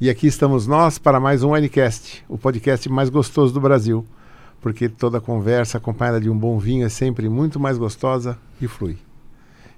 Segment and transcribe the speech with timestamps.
[0.00, 4.02] E aqui estamos nós para mais um Winecast, o podcast mais gostoso do Brasil,
[4.58, 8.96] porque toda conversa acompanhada de um bom vinho é sempre muito mais gostosa e flui.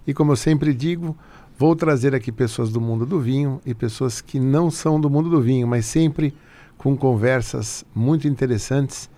[0.06, 1.18] E como eu sempre digo,
[1.58, 5.28] vou trazer aqui pessoas do mundo do vinho e pessoas que não são do mundo
[5.28, 6.32] do vinho, mas sempre
[6.78, 9.10] com conversas muito interessantes,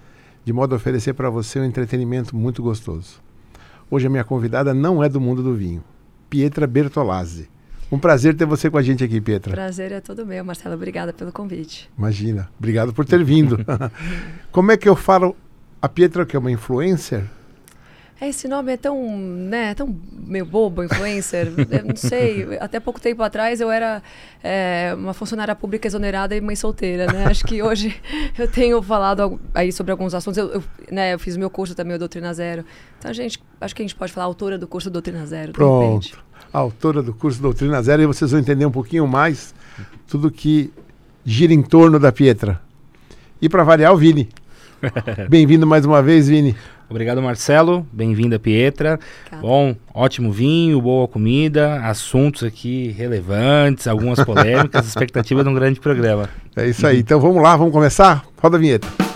[0.43, 3.21] de modo a oferecer para você um entretenimento muito gostoso.
[3.91, 5.84] Hoje a minha convidada não é do mundo do vinho,
[6.30, 7.52] Pietra Bertolazzi.
[7.90, 9.52] Um prazer ter você com a gente aqui, Pietra.
[9.52, 10.74] Prazer é todo meu, Marcelo.
[10.74, 11.90] Obrigada pelo convite.
[11.96, 12.48] Imagina.
[12.58, 13.58] Obrigado por ter vindo.
[14.50, 15.36] Como é que eu falo
[15.80, 17.25] a Pietra, que é uma influencer?
[18.20, 21.52] Esse nome é tão, né, tão meio bobo, influencer.
[21.70, 24.03] eu não sei, até pouco tempo atrás eu era
[24.42, 27.26] é, uma funcionária pública exonerada e mãe solteira, né?
[27.26, 27.94] Acho que hoje
[28.39, 30.39] eu tenho falado aí sobre alguns assuntos.
[30.39, 32.64] Eu, eu, né, eu fiz meu curso também, o Doutrina Zero.
[32.98, 35.53] Então, gente, acho que a gente pode falar autora do curso Doutrina Zero.
[35.53, 36.25] Pronto.
[36.55, 39.53] Autora do curso Doutrina Zero e vocês vão entender um pouquinho mais
[40.06, 40.72] tudo que
[41.25, 42.61] gira em torno da Pietra.
[43.42, 44.28] E para variar, o Vini.
[45.28, 46.55] Bem-vindo mais uma vez, Vini.
[46.89, 47.84] Obrigado, Marcelo.
[47.93, 49.01] Bem-vinda, Pietra.
[49.41, 56.28] Bom, ótimo vinho, boa comida, assuntos aqui relevantes, algumas polêmicas, expectativa de um grande programa.
[56.55, 57.00] É isso aí.
[57.00, 58.25] Então vamos lá, vamos começar?
[58.41, 59.14] Roda a vinheta.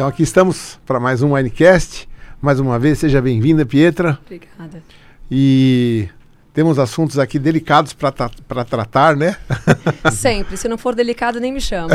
[0.00, 2.08] Então aqui estamos para mais um Winecast.
[2.40, 4.18] Mais uma vez, seja bem-vinda, Pietra.
[4.24, 4.82] Obrigada.
[5.30, 6.08] E
[6.54, 9.36] temos assuntos aqui delicados para tratar, né?
[10.10, 10.56] Sempre.
[10.56, 11.90] Se não for delicado, nem me chama.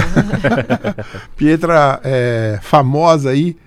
[1.35, 3.57] Pietra é famosa aí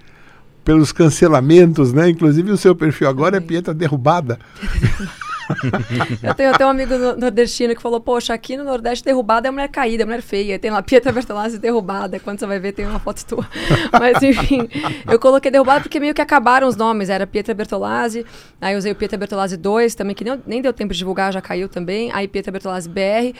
[0.63, 2.09] pelos cancelamentos, né?
[2.09, 4.39] Inclusive o seu perfil agora é Pietra Derrubada.
[6.23, 9.69] eu tenho até um amigo nordestino que falou: Poxa, aqui no Nordeste derrubada é mulher
[9.69, 10.59] caída, é mulher feia.
[10.59, 12.21] Tem lá Pietra Bertolazzi derrubada.
[12.21, 13.49] Quando você vai ver, tem uma foto tua.
[13.99, 14.69] Mas enfim,
[15.11, 17.09] eu coloquei derrubada porque meio que acabaram os nomes.
[17.09, 18.25] Era Pietra Bertolazzi,
[18.61, 21.41] aí usei o Pietra Bertolazzi 2 também, que nem, nem deu tempo de divulgar, já
[21.41, 22.11] caiu também.
[22.13, 23.35] Aí Pietra Bertolazzi BR.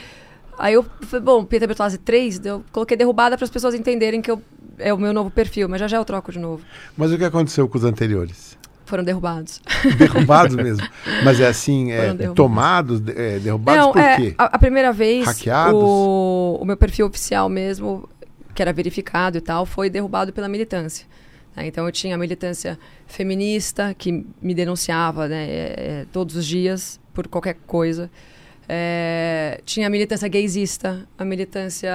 [0.57, 4.29] Aí eu falei, bom, Pietra Bertolazzi 3, eu coloquei derrubada para as pessoas entenderem que
[4.29, 4.41] eu,
[4.77, 6.61] é o meu novo perfil, mas já já eu troco de novo.
[6.97, 8.58] Mas o que aconteceu com os anteriores?
[8.89, 9.61] Foram derrubados.
[9.99, 10.87] Derrubados mesmo.
[11.23, 14.35] Mas é assim, é, tomados, é, derrubados Não, por é, quê?
[14.35, 15.79] A, a, primeira vez, Hackeados?
[15.79, 18.09] O, o meu perfil oficial mesmo,
[18.55, 21.05] que era verificado e tal, foi derrubado pela militância.
[21.55, 21.67] Né?
[21.67, 26.99] Então eu tinha a militância feminista, que me denunciava né, é, é, todos os dias
[27.13, 28.09] por qualquer coisa.
[28.67, 31.91] É, tinha a militância gaysista, a militância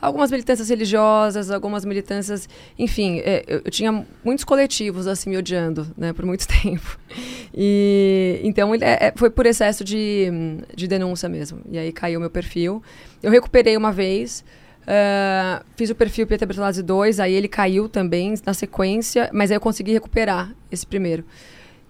[0.00, 2.48] algumas militâncias religiosas, algumas militâncias,
[2.78, 6.98] enfim, é, eu, eu, tinha muitos coletivos assim me odiando, né, por muito tempo.
[7.54, 10.28] E então é, é, foi por excesso de,
[10.74, 11.60] de denúncia mesmo.
[11.70, 12.82] E aí caiu meu perfil.
[13.22, 14.44] Eu recuperei uma vez.
[14.82, 19.56] Uh, fiz o perfil Pietra Bertolazzi 2, aí ele caiu também na sequência, mas aí
[19.58, 21.26] eu consegui recuperar esse primeiro.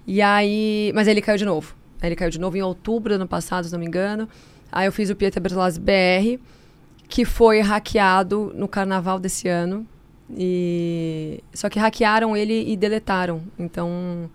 [0.04, 1.76] E aí, mas aí ele caiu de novo.
[2.02, 4.28] Ele caiu de novo em outubro do ano passado, se não me engano.
[4.72, 6.40] Aí eu fiz o Pietra Bertolazzi BR
[7.08, 9.86] que foi hackeado no carnaval desse ano.
[10.30, 13.42] E só que hackearam ele e deletaram.
[13.58, 14.30] Então,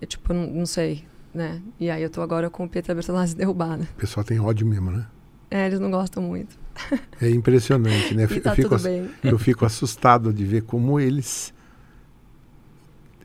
[0.00, 1.04] é, tipo, não, não, sei,
[1.34, 1.60] né?
[1.78, 3.86] E aí eu tô agora com o Pietra Bertolazzi derrubada.
[3.96, 5.06] O pessoal tem ódio mesmo, né?
[5.50, 6.58] É, eles não gostam muito.
[7.20, 8.26] É impressionante, né?
[8.42, 8.74] tá eu, fico,
[9.22, 11.52] eu fico assustado de ver como eles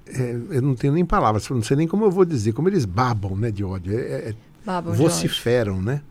[0.08, 2.86] é, eu não tenho nem palavras, não sei nem como eu vou dizer, como eles
[2.86, 3.98] babam, né, de ódio.
[3.98, 4.36] É, é,
[4.66, 5.92] babam vociferam, de ódio.
[5.92, 6.02] né?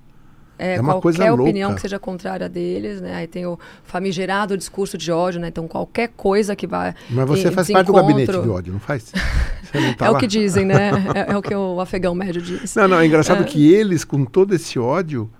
[0.59, 1.77] É, é uma qualquer coisa opinião louca.
[1.77, 3.15] que seja contrária deles, né?
[3.17, 5.49] Aí tem o famigerado discurso de ódio, né?
[5.49, 6.95] Então qualquer coisa que vai.
[7.11, 9.13] Mas você faz parte do gabinete de ódio, não faz?
[9.73, 10.17] Não tá é lá.
[10.19, 10.91] o que dizem, né?
[11.15, 12.75] É, é, o que o afegão médio diz.
[12.75, 13.45] Não, não, é engraçado é.
[13.45, 15.31] que eles, com todo esse ódio,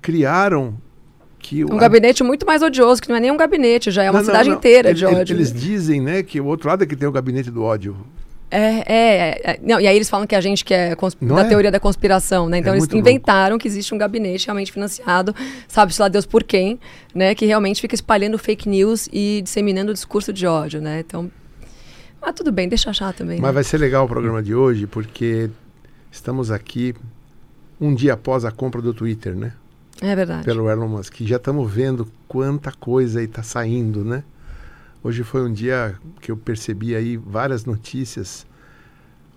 [0.00, 0.74] criaram
[1.38, 4.20] que um gabinete muito mais odioso, que não é nem um gabinete, já é uma
[4.20, 4.58] não, cidade não, não.
[4.58, 5.36] inteira eles, de ódio.
[5.36, 7.96] Eles dizem, né, que o outro lado é que tem o gabinete do ódio.
[8.50, 11.44] É, é, é, Não, e aí eles falam que a gente que é da é?
[11.48, 12.58] teoria da conspiração, né?
[12.58, 13.62] Então é eles inventaram louco.
[13.62, 15.34] que existe um gabinete realmente financiado,
[15.66, 16.78] sabe-se lá Deus por quem,
[17.14, 17.34] né?
[17.34, 21.00] Que realmente fica espalhando fake news e disseminando o discurso de ódio, né?
[21.00, 21.30] Então.
[22.20, 23.40] Mas tudo bem, deixa achar também.
[23.40, 23.52] Mas né?
[23.52, 25.50] vai ser legal o programa de hoje, porque
[26.10, 26.94] estamos aqui
[27.80, 29.52] um dia após a compra do Twitter, né?
[30.00, 30.44] É verdade.
[30.44, 31.20] Pelo Elon Musk.
[31.20, 34.22] Já estamos vendo quanta coisa aí está saindo, né?
[35.04, 38.46] Hoje foi um dia que eu percebi aí várias notícias.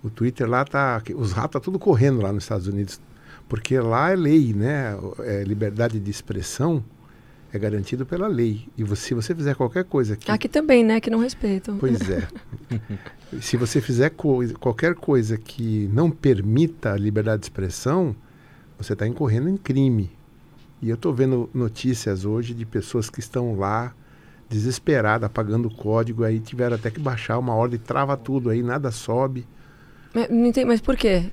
[0.01, 3.01] O Twitter lá tá, os ratos tá tudo correndo lá nos Estados Unidos,
[3.49, 4.97] porque lá é lei, né?
[5.19, 6.81] É liberdade de expressão
[7.51, 8.67] é garantido pela lei.
[8.77, 11.77] E você, se você fizer qualquer coisa aqui, aqui também, né, que não respeitam.
[11.77, 12.27] Pois é.
[13.41, 18.15] se você fizer co qualquer coisa que não permita a liberdade de expressão,
[18.77, 20.11] você está incorrendo em crime.
[20.81, 23.93] E eu estou vendo notícias hoje de pessoas que estão lá
[24.49, 28.91] desesperada, apagando o código, aí tiveram até que baixar uma ordem, trava tudo aí, nada
[28.91, 29.45] sobe.
[30.13, 31.25] Mas, não entendi, mas por quê?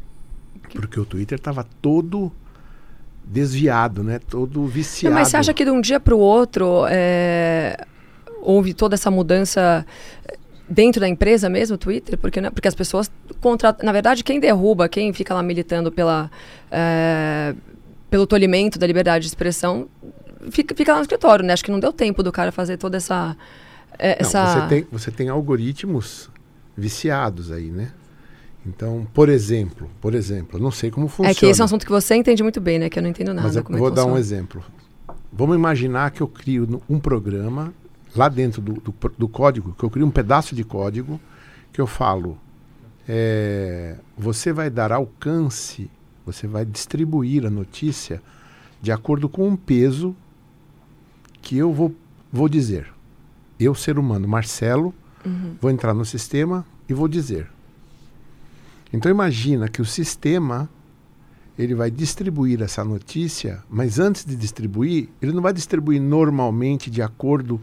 [0.72, 2.32] Porque o Twitter estava todo
[3.25, 4.19] desviado, né?
[4.19, 5.14] Todo viciado.
[5.14, 7.87] Não, mas você acha que de um dia para o outro é,
[8.43, 9.87] houve toda essa mudança
[10.69, 12.19] dentro da empresa mesmo, o Twitter?
[12.19, 13.87] Porque, né, porque as pessoas contratam.
[13.87, 16.31] Na verdade, quem derruba, quem fica lá militando pela,
[16.70, 17.55] é,
[18.11, 19.88] pelo tolimento da liberdade de expressão,
[20.50, 21.52] fica, fica lá no escritório, né?
[21.52, 23.37] Acho que não deu tempo do cara fazer toda essa.
[23.99, 24.61] É, não, essa...
[24.61, 26.31] Você, tem, você tem algoritmos
[26.76, 27.93] viciados aí, né?
[28.67, 31.31] Então, por exemplo, por exemplo, não sei como funciona.
[31.31, 32.88] É que esse é um assunto que você entende muito bem, né?
[32.88, 33.46] Que eu não entendo nada.
[33.46, 34.64] Mas eu vou é que dar um exemplo.
[35.32, 37.75] Vamos imaginar que eu crio um programa
[38.17, 41.20] lá dentro do, do, do código, que eu crio um pedaço de código
[41.73, 42.38] que eu falo,
[43.08, 45.90] é, você vai dar alcance,
[46.25, 48.23] você vai distribuir a notícia
[48.81, 50.14] de acordo com um peso
[51.44, 51.94] que eu vou,
[52.32, 52.88] vou dizer.
[53.61, 54.93] Eu, ser humano, Marcelo,
[55.25, 55.56] Uhum.
[55.58, 57.49] vou entrar no sistema e vou dizer.
[58.93, 60.69] Então imagina que o sistema
[61.58, 67.00] ele vai distribuir essa notícia, mas antes de distribuir, ele não vai distribuir normalmente de
[67.00, 67.58] acordo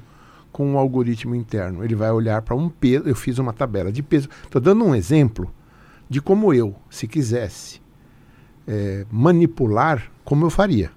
[0.52, 1.84] com um algoritmo interno.
[1.84, 3.08] Ele vai olhar para um peso.
[3.08, 4.28] Eu fiz uma tabela de peso.
[4.44, 5.54] Estou dando um exemplo
[6.10, 7.80] de como eu, se quisesse
[8.68, 10.92] é, manipular, como eu faria.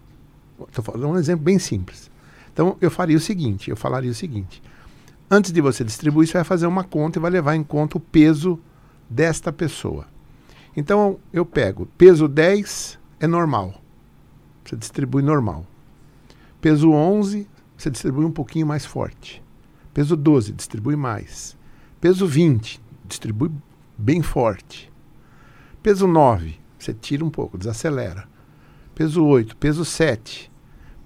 [0.68, 2.10] Estou falando um exemplo bem simples.
[2.54, 4.62] Então eu faria o seguinte: eu falaria o seguinte.
[5.28, 8.00] Antes de você distribuir, você vai fazer uma conta e vai levar em conta o
[8.00, 8.58] peso
[9.10, 10.06] desta pessoa.
[10.76, 13.82] Então eu pego peso 10 é normal.
[14.64, 15.66] Você distribui normal.
[16.60, 17.46] Peso 11,
[17.76, 19.42] você distribui um pouquinho mais forte.
[19.92, 21.56] Peso 12, distribui mais.
[22.00, 23.50] Peso 20, distribui
[23.98, 24.90] bem forte.
[25.82, 28.26] Peso 9, você tira um pouco, desacelera.
[28.94, 30.50] Peso 8, peso 7.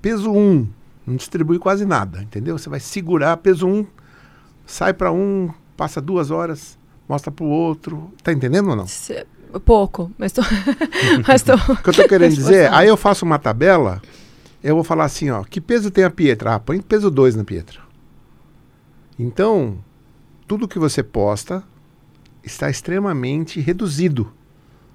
[0.00, 0.69] Peso 1,
[1.09, 2.57] não distribui quase nada, entendeu?
[2.59, 3.87] Você vai segurar peso 1,
[4.67, 6.79] sai para um, passa duas horas,
[7.09, 8.13] mostra para o outro.
[8.23, 8.87] Tá entendendo ou não?
[8.87, 9.27] Se-
[9.65, 10.43] Pouco, mas tô.
[11.27, 11.55] mas tô...
[11.55, 14.03] O que eu tô querendo dizer, aí eu faço uma tabela,
[14.63, 16.55] eu vou falar assim, ó, que peso tem a Pietra?
[16.55, 17.81] Ah, põe peso 2 na Pietra.
[19.19, 19.79] Então,
[20.47, 21.65] tudo que você posta
[22.45, 24.31] está extremamente reduzido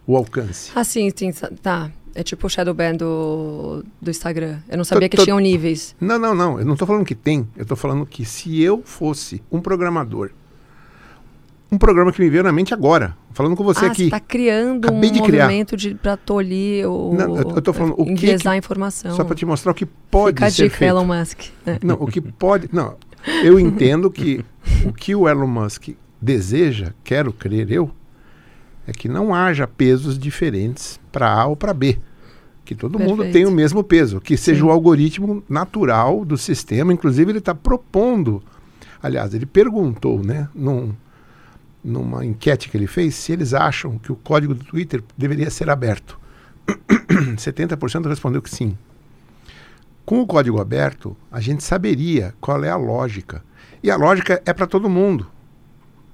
[0.05, 0.71] o alcance.
[0.75, 1.31] Ah, sim, sim,
[1.61, 1.89] tá.
[2.15, 4.59] É tipo o Shadowban do, do Instagram.
[4.69, 5.95] Eu não sabia que tô- tinham níveis.
[5.99, 8.81] Não, não, não, eu não estou falando que tem, eu estou falando que se eu
[8.85, 10.29] fosse um programador,
[11.71, 14.19] um programa que me veio na mente agora, falando com você ah, aqui, você tá
[14.19, 15.45] criando Acabei um de criar.
[15.45, 17.15] movimento de, pra tolir o...
[17.15, 19.15] Não, eu- eu tô falando, o que informação.
[19.15, 20.91] só para te mostrar o que pode Fica ser dica, feito.
[20.91, 21.39] Elon Musk.
[21.65, 21.79] né?
[21.83, 22.69] Não, o que pode.
[22.71, 22.95] Não,
[23.43, 24.45] eu entendo que
[24.85, 25.89] o que o Elon Musk
[26.21, 27.89] deseja, quero crer eu,
[28.87, 31.99] é que não haja pesos diferentes para A ou para B.
[32.65, 33.33] Que todo mundo Perfeito.
[33.33, 34.21] tenha o mesmo peso.
[34.21, 34.67] Que seja Sim.
[34.67, 36.93] o algoritmo natural do sistema.
[36.93, 38.41] Inclusive, ele está propondo.
[39.01, 40.93] Aliás, ele perguntou, né, num,
[41.83, 45.69] numa enquete que ele fez, se eles acham que o código do Twitter deveria ser
[45.69, 46.17] aberto.
[47.35, 48.77] 70% respondeu que sim.
[50.05, 53.43] Com o código aberto, a gente saberia qual é a lógica.
[53.81, 55.27] E a lógica é para todo mundo.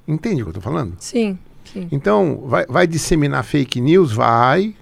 [0.08, 0.96] Entende o que eu estou falando?
[1.00, 1.38] Sim,
[1.92, 4.12] Então, vai, vai disseminar fake news?
[4.12, 4.76] Vai.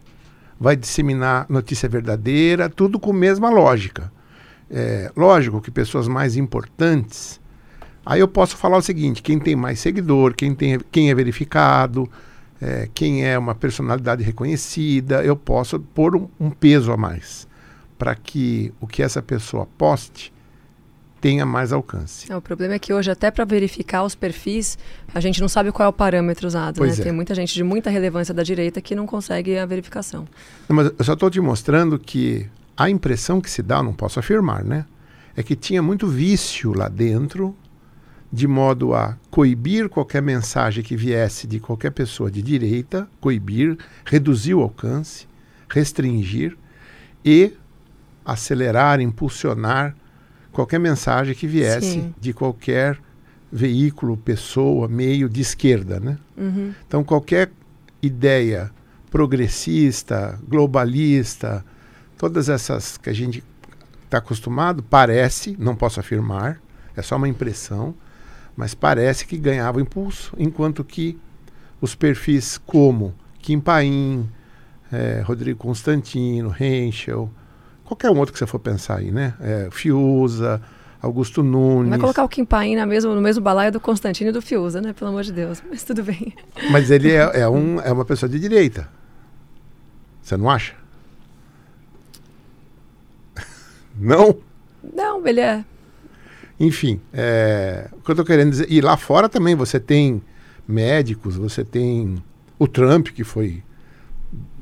[0.60, 4.12] Vai disseminar notícia verdadeira, tudo com a mesma lógica.
[4.70, 7.40] É, lógico que pessoas mais importantes.
[8.06, 12.10] Aí eu posso falar o seguinte: quem tem mais seguidor, quem, tem, quem é verificado,
[12.62, 17.48] é, quem é uma personalidade reconhecida, eu posso pôr um, um peso a mais
[17.98, 20.32] para que o que essa pessoa poste
[21.28, 22.32] tenha mais alcance.
[22.32, 24.78] É, o problema é que hoje, até para verificar os perfis,
[25.14, 26.82] a gente não sabe qual é o parâmetro usado.
[26.82, 26.90] Né?
[26.90, 26.96] é.
[26.96, 30.26] Tem muita gente de muita relevância da direita que não consegue a verificação.
[30.70, 34.18] Não, mas eu só estou te mostrando que a impressão que se dá, não posso
[34.22, 34.86] afirmar, né?
[35.36, 37.54] É que tinha muito vício lá dentro,
[38.32, 44.54] de modo a coibir qualquer mensagem que viesse de qualquer pessoa de direita, coibir, reduzir
[44.54, 45.28] o alcance,
[45.68, 46.58] restringir
[47.26, 47.52] e
[48.24, 49.94] acelerar, impulsionar
[50.58, 52.16] qualquer mensagem que viesse Sim.
[52.20, 52.98] de qualquer
[53.52, 56.18] veículo, pessoa, meio de esquerda, né?
[56.36, 56.74] Uhum.
[56.88, 57.52] Então, qualquer
[58.02, 58.72] ideia
[59.12, 61.64] progressista, globalista,
[62.18, 63.44] todas essas que a gente
[64.04, 66.60] está acostumado, parece, não posso afirmar,
[66.96, 67.94] é só uma impressão,
[68.56, 71.20] mas parece que ganhava impulso, enquanto que
[71.80, 74.28] os perfis como Kim Paim,
[74.92, 77.30] eh, Rodrigo Constantino, Henschel,
[77.88, 79.34] qualquer um outro que você for pensar aí, né?
[79.40, 80.62] Eh, Fiuza,
[81.02, 81.90] Augusto Nunes.
[81.90, 84.94] Vai colocar o Kim Paim mesmo, no mesmo balaio do Constantino e do Fiuza, né?
[84.94, 85.64] Pelo amor de Deus.
[85.70, 86.34] Mas tudo bem.
[86.70, 88.90] Mas ele é, é, um, é uma pessoa de direita.
[90.22, 90.76] Você não acha?
[93.98, 94.38] Não?
[94.94, 95.64] Não, ele é.
[96.60, 98.68] Enfim, é, o que eu estou querendo dizer.
[98.70, 100.22] E lá fora também você tem
[100.68, 102.22] médicos, você tem
[102.60, 103.64] o Trump, que foi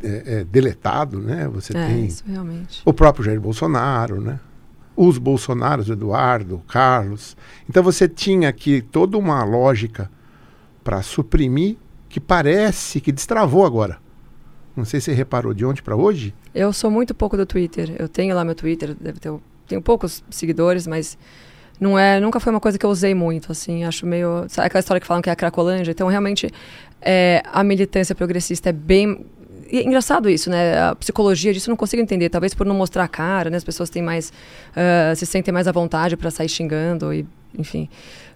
[0.04, 1.48] é, é, deletado, né?
[1.54, 2.82] Você É, tem isso realmente.
[2.86, 4.40] o próprio Jair Bolsonaro, né?
[4.96, 7.36] Os Bolsonaros, o Eduardo, Carlos.
[7.70, 10.10] Então você tinha aqui toda uma lógica
[10.84, 11.76] para suprimir
[12.08, 13.98] que parece que destravou agora.
[14.76, 16.34] Não sei se você reparou de ontem para hoje.
[16.54, 17.96] Eu sou muito pouco do Twitter.
[17.98, 19.34] Eu tenho lá meu Twitter, deve ter,
[19.68, 21.18] tenho poucos seguidores, mas
[21.80, 24.80] não é, nunca foi uma coisa que eu usei muito, assim, acho meio, sabe aquela
[24.80, 26.50] história que falam que é a cracolândia, então realmente
[27.02, 29.26] é, a militância progressista é bem
[29.72, 30.80] é engraçado isso, né?
[30.80, 32.30] A psicologia disso eu não consigo entender.
[32.30, 33.58] Talvez por não mostrar a cara, né?
[33.58, 34.32] As pessoas têm mais,
[34.76, 37.26] ah, se sentem mais à vontade para sair xingando e,
[37.58, 37.90] enfim.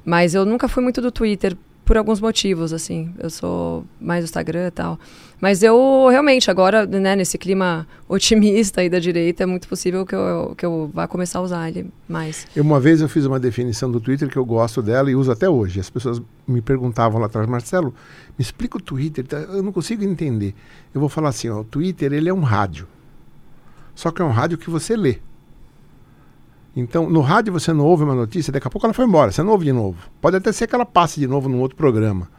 [0.05, 1.55] Mas eu nunca fui muito do Twitter
[1.89, 3.11] por alguns motivos, assim.
[3.17, 4.99] Eu sou mais Instagram e tal.
[5.41, 7.15] Mas eu realmente agora, né?
[7.15, 11.39] Nesse clima otimista aí da direita, é muito possível que eu, que eu vá começar
[11.39, 12.45] a usar ele mais.
[12.55, 15.31] Eu, uma vez eu fiz uma definição do Twitter que eu gosto dela e uso
[15.31, 15.79] até hoje.
[15.79, 17.91] As pessoas me perguntavam lá atrás, Marcelo,
[18.37, 19.37] me explica o Twitter, tá?
[19.37, 20.53] eu não consigo entender.
[20.93, 22.87] Eu vou falar assim, ó, o Twitter ele é um rádio.
[23.95, 25.17] Só que é um rádio que você lê.
[26.75, 29.41] Então, no rádio você não ouve uma notícia, daqui a pouco ela foi embora, você
[29.43, 29.97] não ouve de novo.
[30.21, 32.29] Pode até ser que ela passe de novo num outro programa.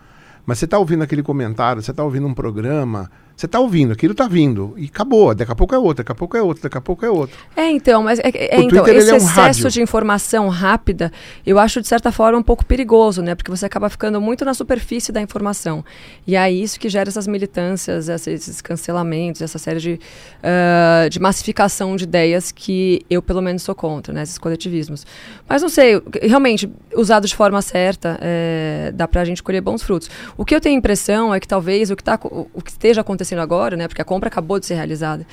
[0.46, 3.10] Mas você está ouvindo aquele comentário, você está ouvindo um programa,
[3.40, 4.74] você está ouvindo, aquilo está vindo.
[4.76, 5.34] E acabou.
[5.34, 7.38] Daqui a pouco é outro, daqui a pouco é outro, daqui a pouco é outro.
[7.56, 9.70] É, então, mas é, é, O então, Twitter, esse é um excesso rádio.
[9.70, 11.10] de informação rápida,
[11.46, 13.34] eu acho de certa forma um pouco perigoso, né?
[13.34, 15.82] Porque você acaba ficando muito na superfície da informação.
[16.26, 20.00] E é isso que gera essas militâncias, esses cancelamentos, essa série de,
[20.42, 24.22] ah, de massificação de ideias que eu, pelo menos, sou contra, né?
[24.22, 25.06] Esses coletivismos.
[25.48, 30.10] Mas não sei, realmente, usado de forma certa, é, dá pra gente colher bons frutos.
[30.36, 32.70] O que eu tenho a impressão é que talvez o que, tá, o o que
[32.70, 33.86] esteja acontecendo agora, né?
[33.86, 35.26] Porque a compra acabou de ser realizada,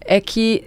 [0.00, 0.64] é que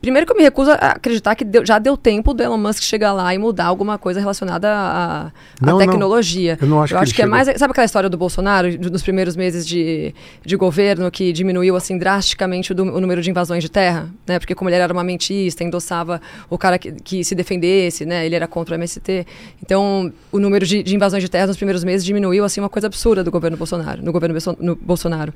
[0.00, 2.82] Primeiro que eu me recuso a acreditar que deu- já deu tempo do Elon Musk
[2.84, 6.56] chegar lá e mudar alguma coisa relacionada à, à Não, tecnologia.
[6.58, 7.36] Eu não acho eu que acho que é chegou.
[7.36, 7.48] mais.
[7.58, 10.14] Sabe aquela história do Bolsonaro, de- nos primeiros meses de,
[10.46, 14.08] de governo, que diminuiu assim drasticamente o, du- o número de invasões de terra?
[14.26, 14.38] Né?
[14.38, 18.24] Porque como ele era armamentista, endossava o cara que, que se defendesse, né?
[18.24, 19.26] ele era contra o MST.
[19.62, 22.86] Então, o número de, de invasões de terra nos primeiros meses diminuiu assim uma coisa
[22.86, 25.34] absurda do governo Bolsonaro, no governo Bolso- no Bolsonaro.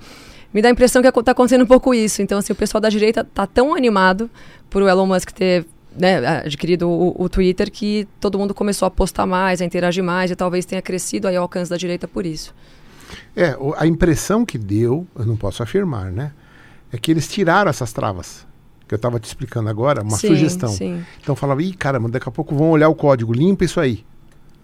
[0.54, 2.22] Me dá a impressão que está acontecendo um pouco isso.
[2.22, 4.30] Então, assim, o pessoal da direita tá tão animado
[4.70, 5.66] por o Elon Musk ter
[5.98, 10.30] né, adquirido o, o Twitter que todo mundo começou a postar mais, a interagir mais
[10.30, 12.54] e talvez tenha crescido aí o alcance da direita por isso.
[13.36, 16.32] É, a impressão que deu, eu não posso afirmar, né?
[16.92, 18.46] É que eles tiraram essas travas.
[18.86, 20.68] Que eu estava te explicando agora, uma Sim, sugestão.
[20.68, 21.04] Sim.
[21.20, 24.04] Então falava, ih, caramba, daqui a pouco vão olhar o código, limpa isso aí.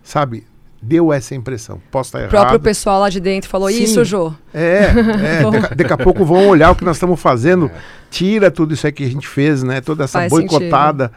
[0.05, 0.47] Sabe?
[0.83, 1.79] Deu essa impressão.
[1.91, 2.31] Posso estar O errado.
[2.31, 3.83] próprio pessoal lá de dentro falou, Sim.
[3.83, 4.33] isso, Jô.
[4.53, 7.71] É, é daqui, a- daqui a pouco vão olhar o que nós estamos fazendo.
[8.11, 9.83] Tira tudo isso aí que a gente fez, né?
[9.83, 11.13] Toda essa Faz boicotada.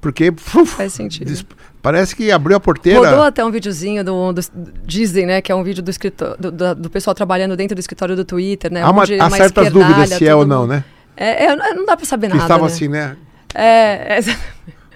[0.00, 1.26] Porque uf, Faz sentido.
[1.26, 1.44] des-
[1.80, 3.00] parece que abriu a porteira.
[3.00, 4.42] Rodou até um videozinho do, do-
[4.84, 7.80] Dizem, né, que é um vídeo do, escritor, do, do- do pessoal trabalhando dentro do
[7.80, 8.82] escritório do Twitter, né?
[8.82, 10.84] Há, uma, onde há certas dúvidas se é ou não, né?
[11.16, 12.72] É, é, não dá pra saber Que nada, estava né?
[12.72, 13.16] assim, né?
[13.54, 14.20] É, é,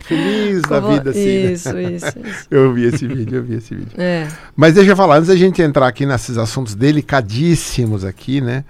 [0.04, 1.24] Feliz da como- vida, assim.
[1.44, 1.52] né?
[1.52, 2.46] Isso, isso, isso.
[2.50, 3.92] Eu vi esse vídeo, eu vi esse vídeo.
[3.96, 4.26] É.
[4.56, 8.64] Mas deixa eu falar, antes da gente entrar aqui nesses assuntos delicadíssimos aqui, né?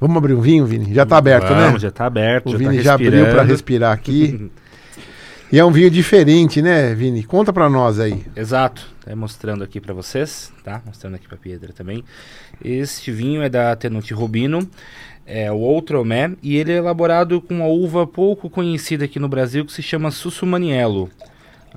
[0.00, 0.92] Vamos abrir um vinho, Vini?
[0.92, 1.78] Já tá aberto, Vamos, né?
[1.78, 2.48] já tá aberto.
[2.48, 4.50] O já Vini tá já abriu para respirar aqui.
[5.50, 7.22] e é um vinho diferente, né, Vini?
[7.22, 8.22] Conta pra nós aí.
[8.36, 8.92] Exato.
[9.06, 10.82] É mostrando aqui pra vocês, tá?
[10.84, 12.02] Mostrando aqui pra Piedra também.
[12.62, 14.68] Este vinho é da Tenuti Rubino,
[15.26, 19.64] é o Outromé, e ele é elaborado com uma uva pouco conhecida aqui no Brasil
[19.64, 21.10] que se chama Sussumaniello.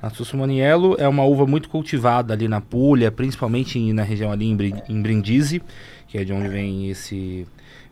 [0.00, 4.46] A Sussumaniello é uma uva muito cultivada ali na Puglia, principalmente na região ali
[4.88, 5.60] em Brindisi,
[6.06, 7.46] que é de onde vem esse,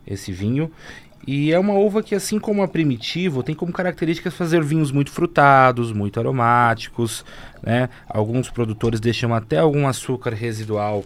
[0.07, 0.71] esse vinho.
[1.27, 5.11] E é uma uva que, assim como a Primitivo, tem como características fazer vinhos muito
[5.11, 7.25] frutados, muito aromáticos,
[7.61, 7.89] né?
[8.09, 11.05] Alguns produtores deixam até algum açúcar residual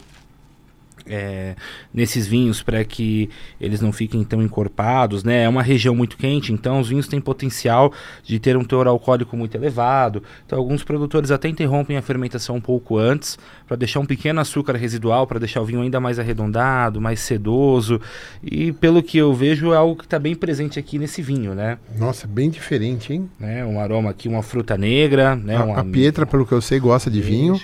[1.11, 1.57] é,
[1.93, 3.29] nesses vinhos para que
[3.61, 5.43] eles não fiquem tão encorpados, né?
[5.45, 9.37] É uma região muito quente, então os vinhos têm potencial de ter um teor alcoólico
[9.37, 10.23] muito elevado.
[10.47, 14.77] Então alguns produtores até interrompem a fermentação um pouco antes para deixar um pequeno açúcar
[14.77, 18.01] residual para deixar o vinho ainda mais arredondado, mais sedoso.
[18.43, 21.79] E pelo que eu vejo é algo que está bem presente aqui nesse vinho, né?
[21.99, 23.29] Nossa, bem diferente, hein?
[23.39, 23.65] né?
[23.65, 25.57] Um aroma aqui, uma fruta negra, né?
[25.57, 27.59] a, uma a Pietra, pelo que eu sei, gosta de vinho.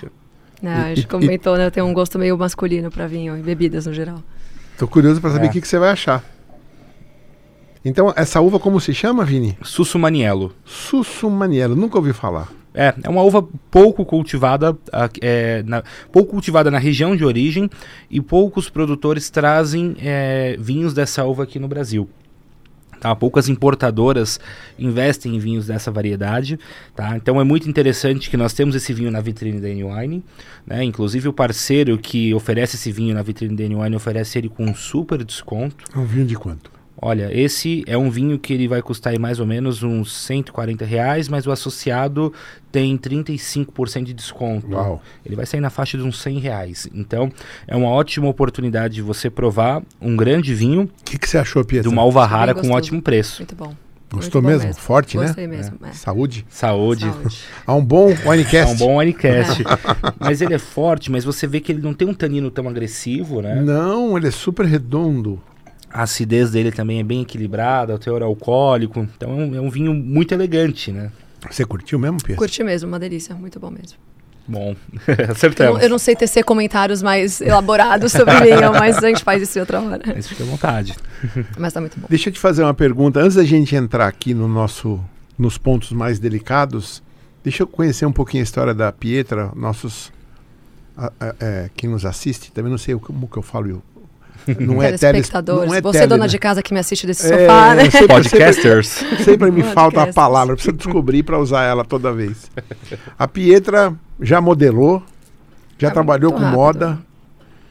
[0.61, 1.69] É, a gente comentou, né?
[1.69, 4.23] Tem um gosto meio masculino pra vinho e bebidas no geral.
[4.77, 5.49] Tô curioso pra saber É.
[5.49, 6.23] o que, que você vai achar.
[7.85, 9.57] Então, essa uva como se chama, Vini?
[9.63, 10.53] Sussumaniello.
[10.65, 12.49] Sussumaniello, nunca ouvi falar.
[12.73, 14.77] É, é uma uva pouco cultivada,
[15.21, 17.69] é, na, pouco cultivada na região de origem
[18.09, 22.07] e poucos produtores trazem é, vinhos dessa uva aqui no Brasil.
[22.99, 23.15] Tá?
[23.15, 24.39] Poucas importadoras
[24.77, 26.59] investem em vinhos dessa variedade.
[26.95, 27.15] Tá?
[27.15, 30.23] Então é muito interessante que nós temos esse vinho na vitrine da N-Wine.
[30.65, 30.83] Né?
[30.83, 34.75] Inclusive o parceiro que oferece esse vinho na vitrine da N-Wine oferece ele com um
[34.75, 35.83] super desconto.
[35.95, 36.76] É um vinho de quanto?
[36.99, 40.83] Olha, esse é um vinho que ele vai custar aí mais ou menos uns 140
[40.83, 42.33] reais, mas o associado
[42.71, 44.71] tem 35% de desconto.
[44.71, 45.01] Uau.
[45.25, 46.89] Ele vai sair na faixa de uns 100 reais.
[46.93, 47.31] Então,
[47.67, 51.63] é uma ótima oportunidade de você provar um grande vinho O que, que você achou,
[51.63, 51.87] Pietra?
[51.87, 53.41] de uma Alvarrara Bem com um ótimo preço.
[53.41, 53.75] Muito bom.
[54.11, 54.73] Gostou bom mesmo?
[54.73, 55.57] Forte, Gostei né?
[55.57, 55.77] mesmo.
[55.85, 55.91] é.
[55.91, 56.45] Saúde.
[56.49, 57.01] Saúde.
[57.05, 57.37] Saúde.
[57.65, 58.73] Há um bom É winecast.
[58.73, 59.63] um bom Winecast.
[60.17, 63.41] mas ele é forte, mas você vê que ele não tem um tanino tão agressivo,
[63.41, 63.61] né?
[63.61, 65.39] Não, ele é super redondo.
[65.91, 69.07] A acidez dele também é bem equilibrada, o teor alcoólico.
[69.15, 71.11] Então é um, é um vinho muito elegante, né?
[71.49, 72.35] Você curtiu mesmo, Pietra?
[72.37, 73.33] Curti mesmo, uma delícia.
[73.35, 73.97] Muito bom mesmo.
[74.47, 74.75] Bom,
[75.07, 75.83] Eu, não- acertamos.
[75.83, 79.61] eu não sei tecer comentários mais elaborados sobre vinho, mas a gente faz isso em
[79.61, 80.01] outra hora.
[80.05, 80.95] Mas fica à vontade.
[81.57, 82.07] Mas tá muito bom.
[82.09, 83.19] Deixa eu te fazer uma pergunta.
[83.19, 84.99] Antes da gente entrar aqui no nosso,
[85.37, 87.01] nos pontos mais delicados,
[87.43, 90.11] deixa eu conhecer um pouquinho a história da Pietra, nossos.
[90.97, 93.81] a- a- é, quem nos assiste, também não sei o- como que eu falo.
[94.59, 95.67] Não é teles, Telespectadores.
[95.69, 96.27] não é Você, tele, dona né?
[96.29, 97.89] de casa que me assiste desse É, sofá, né?
[97.89, 98.87] sempre- Podcasters.
[99.23, 102.49] Sempre me falta a palavra, preciso descobrir para usar ela toda vez.
[103.17, 105.03] A Pietra já modelou,
[105.77, 106.55] já Ah, trabalhou com rápido.
[106.57, 106.99] moda,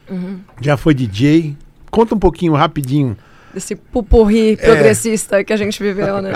[0.09, 0.39] Uhum.
[0.61, 1.55] já foi DJ.
[1.89, 3.17] Conta um pouquinho rapidinho.
[3.53, 6.31] Desse pupurri progressista que a gente viveu, né?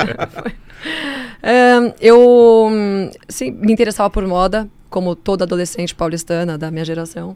[1.43, 2.69] Ahn, eu
[3.29, 7.36] sim, me interessava por moda, como toda adolescente paulistana da minha geração.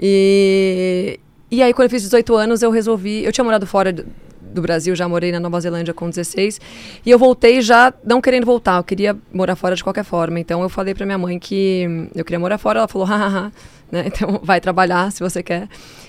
[0.00, 1.20] E,
[1.50, 3.24] e aí, quando eu fiz 18 anos, eu resolvi.
[3.24, 4.04] Eu tinha morado fora do,
[4.40, 6.60] do Brasil, já morei na Nova Zelândia com 16.
[7.04, 10.40] E eu voltei já não querendo voltar, eu queria morar fora de qualquer forma.
[10.40, 13.52] Então eu falei pra minha mãe que eu queria morar fora, ela falou, hahaha,
[13.92, 14.04] né?
[14.06, 15.68] Então vai trabalhar se você quer.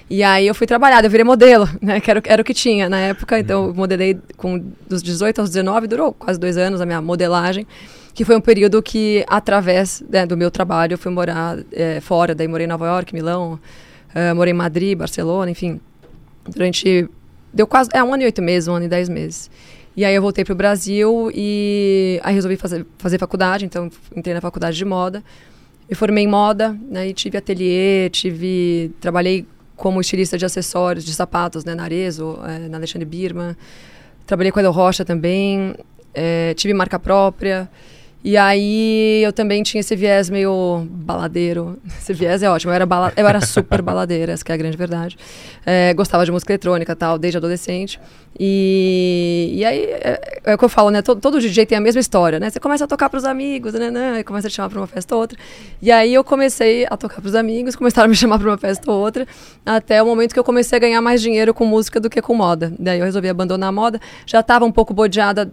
[0.10, 2.00] E aí eu fui trabalhar, eu virei modelo, né?
[2.00, 3.38] Que era, o- era o que tinha na época.
[3.38, 7.67] Então eu modelei com dos 18 aos 19, durou quase dois anos a minha modelagem.
[8.13, 12.34] Que foi um período que, através né, do meu trabalho, eu fui morar eh, fora.
[12.34, 13.60] Daí morei em Nova York, Milão,
[14.13, 15.79] eh, morei em Madrid, Barcelona, enfim.
[16.47, 17.09] Durante.
[17.53, 17.89] Deu quase.
[17.93, 19.49] É um ano e oito meses, um ano e dez meses.
[19.97, 24.32] E aí eu voltei para o Brasil e aí resolvi fazer, fazer faculdade, então entrei
[24.32, 25.23] na faculdade de moda.
[25.89, 31.15] Me formei em moda, né, e tive ateliê, tive trabalhei como estilista de acessórios, de
[31.15, 33.55] sapatos, né, na Arezzo, eh, na Alexandre Birman.
[34.27, 35.73] Trabalhei com a Edel Rocha também,
[36.13, 37.67] eh, tive marca própria.
[38.23, 41.77] E aí eu também tinha esse viés meio baladeiro.
[41.97, 42.71] Esse viés é ótimo.
[42.71, 45.15] Eu era, bala- eu era super baladeira, essa que é a grande verdade.
[45.65, 47.99] Eh, gostava de música eletrônica tal, desde adolescente.
[48.39, 51.01] E, e aí é, é o que eu falo, né?
[51.01, 52.49] Todo, todo DJ tem a mesma história, né?
[52.49, 53.89] Você começa a tocar pros amigos, né?
[53.89, 54.19] né?
[54.19, 55.38] E começa a te chamar pra uma festa ou outra.
[55.82, 58.91] E aí eu comecei a tocar pros amigos, começaram a me chamar pra uma festa
[58.91, 59.25] ou outra,
[59.65, 62.34] até o momento que eu comecei a ganhar mais dinheiro com música do que com
[62.34, 62.73] moda.
[62.77, 64.01] Daí eu resolvi abandonar a moda.
[64.25, 65.49] Já estava um pouco bodeada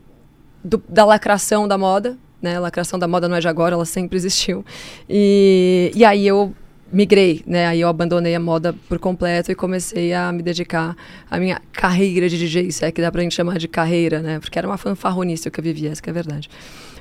[0.64, 2.57] do- da lacração da moda, né?
[2.57, 4.64] A lacração da moda não é de agora, ela sempre existiu.
[5.09, 6.54] E, e aí eu
[6.92, 7.66] migrei, né?
[7.66, 10.94] Aí eu abandonei a moda por completo e comecei a me dedicar
[11.28, 14.38] à minha carreira de DJ, se é que dá pra gente chamar de carreira, né?
[14.38, 16.48] Porque era uma fanfarronice o que eu vivia, essa é a verdade.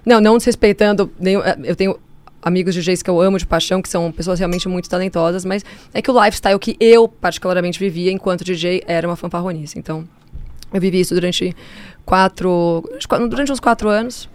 [0.06, 1.99] Não, não desrespeitando, nenhum, eh, eu tenho
[2.41, 6.01] amigos DJs que eu amo de paixão, que são pessoas realmente muito talentosas, mas é
[6.01, 9.77] que o lifestyle que eu particularmente vivia enquanto DJ era uma fanfarronice.
[9.77, 10.08] Então,
[10.73, 11.56] eu vivi isso durante
[12.06, 12.84] quatro,
[13.29, 14.27] durante uns quatro anos,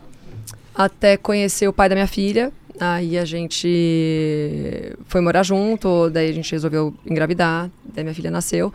[0.78, 2.52] até conhecer o pai da minha filha.
[2.80, 8.72] Aí a gente foi morar junto, daí a gente resolveu engravidar, daí minha filha nasceu.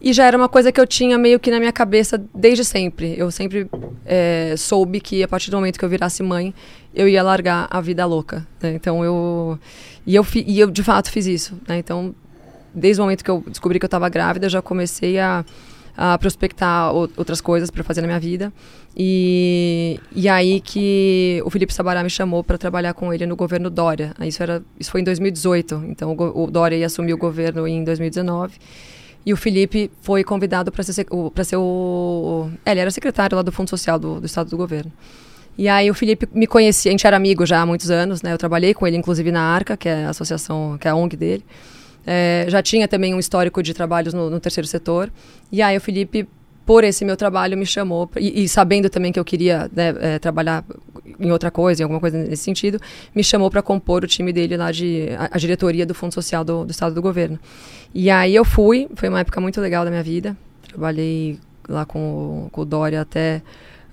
[0.00, 3.14] E já era uma coisa que eu tinha meio que na minha cabeça desde sempre.
[3.18, 3.66] Eu sempre
[4.04, 6.54] eh, soube que a partir do momento que eu virasse mãe,
[6.94, 8.46] eu ia largar a vida louca.
[8.62, 8.72] né?
[8.74, 9.58] Então eu
[10.06, 11.54] e eu fi- e eu de fato fiz isso.
[11.68, 11.78] né?
[11.78, 12.14] Então
[12.74, 15.44] desde o momento que eu descobri que eu estava grávida, eu já comecei a,
[15.96, 18.52] a prospectar outras coisas para fazer na minha vida.
[18.96, 23.70] E, e aí que o Felipe Sabará me chamou para trabalhar com ele no governo
[23.70, 24.14] Dória.
[24.20, 25.84] Isso, era, isso foi em 2018.
[25.88, 28.54] Então o, o Dória ia assumir o governo em 2019.
[29.26, 32.50] E o Felipe foi convidado para ser, pra ser o.
[32.64, 34.92] É, ele era secretário lá do Fundo Social do, do Estado do Governo.
[35.56, 38.32] E aí o Felipe me conhecia, a gente era amigo já há muitos anos, né?
[38.32, 41.16] Eu trabalhei com ele, inclusive, na Arca, que é a associação, que é a ONG
[41.16, 41.44] dele.
[42.06, 45.10] É, já tinha também um histórico de trabalhos no, no terceiro setor.
[45.50, 46.28] E aí o Felipe,
[46.66, 50.18] por esse meu trabalho, me chamou, e, e sabendo também que eu queria né, é,
[50.18, 50.64] trabalhar
[51.18, 52.80] em outra coisa, em alguma coisa nesse sentido,
[53.14, 56.44] me chamou para compor o time dele lá de a, a diretoria do Fundo Social
[56.44, 57.38] do, do Estado do Governo.
[57.94, 60.36] E aí eu fui, foi uma época muito legal da minha vida.
[60.68, 61.38] Trabalhei
[61.68, 63.40] lá com o, com o Dória até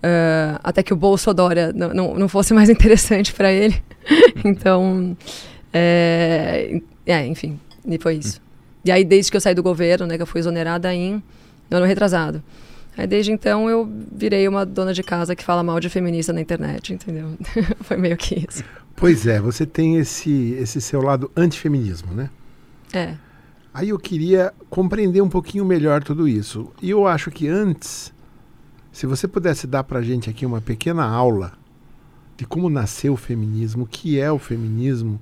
[0.04, 3.82] ah, até que o Bolso Dória não, não, não fosse mais interessante para ele.
[4.44, 5.16] então,
[5.72, 8.42] é, é, enfim, e foi isso.
[8.84, 11.22] E aí, desde que eu saí do governo, né, que eu fui exonerada em
[11.70, 12.44] no ano retrasado.
[12.98, 16.42] Aí desde então eu virei uma dona de casa que fala mal de feminista na
[16.42, 17.38] internet, entendeu?
[17.82, 18.64] Foi meio que isso.
[18.96, 22.30] Pois é, você tem esse, esse seu lado antifeminismo, né?
[22.94, 23.16] É.
[23.74, 26.70] Aí eu queria compreender um pouquinho melhor tudo isso.
[26.82, 28.14] E eu acho que antes,
[28.92, 31.54] se você pudesse dar pra gente aqui uma pequena aula
[32.36, 35.20] de como nasceu o feminismo, o que é o feminismo,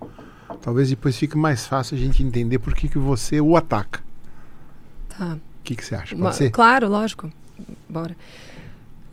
[0.61, 4.01] talvez depois fique mais fácil a gente entender por que, que você o ataca.
[5.17, 5.35] Tá.
[5.35, 6.15] O que, que você acha?
[6.15, 6.49] Pode ser?
[6.49, 7.31] Claro, lógico.
[7.87, 8.15] Bora.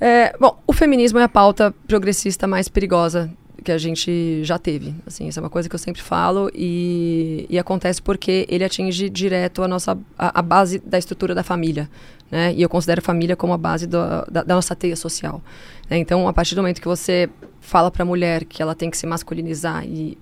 [0.00, 3.30] É, bom, o feminismo é a pauta progressista mais perigosa
[3.64, 4.94] que a gente já teve.
[5.06, 9.08] Assim, isso é uma coisa que eu sempre falo e, e acontece porque ele atinge
[9.10, 11.90] direto a nossa a, a base da estrutura da família,
[12.30, 12.52] né?
[12.54, 13.98] E eu considero a família como a base do-
[14.30, 15.42] da, da nossa teia social.
[15.90, 15.98] né?
[15.98, 17.28] Então, a partir do momento que você
[17.60, 20.16] fala para a mulher que ela tem que se masculinizar e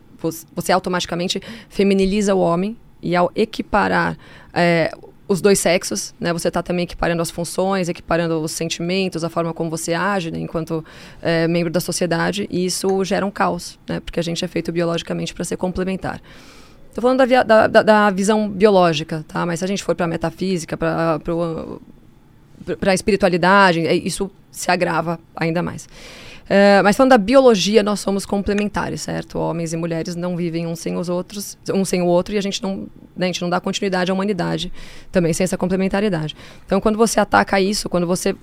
[0.54, 4.16] você, automaticamente feminiliza o homem e ao equiparar
[4.52, 4.90] é,
[5.28, 6.32] os dois sexos, né?
[6.32, 10.38] Você está também equiparando as funções, equiparando os sentimentos, a forma como você age, né?
[10.38, 10.84] enquanto
[11.22, 14.00] é, membro da sociedade, e isso gera um caos, né?
[14.00, 16.20] Porque a gente é feito biologicamente para ser complementar.
[16.88, 19.44] Estou falando da, via- da- da- da visão biológica, tá?
[19.44, 21.18] Mas se a gente for para a metafísica, para
[22.80, 25.88] para a espiritualidade, é, isso se agrava ainda mais.
[26.48, 29.38] É, mas falando da biologia, nós somos complementares, certo?
[29.38, 32.40] Homens e mulheres não vivem um sem os outros, um sem o outro, e a
[32.40, 34.72] gente não, né, a gente não dá continuidade à humanidade
[35.10, 36.36] também sem essa complementariedade.
[36.66, 38.36] Então, quando você ataca isso, quando você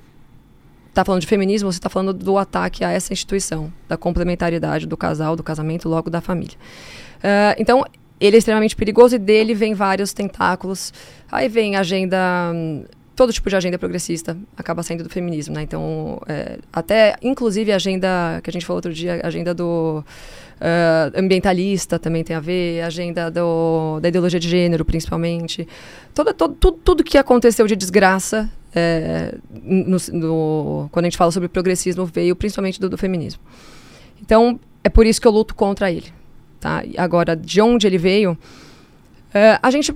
[0.90, 4.98] está falando de feminismo, você está falando do ataque a essa instituição, da complementariedade do
[4.98, 6.58] casal, do casamento, logo da família.
[7.24, 7.86] É, então,
[8.20, 10.94] ele é extremamente perigoso e dele vem vários tentáculos.
[11.32, 12.84] Aí vem a agenda hum,
[13.16, 15.64] todo tipo de agenda progressista acaba saindo do feminismo, né?
[15.64, 20.04] Então, é, até, inclusive, a agenda que a gente falou outro dia, a agenda do
[20.62, 25.68] uh, ambientalista também tem a ver, a agenda do, da ideologia de gênero, principalmente.
[26.14, 31.50] Todo, tudo, tudo que aconteceu de desgraça é, no, no, quando a gente fala sobre
[31.50, 33.42] progressismo veio principalmente do, do feminismo.
[34.22, 36.08] Então, é por isso que eu luto contra ele.
[36.60, 36.84] Tá?
[36.98, 38.38] Agora, de onde ele veio,
[39.34, 39.94] é, a gente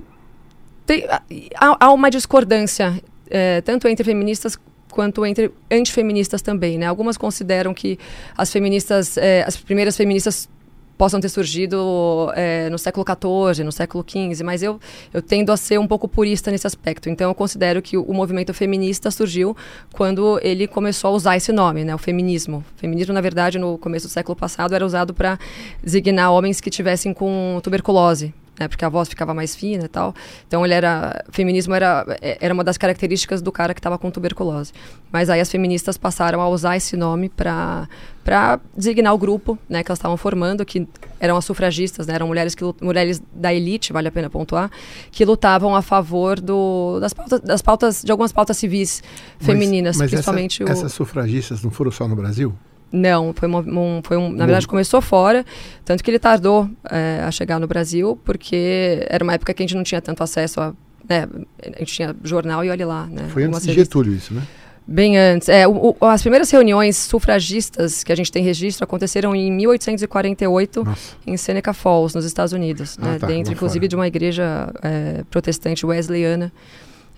[0.86, 4.56] tem, há, há uma discordância é, tanto entre feministas
[4.90, 6.86] quanto entre antifeministas também, né?
[6.86, 7.98] Algumas consideram que
[8.36, 10.48] as feministas, é, as primeiras feministas
[10.96, 14.80] possam ter surgido é, no século XIV, no século XV, mas eu,
[15.12, 17.10] eu tendo a ser um pouco purista nesse aspecto.
[17.10, 19.54] Então, eu considero que o, movimento feminista surgiu
[19.92, 22.64] quando ele começou a usar esse nome, né, o feminismo.
[22.74, 25.38] O feminismo, na verdade, no começo do século passado, era usado para
[25.82, 30.14] designar homens que tivessem com tuberculose, né, porque a voz ficava mais fina e tal.
[30.46, 34.72] Então ele era, feminismo era era uma das características do cara que estava com tuberculose.
[35.12, 37.88] Mas aí as feministas passaram a usar esse nome para
[38.24, 40.88] para designar o grupo, né, que elas estavam formando, que
[41.20, 44.68] eram as sufragistas, né, eram mulheres que mulheres da elite, vale a pena pontuar,
[45.12, 49.00] que lutavam a favor do, das pautas, das pautas de algumas pautas civis
[49.38, 52.52] femininas, mas, mas principalmente essa, o essas sufragistas não foram só no Brasil?
[52.92, 55.44] Não, foi, um, um, foi um, na verdade começou fora,
[55.84, 59.66] tanto que ele tardou é, a chegar no Brasil, porque era uma época que a
[59.66, 60.72] gente não tinha tanto acesso a,
[61.08, 61.26] né,
[61.74, 63.28] a gente tinha jornal e olha lá, né?
[63.28, 63.72] Foi antes de.
[63.72, 64.42] Getúlio isso, né?
[64.88, 65.48] Bem antes.
[65.48, 70.84] É, o, o, as primeiras reuniões sufragistas que a gente tem registro aconteceram em 1848
[70.84, 71.16] Nossa.
[71.26, 73.88] em Seneca Falls, nos Estados Unidos, Ah, né, tá, dentro inclusive fora.
[73.88, 76.52] de uma igreja é, protestante wesleyana,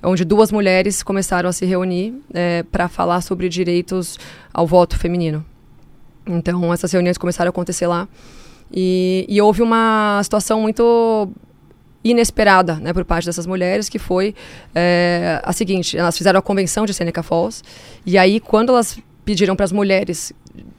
[0.02, 2.14] onde duas mulheres começaram a se reunir
[2.72, 4.18] para falar sobre direitos
[4.52, 5.44] ao voto feminino.
[6.29, 8.07] Então, essas reuniões começaram a acontecer lá.
[8.73, 11.29] E, e houve uma situação muito
[12.05, 14.35] inesperada né, por parte dessas mulheres, que foi
[14.75, 17.62] é, a seguinte: elas fizeram a convenção de Seneca Falls,
[18.05, 20.33] e aí, quando elas pediram para as mulheres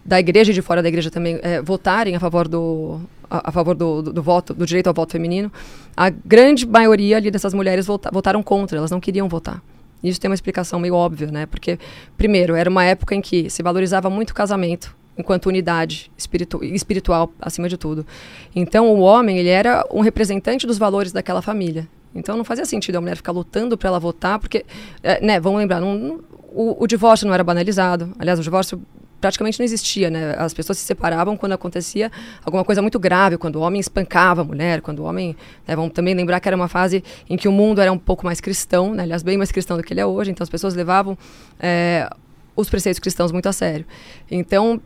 [0.03, 3.51] da igreja e de fora da igreja também é, votarem a favor do a, a
[3.51, 5.51] favor do, do, do voto do direito ao voto feminino
[5.95, 9.61] a grande maioria ali dessas mulheres vota, votaram contra elas não queriam votar
[10.03, 11.77] isso tem uma explicação meio óbvia né porque
[12.17, 17.31] primeiro era uma época em que se valorizava muito o casamento enquanto unidade espiritu espiritual
[17.41, 18.07] acima de tudo
[18.55, 22.95] então o homem ele era um representante dos valores daquela família então não fazia sentido
[22.95, 24.65] a mulher ficar lutando para ela votar porque
[25.03, 28.81] é, né vamos lembrar não, o, o divórcio não era banalizado aliás o divórcio
[29.19, 30.33] praticamente não existia, né?
[30.37, 32.11] As pessoas se separavam quando acontecia
[32.43, 35.35] alguma coisa muito grave, quando o homem espancava a mulher, quando o homem...
[35.67, 35.75] Né?
[35.75, 38.39] Vamos também lembrar que era uma fase em que o mundo era um pouco mais
[38.39, 39.03] cristão, né?
[39.03, 41.17] aliás, bem mais cristão do que ele é hoje, então as pessoas levavam
[41.59, 42.09] é,
[42.55, 43.85] os preceitos cristãos muito a sério.
[44.29, 44.81] Então,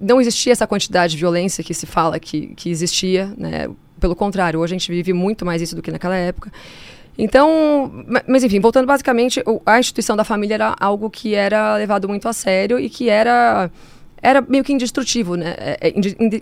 [0.00, 3.68] não existia essa quantidade de violência que se fala que, que existia, né?
[4.00, 6.52] Pelo contrário, hoje a gente vive muito mais isso do que naquela época.
[7.16, 12.28] Então, mas enfim, voltando basicamente, a instituição da família era algo que era levado muito
[12.28, 13.70] a sério e que era
[14.24, 15.54] era meio que indestrutível, né?
[15.58, 15.94] É, é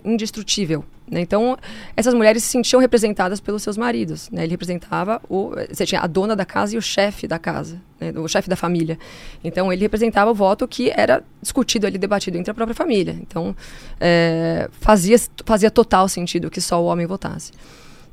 [0.05, 0.85] indestrutível.
[1.05, 1.19] Né?
[1.19, 1.57] Então,
[1.97, 4.29] essas mulheres se sentiam representadas pelos seus maridos.
[4.31, 4.43] Né?
[4.43, 8.13] Ele representava o, você tinha a dona da casa e o chefe da casa, né?
[8.15, 8.97] o chefe da família.
[9.43, 13.17] Então, ele representava o voto que era discutido ali, debatido entre a própria família.
[13.21, 13.53] Então,
[13.99, 17.51] é, fazia, fazia total sentido que só o homem votasse.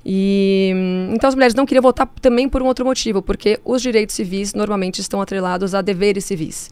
[0.04, 0.72] E
[1.12, 4.54] então as mulheres não queriam votar também por um outro motivo, porque os direitos civis
[4.54, 6.70] normalmente estão atrelados a deveres civis.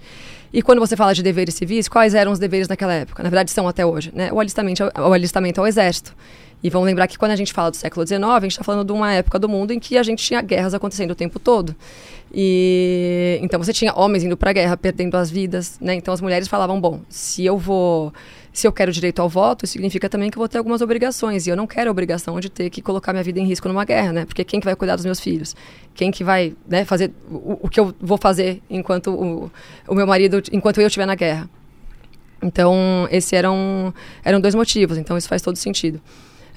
[0.53, 3.23] E quando você fala de deveres civis, quais eram os deveres naquela época?
[3.23, 4.11] Na verdade, são até hoje.
[4.15, 4.33] Né?
[4.33, 6.15] O, alistamento, o alistamento ao exército.
[6.63, 8.85] E vamos lembrar que quando a gente fala do século XIX, a gente está falando
[8.85, 11.75] de uma época do mundo em que a gente tinha guerras acontecendo o tempo todo.
[12.35, 15.95] E então você tinha homens indo para a guerra, perdendo as vidas, né?
[15.95, 18.13] Então as mulheres falavam, bom, se eu vou
[18.59, 21.47] se eu quero direito ao voto, significa também que eu vou ter algumas obrigações.
[21.47, 23.85] E eu não quero a obrigação de ter que colocar minha vida em risco numa
[23.85, 24.25] guerra, né?
[24.25, 25.55] Porque quem que vai cuidar dos meus filhos?
[25.95, 29.51] Quem que vai né, fazer o, o, que eu vou fazer enquanto o,
[29.87, 31.49] o meu marido, enquanto eu estiver na guerra?
[32.43, 33.95] Então, esses eram,
[34.25, 34.99] eram dois motivos.
[34.99, 36.01] Então, isso faz todo sentido.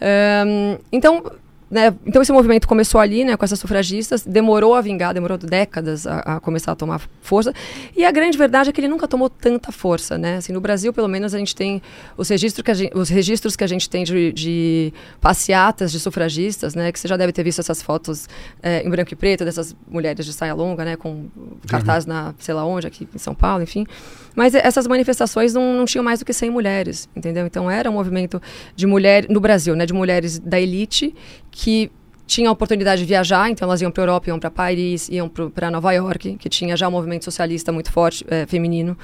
[0.01, 1.23] Um, então,
[1.71, 6.05] né, então esse movimento começou ali, né, com essas sufragistas, demorou a vingar, demorou décadas
[6.05, 7.53] a, a, começar a tomar força.
[7.95, 10.36] E a grande verdade é que ele nunca tomou tanta força, né?
[10.36, 11.81] Assim, no Brasil, pelo menos, a gente tem
[12.17, 15.99] os registros que a gente, os registros que a gente tem de, de passeatas de
[15.99, 16.91] sufragistas, né?
[16.91, 18.27] Que você já deve ter visto essas fotos
[18.62, 20.97] é, em branco e preto dessas mulheres de saia longa, né?
[20.97, 21.27] Com
[21.69, 23.88] cartaz na, sei lá onde, aqui em São Paulo, enfim.
[24.36, 27.45] Mas essas manifestações não, não tinham mais do que 100 mulheres, entendeu?
[27.45, 28.41] Então era um movimento
[28.75, 29.86] de mulheres, no Brasil, né?
[29.86, 31.13] De mulheres da elite
[31.51, 31.91] que
[32.25, 35.27] tinham a oportunidade de viajar, então elas iam para a Europa, iam para Paris, iam
[35.27, 38.97] para Nova York, que tinha já um movimento socialista muito forte, é, feminino.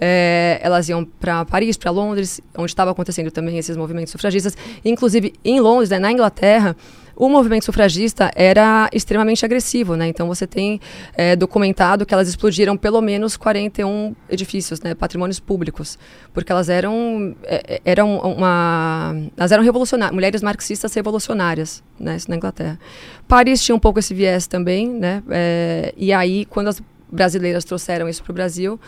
[0.00, 4.56] É, elas iam para Paris, para Londres, onde estava acontecendo também esses movimentos sufragistas.
[4.82, 6.74] Inclusive, em Londres, né, na Inglaterra,
[7.20, 10.08] o movimento sufragista era extremamente agressivo, né?
[10.08, 10.80] Então você tem
[11.12, 14.94] é, documentado que elas explodiram pelo menos 41 edifícios, né?
[14.94, 15.98] Patrimônios públicos,
[16.32, 22.16] porque elas eram é, é, eram uma elas eram revolucionárias, mulheres marxistas revolucionárias, né?
[22.16, 22.80] Isso na Inglaterra.
[23.28, 25.22] Paris tinha um pouco esse viés também, né?
[25.28, 28.80] É, e aí quando as brasileiras trouxeram isso para o Brasil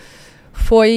[0.53, 0.91] foi,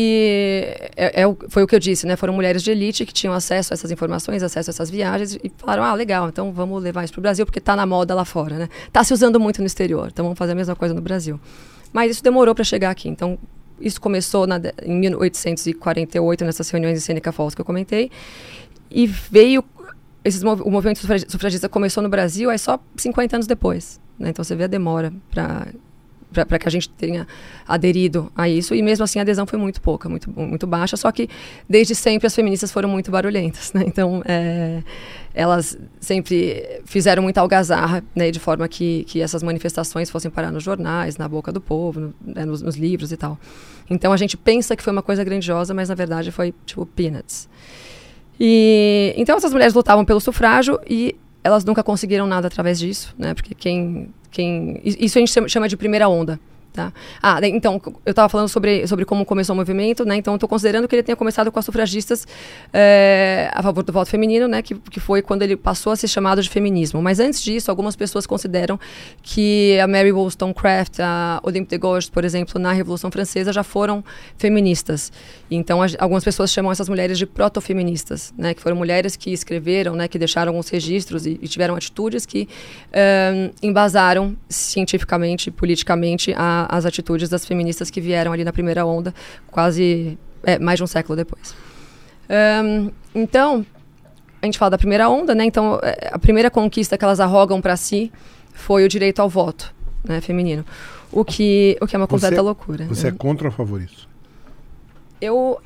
[0.95, 2.15] é, é, foi o que eu disse, né?
[2.15, 5.51] Foram mulheres de elite que tinham acesso a essas informações, acesso a essas viagens e
[5.57, 8.25] falaram, ah, legal, então vamos levar isso para o Brasil porque está na moda lá
[8.25, 8.69] fora, né?
[8.85, 11.39] Está se usando muito no exterior, então vamos fazer a mesma coisa no Brasil.
[11.93, 13.39] Mas isso demorou para chegar aqui, então
[13.79, 18.11] isso começou na, em 1848 nessas reuniões em Seneca Falls que eu comentei
[18.89, 19.63] e veio
[20.23, 24.29] esses, o movimento sufragista começou no Brasil aí só 50 anos depois, né?
[24.29, 25.67] Então você vê a demora para
[26.43, 27.27] para que a gente tenha
[27.67, 28.75] aderido a isso.
[28.75, 30.97] E mesmo assim a adesão foi muito pouca, muito, muito baixa.
[30.97, 31.29] Só que
[31.69, 33.71] desde sempre as feministas foram muito barulhentas.
[33.73, 33.83] Né?
[33.87, 34.81] Então é,
[35.33, 38.31] elas sempre fizeram muita algazarra, né?
[38.31, 42.15] de forma que, que essas manifestações fossem parar nos jornais, na boca do povo, no,
[42.25, 42.45] né?
[42.45, 43.37] nos, nos livros e tal.
[43.89, 47.47] Então a gente pensa que foi uma coisa grandiosa, mas na verdade foi tipo peanuts.
[48.39, 53.33] E então essas mulheres lutavam pelo sufrágio e elas nunca conseguiram nada através disso, né?
[53.33, 56.37] Porque quem quem, isso a gente chama de primeira onda.
[56.75, 56.91] Tá?
[57.23, 60.17] Ah, então, eu estava falando sobre, sobre como começou o movimento, né?
[60.17, 62.27] Então, estou considerando que ele tenha começado com as sufragistas
[62.73, 64.61] é, a favor do voto feminino, né?
[64.61, 67.01] Que, que foi quando ele passou a ser chamado de feminismo.
[67.01, 68.77] Mas antes disso, algumas pessoas consideram
[69.23, 74.03] que a Mary Wollstonecraft, a Olympe de Gouges, por exemplo, na Revolução Francesa, já foram
[74.37, 75.13] feministas.
[75.49, 78.53] Então, a, algumas pessoas chamam essas mulheres de proto-feministas, né?
[78.53, 80.09] Que foram mulheres que escreveram, né?
[80.09, 82.49] Que deixaram alguns registros e, e tiveram atitudes que
[82.91, 89.13] um, embasaram cientificamente, politicamente, a as atitudes das feministas que vieram ali na primeira onda,
[89.47, 91.55] quase é, mais de um século depois.
[92.29, 93.65] Um, então,
[94.41, 95.45] a gente fala da primeira onda, né?
[95.45, 98.11] Então, é, a primeira conquista que elas arrogam para si
[98.53, 99.73] foi o direito ao voto
[100.03, 100.65] né, feminino.
[101.11, 102.85] O que, o que é uma completa você, loucura.
[102.85, 104.07] Você é contra ou a favor disso?
[105.21, 105.59] Eu,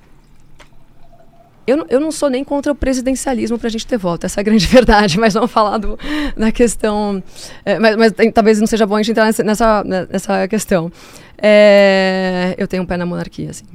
[1.69, 4.41] eu, eu não sou nem contra o presidencialismo para a gente ter voto, essa é
[4.41, 5.97] a grande verdade, mas vamos falar do,
[6.36, 7.23] da questão.
[7.63, 10.91] É, mas, mas talvez não seja bom a gente entrar nessa, nessa, nessa questão.
[11.38, 13.65] É, eu tenho um pé na monarquia, assim.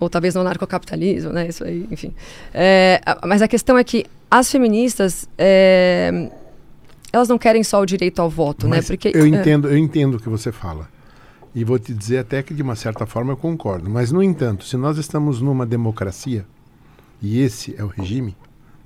[0.00, 1.48] Ou talvez no narcocapitalismo, né?
[1.48, 2.14] Isso aí, enfim.
[2.54, 5.28] É, mas a questão é que as feministas.
[5.36, 6.30] É,
[7.12, 8.76] elas não querem só o direito ao voto, né?
[8.76, 8.96] mas né?
[8.96, 10.88] Porque, eu entendo, eu entendo o que você fala.
[11.52, 13.90] E vou te dizer até que de uma certa forma eu concordo.
[13.90, 16.46] Mas, no entanto, se nós estamos numa democracia,
[17.20, 18.36] e esse é o regime.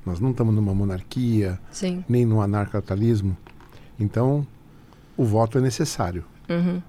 [0.05, 2.05] Nós não estamos numa monarquia, Sim.
[2.09, 3.37] nem num anarcapitalismo.
[3.99, 4.47] Então,
[5.17, 6.25] o voto é necessário.
[6.49, 6.83] Uhum.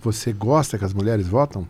[0.00, 1.66] Você gosta que as mulheres votam?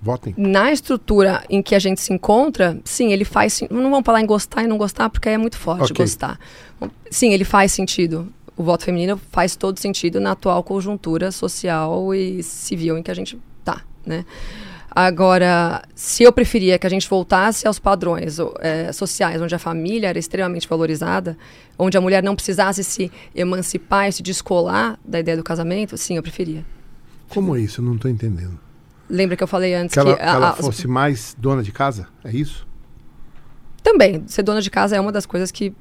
[0.00, 0.34] Votem.
[0.36, 3.62] Na estrutura em que a gente se encontra, sim, ele faz.
[3.70, 6.04] Não vamos falar em gostar e não gostar, porque é muito forte okay.
[6.04, 6.38] gostar.
[7.10, 8.30] Sim, ele faz sentido.
[8.54, 13.14] O voto feminino faz todo sentido na atual conjuntura social e civil em que a
[13.14, 14.26] gente está, né?
[14.94, 20.08] Agora, se eu preferia que a gente voltasse aos padrões é, sociais, onde a família
[20.08, 21.36] era extremamente valorizada,
[21.76, 26.16] onde a mulher não precisasse se emancipar e se descolar da ideia do casamento, sim,
[26.16, 26.64] eu preferia.
[27.28, 27.80] Como é isso?
[27.80, 28.56] Eu não estou entendendo.
[29.10, 31.72] Lembra que eu falei antes que ela, que, a, que ela fosse mais dona de
[31.72, 32.06] casa?
[32.22, 32.64] É isso?
[33.82, 34.22] Também.
[34.28, 35.74] Ser dona de casa é uma das coisas que,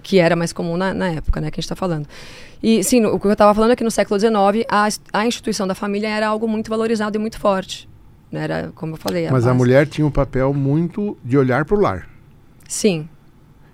[0.00, 2.06] que era mais comum na, na época, né, que a gente está falando.
[2.62, 4.32] E, sim, o que eu estava falando é que no século XIX
[4.70, 7.90] a, a instituição da família era algo muito valorizado e muito forte.
[8.32, 9.30] Era, como eu falei.
[9.30, 12.08] Mas a, a mulher tinha um papel muito de olhar para o lar.
[12.66, 13.08] Sim.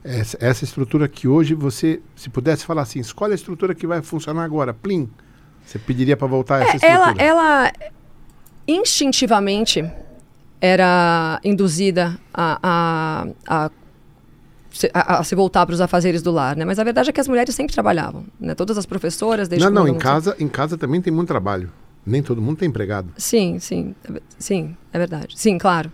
[0.03, 4.01] Essa, essa, estrutura que hoje você, se pudesse falar assim, escolhe a estrutura que vai
[4.03, 5.09] funcionar agora, plim.
[5.65, 7.23] Você pediria para voltar a essa é, estrutura?
[7.23, 7.73] Ela, ela
[8.67, 9.89] instintivamente
[10.61, 13.71] era induzida a, a, a
[14.93, 16.65] a, a, se voltar para os afazeres do lar, né?
[16.65, 18.55] Mas a verdade é que as mulheres sempre trabalhavam, né?
[18.55, 21.73] Todas as professoras, desde Não, não, em casa, em casa também tem muito trabalho.
[22.07, 23.13] Nem todo mundo tem empregado.
[23.17, 23.95] Sim, sim,
[24.39, 25.35] sim, é verdade.
[25.37, 25.93] Sim, claro.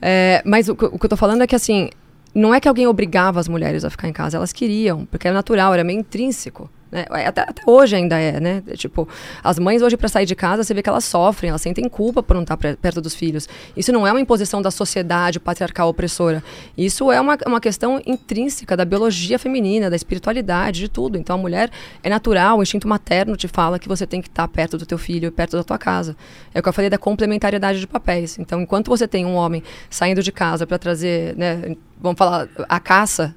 [0.00, 1.90] É, mas o, o, que eu estou falando é que assim,
[2.34, 5.34] não é que alguém obrigava as mulheres a ficar em casa, elas queriam, porque era
[5.34, 6.70] natural, era meio intrínseco.
[6.94, 7.04] Né?
[7.10, 8.62] É, até, até, hoje ainda é, né?
[8.76, 9.08] Tipo,
[9.42, 12.22] as mães hoje para sair de casa, você vê que elas sofrem, elas sentem culpa
[12.22, 13.48] por não estar perto dos filhos.
[13.76, 16.40] Isso não é uma imposição da sociedade patriarcal opressora.
[16.78, 21.18] Isso é uma, uma questão intrínseca da biologia feminina, da espiritualidade, de tudo.
[21.18, 21.68] Então a mulher
[22.00, 24.96] é natural, o instinto materno te fala que você tem que estar perto do teu
[24.96, 26.16] filho, perto da tua casa.
[26.54, 28.38] É o que eu falei da complementariedade de papéis.
[28.38, 32.78] Então, enquanto você tem um homem saindo de casa para trazer, né, vamos falar, a
[32.78, 33.34] caça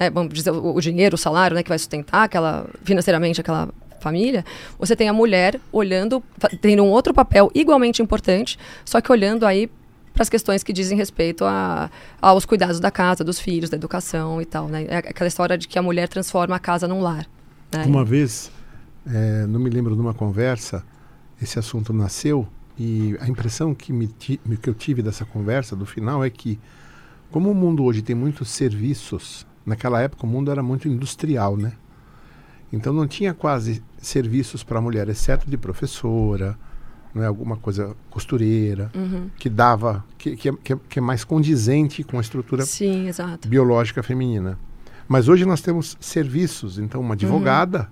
[0.00, 3.68] é, vamos dizer, o, o, dinheiro, o salário, né, que vai sustentar aquela, financeiramente aquela
[4.00, 4.42] família,
[4.78, 6.22] você tem a mulher olhando,
[6.62, 9.70] tendo um outro papel igualmente importante, só que olhando aí
[10.14, 14.40] para as questões que dizem respeito a, aos cuidados da casa, dos filhos, da educação
[14.40, 14.86] e tal, né?
[14.88, 17.28] É aquela história de que a mulher transforma a casa num lar.
[17.70, 17.84] Né?
[17.84, 18.50] Uma vez,
[19.06, 20.82] é, não me lembro de uma conversa,
[21.40, 26.24] esse assunto nasceu e a impressão que, me que eu tive dessa conversa, do final,
[26.24, 26.58] é que
[27.30, 31.72] como o mundo hoje tem muitos serviços Naquela época o mundo era muito industrial, né?
[32.72, 36.56] Então não tinha quase serviços para a mulher, exceto de professora,
[37.14, 39.28] não é alguma coisa costureira, uhum.
[39.36, 43.10] que dava, que, que, que, que, é mais condizente com a estrutura Sim,
[43.46, 44.58] biológica feminina.
[45.08, 47.86] Mas hoje nós temos serviços, então uma advogada, uhum.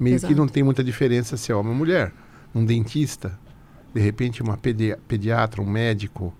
[0.00, 0.32] meio exato.
[0.32, 2.12] que não tem muita diferença se é homem ou mulher.
[2.54, 3.38] Um dentista,
[3.94, 6.32] de repente uma pedi pediatra, um médico,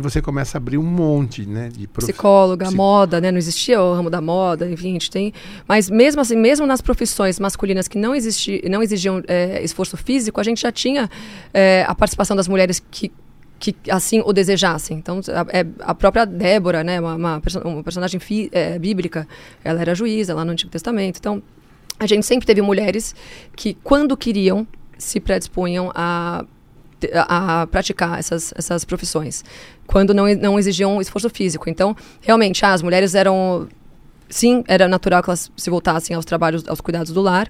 [0.00, 2.06] e você começa a abrir um monte, né, de prof...
[2.06, 2.76] psicóloga, Psic...
[2.76, 5.32] moda, né, não existia o ramo da moda, enfim, a gente tem,
[5.68, 10.40] mas mesmo assim, mesmo nas profissões masculinas que não existi, não exigiam é, esforço físico,
[10.40, 11.08] a gente já tinha
[11.54, 13.12] é, a participação das mulheres que
[13.60, 14.96] que assim o desejassem.
[14.96, 19.28] Então, a, é, a própria Débora, né, uma, uma, uma personagem fi, é, bíblica,
[19.62, 21.18] ela era juíza lá no Antigo Testamento.
[21.18, 21.42] Então,
[21.98, 23.14] a gente sempre teve mulheres
[23.54, 26.46] que, quando queriam, se predispunham a
[27.14, 29.44] a, praticar essas, essas profissões,
[29.86, 31.68] quando não, não exigiam esforço físico.
[31.68, 33.68] Então, realmente, ah, as mulheres eram.
[34.28, 37.48] Sim, era natural que elas se voltassem aos trabalhos, aos cuidados do lar.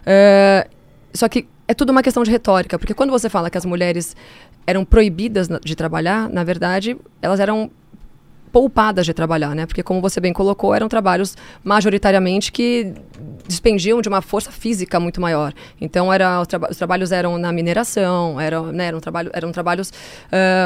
[0.00, 0.68] Uh,
[1.12, 4.16] só que é tudo uma questão de retórica, porque quando você fala que as mulheres
[4.66, 7.70] eram proibidas de trabalhar, na verdade, elas eram
[8.52, 9.64] poupadas de trabalhar, né?
[9.64, 12.92] Porque como você bem colocou, eram trabalhos majoritariamente que
[13.46, 15.52] dispendiam de uma força física muito maior.
[15.80, 19.92] Então era traba os trabalhos eram na mineração, eram, né, eram, trabalho, eram trabalhos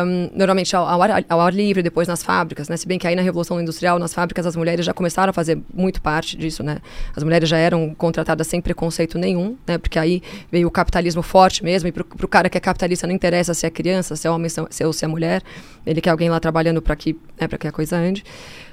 [0.05, 2.77] um, normalmente ao, ao, ar, ao, ar, livre, depois nas fábricas, né?
[2.77, 5.59] Se bem que aí na revolução industrial, nas fábricas as mulheres já começaram a fazer
[5.73, 6.79] muito parte disso, né?
[7.15, 9.79] As mulheres já eram contratadas sem preconceito nenhum, né?
[9.79, 13.15] Porque aí veio o capitalismo forte mesmo e para o cara que é capitalista não
[13.15, 15.43] interessa se é criança, se é homem, se é, se é mulher,
[15.87, 18.25] ele quer alguém lá trabalhando para que, né, que a coisa ande.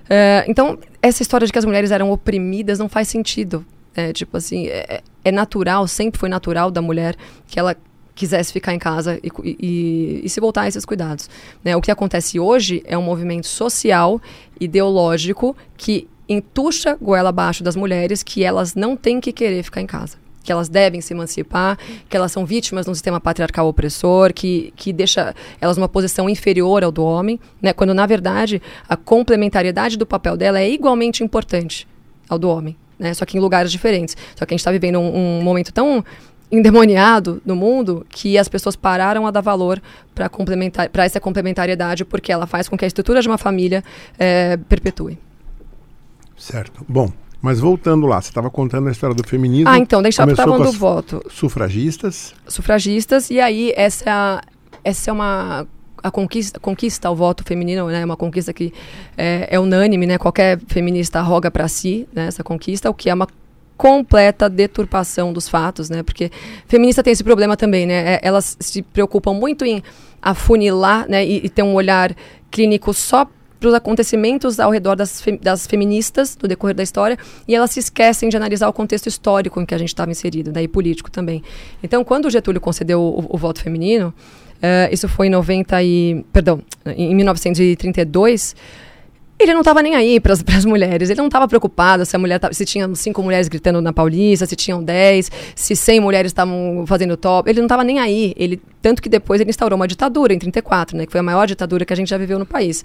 [0.03, 3.65] Uh, então, essa história de que as mulheres eram oprimidas não faz sentido.
[3.95, 7.15] É, tipo assim, é, é, natural, sempre foi natural da mulher
[7.47, 7.75] que ela
[8.15, 11.29] quisesse ficar em casa e, e, e se voltar a esses cuidados.
[11.63, 11.75] Né?
[11.75, 14.21] O que acontece hoje é um movimento social,
[14.59, 19.87] ideológico, que entuxa goela abaixo das mulheres que elas não têm que querer ficar em
[19.87, 21.79] casa que elas devem se emancipar,
[22.09, 26.29] que elas são vítimas de um sistema patriarcal opressor, que, que deixa elas numa posição
[26.29, 27.71] inferior ao do homem, né?
[27.71, 31.87] quando na verdade a complementariedade do papel dela é igualmente importante
[32.27, 33.13] ao do homem, né?
[33.13, 34.17] só que em lugares diferentes.
[34.35, 36.03] Só que a gente está vivendo um, um momento tão
[36.51, 39.81] endemoniado no mundo que as pessoas pararam a dar valor
[40.13, 43.83] para complementar para essa complementariedade porque ela faz com que a estrutura de uma família
[44.19, 45.17] é, perpetue.
[46.37, 46.85] Certo.
[46.87, 47.11] Bom,
[47.41, 49.69] mas voltando lá, você estava contando a história do feminismo.
[49.69, 51.21] Ah, então, deixa eu falando do voto.
[51.29, 52.33] Sufragistas.
[52.47, 54.41] Sufragistas, e aí essa,
[54.83, 55.67] essa é uma
[56.03, 58.73] a conquista, conquista ao voto feminino, né, uma conquista que
[59.17, 63.13] é, é unânime, né, qualquer feminista roga para si, né, essa conquista, o que é
[63.13, 63.27] uma
[63.77, 66.29] completa deturpação dos fatos, né, porque
[66.67, 69.81] feminista tem esse problema também, né, é, elas se preocupam muito em
[70.21, 72.13] afunilar né, e, e ter um olhar
[72.51, 73.25] clínico só
[73.59, 77.79] para os acontecimentos ao redor das, das feministas no decorrer da história e elas se
[77.79, 81.09] esquecem de analisar o contexto histórico em que a gente estava inserido, né, e político
[81.09, 81.41] também.
[81.81, 84.13] Então, quando o Getúlio concedeu o, o voto feminino,
[84.63, 88.55] uh, isso foi em 90 e, perdão, em 1932,
[89.39, 91.09] ele não estava nem aí para as mulheres.
[91.09, 94.45] Ele não estava preocupado se a mulher tava, se tinha cinco mulheres gritando na Paulista,
[94.45, 97.49] se tinham dez, se cem mulheres estavam fazendo top.
[97.49, 98.33] Ele não estava nem aí.
[98.37, 101.45] Ele tanto que depois ele instaurou uma ditadura em 34, né, que foi a maior
[101.47, 102.83] ditadura que a gente já viveu no país.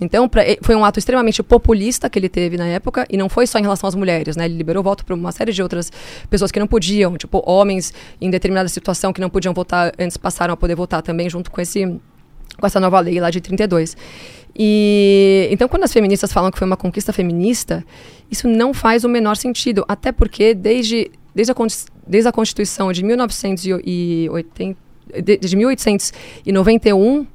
[0.00, 3.46] Então, pra, foi um ato extremamente populista que ele teve na época, e não foi
[3.46, 4.44] só em relação às mulheres, né?
[4.44, 5.90] Ele liberou voto para uma série de outras
[6.30, 10.54] pessoas que não podiam, tipo, homens em determinada situação que não podiam votar, antes passaram
[10.54, 11.84] a poder votar também, junto com, esse,
[12.58, 13.96] com essa nova lei lá de 32.
[14.56, 17.84] E então, quando as feministas falam que foi uma conquista feminista,
[18.30, 21.56] isso não faz o menor sentido, até porque desde, desde, a,
[22.06, 24.88] desde a Constituição de 1980,
[25.22, 27.26] de, de 1891,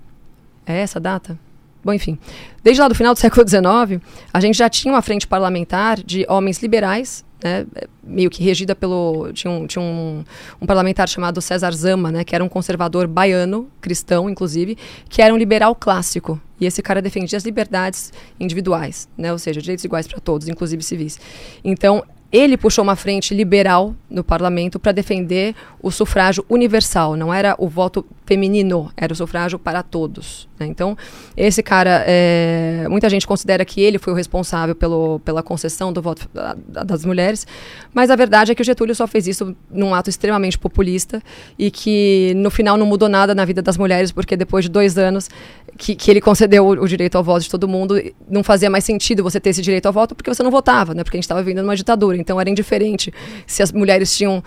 [0.66, 1.38] é essa data?
[1.84, 2.18] Bom, enfim,
[2.64, 4.02] desde lá do final do século XIX,
[4.34, 7.66] a gente já tinha uma frente parlamentar de homens liberais, né,
[8.02, 9.32] meio que regida pelo.
[9.34, 10.24] Tinha, um, tinha um,
[10.62, 14.78] um, parlamentar chamado César Zama, né, que era um conservador baiano, cristão, inclusive,
[15.10, 16.40] que era um liberal clássico.
[16.60, 20.82] E esse cara defendia as liberdades individuais, né, ou seja, direitos iguais para todos, inclusive
[20.82, 21.20] civis.
[21.66, 22.02] Então,
[22.34, 27.16] ele puxou uma frente liberal no parlamento para defender o sufrágio universal.
[27.16, 30.50] Não era o voto feminino, era o sufrágio para todos.
[30.60, 30.66] Né?
[30.66, 30.98] Então,
[31.38, 36.02] esse cara, é, muita gente considera que ele foi o responsável pelo, pela concessão do
[36.02, 36.28] voto
[36.68, 37.46] das mulheres,
[37.94, 41.22] mas a verdade é que o Getúlio só fez isso num ato extremamente populista
[41.58, 44.98] e que no final não mudou nada na vida das mulheres, porque depois de dois
[44.98, 45.30] anos
[45.78, 48.84] que, que ele concedeu o, o, direito ao voto de todo mundo, não fazia mais
[48.84, 51.04] sentido você ter esse direito ao voto porque você não votava, né?
[51.04, 53.13] Porque a gente estava vivendo numa ditadura, então era indiferente
[53.45, 54.43] se as mulheres tinham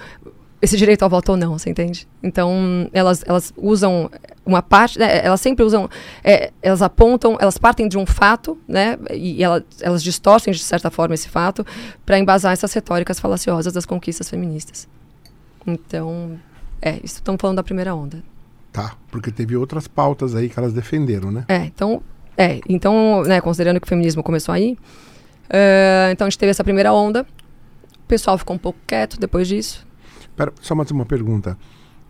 [0.60, 2.08] esse direito ao voto ou não, você entende?
[2.22, 4.10] Então elas, elas usam
[4.44, 5.88] uma parte, né, elas sempre usam,
[6.24, 8.96] é, elas apontam, elas partem de um fato, né?
[9.10, 11.64] E, e elas, elas distorcem de certa forma esse fato
[12.04, 14.88] para embasar essas retóricas falaciosas das conquistas feministas.
[15.66, 16.38] Então,
[16.80, 18.22] é, isso estamos falando da primeira onda.
[18.72, 21.44] Tá, porque teve outras pautas aí que elas defenderam, né?
[21.48, 22.02] É, então,
[22.36, 24.76] é, então né, considerando que o feminismo começou aí,
[25.48, 27.26] uh, então a gente teve essa primeira onda,
[28.06, 29.84] o pessoal ficou um pouco quieto depois disso.
[30.36, 31.58] Pera, só mais uma pergunta.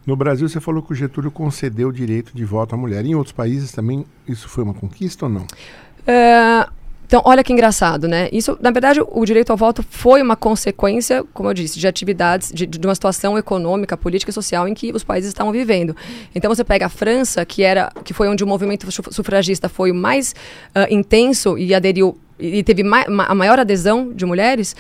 [0.06, 3.04] No Brasil, você falou que o Getúlio concedeu o direito de voto à mulher.
[3.04, 5.42] Em outros países também isso foi uma conquista ou não?
[5.42, 6.70] Uh,
[7.06, 8.28] então, olha que engraçado, né?
[8.30, 12.52] Isso, na verdade, o direito ao voto foi uma consequência, como eu disse, de atividades,
[12.52, 15.96] de, de, uma situação econômica, política e social em que os países estavam vivendo.
[16.34, 19.94] Então, você pega a França, que era, que foi onde o movimento sufragista foi o
[19.94, 20.34] mais
[20.76, 24.76] uh, intenso e aderiu e teve ma a maior adesão de mulheres,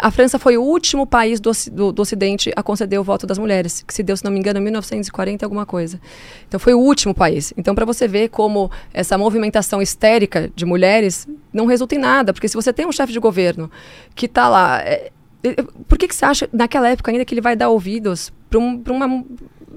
[0.00, 3.36] a França foi o último país do, do, do, Ocidente a conceder o voto das
[3.36, 6.00] mulheres, que se deu, se não me engano, em 1940 alguma coisa.
[6.46, 7.52] Então foi o último país.
[7.56, 12.46] Então para você ver como essa movimentação histérica de mulheres não resulta em nada, porque
[12.46, 13.70] se você tem um chefe de governo
[14.14, 15.10] que está lá, é,
[15.42, 18.60] é, por que, que você acha naquela época ainda que ele vai dar ouvidos para
[18.60, 19.24] um, uma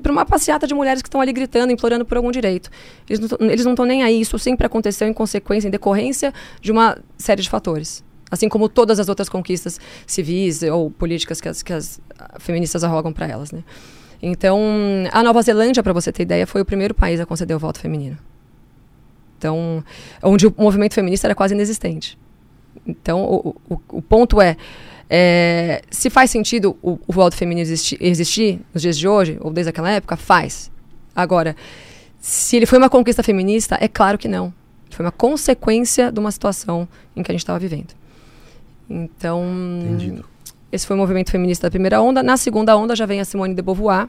[0.04, 2.70] para uma passeata de mulheres que estão ali gritando, implorando por algum direito.
[3.10, 4.22] Eles não estão nem aí.
[4.22, 6.32] Isso sempre aconteceu em consequência, em decorrência
[6.62, 8.04] de uma série de fatores.
[8.30, 12.00] Assim como todas as outras conquistas civis ou políticas que as, que as
[12.40, 13.52] feministas arrogam para elas.
[13.52, 13.64] Né?
[14.22, 14.60] Então,
[15.12, 17.80] a Nova Zelândia, para você ter ideia, foi o primeiro país a conceder o voto
[17.80, 18.18] feminino.
[19.38, 19.84] Então,
[20.24, 22.18] onde o movimento feminista era quase inexistente.
[22.86, 24.58] Então, o, o, o ponto é
[25.10, 27.68] é, se faz sentido o, o voto feminino
[28.00, 30.72] existir nos dias de hoje, ou desde aquela época, faz.
[31.16, 31.56] Agora,
[32.20, 34.54] se ele foi uma conquista feminista, é claro que não.
[34.90, 37.94] Foi uma consequência de uma situação em que a gente estava vivendo.
[38.90, 39.44] Então,
[39.84, 40.26] Entendido.
[40.72, 42.22] esse foi o movimento feminista da primeira onda.
[42.22, 44.08] Na segunda onda já vem a Simone de Beauvoir,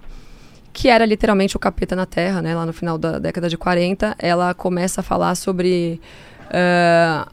[0.72, 2.54] que era literalmente o capeta na Terra, né?
[2.54, 6.00] Lá no final da década de 40, ela começa a falar sobre
[6.46, 7.30] uh,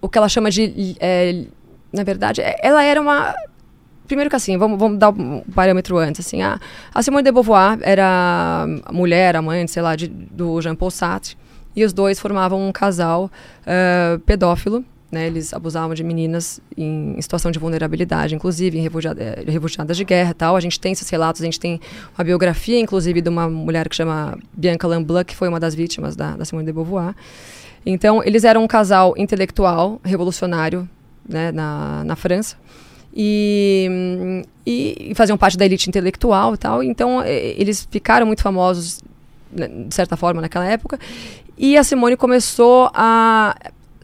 [0.00, 1.44] o que ela chama de é,
[1.92, 3.34] na verdade, é, ela era uma
[4.06, 6.60] primeiro que assim, vamos, vamos dar um parâmetro antes, assim, a,
[6.92, 11.36] a Simone de Beauvoir era a mulher, amante, sei lá, de, do Jean-Paul Sartre,
[11.74, 13.30] e os dois formavam um casal
[13.62, 19.94] uh, pedófilo, né, eles abusavam de meninas em, situação de vulnerabilidade, inclusive em eh, refugiadas
[19.94, 20.56] de guerra tal.
[20.56, 21.78] A gente tem esses relatos, a gente tem
[22.16, 26.16] uma biografia, inclusive, de uma mulher que chama Bianca Lamblin, que foi uma das vítimas
[26.16, 27.14] da, da Simone de Beauvoir.
[27.84, 30.88] Então, eles eram um casal intelectual, revolucionário,
[31.28, 32.56] né, na, na França.
[33.14, 36.82] E, e, faziam parte da elite intelectual e tal.
[36.82, 39.02] Então, eles ficaram muito famosos,
[39.52, 40.98] né, de certa forma, naquela época.
[41.58, 43.54] E a Simone começou a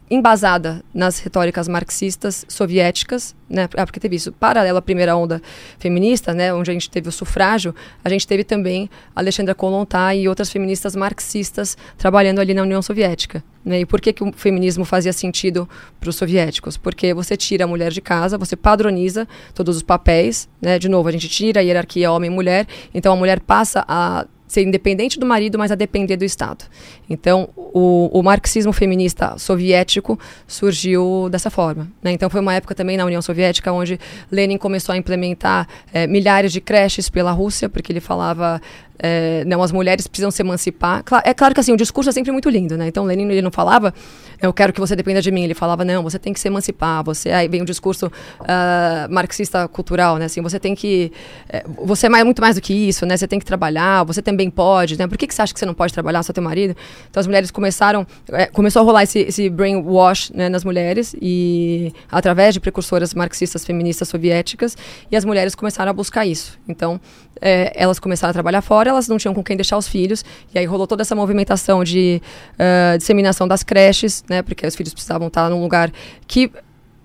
[0.09, 3.69] embasada nas retóricas marxistas soviéticas, né?
[3.77, 5.41] Ah, porque teve isso paralelo à primeira onda
[5.77, 6.53] feminista, né?
[6.53, 10.95] Onde a gente teve o sufrágio, a gente teve também Alexandra Kollontai e outras feministas
[10.95, 13.43] marxistas trabalhando ali na União Soviética.
[13.63, 13.81] Né?
[13.81, 16.75] E por que, que o feminismo fazia sentido para os soviéticos?
[16.75, 20.79] Porque você tira a mulher de casa, você padroniza todos os papéis, né?
[20.79, 25.19] De novo, a gente tira a hierarquia homem-mulher, então a mulher passa a ser independente
[25.19, 26.65] do marido, mas a depender do Estado.
[27.07, 31.87] Então, o, o marxismo feminista soviético surgiu dessa forma.
[32.01, 32.11] Né?
[32.11, 33.99] Então, foi uma época também na União Soviética onde
[34.31, 38.59] Lenin começou a implementar é, milhares de creches pela Rússia, porque ele falava
[38.99, 41.03] é, não, as mulheres precisam se emancipar.
[41.23, 42.87] É claro que assim, o discurso é sempre muito lindo, né?
[42.87, 43.93] Então, Lenin ele não falava,
[44.41, 45.43] eu quero que você dependa de mim.
[45.43, 47.03] Ele falava, não, você tem que se emancipar.
[47.03, 50.25] Você aí vem um discurso uh, marxista cultural, né?
[50.25, 51.11] Assim, você tem que,
[51.49, 53.15] é, você é mais, muito mais do que isso, né?
[53.15, 54.03] Você tem que trabalhar.
[54.03, 55.07] Você também pode, né?
[55.07, 56.75] Por que, que você acha que você não pode trabalhar só teu marido?
[57.09, 61.93] Então, as mulheres começaram, é, começou a rolar esse, esse brainwash né, nas mulheres e
[62.11, 64.77] através de precursoras marxistas feministas soviéticas
[65.11, 66.57] e as mulheres começaram a buscar isso.
[66.67, 66.99] Então,
[67.41, 70.23] é, elas começaram a trabalhar fora, elas não tinham com quem deixar os filhos,
[70.53, 72.21] e aí rolou toda essa movimentação de
[72.55, 75.91] uh, disseminação das creches, né, porque os filhos precisavam estar num lugar
[76.27, 76.51] que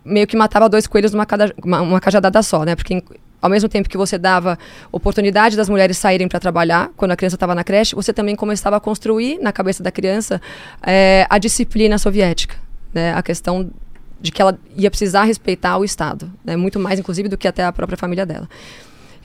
[0.05, 3.03] meio que matava dois coelhos numa cada, uma, uma cajadada só, né, porque
[3.41, 4.59] ao mesmo tempo que você dava
[4.91, 8.76] oportunidade das mulheres saírem para trabalhar, quando a criança estava na creche, você também começava
[8.76, 10.41] a construir na cabeça da criança
[10.82, 12.57] é, a disciplina soviética,
[12.93, 13.70] né, a questão
[14.18, 17.62] de que ela ia precisar respeitar o Estado, né, muito mais, inclusive, do que até
[17.62, 18.49] a própria família dela.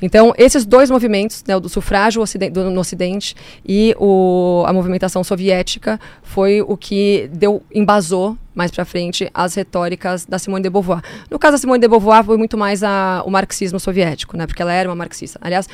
[0.02, 2.24] Então, esses dois movimentos, né, o do sufrágio
[2.72, 3.36] no Ocidente
[3.66, 10.26] e o, a movimentação soviética, foi o que deu, embasou mais para frente as retóricas
[10.26, 11.02] da Simone de Beauvoir.
[11.30, 14.62] No caso da Simone de Beauvoir, foi muito mais a, o marxismo soviético, né, porque
[14.62, 15.40] ela era uma marxista.
[15.42, 15.68] Aliás,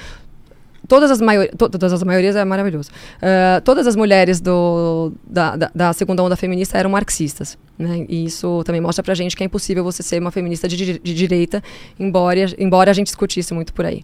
[0.87, 2.89] todas as, maior, to, todas as maiorias é maravilhoso.
[3.17, 7.57] Uh, todas as mulheres do, da, da, da, segunda onda feminista eram marxistas.
[7.77, 8.05] Né?
[8.07, 11.13] E isso também mostra pra gente que é impossível você ser uma feminista de, de
[11.13, 11.63] direita,
[11.99, 14.03] embora, embora a gente discutisse muito por aí.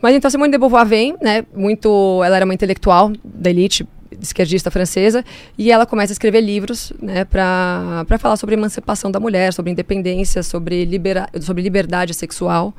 [0.00, 3.86] Mas então Simone de Beauvoir vem, né, muito, ela era uma intelectual da elite
[4.20, 5.24] esquerdista francesa,
[5.56, 10.42] e ela começa a escrever livros né, para falar sobre emancipação da mulher, sobre independência,
[10.42, 12.74] sobre, libera sobre liberdade sexual.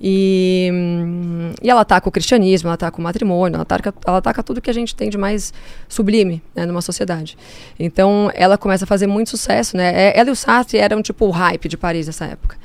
[0.00, 0.70] E,
[1.62, 4.70] e ela ataca o cristianismo, ela ataca o matrimônio, ela ataca, ela ataca tudo que
[4.70, 5.52] a gente tem de mais
[5.88, 7.36] sublime né, numa sociedade.
[7.78, 9.92] Então ela começa a fazer muito sucesso, né?
[9.94, 12.56] É, ela e o Sartre eram tipo o hype de Paris nessa época.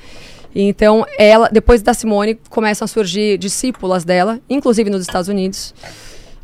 [0.53, 5.73] Então ela, depois da Simone, começam a surgir discípulas dela, inclusive nos Estados Unidos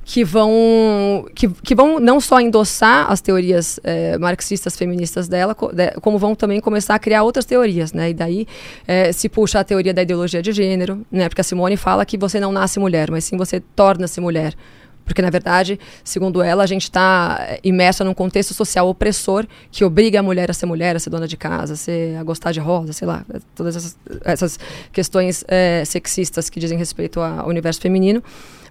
[0.08, 5.74] que vão, que, que vão não só endossar as teorias é, marxistas feministas dela, co,
[5.74, 8.12] de, como vão também começar a criar outras teorias, né?
[8.12, 8.47] E daí
[8.88, 11.28] é, se puxa a teoria da ideologia de gênero, né?
[11.28, 14.53] Porque a Simone fala que você não nasce mulher, mas sim você torna-se mulher.
[15.03, 19.84] Porque, na verdade, segundo ela, a gente está é, imersa num contexto social opressor que
[19.84, 22.51] obriga a mulher a ser mulher, a ser dona de casa, a, ser, a gostar
[22.51, 23.26] de rosa, sei lá,
[23.56, 24.60] todas essas, essas
[24.93, 28.24] questões é, sexistas que dizem respeito ao universo feminino.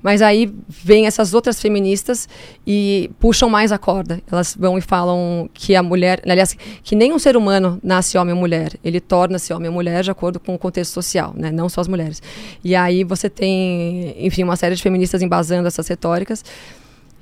[0.04, 2.28] Mas aí vem essas outras feministas
[2.66, 4.20] e puxam mais a corda.
[4.30, 8.34] Elas vão e falam que a mulher, aliás, que nem um ser humano nasce homem
[8.34, 11.50] ou mulher, ele torna-se homem ou mulher de acordo com o contexto social, né?
[11.50, 12.22] não só as mulheres.
[12.62, 16.44] E aí você tem, enfim, uma série de feministas embasando essas retóricas.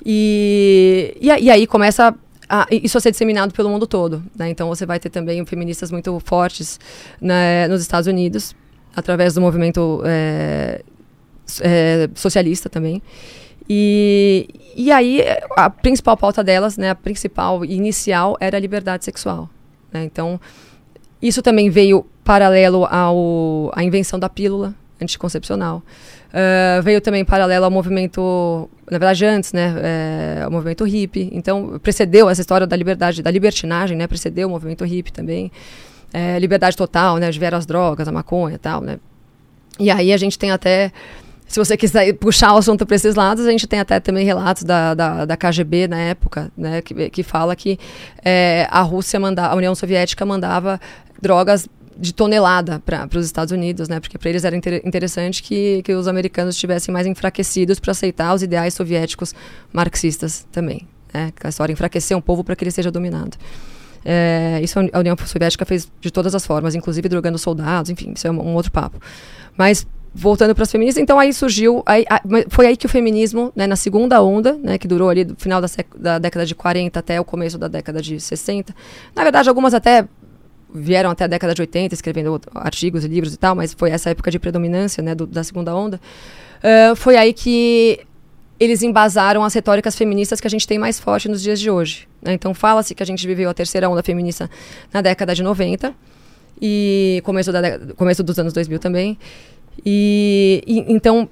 [0.05, 2.13] E, e, e aí começa
[2.49, 4.25] a, isso a ser disseminado pelo mundo todo.
[4.37, 4.51] Né?
[4.51, 6.81] Então você vai ter também feministas muito fortes
[7.21, 8.57] né, nos Estados Unidos,
[8.97, 10.83] através do movimento é,
[11.61, 13.03] é, socialista também.
[13.69, 15.25] E, e aí,
[15.57, 19.49] a principal pauta delas, né, a principal inicial, era a liberdade sexual.
[19.93, 20.05] Né?
[20.05, 20.41] Então,
[21.21, 25.83] isso também veio paralelo ao, à invenção da pílula anticoncepcional.
[26.29, 31.29] Uh, veio também paralelo ao movimento, na verdade antes, né, é, ao movimento hippie.
[31.33, 35.53] Então, precedeu essa história da liberdade, da libertinagem, né, precedeu o movimento hippie também.
[36.13, 38.99] É, liberdade total, né, vieram as drogas, a maconha e tal, né.
[39.79, 40.93] E aí a gente tem até
[41.47, 44.63] se você quiser puxar o assunto para esses lados, a gente tem até também relatos
[44.63, 47.79] da, da, da KGB na época, né, que, que fala que
[48.25, 50.81] é, a Rússia mandava, a União Soviética mandava
[51.21, 54.01] drogas de tonelada para os Estados Unidos, né?
[54.01, 58.35] Porque para eles era inter interessante que, que os americanos estivessem mais enfraquecidos para aceitar
[58.35, 59.35] os ideais soviéticos
[59.73, 60.89] marxistas também.
[61.13, 61.33] Né?
[61.45, 63.37] A história enfraquecer um povo para que ele seja dominado.
[64.05, 68.27] É, isso a União Soviética fez de todas as formas, inclusive drogando soldados, enfim, isso
[68.27, 68.99] é um, um outro papo.
[69.57, 72.05] Mas voltando para as feministas, então aí surgiu, aí,
[72.49, 75.61] foi aí que o feminismo, né, na segunda onda, né, que durou ali do final
[75.61, 78.75] da, da, década de 40 até o começo da década de 60,
[79.17, 80.07] na verdade algumas até
[80.75, 84.11] vieram até a década de 80 escrevendo artigos e livros e tal, mas foi essa
[84.11, 85.99] época de predominância, né, do, da segunda onda,
[86.63, 88.01] uh, foi aí que
[88.61, 92.07] eles embasaram as retóricas feministas que a gente tem mais forte nos dias de hoje.
[92.23, 92.35] Né?
[92.35, 94.49] Então, fala-se que a gente viveu a terceira onda feminista
[94.93, 95.93] na década de 90
[96.61, 99.19] e começo, da, começo dos anos 2000 também.
[99.85, 101.29] E, e então,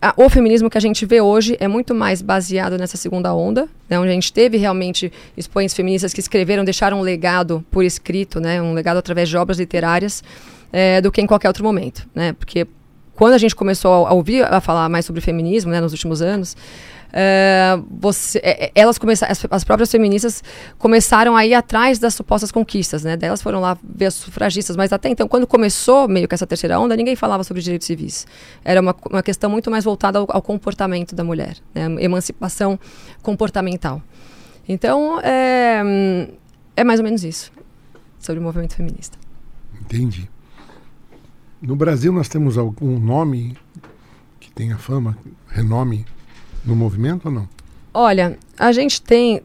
[0.00, 3.68] a, o feminismo que a gente vê hoje é muito mais baseado nessa segunda onda,
[3.88, 8.40] né, onde a gente teve realmente expoentes feministas que escreveram, deixaram um legado por escrito,
[8.40, 10.24] né, um legado através de obras literárias,
[10.72, 12.04] é, do que em qualquer outro momento.
[12.12, 12.66] Né, porque
[13.14, 16.20] quando a gente começou a, a ouvir a falar mais sobre feminismo né, nos últimos
[16.20, 16.56] anos,
[17.12, 20.42] Uh, você, é, é, elas começaram, as, as, próprias feministas
[20.78, 23.18] começaram a ir atrás das supostas conquistas, né?
[23.18, 26.80] Delas foram lá ver as sufragistas, mas até então, quando começou meio que essa terceira
[26.80, 28.26] onda, ninguém falava sobre direitos civis.
[28.64, 31.84] Era uma, uma questão muito mais voltada ao, ao comportamento da mulher, né?
[31.98, 32.80] emancipação
[33.22, 34.00] comportamental.
[34.66, 35.82] Então, é,
[36.74, 37.52] é mais ou menos isso
[38.18, 39.18] sobre o movimento feminista.
[39.82, 40.30] Entendi.
[41.60, 43.54] No Brasil, nós temos algum nome
[44.40, 46.06] que tenha fama, renome
[46.64, 47.48] no movimento ou não?
[47.92, 49.42] Olha, a gente tem.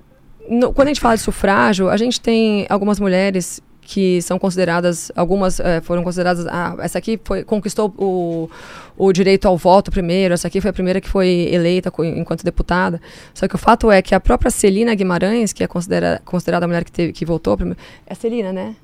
[0.49, 5.11] No, quando a gente fala de sufrágio, a gente tem algumas mulheres que são consideradas,
[5.15, 8.49] algumas é, foram consideradas, ah, essa aqui foi, conquistou o,
[8.97, 13.01] o direito ao voto primeiro, essa aqui foi a primeira que foi eleita enquanto deputada.
[13.33, 16.67] Só que o fato é que a própria Celina Guimarães, que é considera, considerada a
[16.67, 18.75] mulher que, teve, que votou primeiro, é Celina, né?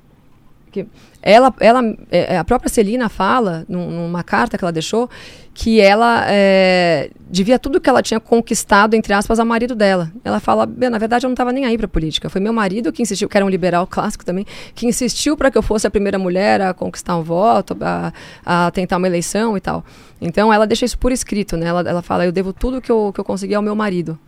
[0.74, 0.86] que
[1.22, 5.08] ela, ela, é, a própria Celina fala, num, numa carta que ela deixou,
[5.54, 10.10] que ela é, devia tudo que ela tinha conquistado, entre aspas, ao marido dela.
[10.24, 12.28] Ela fala, na verdade, eu não estava nem aí para política.
[12.28, 14.44] Foi meu marido que insistiu, que era um liberal clássico também,
[14.74, 18.12] que insistiu para que eu fosse a primeira mulher a conquistar um voto, a,
[18.44, 19.84] a, tentar uma eleição e tal.
[20.20, 21.66] Então, ela deixa isso por escrito, né?
[21.66, 24.18] Ela, ela fala, eu devo tudo que eu, que eu consegui ao meu marido.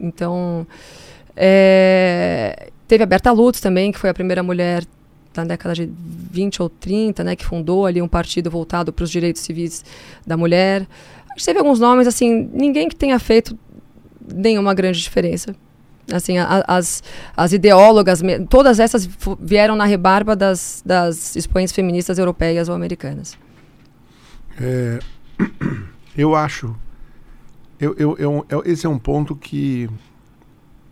[0.00, 0.66] Então,
[1.36, 4.84] é, teve a Berta Lutz também, que foi a primeira mulher
[5.36, 5.90] na década de
[6.30, 9.84] 20 ou 30, né, que fundou ali um partido voltado para os direitos civis
[10.26, 10.86] da mulher.
[11.30, 13.58] A gente teve alguns nomes, assim, ninguém que tenha feito
[14.32, 15.54] nenhuma grande diferença.
[16.12, 17.02] Assim, a, as,
[17.36, 19.08] as ideólogas, todas essas
[19.40, 23.38] vieram na rebarba das, das expoentes feministas europeias ou americanas.
[24.60, 24.98] É,
[26.16, 26.74] eu acho.
[27.80, 29.88] Eu, eu, eu, esse é um ponto que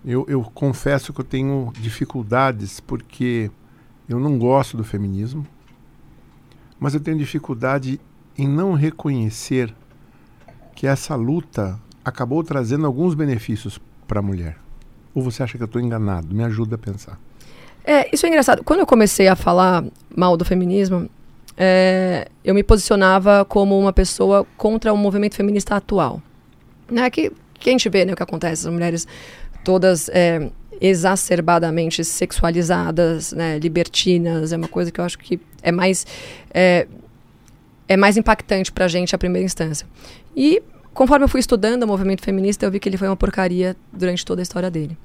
[0.04, 3.50] eu, eu confesso que eu tenho dificuldades, porque
[4.10, 5.46] eu não gosto do feminismo,
[6.80, 8.00] mas eu tenho dificuldade
[8.36, 9.72] em não reconhecer
[10.74, 14.58] que essa luta acabou trazendo alguns benefícios para a mulher.
[15.14, 16.34] Ou você acha que eu estou enganado?
[16.34, 17.20] Me ajuda a pensar.
[17.84, 18.64] É, isso é engraçado.
[18.64, 19.84] Quando eu comecei a falar
[20.16, 21.08] mal do feminismo,
[21.56, 26.20] é, eu me posicionava como uma pessoa contra o movimento feminista atual.
[26.90, 29.06] Né, que, que a gente vê né, o que acontece, as mulheres
[29.64, 30.50] todas é,
[30.80, 36.06] exacerbadamente sexualizadas, né, libertinas, é uma coisa que eu acho que é mais
[36.52, 36.86] é,
[37.86, 39.86] é mais impactante para a gente a primeira instância.
[40.34, 40.62] E
[40.94, 44.24] conforme eu fui estudando o movimento feminista, eu vi que ele foi uma porcaria durante
[44.24, 44.96] toda a história dele.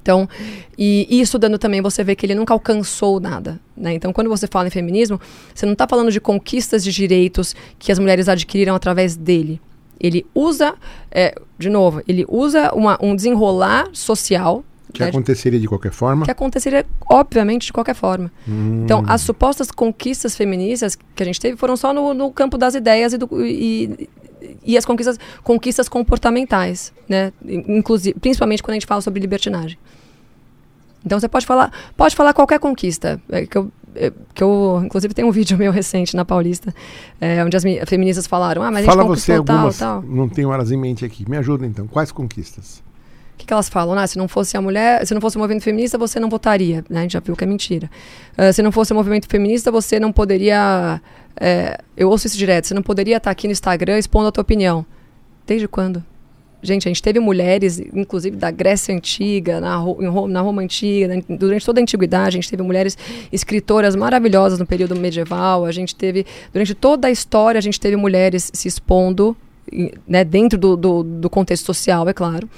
[0.00, 0.28] Então,
[0.76, 3.60] e, e, estudando também, você vê que ele nunca alcançou nada.
[3.76, 3.94] Né?
[3.94, 5.20] Então, quando você fala em feminismo,
[5.54, 9.60] você não está falando de conquistas de direitos que as mulheres adquiriram através dele.
[10.02, 10.74] Ele usa,
[11.10, 16.24] é, de novo, ele usa uma, um desenrolar social que né, aconteceria de qualquer forma?
[16.24, 18.30] Que aconteceria, obviamente, de qualquer forma.
[18.46, 18.82] Hum.
[18.84, 22.74] Então, as supostas conquistas feministas que a gente teve foram só no, no campo das
[22.74, 24.08] ideias e, do, e,
[24.62, 27.32] e, as conquistas, conquistas comportamentais, né?
[27.42, 29.78] Inclusive, principalmente quando a gente fala sobre libertinagem.
[31.04, 33.20] Então, você pode falar, pode falar qualquer conquista.
[33.30, 33.72] É, que, eu,
[34.34, 36.74] que eu, inclusive, tem um vídeo meu recente na Paulista,
[37.20, 40.10] é, onde as feministas falaram, ah, mas Fala a gente você algumas, tal, tal.
[40.10, 41.28] não tenho elas em mente aqui.
[41.28, 41.86] Me ajuda, então.
[41.86, 42.82] Quais conquistas?
[43.34, 43.98] O que, que, elas falam?
[43.98, 46.84] Ah, se não fosse a mulher, se não fosse o movimento feminista, você não votaria.
[46.88, 47.00] Né?
[47.00, 47.90] A gente já viu que é mentira.
[48.38, 51.00] Uh, se não fosse o movimento feminista, você não poderia.
[51.40, 52.66] É, eu ouço isso direto.
[52.66, 54.86] Você não poderia estar aqui no Instagram expondo a tua opinião.
[55.44, 56.04] Desde quando?
[56.62, 59.76] Gente, a gente teve mulheres, inclusive da Grécia Antiga, na,
[60.28, 62.96] na Roma Antiga, durante toda a Antiguidade, a gente teve mulheres
[63.32, 67.96] escritoras maravilhosas no período medieval, a gente teve, durante toda a história, a gente teve
[67.96, 69.36] mulheres se expondo,
[70.06, 72.48] né, dentro do, do, do contexto social, é claro,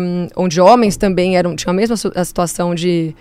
[0.00, 3.14] um, onde homens também eram tinham a mesma a situação de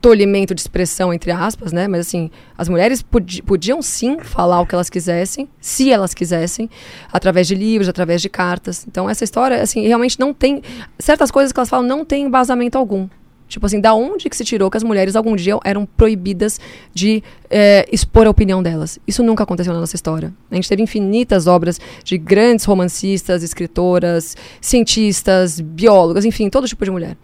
[0.00, 1.86] tolimento de expressão, entre aspas, né?
[1.86, 6.70] Mas assim, as mulheres podi podiam sim falar o que elas quisessem, se elas quisessem,
[7.12, 8.86] através de livros, através de cartas.
[8.88, 10.62] Então, essa história, assim, realmente não tem.
[10.98, 13.08] Certas coisas que elas falam não tem embasamento algum.
[13.50, 16.60] Tipo assim, da onde que se tirou que as mulheres algum dia eram proibidas
[16.94, 17.20] de
[17.50, 19.00] é, expor a opinião delas?
[19.08, 20.32] Isso nunca aconteceu na nossa história.
[20.48, 26.92] A gente teve infinitas obras de grandes romancistas, escritoras, cientistas, biólogas, enfim, todo tipo de
[26.92, 27.16] mulher.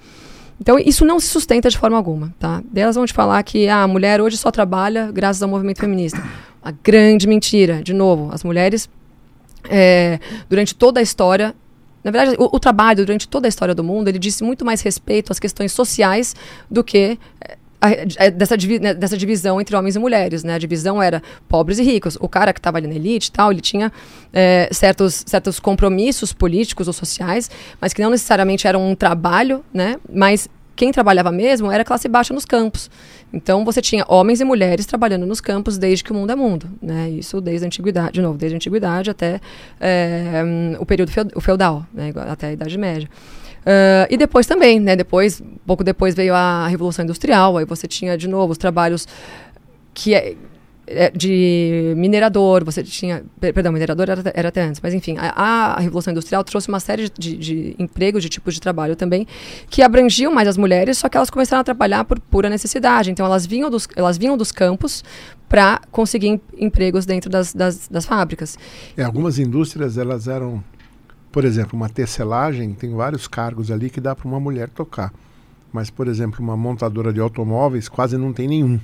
[0.61, 2.63] Então, isso não se sustenta de forma alguma, tá?
[2.71, 6.23] Delas vão te falar que ah, a mulher hoje só trabalha graças ao movimento feminista.
[6.63, 7.83] Uma grande mentira.
[7.83, 8.89] De novo, as mulheres,
[9.69, 11.55] é, durante toda a história,
[12.03, 14.81] Na verdade, o, o, trabalho, durante toda a história do mundo, ele disse muito mais
[14.81, 16.37] respeito às questões sociais
[16.71, 20.55] do que eh, a, a, dessa, né, dessa divisão entre homens e mulheres, né?
[20.55, 22.17] A divisão era pobres e ricos.
[22.21, 23.93] O cara que estava ali na elite tal, ele tinha
[24.33, 27.51] é, certos, certos compromissos políticos ou sociais,
[27.81, 29.97] mas que não necessariamente eram um trabalho, né?
[30.13, 32.91] Mas quem trabalhava mesmo era classe baixa nos campos.
[33.33, 36.69] Então você tinha homens e mulheres trabalhando nos campos desde que o mundo é mundo,
[36.81, 37.09] né?
[37.11, 39.41] Isso desde a antiguidade, de novo, desde a antiguidade até
[39.81, 40.43] é,
[40.79, 41.11] o período
[41.41, 42.13] feudal, né?
[42.31, 43.09] até a Idade Média.
[43.67, 44.95] Uh, e depois também, né?
[44.95, 49.09] Depois, pouco depois veio a Revolução Industrial, aí você tinha de novo os trabalhos
[49.93, 50.37] que é,
[50.87, 53.25] é, de minerador, você tinha.
[53.41, 57.11] Perdão, minerador era, era até antes, mas enfim, a, a, Revolução Industrial trouxe uma série
[57.19, 59.27] de, de, empregos, de tipos de trabalho também,
[59.69, 63.11] que abrangiam mais as mulheres, só que elas começaram a trabalhar por pura necessidade.
[63.11, 65.03] Então elas vinham dos, elas vinham dos campos
[65.49, 68.57] para conseguir empregos dentro das, das, das fábricas.
[68.97, 70.63] É, algumas indústrias elas eram
[71.37, 75.13] por exemplo, uma tecelagem tem vários cargos ali que dá para uma mulher tocar.
[75.71, 78.81] Mas, por exemplo, uma montadora de automóveis quase não tem nenhum.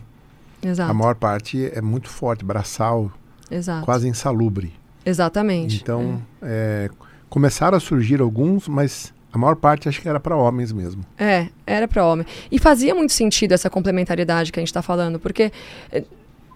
[0.63, 0.91] Exato.
[0.91, 3.11] A maior parte é muito forte, braçal,
[3.51, 3.87] Exato.
[3.87, 4.71] quase insalubre.
[5.03, 5.81] Exatamente.
[5.81, 6.91] Então, é.
[6.91, 11.03] É, começaram a surgir alguns, mas a maior parte acho que era para homens mesmo.
[11.17, 12.27] É, era para homem.
[12.51, 15.51] E fazia muito sentido essa complementaridade que a gente está falando, porque
[15.91, 16.05] eh,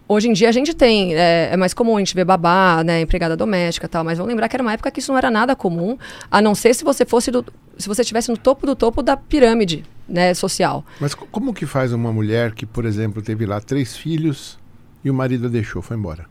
[0.08, 3.00] Hoje em dia a gente tem, é, é, mais comum a gente ver babá, né,
[3.00, 5.56] empregada doméstica tal, mas vamos lembrar que era uma época que isso não era nada
[5.56, 5.98] comum,
[6.30, 7.44] a não ser se você fosse do,
[7.76, 10.84] se você estivesse no topo do topo da pirâmide, né, social.
[11.00, 14.58] Mas como que faz uma mulher que, por exemplo, teve lá três filhos
[15.04, 16.26] e o marido deixou, foi embora?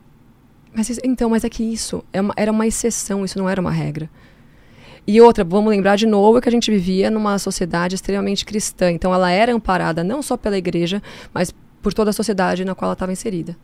[0.74, 3.70] Mas, então, mas é que isso é uma, era uma exceção, isso não era uma
[3.70, 4.08] regra.
[5.06, 8.90] E outra, vamos lembrar de novo que a gente vivia numa sociedade extremamente cristã.
[8.90, 11.00] Então ela era amparada não só pela igreja,
[11.32, 11.54] mas
[11.86, 13.56] por toda a sociedade na qual ela estava inserida.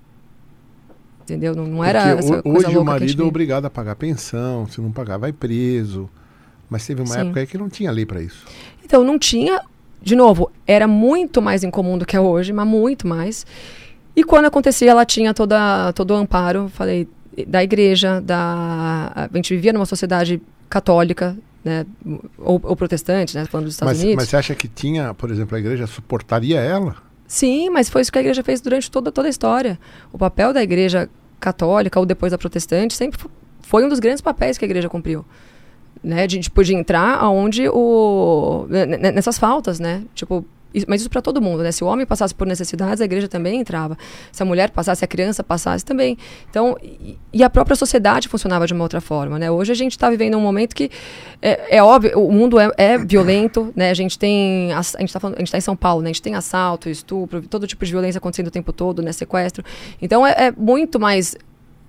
[1.22, 1.56] Entendeu?
[1.56, 4.92] Não, não era essa coisa Hoje o marido é obrigado a pagar pensão, se não
[4.92, 6.08] pagar vai preso.
[6.70, 7.20] Mas teve uma Sim.
[7.22, 8.46] época aí que não tinha lei para isso.
[8.84, 9.60] Então não tinha,
[10.00, 13.44] de novo, era muito mais incomum do que é hoje, mas muito mais.
[14.14, 17.08] E quando acontecia, ela tinha toda, todo o amparo, falei,
[17.48, 21.84] da igreja, da a gente vivia numa sociedade católica, né,
[22.38, 24.22] ou, ou protestante, né, falando dos Estados mas, Unidos.
[24.22, 27.10] Mas você acha que tinha, por exemplo, a igreja suportaria ela?
[27.32, 29.80] Sim, mas foi isso que a igreja fez durante toda, toda a história.
[30.12, 31.08] O papel da igreja
[31.40, 33.18] católica ou depois da protestante sempre
[33.62, 35.24] foi um dos grandes papéis que a igreja cumpriu.
[36.04, 38.66] Né, de, tipo, de entrar aonde o...
[38.68, 40.02] nessas faltas, né?
[40.14, 40.44] Tipo,
[40.86, 41.72] mas isso para todo mundo, né?
[41.72, 43.96] Se o homem passasse por necessidades, a igreja também entrava.
[44.30, 46.16] Se a mulher passasse, se a criança passasse também.
[46.48, 49.50] Então, e, e a própria sociedade funcionava de uma outra forma, né?
[49.50, 50.90] Hoje a gente está vivendo um momento que
[51.40, 53.90] é, é óbvio, o mundo é, é, violento, né?
[53.90, 56.10] A gente tem, a, a gente está tá em São Paulo, né?
[56.10, 59.12] A gente tem assalto, estupro, todo tipo de violência acontecendo o tempo todo, né?
[59.12, 59.64] Sequestro.
[60.00, 61.36] Então é, é muito mais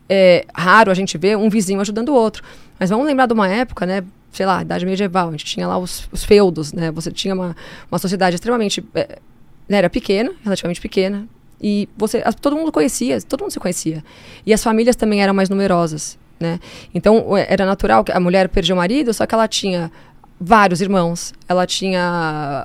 [0.10, 2.44] é, raro a gente ver um vizinho ajudando o outro.
[2.80, 4.04] Mas vamos lembrar de uma época, né?
[4.34, 6.92] Sei lá, idade medieval, a gente tinha lá os, os feudos, né?
[6.92, 7.56] Você tinha uma,
[7.90, 9.20] uma sociedade extremamente, é,
[9.70, 11.28] né, era pequena, relativamente pequena,
[11.62, 14.04] e você, as, todo mundo conhecia, todo mundo se conhecia.
[14.46, 16.60] E as famílias também eram mais numerosas, né?
[16.94, 19.92] Então, era natural que a mulher perdia o marido, só que ela tinha
[20.40, 22.02] vários irmãos, ela tinha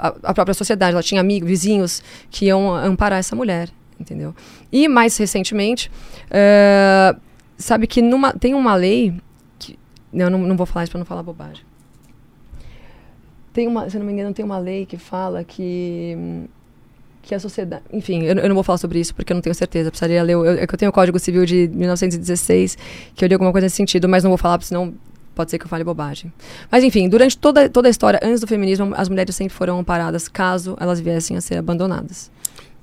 [0.03, 3.69] a, a própria sociedade, ela tinha amigos, vizinhos que iam amparar essa mulher,
[4.01, 4.35] entendeu?
[4.73, 5.91] E mais recentemente,
[6.31, 7.21] uh,
[7.59, 9.15] sabe que numa, tem uma lei
[10.13, 11.65] eu não, não vou falar isso para não falar bobagem.
[13.53, 16.49] Tem uma, se não me engano, tem uma lei que fala que
[17.23, 17.83] que a sociedade.
[17.93, 19.91] Enfim, eu, eu, não vou falar sobre isso porque eu não tenho certeza.
[19.91, 20.33] Precisaria ler.
[20.33, 22.79] Eu, eu, eu tenho o Código Civil de 1916,
[23.15, 24.95] que eu li alguma coisa nesse sentido, mas não vou falar, porque senão
[25.35, 26.33] pode ser que eu fale bobagem.
[26.71, 30.27] Mas enfim, durante toda, toda a história, antes do feminismo, as mulheres sempre foram amparadas
[30.27, 32.31] caso elas viessem a ser abandonadas.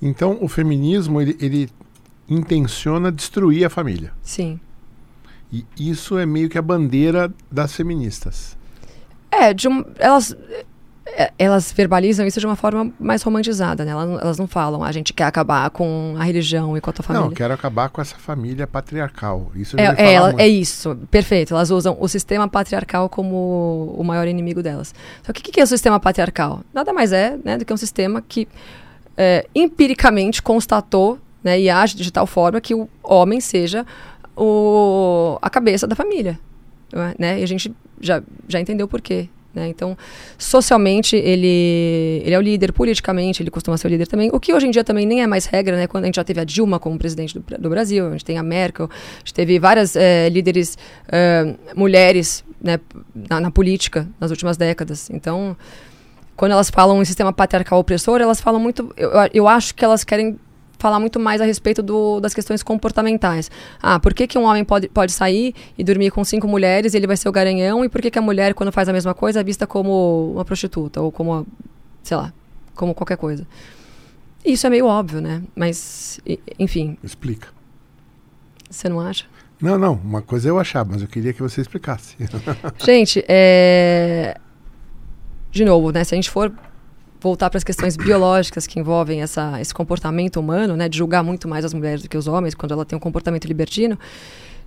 [0.01, 1.69] Então, o feminismo, ele, ele
[2.29, 4.13] intenciona destruir a família.
[4.21, 4.59] Sim.
[5.51, 8.57] E isso é meio que a bandeira das feministas.
[9.31, 10.35] É, de um, elas
[11.07, 13.91] é, elas verbalizam isso de uma forma mais romantizada, né?
[13.91, 17.03] Elas, elas, não falam, a gente quer acabar com a religião e com a tua
[17.03, 17.27] família.
[17.27, 19.51] Não, quero acabar com essa família patriarcal.
[19.55, 21.53] Isso é, é, ela, é, isso, perfeito.
[21.53, 24.95] Elas usam o sistema patriarcal como o maior inimigo delas.
[25.23, 26.61] Só que o que é o sistema patriarcal?
[26.73, 28.47] Nada mais é né, do que um sistema que
[29.15, 33.85] é, empiricamente constatou né, e age de tal forma que o homem seja
[34.35, 36.39] o, a cabeça da família.
[37.17, 37.39] Né?
[37.39, 39.29] E a gente já, já entendeu por quê.
[39.55, 39.69] Né?
[39.69, 39.97] Então,
[40.37, 44.53] socialmente, ele, ele é o líder, politicamente, ele costuma ser o líder também, o que
[44.53, 45.87] hoje em dia também nem é mais regra, né?
[45.87, 48.37] quando a gente já teve a Dilma como presidente do, do Brasil, a gente tem
[48.37, 50.77] a Merkel, a gente teve várias é, líderes
[51.07, 52.79] é, mulheres né,
[53.29, 55.09] na, na, política nas últimas décadas.
[55.09, 55.55] Então,
[56.35, 58.93] quando elas falam em sistema patriarcal opressor, elas falam muito.
[58.97, 60.37] Eu, eu acho que elas querem
[60.77, 63.49] falar muito mais a respeito do, das questões comportamentais.
[63.81, 66.97] Ah, por que, que um homem pode, pode sair e dormir com cinco mulheres e
[66.97, 67.83] ele vai ser o garanhão?
[67.83, 70.45] E por que, que a mulher, quando faz a mesma coisa, é vista como uma
[70.45, 71.45] prostituta ou como, uma,
[72.03, 72.33] sei lá,
[72.73, 73.47] como qualquer coisa?
[74.43, 75.41] Isso é meio óbvio, né?
[75.55, 76.19] Mas,
[76.59, 76.97] enfim.
[77.03, 77.47] Explica.
[78.69, 79.25] Você não acha?
[79.59, 79.93] Não, não.
[79.93, 82.15] Uma coisa é eu achar, mas eu queria que você explicasse.
[82.83, 84.37] Gente, é...
[85.49, 86.03] de novo, né?
[86.03, 86.53] Se a gente for
[87.25, 91.47] voltar para as questões biológicas que envolvem essa, esse comportamento humano, né, de julgar muito
[91.47, 93.97] mais as mulheres do que os homens quando ela tem um comportamento libertino,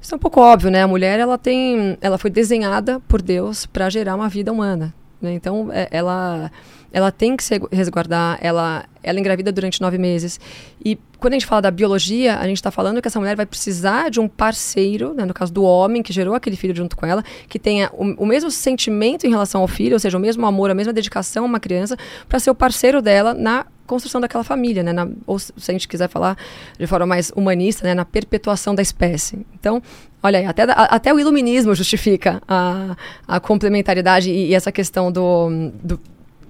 [0.01, 0.83] isso é um pouco óbvio, né?
[0.83, 5.33] A mulher ela tem, ela foi desenhada por Deus para gerar uma vida humana, né?
[5.35, 6.51] Então é, ela
[6.93, 10.41] ela tem que se resguardar, ela, ela engravida durante nove meses.
[10.85, 13.47] E quando a gente fala da biologia, a gente está falando que essa mulher vai
[13.47, 17.05] precisar de um parceiro, né, no caso do homem que gerou aquele filho junto com
[17.05, 20.47] ela, que tenha o, o mesmo sentimento em relação ao filho, ou seja, o mesmo
[20.47, 21.97] amor, a mesma dedicação a uma criança,
[22.29, 24.93] para ser o parceiro dela na construção daquela família, né?
[24.93, 26.37] Na, ou se a gente quiser falar
[26.79, 27.95] de forma mais humanista, né?
[27.95, 29.45] na perpetuação da espécie.
[29.55, 29.83] Então,
[30.23, 32.95] olha aí, até, até o iluminismo justifica a,
[33.27, 35.99] a complementariedade e, e essa questão do, do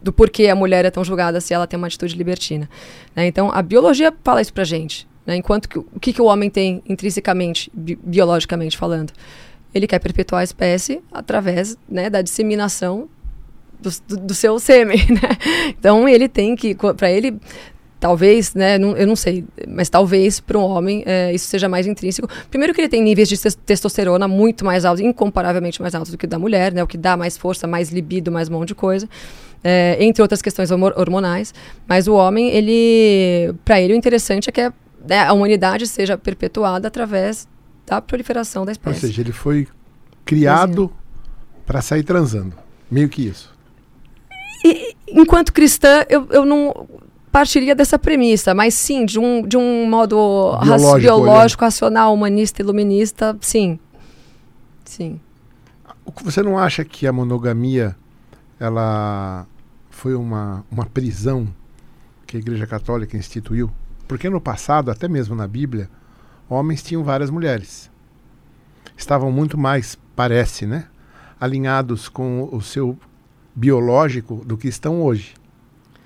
[0.03, 2.69] do porquê a mulher é tão julgada se ela tem uma atitude libertina.
[3.15, 3.27] Né?
[3.27, 5.07] Então, a biologia fala isso pra gente.
[5.27, 5.37] Né?
[5.37, 9.13] Enquanto que o que, que o homem tem intrinsecamente, bi biologicamente falando?
[9.75, 13.09] Ele quer perpetuar a espécie através né, da disseminação
[13.81, 15.69] do, do, seu sêmen, né?
[15.69, 17.39] Então ele tem que, para ele
[18.01, 21.87] talvez, né, não, eu não sei, mas talvez para um homem é, isso seja mais
[21.87, 22.29] intrínseco.
[22.51, 26.27] Primeiro que ele tem níveis de testosterona muito mais altos, incomparavelmente mais altos do que
[26.27, 29.09] o da mulher, né, o que dá mais força, mais libido, mais mão de coisa,
[29.63, 31.53] é, entre outras questões hormonais.
[31.89, 34.73] Mas o homem, ele, para ele o interessante é que
[35.07, 37.49] né, a humanidade seja perpetuada através
[37.87, 38.97] da proliferação da espécie.
[38.97, 39.67] Ou seja, ele foi
[40.25, 40.93] criado
[41.67, 42.55] para sair transando,
[42.91, 43.57] meio que isso.
[44.65, 46.87] E, enquanto cristã, eu, eu não
[47.31, 53.37] partiria dessa premissa, mas sim, de um, de um modo biológico, biológico racional, humanista, iluminista,
[53.41, 53.79] sim.
[54.85, 55.21] Sim.
[56.25, 57.95] Você não acha que a monogamia
[58.59, 59.47] ela
[59.91, 61.47] foi uma, uma prisão
[62.27, 63.71] que a Igreja Católica instituiu?
[64.07, 65.91] Porque no passado, até mesmo na Bíblia,
[66.49, 67.91] homens tinham várias mulheres.
[68.97, 70.87] Estavam muito mais, parece, né,
[71.41, 72.99] alinhados com o seu
[73.55, 75.35] biológico do que estão hoje.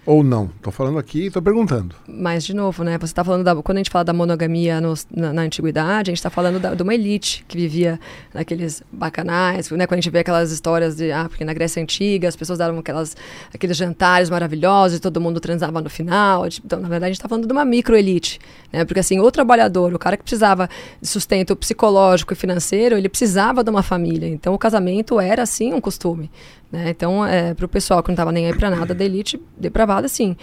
[0.05, 0.51] Ou não?
[0.57, 1.95] Estou falando aqui e estou perguntando.
[2.09, 2.99] Mas, de novo, né?
[2.99, 3.55] Você está falando da.
[3.55, 6.75] Quando a gente fala da monogamia no, na, na, antiguidade, a gente está falando da,
[6.75, 8.01] de uma elite que vivia
[8.35, 9.87] naqueles bacanais, né?
[9.87, 11.13] Quando a gente vê aquelas histórias de.
[11.13, 13.17] Ah, porque na Grécia Antiga as pessoas davam aquelas,
[13.55, 16.49] aqueles jantares maravilhosos e todo mundo transava no final.
[16.65, 18.41] Então, na verdade, a gente está falando de uma microelite.
[18.73, 18.85] Né?
[18.85, 20.69] Porque, assim, o trabalhador, o cara que precisava
[21.01, 24.27] de sustento psicológico e financeiro, ele precisava de uma família.
[24.27, 26.29] Então, o casamento era, assim, um costume.
[26.73, 26.89] Né?
[26.89, 30.09] Então, é, para o pessoal que não estava nem aí para nada da elite, depravada,
[30.09, 30.35] sim.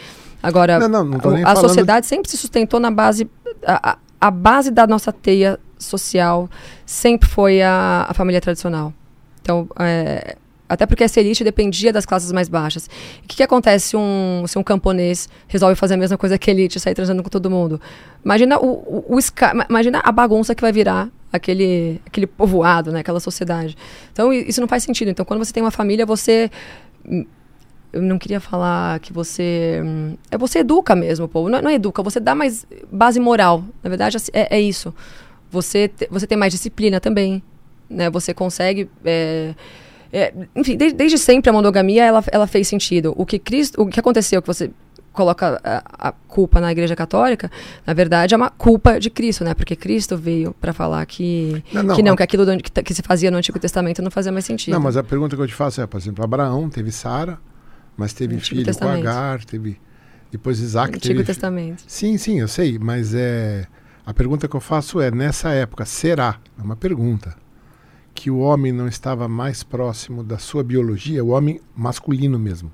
[0.42, 3.28] Agora, não, não, não a, a sociedade sempre se sustentou na base.
[3.66, 6.48] A, a, base da nossa teia social
[6.86, 8.94] sempre foi a, a família tradicional.
[9.42, 10.38] Então, é,
[10.70, 12.86] até porque essa elite dependia das classes mais baixas.
[13.24, 16.54] O que, que acontece um, se um camponês resolve fazer a mesma coisa que a
[16.54, 17.82] elite, sair transando com todo mundo?
[18.24, 18.68] Imagina, o,
[19.10, 19.20] o, o
[19.68, 23.78] imagina a bagunça que vai virar aquele, aquele povoado, né, aquela sociedade.
[24.12, 25.10] Então, isso não faz sentido.
[25.10, 26.50] Então, quando você tem uma família, você
[27.06, 27.26] hum,
[27.92, 29.82] eu não queria falar que você.
[29.84, 31.50] Hum, é você educa mesmo o povo.
[31.50, 33.64] Não, não é educa, você dá mais base moral.
[33.84, 34.94] Na verdade, assim, é, é isso.
[35.50, 37.42] Você, te, você tem mais disciplina também.
[37.90, 38.10] Né?
[38.10, 38.90] Você consegue.
[39.04, 39.56] É,
[40.12, 43.14] é, enfim, desde, desde, sempre a monogamia ela, ela fez sentido.
[43.18, 44.72] O que Cristo, o que aconteceu que você
[45.20, 47.52] coloca a, a, culpa na Igreja Católica,
[47.86, 49.54] na verdade é uma culpa de Cristo, né?
[49.54, 52.18] Porque Cristo veio para falar que não, não, que não, a...
[52.18, 54.74] que aquilo do, que, que, se fazia no Antigo Testamento não fazia mais sentido.
[54.74, 57.38] Não, mas a pergunta que eu te faço é, por exemplo, Abraão teve Sara,
[57.98, 59.78] mas teve Antigo filho com Agar, teve
[60.32, 61.84] depois Isaac Antigo teve Testamento.
[61.86, 63.68] Sim, sim, eu sei, mas é
[64.06, 66.40] a pergunta que eu faço é nessa época será?
[66.58, 67.36] É uma pergunta
[68.14, 72.72] que o homem não estava mais próximo da sua biologia, o homem masculino mesmo?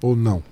[0.00, 0.42] Ou não?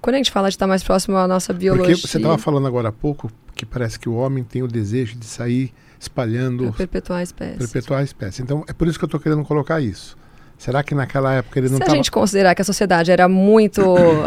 [0.00, 1.94] Quando a gente fala de estar mais próximo à nossa biologia.
[1.94, 5.16] Porque você estava falando agora há pouco que parece que o homem tem o desejo
[5.16, 6.64] de sair espalhando.
[6.68, 7.58] Pra perpetuar a espécie.
[7.58, 8.42] Perpetuar a espécie.
[8.42, 10.16] Então é por isso que eu estou querendo colocar isso.
[10.56, 11.90] Será que naquela época ele não estava...
[11.90, 13.80] Se a gente considerar que a sociedade era muito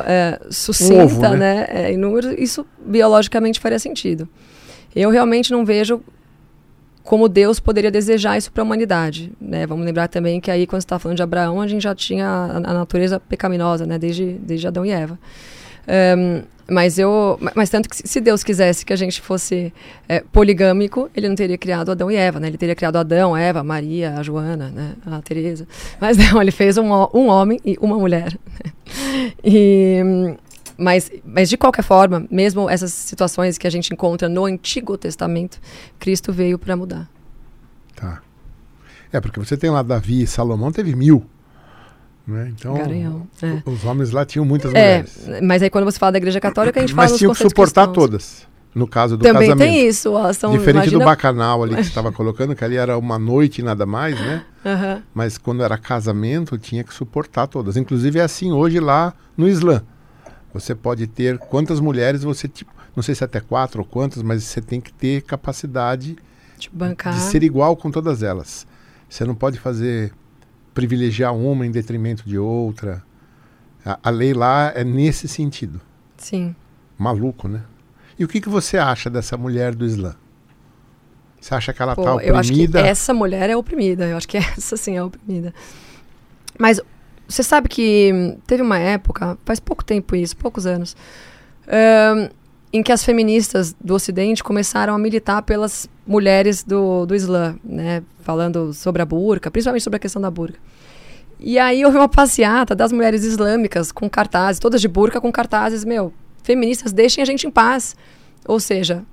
[0.06, 1.38] é, sucinta, um ovo, né?
[1.38, 1.68] né?
[1.70, 4.28] É, em números, isso biologicamente faria sentido.
[4.96, 6.02] Eu realmente não vejo
[7.04, 9.32] como Deus poderia desejar isso para a humanidade.
[9.40, 9.66] Né?
[9.66, 12.58] Vamos lembrar também que aí, quando está falando de Abraão, a gente já tinha a,
[12.58, 13.98] a natureza pecaminosa, né?
[13.98, 15.18] desde, desde Adão e Eva.
[15.88, 19.74] Um, mas eu, mas tanto que se Deus quisesse que a gente fosse
[20.08, 22.48] é, poligâmico, ele não teria criado Adão e Eva, né?
[22.48, 24.94] Ele teria criado Adão, Eva, Maria, a Joana, né?
[25.06, 25.68] A Teresa.
[26.00, 28.38] Mas não, ele fez um, um homem e uma mulher.
[28.64, 28.72] Né?
[29.44, 30.36] E
[30.82, 35.60] Mas, mas de qualquer forma, mesmo essas situações que a gente encontra no Antigo Testamento,
[36.00, 37.08] Cristo veio para mudar.
[37.96, 38.22] Tá.
[39.14, 41.24] É, porque você tem lá Davi e Salomão, teve mil.
[42.26, 42.52] Né?
[42.58, 43.62] Então, Garanhão, é.
[43.66, 45.42] os homens lá tinham muitas É, mulheres.
[45.44, 47.88] mas aí quando você fala da Igreja Católica, a gente fala Mas tinham que suportar
[47.88, 47.96] cristãos.
[48.08, 48.48] todas.
[48.74, 49.68] No caso do Também casamento.
[49.70, 52.78] tem isso, ó, são, Diferente do imagina- bacanal ali que você estava colocando, que ali
[52.78, 54.46] era uma noite e nada mais, né?
[54.66, 55.04] Aham.
[55.14, 57.76] Mas quando era casamento, tinha que suportar todas.
[57.76, 59.84] Inclusive é assim hoje lá no Islã.
[60.54, 64.44] Você pode ter quantas mulheres você, tipo, não sei se até quatro ou quantas, mas
[64.44, 66.18] você tem que ter capacidade
[66.58, 67.14] de bancar.
[67.14, 68.68] de ser igual com todas elas.
[69.10, 70.14] Você não pode fazer
[70.74, 73.04] privilegiar uma em detrimento de outra.
[73.86, 75.82] A, a lei lá é nesse sentido.
[76.18, 76.56] Sim.
[76.98, 77.64] Maluco, né?
[78.18, 80.16] E o que, que você acha dessa mulher do Islã?
[81.40, 82.82] Você acha que ela está eu acho que oprimida?
[82.82, 84.08] essa mulher é oprimida.
[84.08, 85.54] Eu acho que essa sim é oprimida.
[86.60, 86.80] Mas
[87.32, 90.96] você sabe que teve uma época, faz pouco tempo isso, poucos anos,
[91.68, 92.30] ahn,
[92.74, 98.04] em que as feministas do Ocidente começaram a militar pelas mulheres do, do Islã, né?
[98.22, 100.60] Falando sobre a burca, principalmente sobre a questão da burca.
[101.40, 105.84] E aí houve uma passeata das mulheres islâmicas com cartazes, todas de burca com cartazes,
[105.84, 106.14] meu,
[106.44, 107.96] feministas, deixem a gente em paz.
[108.46, 109.04] Ou seja,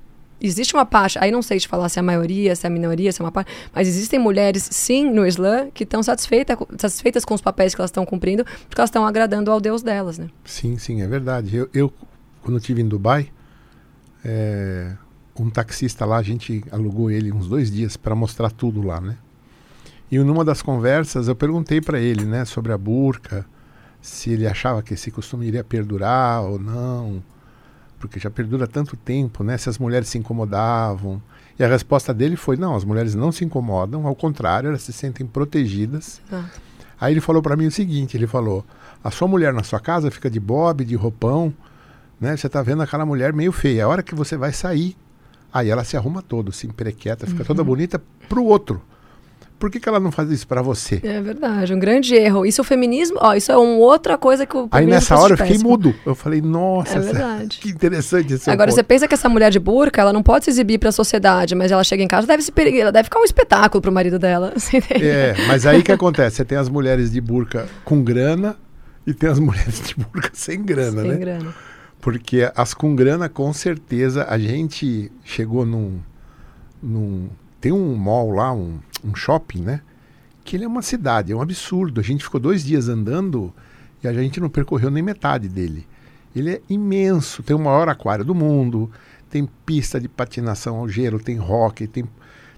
[0.41, 2.71] existe uma parte, aí não sei te falar se é a maioria, se é a
[2.71, 7.25] minoria, se é uma parte, mas existem mulheres, sim, no Islã, que estão satisfeita, satisfeitas
[7.25, 10.29] com os papéis que elas estão cumprindo, porque elas estão agradando ao Deus delas, né?
[10.45, 11.57] Sim, sim, é verdade.
[11.57, 11.93] Eu, eu
[12.43, 13.31] quando estive em Dubai,
[14.25, 14.97] é,
[15.39, 19.17] um taxista lá, a gente alugou ele uns dois dias para mostrar tudo lá, né?
[20.11, 23.45] E numa das conversas eu perguntei para ele, né, sobre a burca,
[24.01, 27.23] se ele achava que esse costume iria perdurar ou não,
[27.99, 29.57] porque já perdura tanto tempo, né?
[29.59, 31.21] Se as mulheres se incomodavam.
[31.59, 34.93] E a resposta dele foi: não, as mulheres não se incomodam, ao contrário, elas se
[34.93, 36.21] sentem protegidas.
[36.29, 36.61] Exato.
[37.01, 38.65] Aí ele falou para mim o seguinte, ele falou:
[39.03, 41.53] "A sua mulher na sua casa fica de bob, de roupão,
[42.21, 42.37] né?
[42.37, 43.85] Você tá vendo aquela mulher meio feia.
[43.85, 44.97] A hora que você vai sair,
[45.53, 48.83] aí ela se arruma toda, se emprequeta, fica toda bonita pro outro.
[49.59, 52.47] Por que, que ela não faz isso para você?" É verdade, um grande erro.
[52.47, 55.33] Isso é o feminismo, ó, isso é uma outra coisa que o Aí nessa hora
[55.35, 55.71] eu fiquei péssimo.
[55.71, 55.95] mudo.
[56.07, 57.59] Eu falei: "Nossa, É verdade.
[57.63, 60.45] que interessante seu Agora, você ponto." pensa que essa mulher de burca, ela não pode
[60.45, 63.21] se exibir para a sociedade, mas ela chega em casa, deve se ela deve ficar
[63.21, 64.53] um espetáculo pro marido dela.
[64.57, 64.79] você?
[64.91, 66.37] É, mas aí que acontece?
[66.37, 68.57] Você tem as mulheres de burca com grana
[69.07, 71.17] e tem as mulheres de burca sem grana, Sem né?
[71.17, 71.55] grana.
[72.01, 75.99] Porque as com grana, com certeza, a gente chegou num.
[76.83, 77.29] num
[77.61, 79.81] tem um mall lá, um, um shopping, né?
[80.45, 82.01] Que ele é uma cidade, é um absurdo.
[82.01, 83.53] A gente ficou dois dias andando
[84.03, 85.87] e a gente não percorreu nem metade dele.
[86.35, 88.91] Ele é imenso, tem o maior aquário do mundo,
[89.29, 92.05] tem pista de patinação ao gelo, tem hockey, tem,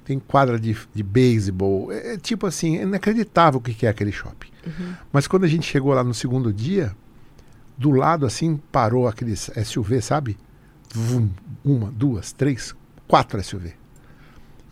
[0.04, 1.90] tem quadra de, de beisebol.
[1.92, 4.50] É, é tipo assim, é inacreditável o que que é aquele shopping.
[5.12, 6.94] Mas quando a gente chegou lá no segundo dia,
[7.76, 10.36] do lado assim parou aqueles SUV, sabe?
[10.92, 11.30] Vum,
[11.64, 12.74] uma, duas, três,
[13.08, 13.79] quatro SUV.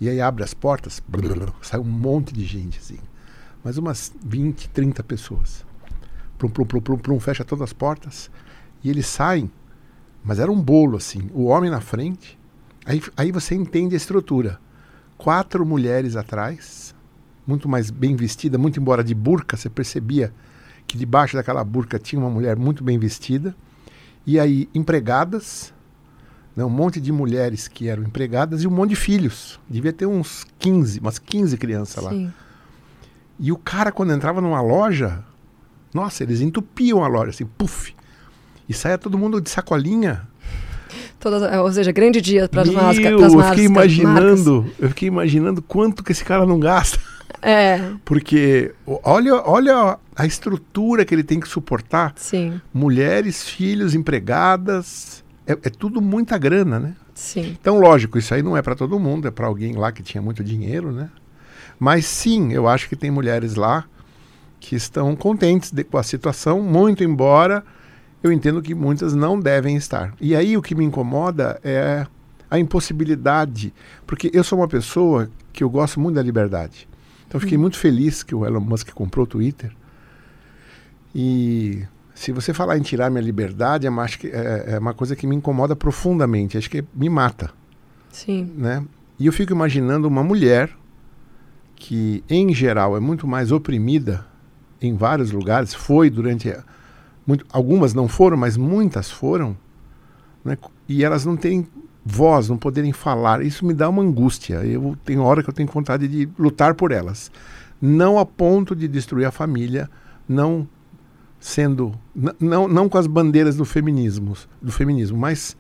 [0.00, 1.02] E aí abre as portas,
[1.62, 2.98] sai um monte de gente assim.
[3.64, 5.66] Mais umas 20, 30 pessoas.
[6.38, 8.30] Plum, plum, plum, plum, plum, fecha todas as portas.
[8.82, 9.50] E eles saem,
[10.22, 11.28] mas era um bolo assim.
[11.34, 12.38] O homem na frente.
[12.86, 14.60] Aí, aí você entende a estrutura.
[15.16, 16.94] Quatro mulheres atrás,
[17.44, 20.32] muito mais bem vestida, muito embora de burca, você percebia
[20.86, 23.54] que debaixo daquela burca tinha uma mulher muito bem vestida.
[24.24, 25.74] E aí, empregadas,
[26.58, 29.60] né, um monte de mulheres que eram empregadas e um monte de filhos.
[29.70, 32.10] Devia ter uns 15, umas 15 crianças lá.
[32.10, 32.32] Sim.
[33.38, 35.20] E o cara, quando entrava numa loja,
[35.94, 37.94] nossa, eles entupiam a loja, assim, puf.
[38.68, 40.26] E saia todo mundo de sacolinha.
[41.20, 43.04] Todas, ou seja, grande dia para as marcas.
[43.04, 46.98] eu fiquei marcas, imaginando, eu fiquei imaginando quanto que esse cara não gasta.
[47.40, 52.14] É, Porque olha, olha a estrutura que ele tem que suportar.
[52.16, 55.22] sim, Mulheres, filhos, empregadas.
[55.48, 56.94] É, é tudo muita grana, né?
[57.14, 57.56] sim.
[57.60, 60.20] Então, lógico, isso aí não é para todo mundo, é para alguém lá que tinha
[60.22, 61.10] muito dinheiro, né?
[61.80, 63.84] Mas sim, eu acho que tem mulheres lá
[64.60, 67.64] que estão contentes de- com a situação, muito embora
[68.22, 70.12] eu entendo que muitas não devem estar.
[70.20, 72.06] E aí o que me incomoda é
[72.50, 73.72] a impossibilidade,
[74.06, 76.88] porque eu sou uma pessoa que eu gosto muito da liberdade.
[77.26, 79.70] Então fiquei muito feliz que o Elon Musk comprou o Twitter.
[81.14, 81.82] E
[82.18, 85.36] se você falar em tirar minha liberdade, é que é, é uma coisa que me
[85.36, 87.52] incomoda profundamente, acho que me mata
[88.10, 88.84] Sim, né?
[89.18, 90.70] E eu fico imaginando uma mulher
[91.76, 94.26] que, em geral, é muito mais oprimida
[94.82, 96.52] em vários lugares, foi durante.
[97.24, 99.56] Muito, algumas não foram, mas muitas foram,
[100.44, 100.58] né?
[100.88, 101.68] e elas não têm
[102.04, 103.40] voz, não poderem falar.
[103.40, 104.56] Isso me dá uma angústia.
[104.64, 107.30] Eu tenho hora que eu tenho vontade de lutar por elas.
[107.80, 109.88] Não a ponto de destruir a família,
[110.28, 110.66] não
[111.40, 111.92] sendo
[112.40, 115.56] não, não com as bandeiras do feminismo, do feminismo, mas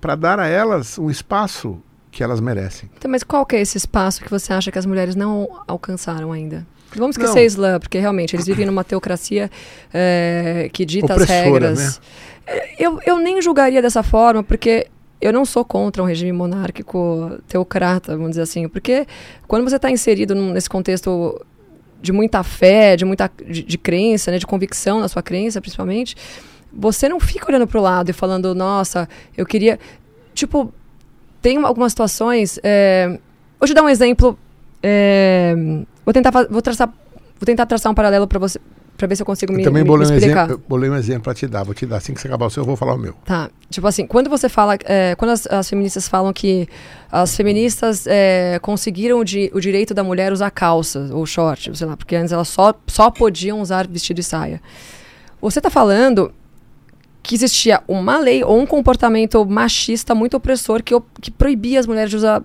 [0.00, 2.90] para dar a elas um espaço que elas merecem.
[2.96, 6.32] Então, mas qual que é esse espaço que você acha que as mulheres não alcançaram
[6.32, 6.66] ainda?
[6.94, 7.46] Vamos esquecer não.
[7.46, 9.50] Islã, porque realmente eles vivem numa teocracia
[9.92, 12.00] é, que dita Opressora, as regras.
[12.46, 12.60] Né?
[12.78, 14.88] Eu, eu nem julgaria dessa forma, porque
[15.22, 19.06] eu não sou contra um regime monárquico teocrata, vamos dizer assim, porque
[19.46, 21.40] quando você está inserido num, nesse contexto
[22.02, 26.16] de muita fé, de muita de, de, crença, né, de convicção na sua crença, principalmente,
[26.72, 29.78] você não fica olhando para o lado e falando, nossa, eu queria,
[30.34, 30.72] tipo,
[31.40, 32.58] tem algumas situações.
[32.62, 33.18] É,
[33.58, 34.38] vou te dar um exemplo.
[34.82, 35.54] É,
[36.04, 38.58] vou tentar vou traçar, vou tentar traçar um paralelo para você
[38.96, 40.46] para ver se eu consigo eu me, também me, me explicar.
[40.46, 41.96] Exemplo, bolei um exemplo para te dar, vou te dar.
[41.96, 43.14] Assim que você acabar o seu, eu vou falar o meu.
[43.24, 43.50] Tá.
[43.68, 46.68] Tipo assim, quando você fala, é, quando as, as, feministas falam que
[47.12, 51.86] as feministas é, conseguiram o, di, o, direito da mulher usar calça ou short, sei
[51.86, 54.62] lá, porque antes elas só, só podiam usar vestido e saia.
[55.38, 56.32] Você está falando
[57.22, 62.08] que existia uma lei ou um comportamento machista muito opressor que, que proibia as mulheres
[62.08, 62.42] de usar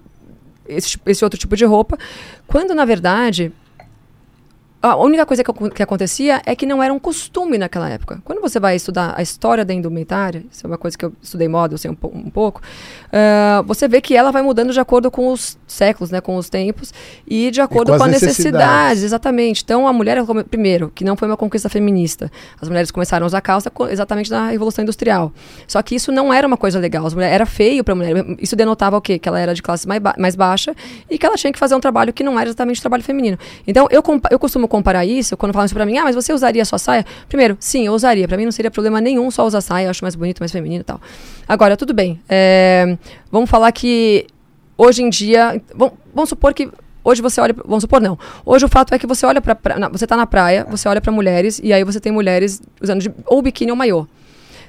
[0.67, 1.97] esse, esse outro tipo de roupa,
[2.45, 3.53] quando na verdade
[4.81, 8.21] a única coisa que, que, acontecia é que não era um costume naquela época.
[8.23, 11.47] Quando você vai estudar a história da indumentária, isso é uma coisa que eu estudei
[11.47, 12.61] moda, eu sei um, um pouco,
[13.07, 16.49] uh, você vê que ela vai mudando de acordo com os séculos, né, com os
[16.49, 16.93] tempos,
[17.27, 18.37] e de acordo e com, com, as necessidades.
[18.37, 19.03] necessidades.
[19.03, 19.63] Exatamente.
[19.63, 20.17] Então, a mulher,
[20.49, 24.49] primeiro, que não foi uma conquista feminista, as mulheres começaram a usar calça exatamente na
[24.49, 25.31] Revolução Industrial.
[25.67, 27.05] Só que isso não era uma coisa legal.
[27.05, 28.25] As mulheres, era feio para a mulher.
[28.39, 29.19] Isso denotava o quê?
[29.19, 30.73] Que ela era de classe mais, ba mais baixa
[31.09, 33.37] e que ela tinha que fazer um trabalho que não era exatamente trabalho feminino.
[33.67, 34.01] Então, eu,
[34.31, 37.05] eu costumo comparar isso, quando falam isso pra mim, ah, mas você usaria sua saia?
[37.27, 38.27] Primeiro, sim, eu usaria.
[38.27, 40.81] Pra mim não seria problema nenhum só usar saia, eu acho mais bonito, mais feminino
[40.81, 41.01] e tal.
[41.47, 42.19] Agora, tudo bem.
[42.29, 42.97] É,
[43.31, 44.27] vamos falar que
[44.77, 45.61] hoje em dia.
[45.75, 46.69] Vamos, vamos supor que
[47.07, 48.19] Hoje você olha, vamos supor não.
[48.45, 49.57] Hoje o fato é que você olha para
[49.89, 53.09] você está na praia, você olha para mulheres e aí você tem mulheres usando de,
[53.25, 54.05] ou biquíni ou maiô.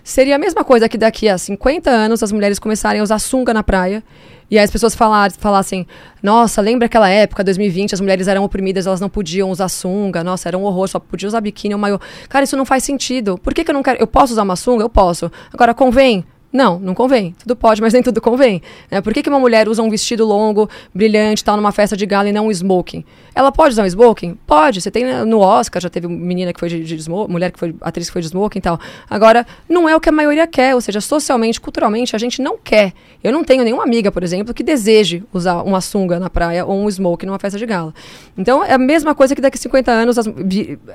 [0.05, 3.53] Seria a mesma coisa que daqui a 50 anos as mulheres começarem a usar sunga
[3.53, 4.05] na praia
[4.49, 5.85] e aí as pessoas falar, falassem,
[6.23, 10.49] nossa, lembra aquela época, 2020, as mulheres eram oprimidas, elas não podiam usar sunga, nossa,
[10.49, 11.99] era um horror, só podia usar biquíni ou maiô.
[12.29, 13.37] Cara, isso não faz sentido.
[13.37, 13.99] Por que, que eu não quero?
[13.99, 14.85] Eu posso usar uma sunga?
[14.85, 15.29] Eu posso.
[15.53, 16.25] Agora, convém?
[16.51, 17.35] Não, não convém.
[17.39, 18.63] Tudo pode, mas nem tudo convém.
[18.91, 19.03] Né?
[19.03, 22.29] Por que, que uma mulher usa um vestido longo, brilhante, tal, numa festa de gala
[22.29, 23.05] e não um smoking?
[23.35, 24.37] Ela pode usar um smoking?
[24.47, 24.81] Pode.
[24.81, 27.59] Você tem né, no Oscar, já teve menina que foi de, de smoking, mulher que
[27.59, 28.81] foi, atriz que foi de smoking e tal.
[29.11, 32.57] Agora, não é o que a maioria quer, ou seja, socialmente, culturalmente, a gente não
[32.57, 32.95] quer.
[33.23, 36.79] Eu não tenho nenhuma amiga, por exemplo, que deseje usar uma sunga na praia ou
[36.79, 37.93] um smoking numa festa de gala.
[38.39, 40.27] Então, é a mesma coisa que daqui a 50 anos as,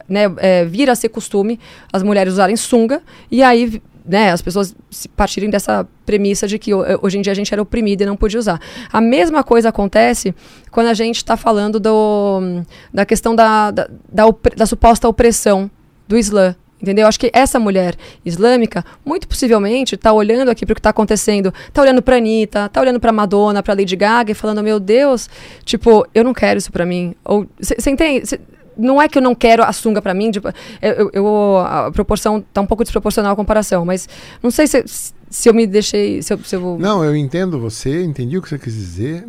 [0.09, 1.59] né, é, vira a ser costume
[1.91, 4.75] as mulheres usarem sunga, e aí né, as pessoas
[5.15, 8.39] partirem dessa premissa de que hoje em dia a gente era oprimida e não podia
[8.39, 8.59] usar.
[8.91, 10.35] A mesma coisa acontece
[10.71, 14.25] quando a gente está falando do, da questão da, da, da,
[14.55, 15.69] da suposta opressão
[16.07, 16.55] do Islã.
[16.83, 17.07] Entendeu?
[17.07, 17.95] Acho que essa mulher
[18.25, 22.65] islâmica, muito possivelmente, está olhando aqui para o que está acontecendo, está olhando para Anitta,
[22.65, 25.29] está olhando para Madonna, para Lady Gaga e falando: Meu Deus,
[25.63, 27.15] tipo, eu não quero isso para mim.
[27.23, 28.27] Ou Você entende?
[28.27, 28.37] Cê,
[28.77, 30.49] não é que eu não quero a sunga para mim, tipo,
[30.81, 34.07] eu, eu, a proporção tá um pouco desproporcional a comparação, mas
[34.41, 34.83] não sei se,
[35.29, 36.21] se eu me deixei.
[36.21, 36.77] Se eu, se eu...
[36.79, 39.25] Não, eu entendo você, entendi o que você quis dizer.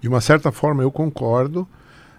[0.00, 1.66] De uma certa forma eu concordo,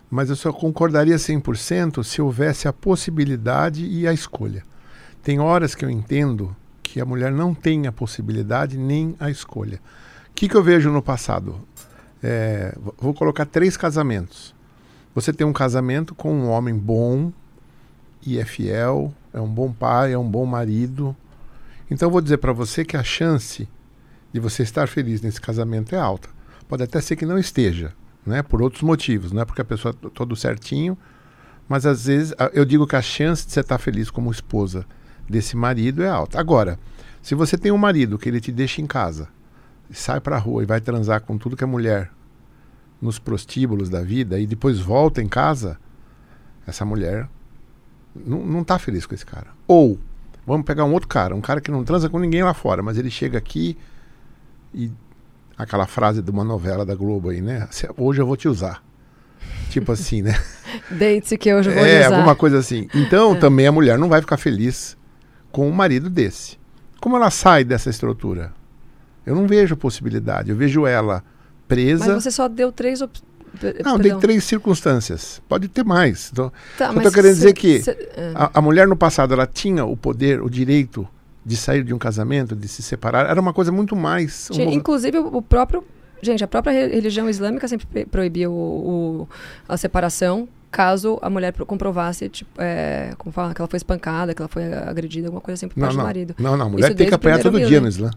[0.09, 4.63] mas eu só concordaria 100% se houvesse a possibilidade e a escolha.
[5.23, 9.79] Tem horas que eu entendo que a mulher não tem a possibilidade nem a escolha.
[10.29, 11.59] O que, que eu vejo no passado?
[12.23, 14.55] É, vou colocar três casamentos.
[15.17, 17.33] Você tem um casamento com um homem bom
[18.23, 21.17] e é fiel, é um bom pai, é um bom marido.
[21.89, 23.67] Então eu vou dizer para você que a chance
[24.31, 26.29] de você estar feliz nesse casamento é alta.
[26.69, 27.93] Pode até ser que não esteja,
[28.23, 28.43] né?
[28.43, 30.95] Por outros motivos, não é porque a pessoa tá todo certinho,
[31.67, 34.85] mas às vezes eu digo que a chance de você estar feliz como esposa
[35.27, 36.39] desse marido é alta.
[36.39, 36.77] Agora,
[37.23, 39.29] se você tem um marido que ele te deixa em casa,
[39.89, 42.11] sai para a rua e vai transar com tudo que é mulher
[43.01, 45.77] nos prostíbulos da vida e depois volta em casa,
[46.65, 47.29] essa mulher
[48.15, 49.47] não está feliz com esse cara.
[49.67, 49.99] Ou,
[50.45, 52.97] vamos pegar um outro cara, um cara que não transa com ninguém lá fora, mas
[52.97, 53.77] ele chega aqui
[54.73, 54.91] e.
[55.57, 57.67] Aquela frase de uma novela da Globo aí, né?
[57.97, 58.83] Hoje eu vou te usar.
[59.71, 60.39] Tipo assim, né?
[60.91, 62.11] Deite-se que hoje eu vou é, usar.
[62.11, 62.87] É, alguma coisa assim.
[62.93, 63.39] Então, é.
[63.39, 64.95] também a mulher não vai ficar feliz
[65.51, 66.59] com um marido desse.
[67.01, 68.53] Como ela sai dessa estrutura?
[69.25, 70.51] Eu não vejo possibilidade.
[70.51, 71.23] Eu vejo ela
[71.67, 72.13] presa.
[72.13, 73.27] Mas você só deu três opções.
[73.83, 75.41] Não, tem três circunstâncias.
[75.47, 76.29] Pode ter mais.
[76.31, 78.31] Então, tá, eu estou querendo cê, dizer que cê, é.
[78.35, 81.07] a, a, mulher no passado ela tinha o poder, o direito
[81.45, 83.25] de sair de um casamento, de se separar.
[83.27, 84.49] Era uma coisa muito mais.
[84.51, 84.71] Tinha, um...
[84.71, 85.83] Inclusive o próprio,
[86.21, 89.29] gente, a própria religião islâmica sempre proibia o, o,
[89.67, 94.33] a separação caso a mulher pro- comprovasse, tipo, é, como fala, que ela foi espancada,
[94.33, 96.03] que ela foi agredida, alguma coisa assim por Não, parte não.
[96.03, 96.35] do marido.
[96.37, 96.65] Não, não.
[96.65, 98.11] A mulher Isso tem que o apanhar todo dia no Islã.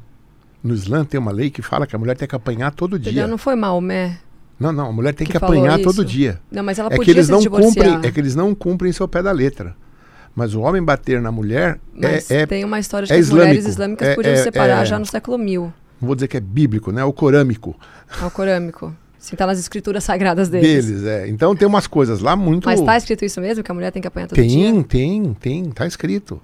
[0.62, 3.12] No Islã tem uma lei que fala que a mulher tem que apanhar todo Entendeu?
[3.12, 3.26] dia.
[3.26, 4.18] Não foi Maomé.
[4.58, 4.88] Não, não.
[4.88, 6.38] A mulher tem que que, apanhar todo dia.
[6.52, 7.72] Não, mas ela É que podia eles não divorciar.
[7.72, 9.74] cumprem, é que eles não cumprem seu pé da letra.
[10.36, 13.22] Mas o homem bater na mulher Mas é, é tem uma história de é que
[13.22, 13.70] as mulheres islâmico.
[13.72, 15.62] islâmicas É- podiam é- se separar é- já no século mil,
[16.00, 17.00] não vou dizer que é bíblico, né?
[17.00, 17.74] É o corâmico
[18.20, 18.94] ao corâmico.
[19.18, 20.86] Sim, tá nas escrituras sagradas deles.
[20.86, 21.28] deles, é.
[21.28, 24.00] Então tem umas coisas lá muito Mas tá escrito isso mesmo, que a mulher tem
[24.00, 24.84] que apanhar todo Tem, dia?
[24.84, 26.40] tem, tem, tá escrito.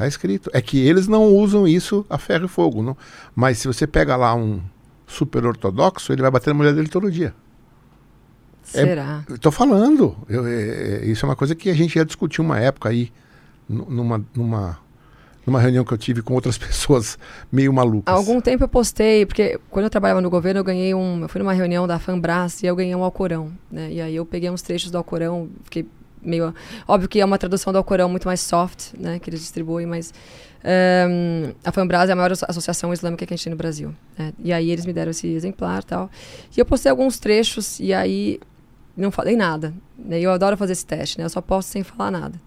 [0.00, 0.48] Tá escrito.
[0.54, 2.96] É que eles não usam isso a ferro e fogo, não.
[3.34, 4.58] Mas se você pega lá um
[5.06, 7.34] super ortodoxo, ele vai bater na mulher dele todo dia.
[8.72, 9.24] É- Será?
[9.28, 10.16] Eu tô falando.
[10.26, 13.12] Eu- é- é- isso é uma coisa que a gente já discutiu uma época aí,
[13.68, 14.78] nu- numa, numa,
[15.46, 17.18] numa reunião que eu tive com outras pessoas
[17.52, 18.10] meio malucas.
[18.14, 21.20] Há algum tempo eu postei, porque quando eu trabalhava no governo, eu ganhei um.
[21.20, 23.52] Eu fui numa reunião da Fanbras e eu ganhei um Alcorão.
[23.70, 23.92] Né?
[23.92, 25.86] E aí eu peguei uns trechos do Alcorão, fiquei
[26.22, 26.54] meio.
[26.86, 29.18] Óbvio que é uma tradução do Alcorão muito mais soft, né?
[29.18, 30.12] Que eles distribuem, mas.
[30.64, 33.94] ehm, a Fanbras é a maior asso- associação islâmica que a gente tem no Brasil.
[34.18, 34.32] né?
[34.42, 36.10] E aí eles me deram esse exemplar tal.
[36.56, 38.38] E eu postei alguns trechos e aí
[38.96, 39.72] não falei nada.
[39.98, 40.20] Né?
[40.20, 41.24] Eu adoro fazer esse teste, né?
[41.24, 42.40] Eu só posto sem falar nada.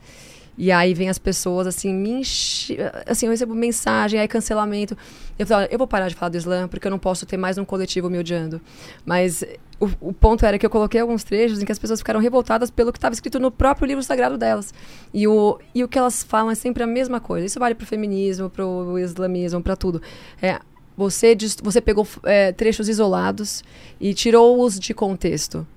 [0.55, 2.77] E aí vem as pessoas assim, me enche...
[3.07, 4.95] assim, eu recebo mensagem, aí cancelamento.
[5.39, 7.57] Eu falo, eu vou parar de falar do Islã, porque eu não posso ter mais
[7.57, 8.61] um coletivo me odiando.
[9.03, 9.43] Mas
[9.79, 12.69] o, o ponto era que eu coloquei alguns trechos em que as pessoas ficaram revoltadas
[12.69, 14.73] pelo que estava escrito no próprio livro sagrado delas.
[15.13, 17.45] E o, e o que elas falam é sempre a mesma coisa.
[17.45, 20.01] Isso vale pro feminismo, pro islamismo, para tudo.
[20.41, 20.59] É,
[20.95, 23.63] você, você pegou é, trechos isolados
[23.99, 25.67] e tirou-os de contexto.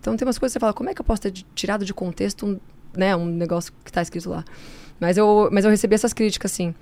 [0.00, 1.94] Então tem umas coisas que você fala, como é que eu posso ter tirado de
[1.94, 2.60] contexto um,
[2.94, 4.44] né, um negócio que está escrito lá?
[5.00, 6.74] Mas eu, mas eu recebi essas críticas, sim.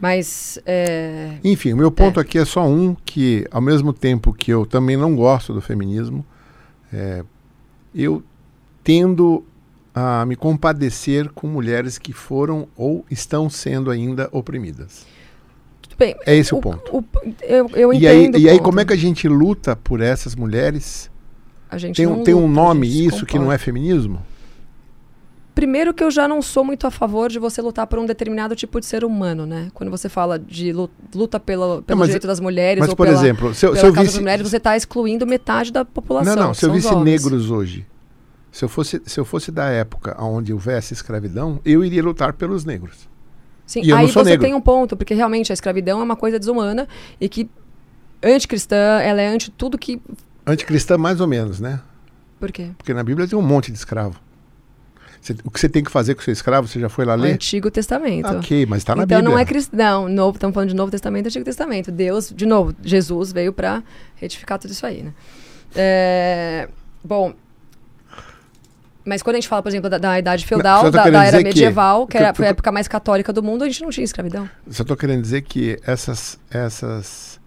[0.00, 0.58] Mas.
[0.64, 4.64] É, Enfim, o meu ponto aqui é só um que, ao mesmo tempo que eu
[4.64, 6.24] também não gosto do feminismo,
[6.92, 7.22] é,
[7.94, 8.22] eu
[8.82, 9.44] tendo
[9.94, 15.04] a me compadecer com mulheres que foram ou estão sendo ainda oprimidas.
[15.82, 16.14] tudo bem.
[16.24, 16.96] É esse o, ponto.
[16.96, 17.04] o-
[17.42, 20.34] eu, eu E aí, e aí, o como é que a gente luta por essas
[20.36, 21.10] mulheres?
[21.68, 24.22] A gente Tem, não um- tem um luta, a nome isso que não é feminismo?
[25.60, 28.56] Primeiro que eu já não sou muito a favor de você lutar por um determinado
[28.56, 29.68] tipo de ser humano, né?
[29.74, 33.06] Quando você fala de lu- luta pela, pelo mas- direito das mulheres Mas, ou por
[33.06, 34.14] pela, exemplo, se eu, se pela eu causa visse...
[34.16, 36.34] das mulheres, você está excluindo metade da população.
[36.34, 37.84] Não, não, se eu visse negros hoje,
[38.50, 42.64] se eu, fosse, se eu fosse da época onde houvesse escravidão, eu iria lutar pelos
[42.64, 43.06] negros.
[43.66, 44.46] Sim, eu não aí você negro.
[44.46, 46.88] tem um ponto, porque realmente a escravidão é uma coisa desumana
[47.20, 47.50] e que
[48.24, 50.00] anticristã, ela é anti tudo que.
[50.46, 51.80] Anticristã, mais ou menos, né?
[52.38, 52.70] Por quê?
[52.78, 54.18] Porque na Bíblia tem um monte de escravo.
[55.20, 57.14] Você- o que você tem que fazer com o seu escravo, você já foi lá
[57.14, 57.34] ler?
[57.34, 58.26] Antigo Testamento.
[58.28, 59.34] Ok, mas está na então Bíblia.
[59.34, 61.92] não é cristão, novo, estamos falando de Novo Testamento e Antigo Testamento.
[61.92, 63.82] Deus, de novo, Jesus veio para
[64.16, 65.12] retificar tudo isso aí, né?
[65.74, 66.68] É,
[67.04, 67.34] bom,
[69.04, 71.24] mas quando a gente fala, por exemplo, da, da idade Não, feudal, tô da, da
[71.24, 73.90] era medieval, que, que era, foi a época mais católica do mundo, a gente não
[73.90, 74.48] tinha escravidão.
[74.70, 77.40] Só estou querendo dizer que essas, essas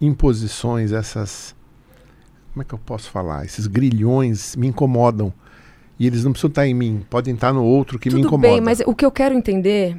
[0.00, 1.54] imposições, essas.
[2.52, 3.44] Como é que eu posso falar?
[3.44, 5.32] Esses grilhões me incomodam.
[5.98, 8.48] E eles não precisam estar em mim, podem estar no outro que me Tudo incomoda.
[8.52, 9.96] bem, mas o que eu quero entender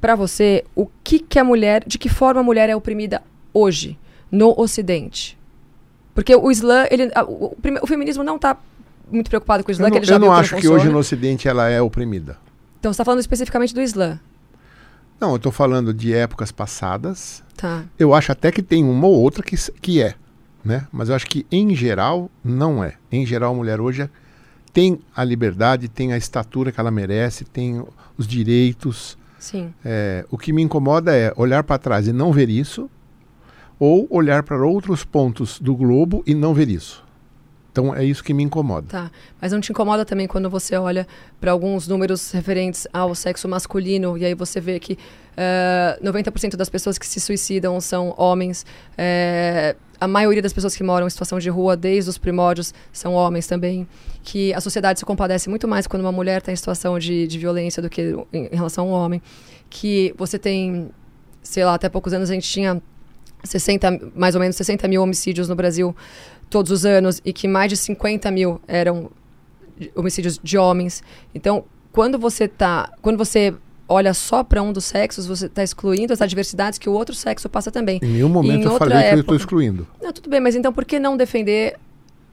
[0.00, 3.22] para você, o que que a mulher, de que forma a mulher é oprimida
[3.52, 3.98] hoje
[4.30, 5.36] no Ocidente?
[6.14, 8.56] Porque o Islã, ele, a- o, o feminismo não está
[9.10, 10.88] muito preocupado com o eu Islã, não, que ele já eu não acho que hoje
[10.88, 12.36] no Ocidente ela é oprimida.
[12.78, 14.20] Então você está falando especificamente do Islã,
[15.20, 17.42] Não, eu estou falando de épocas passadas.
[17.56, 17.82] tá?
[17.98, 20.14] Eu acho até que tem uma ou outra que, que é,
[20.64, 20.86] né?
[20.92, 22.94] Mas eu acho que em geral não é.
[23.10, 24.10] Em geral a mulher hoje é-
[24.72, 27.82] tem a liberdade, tem a estatura que ela merece, tem
[28.16, 29.16] os direitos.
[29.38, 29.72] Sim.
[29.84, 32.90] É, o que me incomoda é olhar para trás e não ver isso,
[33.78, 37.04] ou olhar para outros pontos do globo e não ver isso.
[37.78, 38.88] Então é isso que me incomoda.
[38.88, 39.10] Tá.
[39.40, 41.06] Mas não te incomoda também quando você olha
[41.40, 44.98] para alguns números referentes ao sexo masculino e aí você vê que
[45.36, 48.66] eh, 90% das pessoas que se suicidam são homens.
[48.96, 53.14] eh, a maioria das pessoas que moram em situação de rua desde os primórdios são
[53.14, 53.86] homens também.
[54.24, 57.38] Que a sociedade se compadece muito mais quando uma mulher está em situação de, de
[57.38, 59.22] violência do que em relação a um homem.
[59.70, 60.90] Que você tem,
[61.44, 62.82] sei lá, até poucos anos a gente tinha
[63.44, 65.94] 60, mais ou menos 60 mil homicídios no Brasil
[66.48, 69.10] todos os anos e que mais de 50 mil eram
[69.94, 71.02] homicídios de homens.
[71.34, 73.54] Então, quando você tá, quando você
[73.88, 77.48] olha só para um dos sexos, você está excluindo as adversidades que o outro sexo
[77.48, 77.98] passa também.
[78.02, 79.86] Em nenhum momento Em eu falei que eu época- estou excluindo.
[80.02, 81.76] Não, tudo bem, mas então por que não defender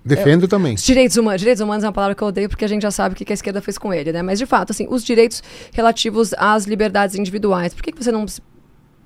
[0.03, 0.75] Defendo também.
[0.75, 1.39] os direitos humanos?
[1.39, 3.31] Direitos humanos é uma palavra que eu odeio porque a gente já sabe o que
[3.31, 4.21] a esquerda fez com ele, né?
[4.21, 5.41] Mas de fato, assim, os direitos
[5.73, 7.73] relativos às liberdades individuais.
[7.73, 8.25] Por que, que você não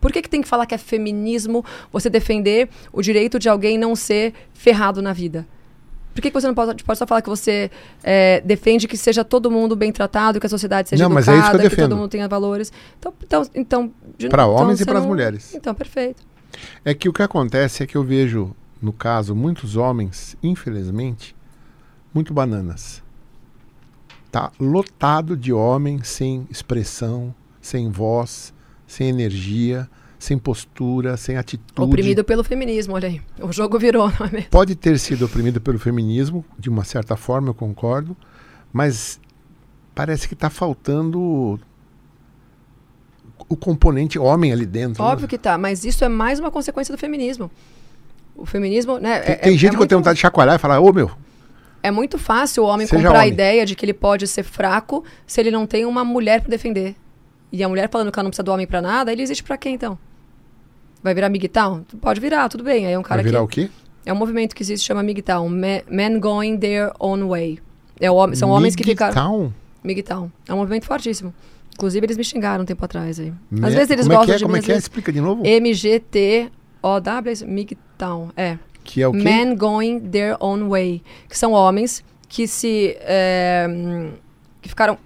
[0.01, 3.77] por que, que tem que falar que é feminismo você defender o direito de alguém
[3.77, 5.47] não ser ferrado na vida?
[6.13, 7.69] Por que, que você não pode, pode só falar que você
[8.03, 11.31] é, defende que seja todo mundo bem tratado, que a sociedade seja Não, mas é
[11.31, 11.89] educada, isso que eu defendo.
[11.89, 12.73] todo mundo tenha valores?
[12.97, 13.91] Então, então, então
[14.29, 15.53] Para então homens e para as não- mulheres.
[15.53, 16.23] Então, perfeito.
[16.83, 21.35] É que o que acontece é que eu vejo, no caso, muitos homens, infelizmente,
[22.13, 23.01] muito bananas.
[24.31, 28.53] Tá lotado de homens sem expressão, sem voz,
[28.89, 29.87] sem energia,
[30.17, 31.79] sem postura, sem atitude.
[31.79, 33.21] Oprimido pelo feminismo, olha aí.
[33.39, 34.49] O jogo virou, não é mesmo?
[34.49, 38.17] Pode ter sido oprimido pelo feminismo, de uma certa forma, eu concordo,
[38.73, 39.19] mas
[39.93, 41.59] parece que está faltando
[43.47, 45.01] o componente homem ali dentro.
[45.03, 45.09] né?
[45.09, 47.49] Óbvio que tá, mas isso é mais uma consequência do feminismo.
[48.35, 49.19] O feminismo, né?
[49.19, 50.79] Tem, é- tem é- gente é que eu tenho muito- vontade de chacoalhar e falar,
[50.79, 51.11] ô meu,
[51.81, 53.31] É muito fácil o homem Seja comprar a homem.
[53.33, 56.93] ideia de que ele pode ser fraco se ele não tem uma mulher pra defender.
[57.51, 59.57] E a mulher falando que ela não precisa do homem pra nada, ele existe pra
[59.57, 59.97] quem então?
[61.01, 61.85] Vai virar MGTOW?
[62.01, 62.85] Pode virar, tudo bem.
[62.85, 63.69] Aí é um cara vai virar que o quê?
[64.05, 67.59] é um movimento que existe chama MGTOW, Me- Men Going Their Own Way.
[67.99, 69.53] É o são homens que ficaram Migtown?
[69.83, 70.31] MGTOW.
[70.47, 71.33] É um movimento fortíssimo.
[71.73, 73.33] Inclusive eles me xingaram um tempo atrás aí.
[73.49, 74.37] Me- Às vezes eles como é que gostam é?
[74.37, 74.77] de Como é que é?
[74.77, 75.43] Explica de novo.
[75.45, 78.31] MGT-OW, MGTOW.
[78.35, 78.57] É.
[78.83, 79.17] Que é o quê?
[79.19, 81.01] Men going their own way.
[81.27, 82.95] Que são homens que se.
[83.01, 83.67] é,
[84.61, 84.97] que ficaram.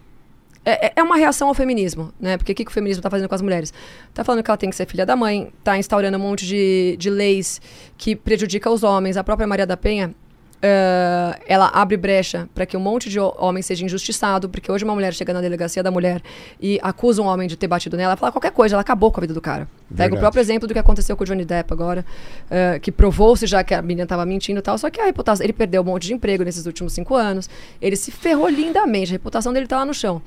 [0.66, 2.38] É, é- é uma reação ao feminismo, né?
[2.38, 3.74] Porque o que, que o feminismo está fazendo com as mulheres?
[4.14, 6.96] Tá falando que ela tem que ser filha da mãe, tá instaurando um monte de,
[6.98, 7.60] de leis
[7.98, 9.18] que prejudica os homens.
[9.18, 10.16] A própria Maria da Penha,
[10.62, 14.86] eh, ela abre brecha para que um monte de ho- homem seja injustiçado, porque hoje
[14.86, 16.22] uma mulher chega na delegacia da mulher
[16.62, 19.20] e acusa um homem de ter batido nela, ela fala qualquer coisa, ela acabou com
[19.20, 19.68] a vida do cara.
[19.90, 20.16] Pega Verdade.
[20.16, 22.06] o próprio exemplo do que aconteceu com o Johnny Depp agora,
[22.50, 25.44] eh, que provou-se já que a menina estava mentindo e tal, só que a reputação,
[25.44, 27.50] ele perdeu um monte de emprego nesses últimos cinco anos,
[27.82, 30.22] ele se ferrou lindamente, a reputação dele tá lá no chão.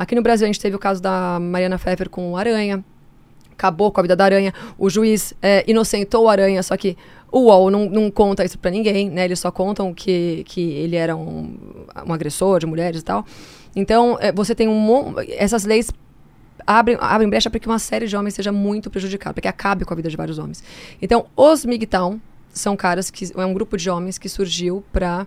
[0.00, 2.82] Aqui no Brasil a gente teve o caso da Mariana Pfeffer com o Aranha,
[3.52, 4.54] acabou com a vida da Aranha.
[4.78, 6.96] O juiz é, inocentou o Aranha, só que
[7.30, 9.26] o UOL não, não conta isso pra ninguém, né?
[9.26, 11.54] Eles só contam que, que ele era um,
[12.06, 13.26] um agressor de mulheres e tal.
[13.76, 15.90] Então, é, você tem um Essas leis
[16.66, 19.84] abrem, abrem brecha para que uma série de homens seja muito prejudicada, para que acabe
[19.84, 20.64] com a vida de vários homens.
[21.02, 22.18] Então, os MGTOW
[22.54, 23.30] são caras que...
[23.36, 25.26] É um grupo de homens que surgiu pra...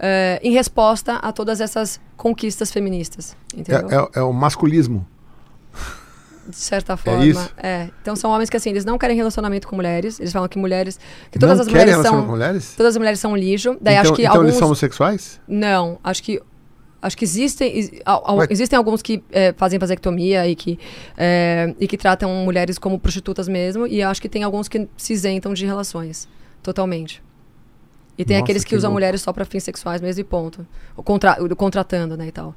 [0.00, 3.36] é, em resposta a todas essas conquistas feministas?
[3.68, 5.06] É, é- é o masculismo.
[6.48, 7.24] de certa forma.
[7.24, 7.50] isso?
[7.62, 7.88] É.
[8.02, 10.18] Então são homens que assim, eles não querem relacionamento com mulheres.
[10.18, 10.98] Eles falam que mulheres,
[11.30, 12.74] que Não todas as querem mulheres são com mulheres?
[12.76, 13.76] todas as mulheres são lixo.
[13.80, 15.40] Daí então acho que então alguns eles são homossexuais?
[15.46, 16.40] não, acho que
[17.02, 20.78] acho que existem al- existem alguns que é, fazem vasectomia e que
[21.16, 25.12] é, e que tratam mulheres como prostitutas mesmo e acho que tem alguns que se
[25.12, 26.28] isentam de relações
[26.62, 27.22] totalmente.
[28.20, 28.96] E tem Nossa, aqueles que, que usam louco.
[29.00, 30.66] mulheres só para fins sexuais mesmo e ponto.
[30.96, 32.54] O contra, o contratando, né, e tal.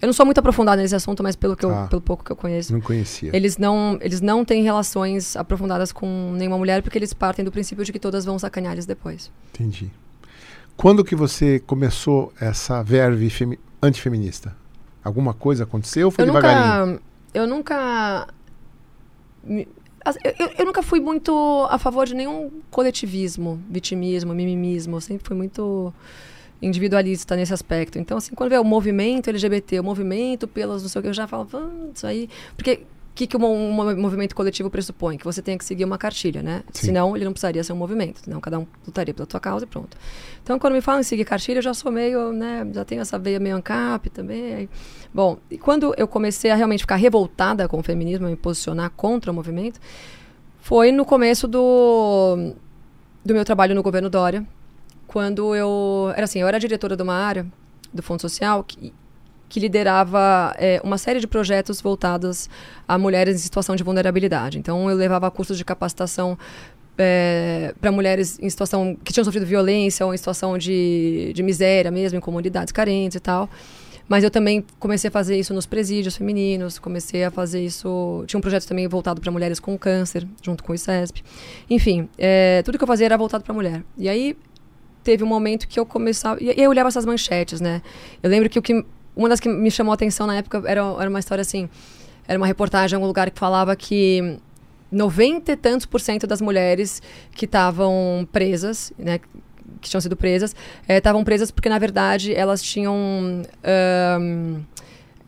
[0.00, 1.86] Eu não sou muito aprofundada nesse assunto, mas pelo que eu, Tá.
[1.88, 3.30] pelo pouco que eu conheço, Não conhecia.
[3.36, 7.84] eles não, eles não têm relações aprofundadas com nenhuma mulher porque eles partem do princípio
[7.84, 9.30] de que todas vão sacanear eles depois.
[9.52, 9.90] Entendi.
[10.76, 14.56] Quando que você começou essa verve femi- antifeminista?
[15.04, 16.86] Alguma coisa aconteceu ou foi eu devagarinho?
[16.92, 17.02] nunca,
[17.34, 18.26] eu nunca,
[20.24, 24.96] eu, eu- nunca fui muito a favor de nenhum coletivismo, vitimismo, mimimismo.
[24.96, 25.92] Eu sempre fui muito
[26.62, 27.98] individualista nesse aspecto.
[27.98, 31.14] Então, assim, quando vê o movimento LGBT, o movimento pelas não sei o que, eu
[31.14, 32.28] já falo, "Ah, isso aí.
[32.56, 32.80] Porque
[33.14, 35.16] que, que um, um mo- movimento coletivo pressupõe?
[35.18, 36.62] Que você tenha que seguir uma cartilha, né?
[36.72, 36.86] Sim.
[36.86, 38.20] Senão, ele não precisaria ser um movimento.
[38.24, 39.96] Senão, cada um lutaria pela sua causa e pronto.
[40.42, 42.66] Então, quando me falam em seguir cartilha, eu já sou meio, né?
[42.72, 44.54] Já tenho essa veia meio ANCAP também.
[44.54, 44.68] aí-
[45.12, 48.90] Bom, e quando eu comecei a realmente ficar revoltada com o feminismo, a me posicionar
[48.90, 49.80] contra o movimento,
[50.60, 52.52] foi no começo do,
[53.24, 54.46] do meu trabalho no governo Dória,
[55.06, 57.44] quando eu era assim, eu era diretora de uma área
[57.92, 58.92] do Fundo Social que,
[59.50, 62.48] que liderava eh, uma série de projetos voltados
[62.88, 64.58] a mulheres em situação de vulnerabilidade.
[64.58, 66.38] Então, eu levava cursos de capacitação
[67.80, 72.16] para mulheres em situação que tinham sofrido violência ou em situação de, de miséria mesmo,
[72.16, 73.50] em comunidades carentes e tal.
[74.08, 78.24] Mas eu também comecei a fazer isso nos presídios femininos, comecei a fazer isso.
[78.26, 81.22] Tinha um projeto também voltado para mulheres com câncer, junto com o ICESP.
[81.68, 83.82] Enfim, eh, tudo que eu fazia era voltado para mulher.
[83.96, 84.36] E aí
[85.02, 86.42] teve um momento que eu começava.
[86.42, 87.82] E aí eu olhava essas manchetes, né?
[88.22, 88.84] Eu lembro que o que.
[89.20, 91.68] Uma das que me chamou a atenção na época era, era uma história assim.
[92.26, 94.38] Era uma reportagem em algum lugar que falava que
[94.90, 97.02] 90 e tantos por cento das mulheres
[97.32, 99.20] que estavam presas, né?
[99.78, 100.56] Que tinham sido presas,
[100.88, 103.42] eh, estavam presas porque, na verdade, elas tinham.
[103.62, 104.62] ahn,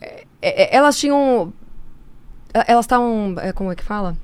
[0.00, 1.52] eh, eh, elas tinham.
[2.66, 3.34] Elas estavam.
[3.42, 4.16] eh, Como é que fala?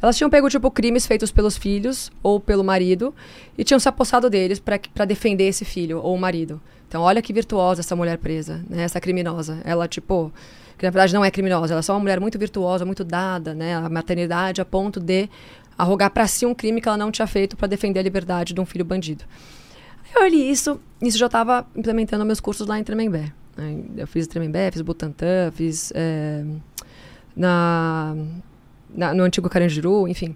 [0.00, 3.12] Elas tinham pego, tipo, crimes feitos pelos filhos ou pelo marido
[3.58, 6.60] e tinham se apossado deles para defender esse filho ou o marido.
[6.88, 8.82] Então, olha que virtuosa essa mulher presa, né?
[8.82, 9.58] Essa criminosa.
[9.64, 10.32] Ela, tipo,
[10.78, 13.54] que na verdade não é criminosa, ela é só uma mulher muito virtuosa, muito dada,
[13.54, 13.74] né?
[13.76, 15.28] A maternidade a ponto de
[15.76, 18.60] arrogar para si um crime que ela não tinha feito para defender a liberdade de
[18.60, 19.24] um filho bandido.
[20.14, 23.32] Eu li isso, isso já estava implementando meus cursos lá em Tremembé.
[23.56, 23.78] né?
[23.96, 26.44] Eu fiz Tremembé, fiz Butantã, fiz é,
[27.36, 28.16] na,
[28.94, 30.34] na- no antigo Carandiru, enfim.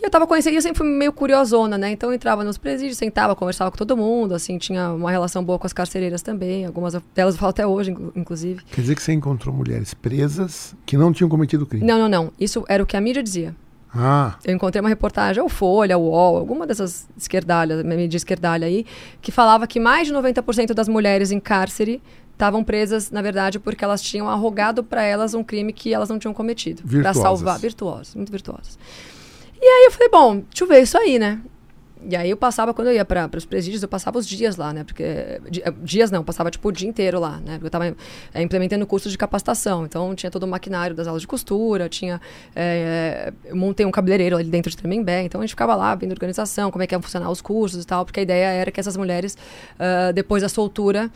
[0.00, 1.90] E eu tava conhecendo, eu sempre fui meio curiosona, né?
[1.90, 5.58] Então eu entrava nos presídios, sentava, conversava com todo mundo, assim, tinha uma relação boa
[5.58, 6.64] com as carcereiras também.
[6.64, 8.62] Algumas delas eu falo até hoje, inclu- inclusive.
[8.70, 11.84] Quer dizer que você encontrou mulheres presas que não tinham cometido crime.
[11.84, 12.32] Não, não, não.
[12.38, 13.56] Isso era o que a mídia dizia.
[13.92, 18.84] Ah, Eu encontrei uma reportagem, ou Folha, ou UOL, alguma dessas esquerdalhas, mídia esquerdalha aí,
[19.20, 22.00] que falava que mais de 90% das mulheres em cárcere
[22.32, 26.18] estavam presas, na verdade, porque elas tinham arrogado para elas um crime que elas não
[26.18, 26.82] tinham cometido.
[27.02, 27.58] Para salvar.
[27.58, 28.78] Virtuosas, muito virtuosas.
[29.60, 31.40] E aí eu falei, bom, deixa eu ver isso aí, né?
[32.08, 34.72] E aí eu passava, quando eu ia para os presídios, eu passava os dias lá,
[34.72, 34.84] né?
[34.84, 35.02] Porque.
[35.02, 35.40] eh,
[35.82, 37.54] Dias não, passava tipo o dia inteiro lá, né?
[37.54, 37.96] Porque eu estava
[38.36, 39.84] implementando curso de capacitação.
[39.84, 42.20] Então tinha todo o maquinário das aulas de costura, tinha.
[42.54, 45.22] eh, eu montei um cabeleireiro ali dentro de Tremembé.
[45.24, 47.86] Então a gente ficava lá vendo organização, como é que ia funcionar os cursos e
[47.86, 49.36] tal, porque a ideia era que essas mulheres,
[49.78, 51.10] ah, depois da soltura,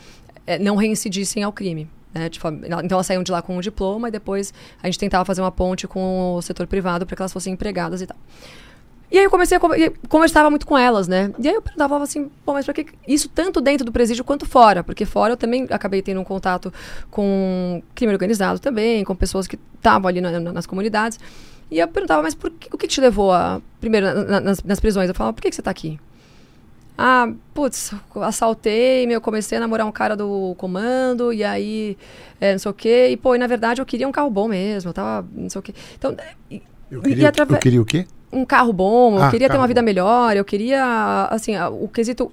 [0.45, 1.89] eh, não reincidissem ao crime.
[2.13, 5.25] Né, forma- então elas saíam de lá com um diploma e depois a gente tentava
[5.25, 8.17] fazer uma ponte com o setor privado para que elas fossem empregadas e tal.
[9.11, 11.31] E aí eu comecei a conver- conversava muito com elas, né?
[11.39, 14.45] E aí eu perguntava assim, pô, mas pra que isso tanto dentro do presídio quanto
[14.45, 14.83] fora?
[14.83, 16.73] Porque fora eu também acabei tendo um contato
[17.11, 21.19] com crime organizado também, com pessoas que estavam ali na- na- nas comunidades.
[21.69, 23.61] E eu perguntava, mas por que, o que, te levou a.
[23.79, 25.99] Primeiro, na- na- nas, nas prisões, eu falava, por que, que você tá aqui?
[26.97, 27.91] Ah, putz,
[28.21, 31.97] assaltei, meu, comecei a namorar um cara do comando, e aí,
[32.39, 33.09] é, não sei o quê.
[33.11, 35.59] E, pô, e na verdade eu queria um carro bom mesmo, eu tava, não sei
[35.59, 35.73] o quê.
[35.97, 36.15] Então,
[36.91, 38.05] eu queria, atrave- eu queria o quê?
[38.31, 39.85] um carro bom, eu Ah, queria ter uma vida bom.
[39.85, 42.31] melhor, eu queria, assim, o quesito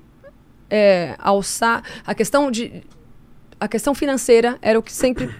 [0.68, 2.82] é, alçar, a questão de,
[3.58, 5.30] a questão financeira era o que sempre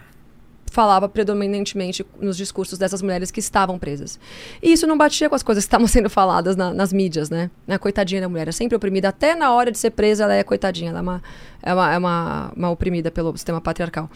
[0.70, 4.18] falava predominantemente nos discursos dessas mulheres que estavam presas.
[4.62, 7.51] E isso não batia com as coisas que estavam sendo faladas na- nas mídias, né?
[7.68, 10.42] A coitadinha da mulher é sempre oprimida, até na hora de ser presa ela é
[10.42, 11.22] coitadinha, ela é uma,
[11.62, 14.09] é uma, é uma, uma oprimida pelo sistema patriarcal.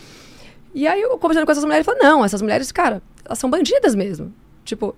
[0.74, 3.94] E aí eu conversando com essas mulheres, eu não, essas mulheres, cara, elas são bandidas
[3.94, 4.32] mesmo.
[4.64, 4.96] Tipo,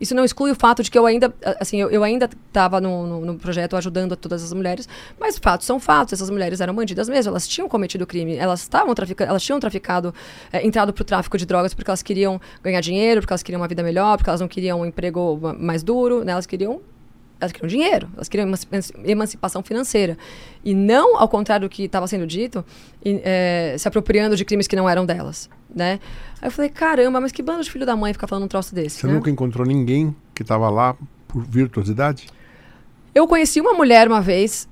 [0.00, 3.06] isso não exclui o fato de que eu ainda, assim, eu, eu ainda estava no,
[3.06, 4.88] no, no projeto ajudando todas as mulheres,
[5.18, 6.12] mas fatos são fatos.
[6.12, 10.14] Essas mulheres eram bandidas mesmo, elas tinham cometido crime, elas estavam traficando, elas tinham traficado,
[10.52, 13.60] eh, entrado para o tráfico de drogas porque elas queriam ganhar dinheiro, porque elas queriam
[13.60, 16.32] uma vida melhor, porque elas não queriam um emprego ma- mais duro, né?
[16.32, 16.80] Elas queriam
[17.40, 20.18] elas queriam dinheiro, elas queriam emanci- emancipação financeira.
[20.64, 22.64] E não, ao contrário do que estava sendo dito,
[23.04, 25.48] e, eh, se apropriando de crimes que não eram delas.
[25.74, 26.00] Né?
[26.40, 28.74] Aí eu falei, caramba, mas que bando de filho da mãe ficar falando um troço
[28.74, 29.00] desse.
[29.00, 29.12] Você né?
[29.12, 30.96] nunca encontrou ninguém que estava lá
[31.28, 32.26] por virtuosidade?
[33.14, 34.68] Eu conheci uma mulher uma vez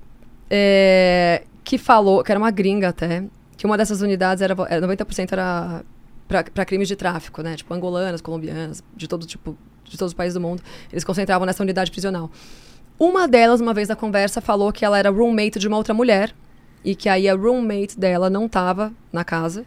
[0.51, 3.24] é, que falou, que era uma gringa até,
[3.56, 5.84] que uma dessas unidades era é, 90% era
[6.28, 7.56] para crimes de tráfico, né?
[7.56, 9.56] Tipo angolanas, colombianas, de todo tipo,
[9.88, 10.62] de todos os países do mundo.
[10.92, 12.30] Eles concentravam nessa unidade prisional.
[12.98, 16.34] Uma delas, uma vez na conversa, falou que ela era roommate de uma outra mulher
[16.84, 19.64] e que aí a roommate dela não estava na casa.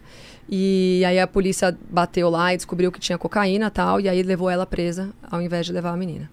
[0.48, 4.22] E aí a polícia bateu lá e descobriu que tinha cocaína e tal, e aí
[4.22, 6.28] levou ela presa ao invés de levar a menina.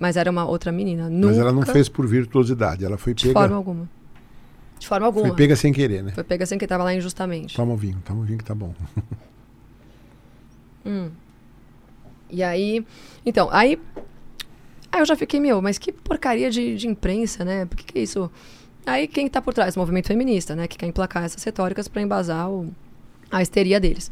[0.00, 1.08] Mas era uma outra menina.
[1.08, 3.88] Nunca, Mas ela não fez por virtuosidade, ela foi de pega, forma alguma.
[4.78, 5.28] De forma alguma.
[5.28, 6.12] foi pega sem querer, né?
[6.12, 7.54] Foi pega sem que estava lá injustamente.
[7.54, 8.74] Toma o vinho, toma o vinho que tá bom.
[10.84, 11.10] Hum.
[12.30, 12.84] E aí.
[13.24, 13.78] Então, aí.
[14.92, 17.66] Aí eu já fiquei, meu, mas que porcaria de, de imprensa, né?
[17.66, 18.30] Por que, que é isso?
[18.86, 19.76] Aí quem tá por trás?
[19.76, 20.66] O movimento feminista, né?
[20.68, 22.72] Que quer emplacar essas retóricas para embasar o,
[23.30, 24.10] a histeria deles.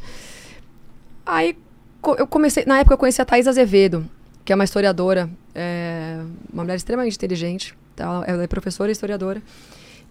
[1.25, 1.57] Aí
[2.01, 2.65] co- eu comecei.
[2.65, 4.05] Na época eu conheci a Thais Azevedo,
[4.43, 6.19] que é uma historiadora, é,
[6.51, 7.75] uma mulher extremamente inteligente.
[7.95, 8.23] Tá?
[8.27, 9.41] Ela é professora e historiadora.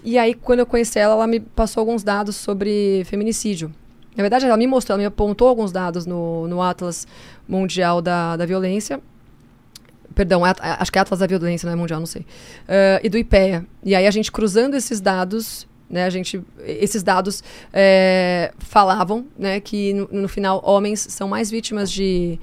[0.02, 3.72] E aí, quando eu conheci ela, ela me passou alguns dados sobre feminicídio.
[4.16, 7.06] Na verdade, ela me mostrou, ela me apontou alguns dados no, no Atlas
[7.48, 9.00] Mundial da, da Violência.
[10.14, 12.24] Perdão, at- acho que é Atlas da Violência, não é mundial, não sei.
[12.68, 13.66] Eh, e do IPEA.
[13.82, 17.42] E aí a gente cruzando esses dados, né, a gente, esses dados
[17.72, 22.38] eh, falavam né, que no, no final homens são mais vítimas de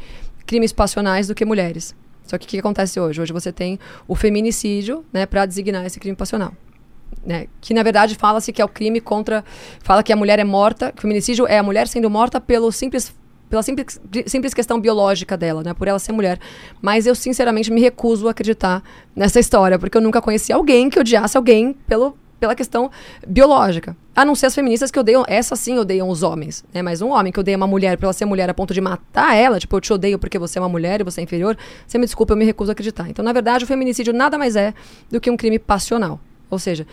[0.45, 1.95] crimes passionais do que mulheres.
[2.25, 3.21] Só que o que acontece hoje?
[3.21, 6.53] Hoje você tem o feminicídio né, para designar esse crime passional
[7.25, 9.43] né, que na verdade fala-se que é o crime contra.
[9.81, 12.71] Fala que a mulher é morta, que o feminicídio é a mulher sendo morta pelo
[12.71, 13.13] simples.
[13.49, 15.73] Pela simples, simples questão biológica dela, né?
[15.73, 16.39] Por ela ser mulher.
[16.81, 18.81] Mas eu, sinceramente, me recuso a acreditar
[19.13, 22.89] nessa história, porque eu nunca conheci alguém que odiasse alguém pelo, pela questão
[23.27, 23.93] biológica.
[24.15, 26.81] A não ser as feministas que odeiam, essas sim odeiam os homens, né?
[26.81, 29.35] Mas um homem que odeia uma mulher por ela ser mulher a ponto de matar
[29.35, 31.97] ela, tipo, eu te odeio porque você é uma mulher e você é inferior, você
[31.97, 33.09] me desculpa, eu me recuso a acreditar.
[33.09, 34.73] Então, na verdade, o feminicídio nada mais é
[35.09, 36.21] do que um crime passional.
[36.51, 36.85] Ou seja,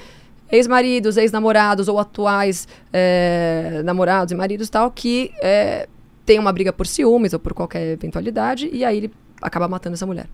[0.50, 5.88] ex-maridos, ex-namorados ou atuais é, namorados e maridos tal, que é,
[6.24, 9.12] tem uma briga por ciúmes ou por qualquer eventualidade, e aí ele
[9.42, 10.26] acaba matando essa mulher.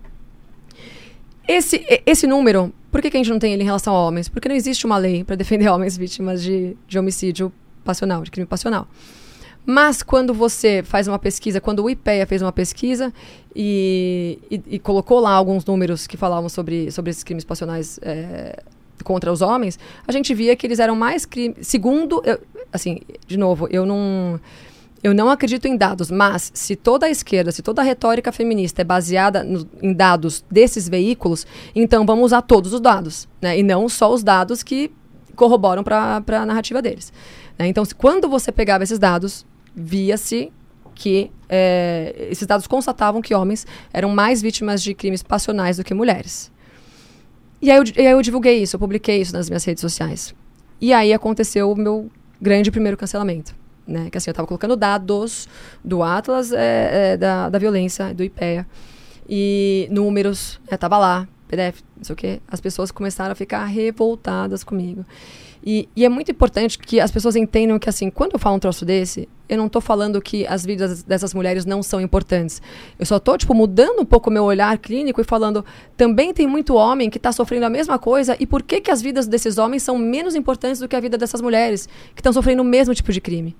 [1.47, 4.29] esse, esse número, por que, que a gente não tem ele em relação a homens?
[4.29, 7.51] Porque não existe uma lei para defender homens vítimas de, de homicídio
[7.83, 8.87] passional, de crime passional.
[9.65, 13.11] Mas quando você faz uma pesquisa, quando o IPEA fez uma pesquisa
[13.55, 18.61] e, e, e colocou lá alguns números que falavam sobre, sobre esses crimes passionais é,
[19.03, 19.77] contra os homens,
[20.07, 21.67] a gente via que eles eram mais crimes.
[21.67, 22.39] Segundo, eu,
[22.71, 24.39] assim, de novo, eu não.
[25.03, 28.81] Eu não acredito em dados, mas se toda a esquerda, se toda a retórica feminista
[28.81, 31.45] é baseada no, em dados desses veículos,
[31.75, 33.59] então vamos usar todos os dados, né?
[33.59, 34.91] E não só os dados que
[35.35, 37.13] corroboram para a narrativa deles.
[37.55, 37.67] Né?
[37.67, 39.45] Então, se, quando você pegava esses dados,
[39.75, 40.51] via-se
[40.95, 45.93] que é, esses dados constatavam que homens eram mais vítimas de crimes passionais do que
[45.93, 46.51] mulheres.
[47.65, 50.35] E aí, eu, e aí eu divulguei isso, eu publiquei isso nas minhas redes sociais.
[50.79, 53.55] E aí aconteceu o meu grande primeiro cancelamento.
[53.87, 54.07] Né?
[54.11, 55.49] Que assim, eu estava colocando dados
[55.83, 58.67] do Atlas é, é, da, da violência, do IPEA.
[59.27, 62.39] E números, estava lá, PDF, não sei o quê.
[62.47, 65.03] As pessoas começaram a ficar revoltadas comigo.
[65.65, 68.59] E, e, é muito importante que as pessoas entendam que, assim, quando eu falo um
[68.59, 72.61] troço desse, eu não estou falando que as vidas dessas mulheres não são importantes.
[72.99, 75.65] Eu só estou, tipo, mudando um pouco o meu olhar clínico e falando,
[75.97, 79.01] também tem muito homem que está sofrendo a mesma coisa e por que, que as
[79.01, 82.61] vidas desses homens são menos importantes do que a vida dessas mulheres que estão sofrendo
[82.61, 83.55] o mesmo tipo de crime.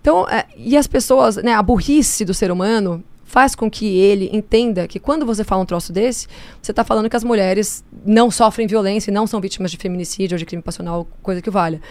[0.00, 4.30] Então, é, e as pessoas, né, a burrice do ser humano, faz com que ele
[4.32, 6.28] entenda que quando você fala um troço desse,
[6.62, 10.36] você está falando que as mulheres não sofrem violência e não são vítimas de feminicídio
[10.36, 11.82] ou de crime passional, coisa que valha.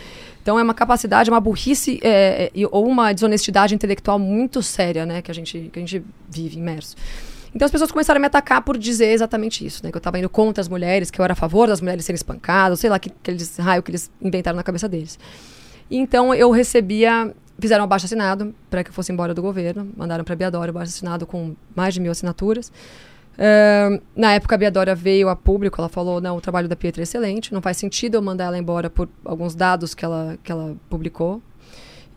[0.42, 5.22] Então é uma capacidade, uma burrice é, é, ou uma desonestidade intelectual muito séria, né,
[5.22, 6.96] que a gente, que a gente vive imerso.
[7.54, 9.90] Então as pessoas começaram a me atacar por dizer exatamente isso, né?
[9.90, 12.16] Que eu estava indo contra as mulheres, que eu era a favor das mulheres serem
[12.16, 15.18] espancadas, sei lá que, que eles, raio que eles inventaram na cabeça deles.
[15.90, 19.90] Então eu recebia fizeram um abaixo assinado para que eu fosse embora do governo.
[19.96, 22.72] Mandaram para a Biadora abaixo assinado com mais de mil assinaturas.
[23.36, 27.02] Uh, na época, a Biadora veio a público, ela falou, não, o trabalho da Pietra
[27.02, 30.52] é excelente, não faz sentido eu mandar ela embora por alguns dados que ela, que
[30.52, 31.42] ela publicou.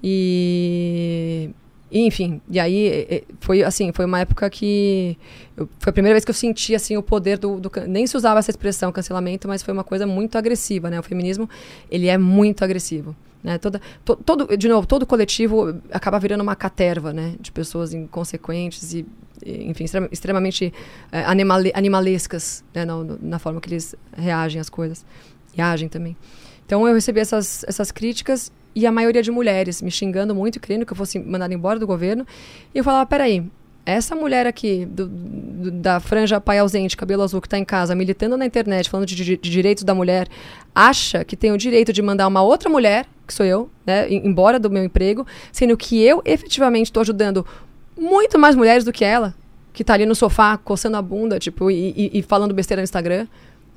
[0.00, 1.50] E,
[1.90, 5.18] e enfim, e aí foi assim, foi uma época que
[5.56, 8.16] eu, foi a primeira vez que eu senti assim o poder do, do, nem se
[8.16, 11.00] usava essa expressão cancelamento, mas foi uma coisa muito agressiva, né?
[11.00, 11.50] O feminismo,
[11.90, 13.16] ele é muito agressivo.
[13.42, 13.58] Né?
[13.58, 17.34] Toda, to, todo, de novo, todo coletivo acaba virando uma caterva né?
[17.40, 19.06] de pessoas inconsequentes e,
[19.44, 20.72] e enfim, extremamente
[21.12, 22.84] é, animale, animalescas né?
[22.84, 25.06] na, na, forma que eles reagem às coisas
[25.56, 26.16] e agem também.
[26.66, 30.84] Então eu recebi essas, essas críticas e a maioria de mulheres me xingando muito, querendo
[30.84, 32.26] que eu fosse mandada embora do governo.
[32.74, 33.44] E eu falava: peraí,
[33.88, 37.94] essa mulher aqui, do, do, da franja pai ausente, cabelo azul, que está em casa,
[37.94, 40.28] militando na internet, falando de, de, de, direitos da mulher,
[40.74, 44.58] acha que tem o direito de mandar uma outra mulher, que sou eu, né, embora
[44.58, 47.46] do meu emprego, sendo que eu efetivamente estou ajudando
[47.96, 49.34] muito mais mulheres do que ela,
[49.72, 52.84] que está ali no sofá, coçando a bunda, tipo, e, e, e falando besteira no
[52.84, 53.26] Instagram.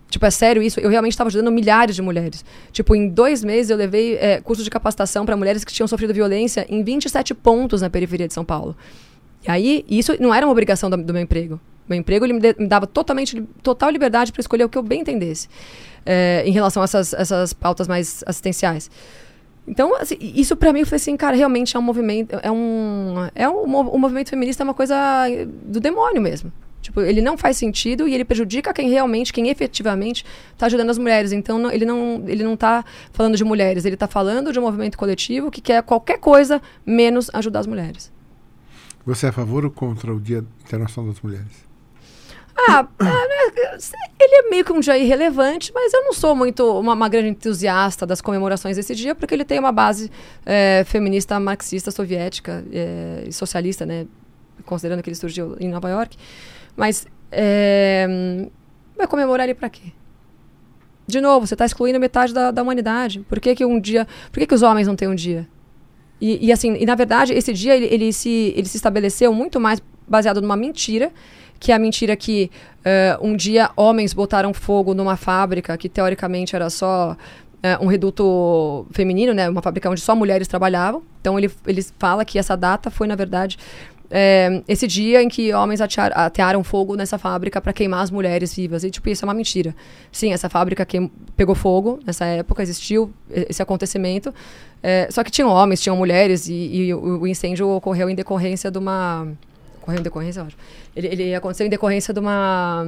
[0.09, 0.79] Tipo, é sério isso?
[0.79, 2.43] Eu realmente estava ajudando milhares de mulheres.
[2.71, 6.13] Tipo, em dois meses eu levei é, curso de capacitação para mulheres que tinham sofrido
[6.13, 8.75] violência em 27 pontos na periferia de São Paulo.
[9.45, 11.59] E aí, isso não era uma obrigação do, do meu emprego.
[11.87, 15.01] Meu emprego ele me, me dava totalmente, total liberdade para escolher o que eu bem
[15.01, 15.47] entendesse
[16.05, 18.89] é, em relação a essas, essas pautas mais assistenciais.
[19.67, 23.13] Então, assim, isso para mim, eu falei assim, cara, realmente é um movimento, é um,
[23.35, 24.95] é um, o movimento feminista é uma coisa
[25.63, 26.51] do demônio mesmo.
[26.81, 30.97] Tipo, ele não faz sentido e ele prejudica quem realmente, quem efetivamente está ajudando as
[30.97, 31.31] mulheres.
[31.31, 34.63] Então, não, ele, não, ele não está falando de mulheres, ele está falando de um
[34.63, 38.11] movimento coletivo que quer qualquer coisa menos ajudar as mulheres.
[39.05, 41.70] Você é a favor ou contra o Dia Internacional das Mulheres?
[42.55, 43.77] Ah, é,
[44.19, 47.29] ele é meio que um dia irrelevante, mas eu não sou muito uma, uma grande
[47.29, 50.11] entusiasta das comemorações desse dia, porque ele tem uma base
[50.45, 54.05] é, feminista, marxista, soviética é, e socialista, né?
[54.65, 56.17] Considerando que ele surgiu em Nova York.
[56.75, 58.07] Mas é,
[58.97, 59.93] vai comemorar ele para quê?
[61.07, 63.25] De novo, você está excluindo metade da, da humanidade.
[63.27, 64.07] Por que, que um dia.
[64.31, 65.47] Por que, que os homens não têm um dia?
[66.21, 69.59] E, e, assim, e na verdade, esse dia ele, ele, se, ele se estabeleceu muito
[69.59, 71.11] mais baseado numa mentira,
[71.61, 76.55] que é a mentira que uh, um dia homens botaram fogo numa fábrica que teoricamente
[76.55, 79.47] era só uh, um reduto feminino, né?
[79.47, 81.03] Uma fábrica onde só mulheres trabalhavam.
[81.21, 83.59] Então ele, ele fala que essa data foi, na verdade,
[84.09, 88.55] é, esse dia em que homens atearam, atearam fogo nessa fábrica para queimar as mulheres
[88.55, 88.83] vivas.
[88.83, 89.75] E, tipo, isso é uma mentira.
[90.11, 90.85] Sim, essa fábrica
[91.37, 94.33] pegou fogo nessa época, existiu esse acontecimento.
[94.81, 98.71] É, só que tinham homens, tinham mulheres, e, e o, o incêndio ocorreu em decorrência
[98.71, 99.27] de uma
[99.81, 100.55] Ocorreu em decorrência, eu acho.
[100.95, 102.85] Ele, ele aconteceu em decorrência de uma.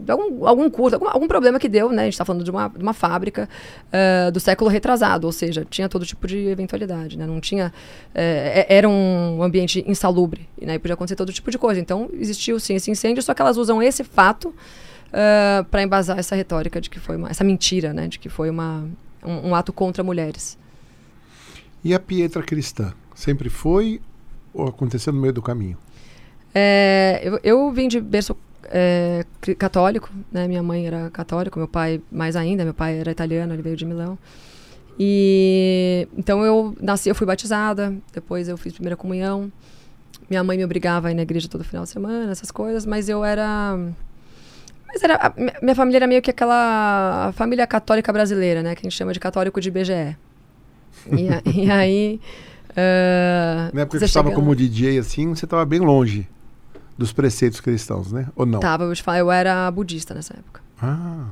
[0.00, 2.02] de algum, algum curso, algum, algum problema que deu, né?
[2.02, 3.48] A gente está falando de uma, de uma fábrica
[3.88, 7.26] uh, do século retrasado, ou seja, tinha todo tipo de eventualidade, né?
[7.26, 7.72] Não tinha.
[8.10, 10.74] Uh, era um ambiente insalubre, né?
[10.74, 11.80] E podia acontecer todo tipo de coisa.
[11.80, 14.54] Então, existiu sim esse incêndio, só que elas usam esse fato.
[15.14, 18.50] uh, para embasar essa retórica de que foi uma, essa mentira, né, de que foi
[18.50, 18.86] uma,
[19.22, 20.58] um, um ato contra mulheres.
[21.82, 22.92] E a Pietra cristã?
[23.14, 24.00] Sempre foi
[24.52, 25.76] ou aconteceu no meio do caminho?
[26.54, 28.36] É, eu, eu vim de berço
[28.66, 29.24] é,
[29.58, 30.46] católico, né?
[30.46, 32.64] Minha mãe era católica, meu pai mais ainda.
[32.64, 34.18] Meu pai era italiano, ele veio de Milão.
[34.98, 37.94] E então eu nasci, eu fui batizada.
[38.12, 39.50] Depois eu fiz primeira comunhão.
[40.30, 42.86] Minha mãe me obrigava a ir na igreja todo final de semana, essas coisas.
[42.86, 43.76] Mas eu era
[44.86, 48.74] mas era, a, minha família era meio que aquela família católica brasileira, né?
[48.76, 50.16] Que a gente chama de católico de BGE.
[51.10, 52.20] E, e aí.
[52.70, 56.28] Uh, Na época que você estava como DJ, assim, você estava bem longe
[56.96, 58.28] dos preceitos cristãos, né?
[58.36, 58.60] Ou não?
[58.60, 60.60] Tava, eu te falo, eu era budista nessa época.
[60.80, 61.26] Ah.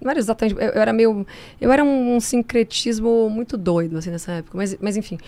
[0.00, 0.54] Não era exatamente.
[0.60, 1.26] Eu, eu era meio.
[1.60, 4.56] Eu era um, um, sincretismo muito doido, assim, nessa época.
[4.56, 5.18] Mas, mas enfim.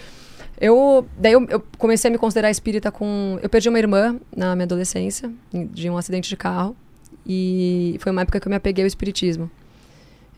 [0.61, 3.39] Eu, daí eu, eu, comecei a me considerar espírita com.
[3.43, 6.77] Eu perdi uma irmã na minha adolescência, de um acidente de carro.
[7.27, 9.51] E foi uma época que eu me apeguei ao espiritismo.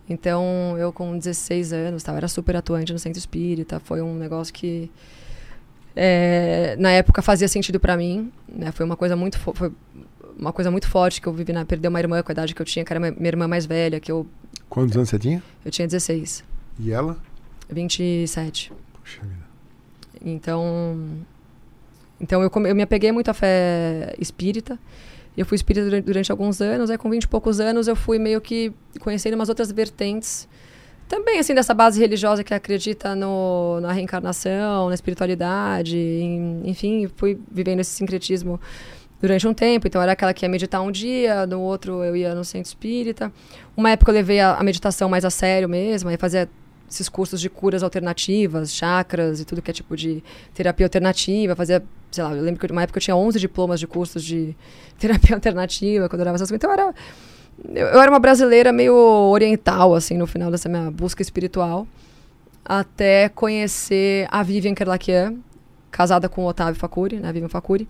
[0.09, 3.79] Então, eu com 16 anos, tava, era super atuante no centro espírita.
[3.79, 4.91] Foi um negócio que,
[6.01, 8.31] é, na época, fazia sentido para mim.
[8.49, 8.71] Né?
[8.71, 9.73] Foi uma coisa muito foi
[10.39, 12.63] uma coisa muito forte que eu vivi na perder uma irmã com a idade que
[12.63, 14.25] eu tinha, que era minha irmã mais velha, que eu
[14.69, 15.43] Quantos anos você tinha?
[15.65, 16.45] Eu tinha 16.
[16.79, 17.17] E ela?
[17.69, 18.73] 27.
[19.03, 19.49] Puxa vida.
[20.25, 20.97] Então,
[22.21, 24.79] então eu, eu me apeguei muito à fé espírita.
[25.37, 28.19] Eu fui espírita durante, durante, alguns anos, aí com 20 e poucos anos eu fui
[28.19, 30.49] meio que conhecendo umas outras vertentes.
[31.09, 37.41] Também, assim, dessa base religiosa que acredita no, na reencarnação, na espiritualidade, em, enfim, fui
[37.51, 38.61] vivendo esse sincretismo
[39.21, 39.87] durante um tempo.
[39.87, 43.33] Então, era aquela que ia meditar um dia, no outro eu ia no centro espírita.
[43.75, 46.49] Uma época eu levei a, a meditação mais a sério mesmo, aí fazia
[46.91, 50.23] esses cursos de curas alternativas, chakras e tudo que é tipo de
[50.55, 53.87] terapia alternativa, fazia, sei lá, eu lembro que uma época eu tinha 11 diplomas de
[53.87, 54.57] cursos de
[54.99, 56.63] terapia alternativa, quando eu dava essas coisas.
[56.63, 56.95] Então era,
[57.75, 61.87] eu era uma brasileira meio oriental, assim, no final dessa minha busca espiritual,
[62.65, 65.37] até conhecer a Vivian Kerlakian,
[65.91, 67.89] casada com o Otávio Facuri, né, Vivian Facuri,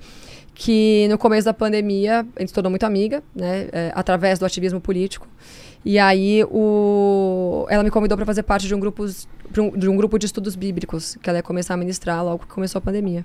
[0.55, 4.47] que no começo da pandemia a gente se tornou muito amiga, né, é, através do
[4.47, 5.27] ativismo político.
[5.85, 7.67] E aí o...
[7.69, 11.17] ela me convidou para fazer parte de um, grupo, de um grupo de estudos bíblicos
[11.23, 13.25] que ela ia começar a ministrar logo que começou a pandemia.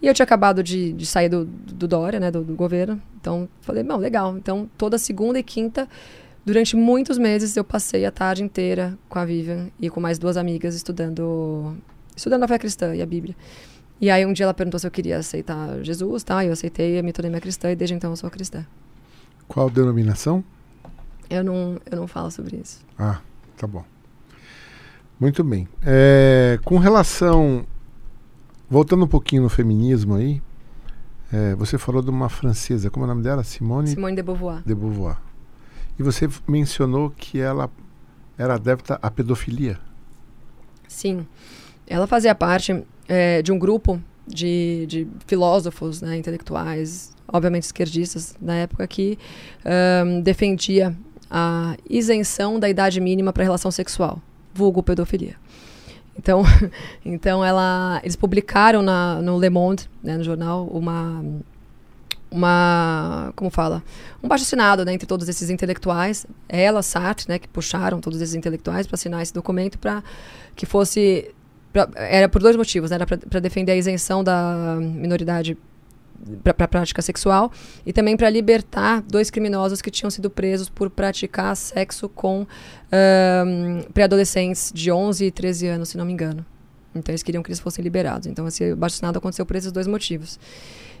[0.00, 3.00] E eu tinha acabado de, de sair do, do Dória, né, do, do governo.
[3.20, 4.36] Então falei, não, legal.
[4.36, 5.88] Então toda segunda e quinta,
[6.44, 10.36] durante muitos meses, eu passei a tarde inteira com a Vivian e com mais duas
[10.36, 11.76] amigas estudando,
[12.16, 13.34] estudando a fé cristã e a Bíblia.
[14.00, 16.44] E aí um dia ela perguntou se eu queria aceitar Jesus, tá?
[16.44, 18.64] Eu aceitei, me tornei minha cristã e desde então eu sou cristã.
[19.48, 20.44] Qual denominação?
[21.28, 22.80] Eu não, eu não falo sobre isso.
[22.98, 23.20] Ah,
[23.56, 23.84] tá bom.
[25.18, 25.66] Muito bem.
[25.84, 27.66] É, com relação.
[28.70, 30.42] Voltando um pouquinho no feminismo aí,
[31.32, 33.42] é, você falou de uma francesa, como é o nome dela?
[33.42, 33.88] Simone?
[33.88, 34.62] Simone de Beauvoir.
[34.64, 35.18] De Beauvoir.
[35.98, 37.70] E você mencionou que ela
[38.36, 39.78] era adepta à pedofilia.
[40.86, 41.26] Sim.
[41.86, 48.54] Ela fazia parte é, de um grupo de, de filósofos, né, intelectuais, obviamente esquerdistas, na
[48.54, 49.18] época, que
[50.04, 50.94] um, defendia
[51.30, 54.20] a isenção da idade mínima para relação sexual,
[54.54, 55.36] vulgo pedofilia.
[56.18, 56.42] Então,
[57.04, 61.22] então ela, eles publicaram na, no Le Monde, né, no jornal, uma
[62.30, 63.82] uma como fala?
[64.22, 66.26] Um baixo assinado né, entre todos esses intelectuais.
[66.48, 70.02] Ela Sartre né que puxaram todos esses intelectuais para assinar esse documento para
[70.54, 71.30] que fosse
[71.72, 75.56] pra, era por dois motivos né, era para defender a isenção da minoridade
[76.42, 77.50] para pra prática sexual
[77.86, 82.46] e também para libertar dois criminosos que tinham sido presos por praticar sexo com
[83.92, 86.44] pré-adolescentes de 11 e 13 anos, se não me engano.
[86.94, 88.26] Então eles queriam que eles fossem liberados.
[88.26, 90.38] Então esse baixo-assinado aconteceu por esses dois motivos.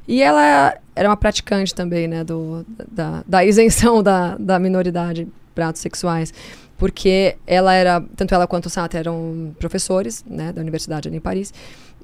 [0.06, 5.68] E ela era uma praticante também, né, do, da, da isenção da, da minoridade para
[5.68, 6.32] atos sexuais
[6.78, 11.20] porque ela era, tanto ela quanto o Sartre eram professores, né, da universidade ali em
[11.20, 11.52] Paris,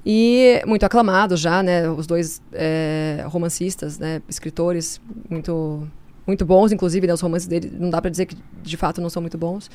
[0.05, 1.89] e muito aclamados já, né?
[1.89, 4.21] Os dois é, romancistas, né?
[4.29, 5.87] Escritores muito,
[6.27, 9.09] muito bons, inclusive, né, os romances dele, não dá para dizer que de fato não
[9.09, 9.69] são muito bons.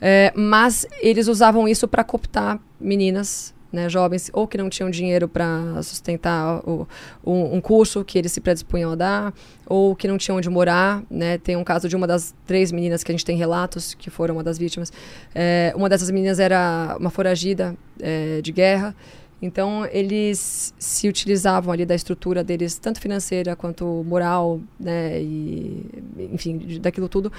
[0.00, 5.26] É, mas eles usavam isso para cooptar meninas, né, jovens, ou que não tinham dinheiro
[5.26, 6.86] para sustentar o,
[7.24, 9.34] um, um, curso que eles se predispunham a dar,
[9.64, 11.02] ou que não tinham onde morar.
[11.10, 11.38] Né?
[11.38, 14.34] Tem um caso de uma das três meninas que a gente tem relatos que foram
[14.34, 14.92] uma das vítimas.
[15.34, 18.94] É, uma dessas meninas era uma foragida é, de guerra
[19.42, 25.84] então, eles se utilizavam ali da estrutura deles, tanto financeira quanto moral, né, e,
[26.32, 27.32] enfim, daquilo tudo,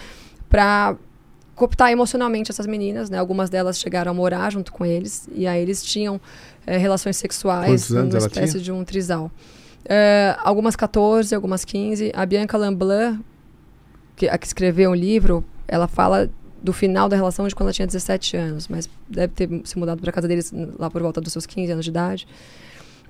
[0.49, 0.97] para
[1.55, 3.17] cooptar emocionalmente essas meninas, né?
[3.17, 6.19] Algumas delas chegaram a morar junto com eles, e aí eles tinham
[6.67, 9.31] é, relações sexuais, uma espécie de um trisal.
[9.85, 12.11] É, algumas 14, algumas 15.
[12.13, 13.23] A Bianca Lamblin,
[14.15, 16.29] que, a que escreveu um livro, ela fala
[16.63, 20.01] do final da relação de quando ela tinha 17 anos, mas deve ter se mudado
[20.01, 22.25] para casa deles lá por volta dos seus 15 anos de idade.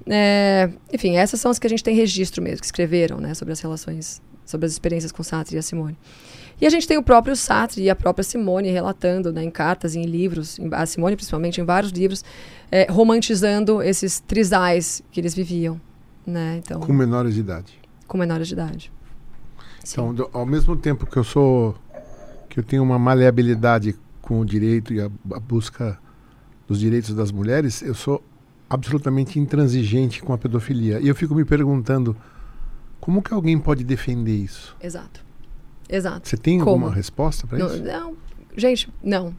[0.07, 3.51] É, enfim, essas são as que a gente tem registro mesmo, que escreveram né, sobre
[3.53, 5.95] as relações, sobre as experiências com Sartre e a Simone.
[6.59, 9.95] E a gente tem o próprio Sartre e a própria Simone relatando né, em cartas,
[9.95, 12.23] em livros, em, a Simone principalmente, em vários livros,
[12.71, 15.79] é, romantizando esses trisais que eles viviam.
[16.25, 16.61] Né?
[16.63, 17.73] Então, Com menores de idade.
[18.07, 18.91] com menores de idade.
[19.85, 21.75] Então, do- ao mesmo tempo que eu sou.
[22.53, 25.97] Que eu tenho uma maleabilidade com o direito e a, a busca
[26.67, 28.23] dos direitos das mulheres, eu sou
[28.69, 30.99] absolutamente intransigente com a pedofilia.
[31.01, 32.15] E eu fico me perguntando
[33.01, 34.77] como que alguém pode defender isso?
[34.79, 35.25] Exato.
[35.89, 36.29] Exato.
[36.29, 36.69] Você tem Como?
[36.69, 37.81] alguma resposta para isso?
[37.81, 38.15] não,
[38.55, 39.33] gente, não.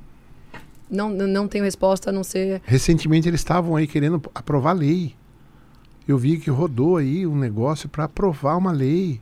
[0.90, 1.08] não.
[1.10, 2.60] Não não tenho resposta a não ser.
[2.64, 5.14] Recentemente eles estavam aí querendo aprovar lei.
[6.06, 9.20] Eu vi que rodou aí um negócio para aprovar uma lei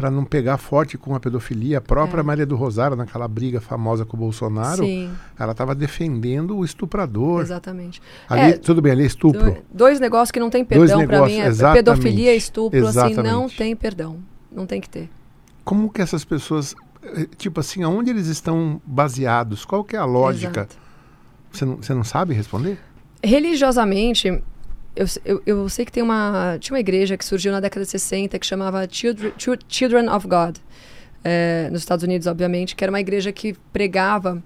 [0.00, 1.76] para não pegar forte com a pedofilia.
[1.76, 2.22] A própria É.
[2.22, 7.42] Maria do Rosário, naquela briga famosa com o Bolsonaro, Sim, ela estava defendendo o estuprador.
[7.42, 8.00] exatamente.
[8.26, 9.52] Ali, É, tudo bem, ali é estupro.
[9.52, 11.38] Do- Dois negócios que não tem perdão para mim.
[11.38, 11.84] É exatamente.
[11.84, 13.56] pedofilia e estupro, assim, não Exatamente.
[13.58, 14.16] tem perdão.
[14.50, 15.10] Não tem que ter.
[15.64, 19.66] Como que essas pessoas, eh, tipo assim, aonde eles estão baseados?
[19.66, 20.60] Qual que é a lógica?
[20.62, 20.76] Exato.
[21.52, 22.78] Você não, você não sabe responder?
[23.22, 24.42] Religiosamente,
[24.96, 28.38] eu, eu, sei que tem uma, tinha uma igreja que surgiu na década de 60
[28.38, 30.56] que chamava Children, Chil- Children of God,
[31.24, 34.42] eh, nos Estados Unidos, obviamente, que era uma igreja que pregava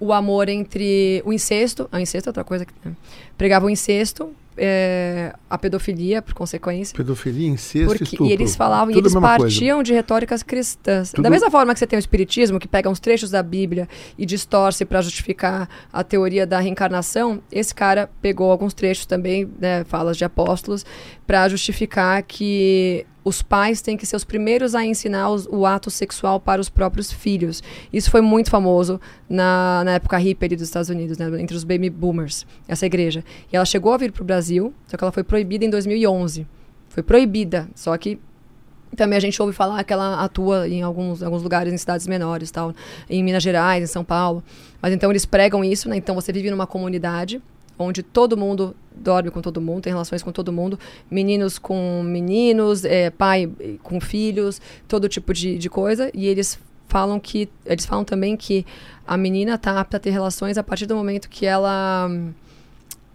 [0.00, 2.94] o amor entre o incesto, a incesto é outra coisa, que, né?
[3.38, 8.26] pregava o incesto, eh, a pedofilia, por consequência, Pedofilia, incesto, Porque, estupro.
[8.26, 9.26] e eles falavam, e Tudo eles coisa.
[9.26, 11.10] partiam de retóricas cristãs.
[11.10, 13.88] Tudo- Da mesma forma que você tem o espiritismo, que pega uns trechos da Bíblia
[14.18, 19.84] e distorce para justificar a teoria da reencarnação, esse cara pegou alguns trechos também, né,
[19.84, 20.84] falas de apóstolos,
[21.26, 25.90] para justificar que os pais têm que ser os primeiros a ensinar os- o ato
[25.90, 27.62] sexual para os próprios filhos.
[27.92, 31.88] Isso foi muito famoso na, na época hippie dos Estados Unidos, né, entre os baby
[31.90, 33.24] boomers, essa igreja.
[33.52, 36.46] E ela chegou a vir para o Brasil, só que ela foi proibida em 2011.
[36.88, 38.18] Foi proibida, só que
[38.96, 42.50] também a gente ouve falar que ela atua em alguns, alguns lugares, em cidades menores,
[42.50, 42.74] tal,
[43.08, 44.42] em Minas Gerais, em São Paulo.
[44.82, 45.96] Mas então eles pregam isso, né?
[45.96, 47.40] Então você vive numa comunidade
[47.78, 50.78] onde todo mundo dorme com todo mundo, tem relações com todo mundo,
[51.10, 53.50] meninos com meninos, é, pai
[53.82, 56.10] com filhos, todo tipo de, de coisa.
[56.14, 56.58] E eles
[56.88, 58.66] falam que eles falam também que
[59.06, 62.10] a menina tá apta a ter relações a partir do momento que ela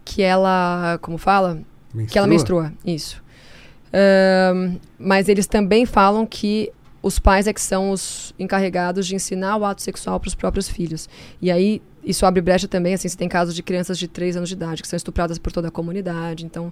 [0.03, 1.59] que ela, como fala,
[2.07, 3.21] que ela menstrua, isso.
[3.93, 6.71] Ahn, mas eles também falam que
[7.03, 10.67] os pais é que são os encarregados de ensinar o ato sexual para os próprios
[10.67, 11.09] filhos.
[11.41, 14.49] E aí isso abre brecha também, assim, você tem casos de crianças de 3 anos
[14.49, 16.45] de idade que são estupradas por toda a comunidade.
[16.45, 16.71] Então,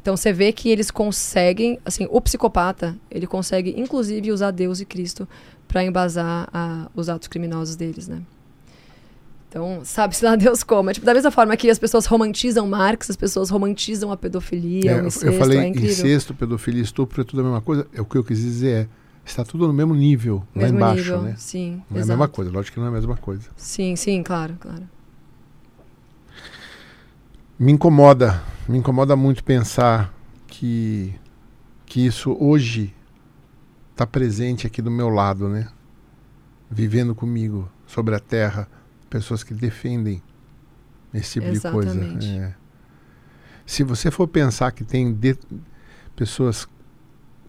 [0.00, 4.84] então você vê que eles conseguem, assim, o psicopata, ele consegue inclusive usar Deus e
[4.84, 5.28] Cristo
[5.66, 8.20] para embasar a- os atos criminosos deles, né?
[9.48, 10.90] Então, sabe-se lá Deus como.
[10.90, 14.90] É, tipo, da mesma forma que as pessoas romantizam Marx, as pessoas romantizam a pedofilia,
[14.90, 15.90] É, o eu- incesto, eu falei é incrível.
[15.90, 17.86] incesto, pedofilia, estupro, é tudo a mesma coisa.
[17.94, 18.88] É o que eu quis dizer é,
[19.26, 21.34] está tudo no mesmo nível, Mesmo lá embaixo, nível, né?
[21.36, 21.82] sim.
[21.90, 22.18] Não é a exato.
[22.18, 23.50] mesma coisa, lógico que não é a mesma coisa.
[23.56, 24.88] Sim, sim, claro, claro.
[27.58, 30.12] Me incomoda, me incomoda muito pensar
[30.46, 31.14] que,
[31.86, 32.94] que isso hoje
[33.92, 35.68] está presente aqui do meu lado, né?
[36.70, 38.68] Vivendo comigo, sobre a terra,
[39.08, 40.22] pessoas que defendem
[41.14, 42.26] esse tipo de Exatamente.
[42.26, 42.28] coisa.
[42.44, 42.54] É.
[43.64, 45.38] Se você for pensar que tem de-
[46.14, 46.68] pessoas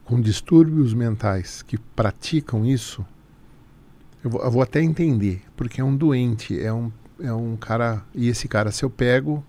[0.07, 3.05] com distúrbios mentais que praticam isso,
[4.23, 8.01] eu vou, eu vou até entender, porque é um doente, é um, é um cara.
[8.15, 9.43] E esse cara, se eu pego,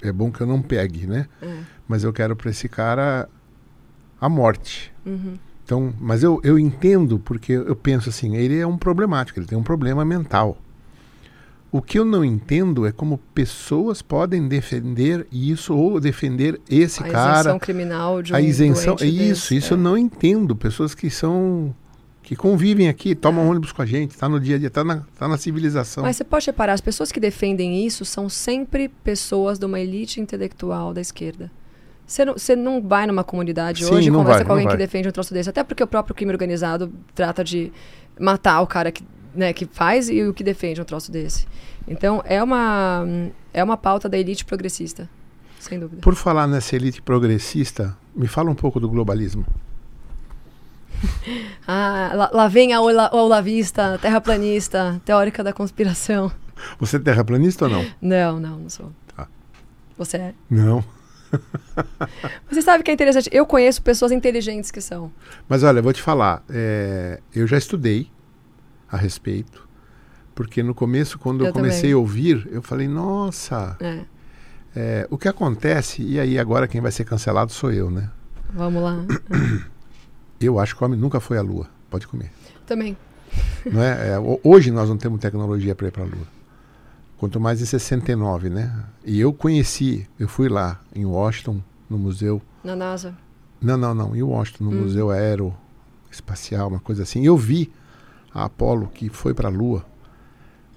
[0.00, 1.26] é bom que eu não pegue, né?
[1.42, 1.58] É.
[1.86, 3.28] Mas eu quero para esse cara
[4.18, 4.90] a morte.
[5.04, 5.38] Uhum.
[5.64, 9.58] Então, mas eu, eu entendo porque eu penso assim, ele é um problemático, ele tem
[9.58, 10.58] um problema mental.
[11.72, 17.08] O que eu não entendo é como pessoas podem defender isso ou defender esse a
[17.08, 17.40] cara.
[17.40, 19.76] isenção criminal de um a isenção, é isso, desse, isso é.
[19.76, 20.56] eu não entendo.
[20.56, 21.74] Pessoas que são
[22.22, 25.02] que convivem aqui, tomam ônibus com a gente, tá no dia a dia, tá na,
[25.18, 26.04] tá na civilização.
[26.04, 30.20] Mas você pode reparar, as pessoas que defendem isso são sempre pessoas de uma elite
[30.20, 31.50] intelectual da esquerda.
[32.06, 34.76] Você não, você não vai numa comunidade Sim, hoje e conversa vai, com alguém que
[34.76, 35.48] defende um troço desse.
[35.48, 37.72] Até porque o próprio crime organizado trata de
[38.18, 41.46] matar o cara que, né, que faz e o que defende um troço desse.
[41.88, 43.04] Então, é uma,
[43.52, 45.08] é uma pauta da elite progressista,
[45.58, 46.00] sem dúvida.
[46.02, 49.44] Por falar nessa elite progressista, me fala um pouco do globalismo.
[51.66, 56.32] Ah, lá, lá vem a ola- olavista, terraplanista, teórica da conspiração.
[56.80, 57.86] Você é terraplanista ou não?
[58.02, 58.90] Não, não, não sou.
[59.16, 59.28] Tá.
[59.96, 60.34] Você é?
[60.50, 60.84] Não.
[62.50, 63.30] Você sabe que é interessante?
[63.32, 65.12] Eu conheço pessoas inteligentes que são.
[65.48, 68.10] Mas olha, vou te falar, é, eu já estudei
[68.90, 69.68] a respeito.
[70.34, 71.92] Porque no começo, quando eu, Eu comecei também.
[71.94, 74.04] a ouvir, eu falei, nossa, É,
[74.74, 78.10] é, o que acontece, e aí agora quem vai ser cancelado sou eu, né?
[78.52, 78.96] vamos lá.
[80.40, 81.68] Eu acho que o homem nunca foi à Lua.
[81.90, 82.30] Pode comer.
[82.66, 82.96] Também.
[83.70, 84.10] não é?
[84.12, 86.26] É, ho- hoje nós não temos tecnologia para ir para a Lua.
[87.18, 88.72] Quanto mais em 69, né?
[89.04, 91.60] E eu conheci, eu fui lá em Washington,
[91.90, 92.40] no museu.
[92.64, 93.14] Na NASA.
[93.60, 94.80] Não, não, não, em Washington, no Hum.
[94.84, 97.26] Museu Aeroespacial, uma coisa assim.
[97.26, 97.70] Eu vi
[98.32, 99.84] a Apollo que foi para a Lua.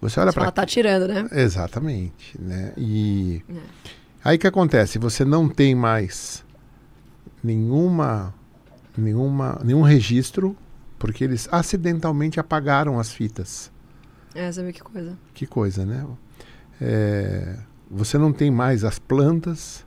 [0.01, 1.27] Você olha Só ela para tá tirando, né?
[1.31, 2.73] Exatamente, né?
[2.77, 3.55] E É.
[4.23, 4.99] aí o que acontece?
[4.99, 6.43] Você não tem mais
[7.43, 8.33] nenhuma
[8.97, 10.55] nenhuma nenhum registro
[10.99, 13.71] porque eles acidentalmente apagaram as fitas.
[14.35, 15.17] É, sabe que coisa.
[15.33, 16.05] Que coisa, né?
[16.81, 17.57] É,
[17.89, 19.85] você não tem mais as plantas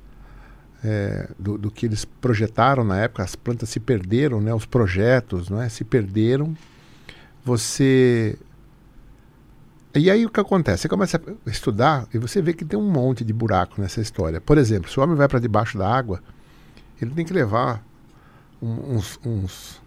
[0.85, 3.23] é, do, do que eles projetaram na época.
[3.23, 4.55] As plantas se perderam, né?
[4.55, 5.69] Os projetos, não é?
[5.69, 6.55] Se perderam.
[7.47, 8.37] Você
[9.95, 10.83] e aí o que acontece?
[10.83, 11.17] Você começa
[11.47, 14.41] a estudar e você vê que tem um monte de buraco nessa história.
[14.41, 16.21] Por exemplo, se o homem vai para debaixo da água,
[17.01, 17.83] ele tem que levar
[18.61, 19.81] uns, uns-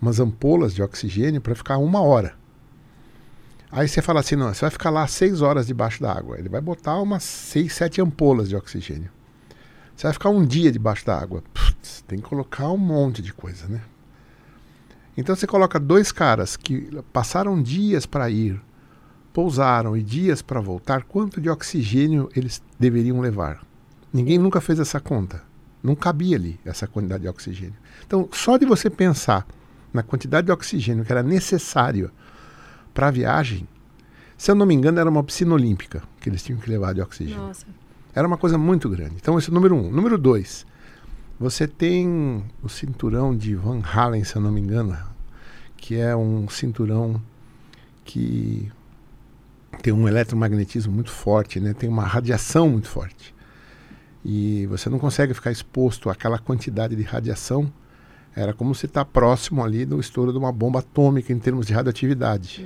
[0.00, 2.34] umas ampolas de oxigênio para ficar uma hora.
[3.70, 6.38] Aí você fala assim, não, você vai ficar lá seis horas debaixo da água.
[6.38, 9.10] Ele vai botar umas seis, sete ampolas de oxigênio.
[9.96, 11.42] Você vai ficar um dia debaixo da água.
[11.52, 13.80] Putz, tem que colocar um monte de coisa, né?
[15.16, 18.60] Então você coloca dois caras que passaram dias para ir,
[19.32, 21.04] pousaram e dias para voltar.
[21.04, 23.64] Quanto de oxigênio eles deveriam levar?
[24.12, 25.42] Ninguém nunca fez essa conta.
[25.82, 27.74] Não cabia ali essa quantidade de oxigênio.
[28.06, 29.46] Então, só de você pensar
[29.92, 32.10] na quantidade de oxigênio que era necessário
[32.94, 33.66] para a viagem,
[34.36, 37.00] se eu não me engano, era uma piscina olímpica que eles tinham que levar de
[37.00, 37.42] oxigênio.
[37.42, 37.66] Nossa.
[38.14, 39.14] Era uma coisa muito grande.
[39.16, 39.90] Então, esse é o número um.
[39.90, 40.66] Número dois,
[41.42, 44.96] você tem o cinturão de Van Halen, se eu não me engano,
[45.76, 47.20] que é um cinturão
[48.04, 48.70] que
[49.82, 51.74] tem um eletromagnetismo muito forte, né?
[51.74, 53.34] tem uma radiação muito forte.
[54.24, 57.72] E você não consegue ficar exposto àquela quantidade de radiação.
[58.36, 61.72] Era como se estar próximo ali do estouro de uma bomba atômica em termos de
[61.72, 62.64] radioatividade.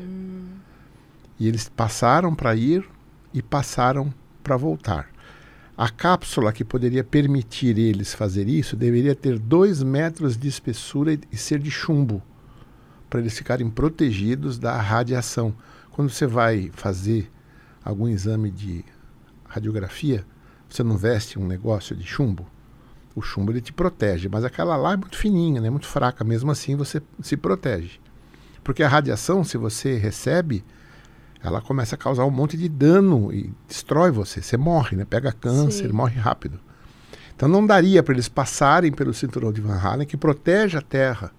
[1.40, 2.86] E eles passaram para ir
[3.32, 4.12] e passaram
[4.44, 5.15] para voltar.
[5.76, 11.36] A cápsula que poderia permitir eles fazer isso deveria ter dois metros de espessura e,
[11.36, 12.22] ser de chumbo,
[13.10, 15.54] para eles ficarem protegidos da radiação.
[15.90, 17.30] Quando você vai fazer
[17.84, 18.86] algum exame de
[19.44, 20.24] radiografia,
[20.66, 22.46] você não veste um negócio de chumbo?
[23.14, 25.68] O chumbo ele te protege, mas aquela lá é muito fininha, né?
[25.68, 28.00] muito fraca, mesmo assim você se protege.
[28.64, 30.64] Porque a radiação, se você recebe,
[31.46, 34.42] ela começa a causar um monte de dano e destrói você.
[34.42, 35.04] Você morre, né?
[35.04, 35.92] Pega câncer, Sim.
[35.92, 36.58] morre rápido.
[37.36, 41.30] Então não daria para eles passarem pelo cinturão de Van Halen, que protege a Terra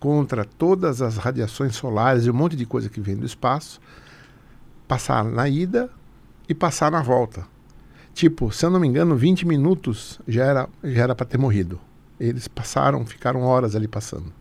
[0.00, 3.80] contra todas as radiações solares e um monte de coisa que vem do espaço,
[4.88, 5.88] passar na ida
[6.48, 7.46] e passar na volta.
[8.12, 11.78] Tipo, se eu não me engano, 20 minutos já era já era para ter morrido.
[12.18, 14.32] Eles passaram, ficaram horas ali passando.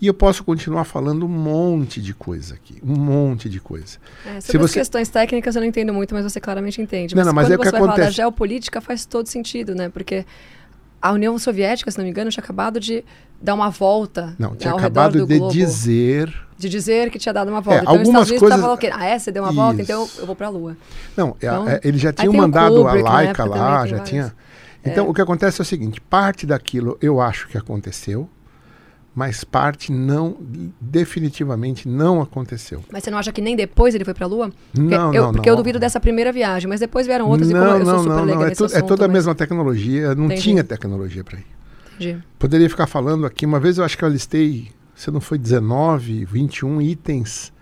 [0.00, 3.96] E eu posso continuar falando um monte de coisa aqui, um monte de coisa.
[4.26, 7.14] É, Se sobre as você- questões técnicas eu não entendo muito, mas você claramente entende.
[7.14, 8.16] Não, Mas não, mas quando é o que você vai falar da acontece.
[8.16, 9.88] geopolítica faz todo sentido, né?
[9.88, 10.26] Porque
[11.00, 13.02] a União Soviética, se não me engano, tinha acabado de
[13.40, 15.52] dar uma volta Não, né, tinha ao redor acabado do de globo.
[15.54, 16.34] dizer.
[16.58, 17.80] De dizer que tinha dado uma volta.
[17.80, 18.78] É, então os algumas Unidos coisas- falando?
[18.92, 19.18] Ah, é?
[19.18, 19.80] Você deu uma volta?
[19.80, 20.20] Então Isso.
[20.20, 20.76] eu, vou pra Lua.
[21.16, 23.96] Não, é- Então, é, eles já o mandado a Kubrick, na Laika época lá, já
[23.96, 24.08] vários.
[24.10, 24.34] tinha.
[24.84, 25.08] Então É.
[25.08, 28.28] o que acontece é o seguinte: parte daquilo eu acho que aconteceu,
[29.16, 30.36] mas parte não,
[30.78, 32.84] definitivamente não aconteceu.
[32.92, 34.52] Mas você não acha que nem depois ele foi pra Lua?
[34.74, 35.54] Porque Não, eu, não, Porque não.
[35.54, 38.02] eu duvido dessa primeira viagem, mas depois vieram outras e como não, eu sou não,
[38.02, 38.42] super não, não.
[38.44, 40.42] É, é assunto, toda a mas- mesma tecnologia, não Entendi.
[40.42, 41.46] tinha tecnologia para ir.
[41.98, 42.22] Entendi.
[42.38, 46.26] Poderia ficar falando aqui, uma vez eu acho que eu listei, se não foi 19,
[46.26, 47.52] 21 itens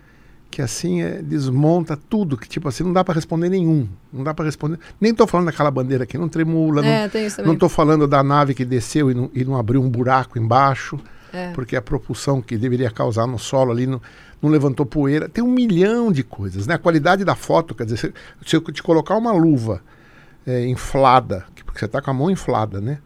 [0.51, 3.89] que assim é, desmonta tudo, que tipo assim, não dá para responder nenhum.
[4.12, 4.78] Não dá para responder.
[5.01, 7.51] Nem tô falando daquela bandeira aqui, não tremula, não, É, tem isso também.
[7.52, 10.97] não tô falando da nave que desceu e não, e não abriu um buraco embaixo,
[11.35, 11.52] É.
[11.52, 14.01] porque a propulsão que deveria causar no solo ali não,
[14.40, 15.28] não levantou poeira.
[15.28, 16.74] Tem um milhão de coisas, né?
[16.74, 18.15] A qualidade da foto, quer dizer, se,
[18.47, 19.82] se eu te colocar uma luva
[20.47, 22.98] é, inflada, que- porque você tá com a mão inflada, né?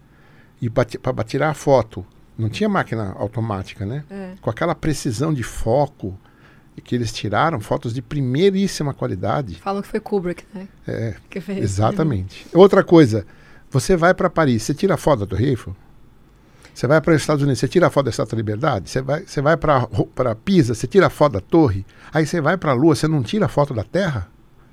[0.61, 2.05] E para tirar a foto,
[2.37, 4.05] não tinha máquina automática, né?
[4.11, 4.33] É.
[4.41, 6.19] Com aquela precisão de foco
[6.85, 9.57] que eles tiraram, fotos de primeiríssima qualidade.
[9.57, 10.69] Falam que foi Kubrick, né?
[10.87, 11.59] É, Que fez.
[11.63, 12.47] exatamente.
[12.55, 13.27] Outra coisa,
[13.71, 15.75] você vai para Paris, você tira a foto Torre Eiffel?
[16.79, 18.89] Você vai para os Estados Unidos, você tira a foto da Estátua da Liberdade?
[18.89, 21.85] Você vai, você vai para Pisa, você tira a foto da torre?
[22.15, 24.29] Aí você vai para a Lua, você não tira a foto da Terra?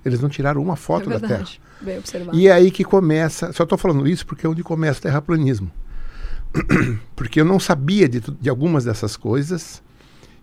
[0.06, 1.48] Eles não tiraram uma foto é da Terra.
[1.82, 2.38] Bem observado.
[2.38, 3.52] E é aí que começa.
[3.53, 5.72] Só estou falando isso porque é onde começa o terraplanismo.
[7.18, 9.82] porque eu não sabia de, de algumas dessas coisas.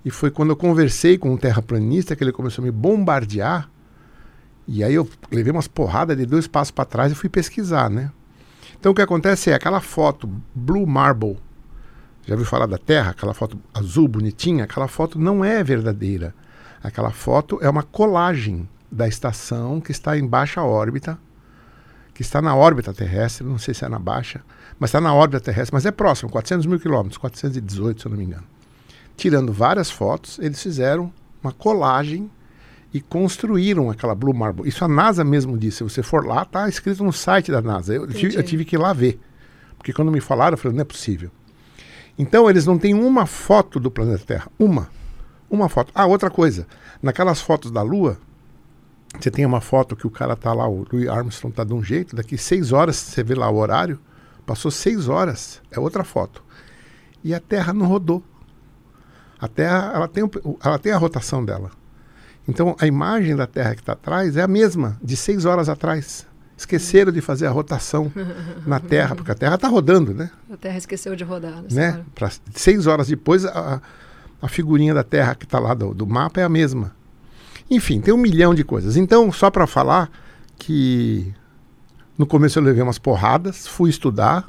[0.05, 3.71] E foi quando eu conversei com um terraplanista que ele começou a me bombardear.
[4.67, 8.11] E aí eu levei umas porradas de dois passos para trás e fui pesquisar, né?
[8.81, 11.39] Então o que acontece é aquela foto Blue Marble,
[12.25, 13.11] já ouviu falar da Terra?
[13.11, 14.65] Aquela foto azul bonitinha?
[14.65, 16.35] Aquela foto não é verdadeira.
[16.83, 21.19] Aquela foto é uma colagem da estação que está em baixa órbita,
[22.15, 24.43] que está na órbita terrestre, não sei se é na baixa,
[24.79, 28.19] mas está na órbita terrestre, mas é próximo, 400 mil quilômetros, 418 se eu não
[28.19, 28.45] me engano.
[29.17, 31.13] Tirando várias fotos, eles fizeram
[31.43, 32.31] uma colagem
[32.93, 34.69] e construíram aquela Blue Marble.
[34.69, 35.79] Isso a NASA mesmo disse.
[35.79, 37.95] Se você for lá, está escrito no site da NASA.
[37.95, 39.19] Eu tive, eu tive, que ir lá ver.
[39.79, 41.31] Porque quando me falaram, eu falei, não é possível.
[42.19, 44.51] Então, eles não têm uma foto do planeta Terra.
[44.59, 44.89] Uma.
[45.51, 45.93] Uma foto.
[45.95, 46.67] Ah, outra coisa.
[47.03, 48.19] Naquelas fotos da Lua,
[49.19, 51.83] você tem uma foto que o cara tá lá, o Louis Armstrong tá de um
[51.83, 53.99] jeito, daqui seis horas você vê lá o horário,
[54.47, 56.43] passou seis horas, é outra foto.
[57.23, 58.23] E a Terra não rodou.
[59.39, 60.25] A Terra, ela tem,
[60.63, 61.71] ela tem a rotação dela.
[62.49, 66.27] Então, a imagem da Terra que está atrás é a mesma de seis horas atrás.
[66.63, 68.13] Esqueceram de fazer a rotação
[68.65, 70.31] na Terra, porque a Terra está rodando, né?
[70.49, 71.61] A Terra esqueceu de rodar.
[71.71, 72.05] Né?
[72.15, 73.83] Pra, seis horas depois, a,
[74.41, 76.95] a figurinha da Terra que está lá do, do mapa é a mesma.
[77.69, 78.97] Enfim, tem um milhão de coisas.
[78.97, 80.09] Então, só para falar
[80.57, 81.35] que
[82.17, 84.49] no começo eu levei umas porradas, fui estudar,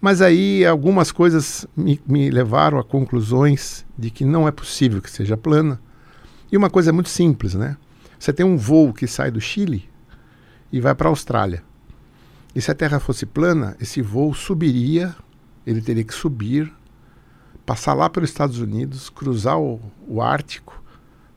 [0.00, 5.10] mas aí algumas coisas me, me, levaram a conclusões de que não é possível que
[5.10, 5.80] seja plana.
[6.52, 7.76] E uma coisa muito simples, né?
[8.16, 9.89] Você tem um voo que sai do Chile
[10.72, 11.62] e vai para a Austrália.
[12.54, 15.14] E se a Terra fosse plana, esse voo subiria,
[15.66, 16.72] ele teria que subir,
[17.64, 20.82] passar lá pelos Estados Unidos, cruzar o, o Ártico,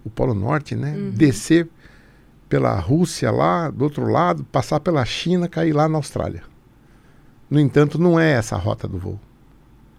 [0.03, 0.95] o Polo Norte, né?
[0.95, 1.11] Uhum.
[1.11, 1.69] Descer
[2.49, 6.43] pela Rússia lá, do outro lado, passar pela China, cair lá na Austrália.
[7.49, 9.19] No entanto, não é essa a rota do voo.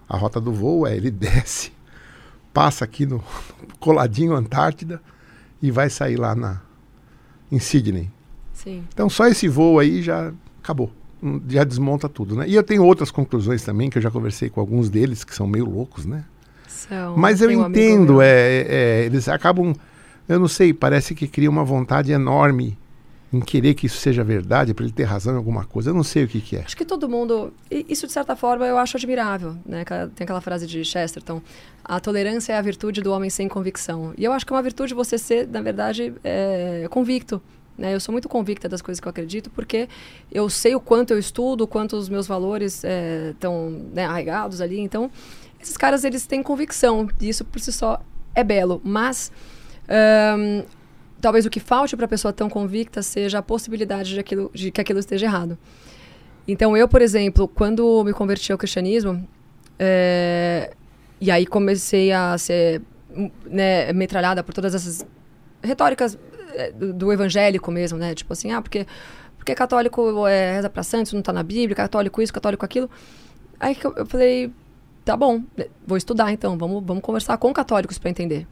[0.09, 1.73] A rota do voo é ele desce,
[2.53, 3.23] passa aqui no
[3.79, 5.01] coladinho Antártida
[5.63, 6.61] e vai sair lá na
[7.51, 8.11] em Sydney.
[8.65, 8.83] Sim.
[8.93, 10.33] Então só esse voo aí já
[10.63, 10.91] acabou.
[11.23, 12.49] Hum, já desmonta tudo, né?
[12.49, 15.47] E eu tenho outras conclusões também, que eu já conversei com alguns deles, que são
[15.47, 16.25] meio loucos, né?
[16.67, 19.75] São, Mas eu entendo, é, é, eles acabam,
[20.29, 22.77] eu não sei, parece que cria uma vontade enorme
[23.33, 25.91] em querer que isso seja verdade, para ele ter razão em alguma coisa.
[25.91, 26.61] Eu não sei o que, que, é.
[26.61, 27.53] Acho que todo mundo.
[27.71, 29.57] Isso, de certa forma, eu acho admirável.
[29.67, 29.85] Né?
[30.15, 31.43] Tem aquela frase de Chesterton:
[31.85, 34.15] a tolerância é a virtude do homem sem convicção.
[34.17, 37.43] E eu acho que é uma virtude você ser, na verdade, é, convicto
[37.77, 37.95] né?
[37.95, 39.89] Eu sou muito convicta das coisas que eu acredito, porque
[40.31, 42.85] eu sei o quanto eu estudo, o quanto os meus valores
[43.31, 44.81] estão é, né, arraigados ali.
[44.81, 45.11] Então,
[45.61, 48.01] esses caras, eles têm convicção, e isso por si só
[48.35, 48.81] é belo.
[48.85, 49.33] Mas,
[51.21, 54.71] talvez o que falte para a pessoa tão convicta seja a possibilidade de, aquilo, de
[54.71, 55.59] que aquilo esteja errado.
[56.47, 59.27] Então, eu, por exemplo, quando me converti ao cristianismo,
[59.79, 60.71] é,
[61.21, 62.83] e aí comecei a ser
[63.47, 65.07] né, metralhada por todas essas
[65.63, 66.19] retóricas
[66.73, 68.15] do, do, evangélico mesmo, né?
[68.15, 68.87] Tipo assim, ah, porque,
[69.37, 72.91] porque católico é, reza pra santos, não tá na Bíblia, católico isso, católico aquilo.
[73.59, 74.53] Aí eu, eu falei,
[75.05, 75.43] tá bom,
[75.87, 78.47] vou estudar então, vamos, vamos conversar com católicos para entender.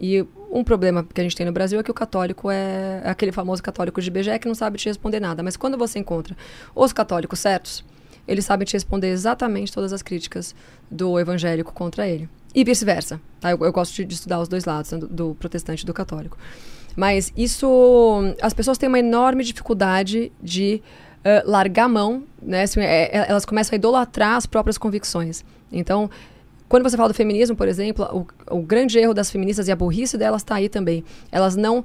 [0.00, 3.10] E um problema que a gente tem no Brasil é que o católico é, é
[3.10, 5.42] aquele famoso católico de BGE que não sabe te responder nada.
[5.42, 6.36] Mas quando você encontra
[6.74, 7.84] os católicos certos,
[8.26, 10.54] eles sabem te responder exatamente todas as críticas
[10.90, 12.28] do evangélico contra ele.
[12.54, 13.20] E vice-versa.
[13.40, 13.50] Tá?
[13.50, 14.98] Eu, eu, gosto de, de, estudar os dois lados, né?
[14.98, 16.38] do, do protestante e do católico.
[16.96, 18.34] Mas isso.
[18.42, 20.82] As pessoas têm uma enorme dificuldade de
[21.18, 22.62] uh, largar a mão, né?
[22.62, 25.44] Assim, é, é, elas começam a idolatrar as próprias convicções.
[25.70, 26.10] Então,
[26.68, 29.76] quando você fala do feminismo, por exemplo, o, o grande erro das feministas e a
[29.76, 31.04] burrice delas está aí também.
[31.30, 31.84] Elas não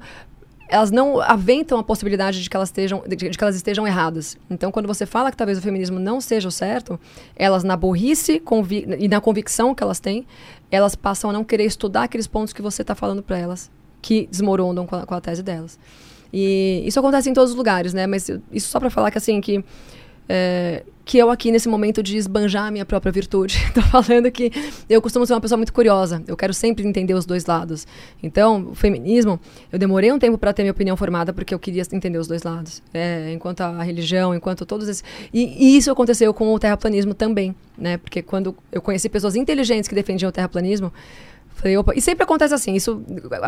[0.69, 4.37] elas não aventam a possibilidade de que elas estejam, de, de, que elas estejam erradas.
[4.49, 6.99] Então, quando você fala que talvez o feminismo não seja o certo,
[7.35, 8.41] elas, na burrice
[8.97, 10.25] e na convicção que elas têm,
[10.71, 13.69] elas passam a não querer estudar aqueles pontos que você está falando para elas
[14.03, 15.79] que desmoronam com a, com a tese delas.
[16.31, 18.05] E isso acontece em todos os lugares, né?
[18.05, 19.63] Mas isso só para falar que assim que
[20.27, 23.57] é, que eu aqui nesse momento de esbanjar a minha própria virtude.
[23.75, 24.51] Tô falando que
[24.89, 26.23] eu costumo ser uma pessoa muito curiosa.
[26.27, 27.85] Eu quero sempre entender os dois lados.
[28.21, 29.39] Então, o feminismo,
[29.71, 32.43] eu demorei um tempo para ter minha opinião formada porque eu queria entender os dois
[32.43, 32.81] lados.
[32.93, 35.03] É, enquanto a religião, enquanto todos esses...
[35.33, 37.97] E, e, isso aconteceu com o terraplanismo também, né?
[37.97, 40.91] Porque quando eu conheci pessoas inteligentes que defendiam o terraplanismo,
[41.63, 41.93] Falei, opa.
[41.95, 43.01] E sempre acontece assim, isso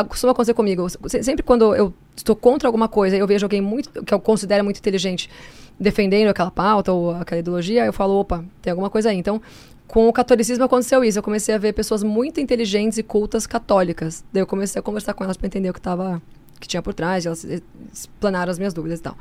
[0.08, 0.88] costuma acontecer comigo.
[1.22, 4.78] Sempre quando eu estou contra alguma coisa, eu vejo alguém muito que eu considero muito
[4.78, 5.30] inteligente
[5.78, 9.18] defendendo aquela pauta ou aquela ideologia, eu falo, opa, tem alguma coisa aí.
[9.18, 9.42] Então,
[9.86, 11.20] com o catolicismo aconteceu isso.
[11.20, 14.24] Eu comecei a ver pessoas muito inteligentes e cultas católicas.
[14.32, 16.22] Daí eu comecei a conversar com elas para entender o que tava
[16.58, 17.46] que tinha por trás, elas
[17.92, 19.18] explanaram as minhas dúvidas e tal.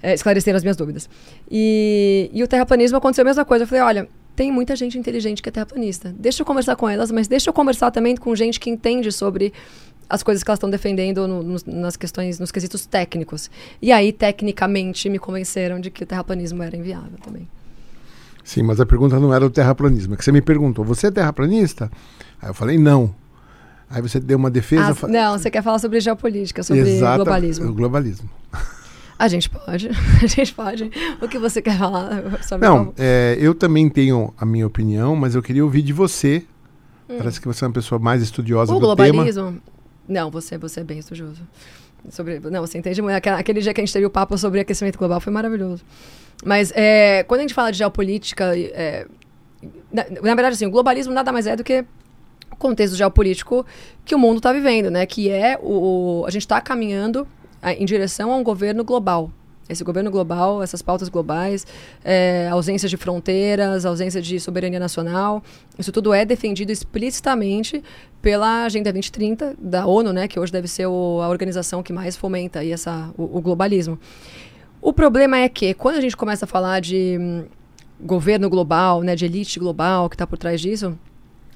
[0.00, 1.10] É, esclareceram as minhas dúvidas.
[1.50, 3.64] E, e o terraplanismo aconteceu a mesma coisa.
[3.64, 4.08] Eu falei, olha,
[4.38, 6.14] tem muita gente inteligente que é terraplanista.
[6.16, 9.52] Deixa eu conversar com elas, mas deixa eu conversar também com gente que entende sobre
[10.08, 13.50] as coisas que elas estão defendendo no, no, nas questões, nos quesitos técnicos.
[13.82, 17.48] E aí, tecnicamente, me convenceram de que o terraplanismo era inviável também.
[18.44, 20.14] Sim, mas a pergunta não era o terraplanismo.
[20.14, 21.90] É que você me perguntou, você é terraplanista?
[22.40, 23.12] Aí eu falei, não.
[23.90, 24.96] Aí você deu uma defesa.
[25.02, 27.70] Ah, não, você quer falar sobre geopolítica, sobre Exata- globalismo.
[27.70, 28.30] O globalismo.
[29.18, 29.88] A gente pode.
[30.22, 30.90] A gente pode.
[31.20, 35.34] O que você quer falar sobre Não, é, eu também tenho a minha opinião, mas
[35.34, 36.44] eu queria ouvir de você.
[37.08, 39.08] Parece que você é uma pessoa mais estudiosa o do tema.
[39.12, 39.60] globalismo?
[40.06, 41.40] Não, você, você é bem estudioso.
[42.10, 43.14] Sobre, não, você entende muito.
[43.28, 45.82] Aquele dia que a gente teve o papo sobre aquecimento global foi maravilhoso.
[46.44, 49.06] Mas é, quando a gente fala de geopolítica, é,
[49.92, 51.84] na, na verdade, assim, o globalismo nada mais é do que
[52.52, 53.66] o contexto geopolítico
[54.04, 55.04] que o mundo está vivendo, né?
[55.06, 57.26] Que é o, o- a gente está caminhando
[57.62, 59.30] em direção a um governo global.
[59.68, 61.66] Esse governo global, essas pautas globais,
[62.02, 65.42] é, ausência de fronteiras, ausência de soberania nacional,
[65.78, 67.82] isso tudo é defendido explicitamente
[68.22, 72.16] pela Agenda 2030 da ONU, né, que hoje deve ser o- a organização que mais
[72.16, 73.98] fomenta aí essa, o, o globalismo.
[74.80, 77.44] O problema é que quando a gente começa a falar de hum,
[78.00, 80.98] governo global, né, de elite global que está por trás disso,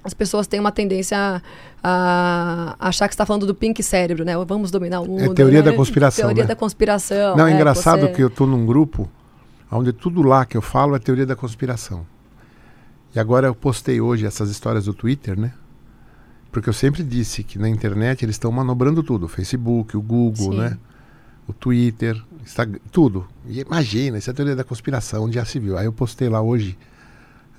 [0.04, 1.16] as pessoas têm uma tendência
[1.82, 4.34] a, a achar que está falando do pink cérebro, né?
[4.44, 5.34] Vamos dominar o mundo.
[5.34, 5.70] teoria né?
[5.70, 6.48] da conspiração, Teoria né?
[6.48, 7.36] da conspiração.
[7.36, 7.56] Não, é né?
[7.56, 9.08] engraçado Você- que eu estou num grupo
[9.70, 12.06] onde tudo lá que eu falo é teoria da conspiração.
[13.14, 15.52] E agora eu postei hoje essas histórias do Twitter, né?
[16.50, 19.24] Porque eu sempre disse que na internet eles estão manobrando tudo.
[19.26, 20.58] O Facebook, o Google, Sim.
[20.58, 20.78] né?
[21.46, 23.26] O Twitter, Instagram, tudo.
[23.46, 25.78] E imagina, isso é teoria da conspiração, onde já se viu.
[25.78, 26.76] Aí eu postei lá hoje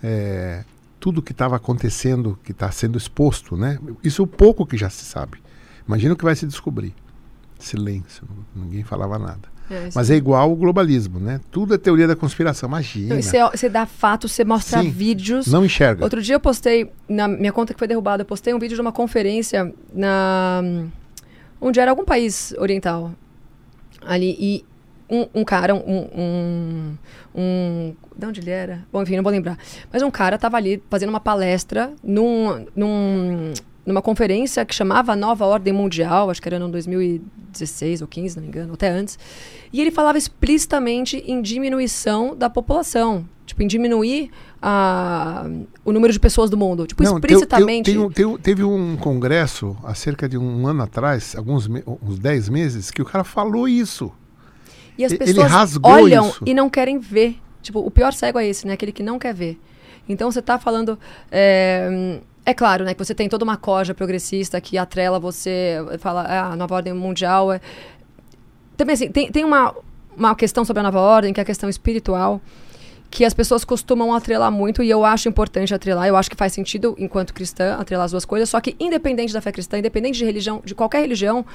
[0.03, 0.63] é,
[1.03, 3.77] tudo que estava acontecendo, que está sendo exposto, né?
[4.01, 5.37] Isso é o pouco que já se sabe.
[5.85, 6.95] Imagina o que vai se descobrir.
[7.59, 8.23] Silêncio,
[8.55, 9.51] ninguém falava nada.
[9.69, 9.89] É.
[9.93, 11.41] Mas é igual o globalismo, né?
[11.51, 12.69] Tudo é teoria da conspiração.
[12.69, 13.21] Imagina.
[13.21, 14.89] Você, você dá fatos, você mostra Sim.
[14.89, 15.47] vídeos.
[15.47, 16.05] Não enxerga.
[16.05, 18.81] Outro dia eu postei, na minha conta que foi derrubada, eu postei um vídeo de
[18.81, 20.63] uma conferência na
[21.59, 23.11] onde era algum país oriental.
[24.05, 24.65] Ali, e
[25.13, 25.79] um, um cara, um,
[26.15, 26.97] um,
[27.35, 28.85] um- De onde ele era?
[28.91, 29.57] Bom, enfim, não vou lembrar.
[29.91, 33.53] Mas um cara estava ali fazendo uma palestra num, num,
[33.85, 38.43] numa conferência que chamava Nova Ordem Mundial, acho que era no 2016 ou 15, não
[38.43, 39.17] me engano, até antes.
[39.71, 43.25] E ele falava explicitamente em diminuição da população.
[43.45, 44.31] Tipo, em diminuir
[44.61, 45.45] a,
[45.83, 46.87] o número de pessoas do mundo.
[46.87, 47.91] Tipo, Não, explicitamente.
[48.41, 51.67] teve um congresso há cerca de um ano atrás, alguns
[52.01, 54.11] uns 10 meses, que o cara falou isso.
[54.97, 56.43] E as pessoas olham isso.
[56.45, 57.37] e não querem ver.
[57.61, 58.73] Tipo, o pior cego é esse, né?
[58.73, 59.59] Aquele que não quer ver.
[60.07, 60.99] Então você tá falando.
[61.31, 62.93] É, é claro, né?
[62.93, 66.93] Que você tem toda uma corja progressista que atrela você, fala, ah, a nova ordem
[66.93, 67.51] mundial.
[67.51, 67.61] É...
[68.75, 69.73] Também assim, tem, tem uma,
[70.15, 72.41] uma questão sobre a nova ordem, que é a questão espiritual,
[73.09, 76.51] que as pessoas costumam atrelar muito, e eu acho importante atrelar, eu acho que faz
[76.51, 80.25] sentido, enquanto cristã, atrelar as duas coisas, só que independente da fé cristã, independente de
[80.25, 81.45] religião, de qualquer religião,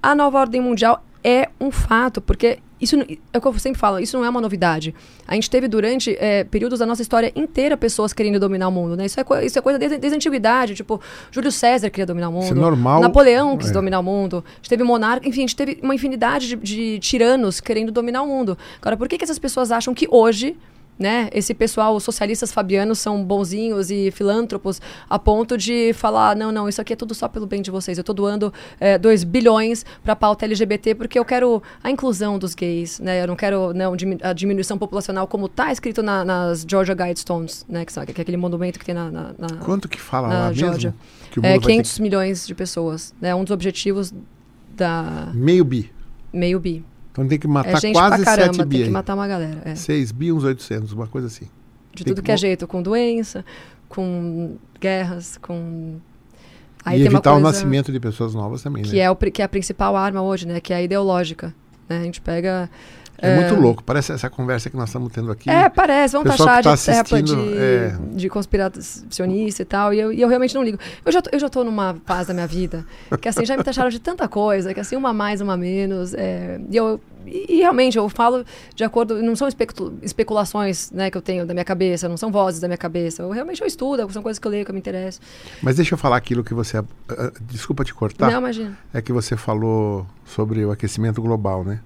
[0.00, 3.98] a nova ordem mundial é um fato, porque isso é o que eu sempre falo,
[3.98, 4.94] isso não é uma novidade.
[5.28, 8.96] A gente teve durante eh, períodos da nossa história inteira pessoas querendo dominar o mundo,
[8.96, 9.04] né?
[9.04, 10.98] Isso é, isso é coisa desde, desde a antiguidade, tipo,
[11.30, 12.44] Júlio César queria dominar o mundo.
[12.44, 13.00] Isso é normal.
[13.02, 13.72] Napoleão quis É.
[13.72, 14.42] dominar o mundo.
[14.46, 18.22] A gente teve monarca, enfim, a gente teve uma infinidade de, de tiranos querendo dominar
[18.22, 18.56] o mundo.
[18.80, 20.56] Agora, por que, que essas pessoas acham que hoje,
[21.00, 26.52] né, esse pessoal, os socialistas fabianos são bonzinhos e filântropos a ponto de falar, não,
[26.52, 27.96] não, isso aqui é tudo só pelo bem de vocês.
[27.96, 28.52] Eu tô doando
[29.00, 33.22] 2 bilhões pra pauta LGBT porque eu quero a inclusão dos gays, né?
[33.22, 37.84] Eu não quero não, a diminuição populacional como tá escrito na- nas Georgia Guidestones, né?
[37.86, 39.10] Que, que é aquele monumento que tem na...
[39.10, 40.90] na- na- Quanto que fala Na lá Geórgia.
[40.90, 41.44] mesmo?
[41.46, 43.14] É, mundo vai ter 500 milhões de pessoas.
[43.20, 43.34] né?
[43.34, 44.12] Um dos objetivos
[44.76, 45.90] da Meio bi.
[46.32, 46.84] meio bi.
[47.20, 48.70] Então tem que matar é gente quase pra 7 caramba, bi.
[48.70, 48.90] tem que aí.
[48.90, 49.62] matar uma galera.
[49.64, 49.74] é.
[49.74, 51.46] 6 bi, uns 800, uma coisa assim.
[51.94, 53.44] De tem tudo que que é jeito, com doença,
[53.88, 55.96] com guerras, com.
[56.86, 58.98] e tem uma evitar o nascimento de pessoas novas também, Que né?
[59.02, 60.60] é, o, que é a principal arma hoje, né?
[60.60, 61.54] Que é a ideológica.
[61.88, 61.98] né?
[61.98, 62.70] A gente pega.
[63.20, 63.82] É, muito louco.
[63.82, 65.48] Parece essa conversa que nós estamos tendo aqui.
[65.50, 67.96] É, parece, vão pessoal taxar tá de assistindo, de, é.
[68.12, 70.78] de conspiracionista e tal, e eu, e eu realmente não ligo.
[71.04, 72.86] Eu já, tô, eu já tô numa fase da minha vida
[73.20, 76.14] que assim, já me taxaram de tanta coisa, que assim, uma mais, uma menos.
[76.14, 78.44] é, e eu e, e realmente eu falo
[78.74, 82.30] de acordo, não são especu- especulações né, que eu tenho da minha cabeça, não são
[82.30, 83.22] vozes da minha cabeça.
[83.22, 85.20] Eu realmente eu estudo, são coisas que eu leio, que eu me interesso.
[85.62, 86.78] Mas deixa eu falar aquilo que você.
[86.78, 86.84] ah,
[87.42, 88.30] desculpa te cortar.
[88.30, 88.76] Não, imagina.
[88.92, 91.80] é que você falou sobre o aquecimento global, né?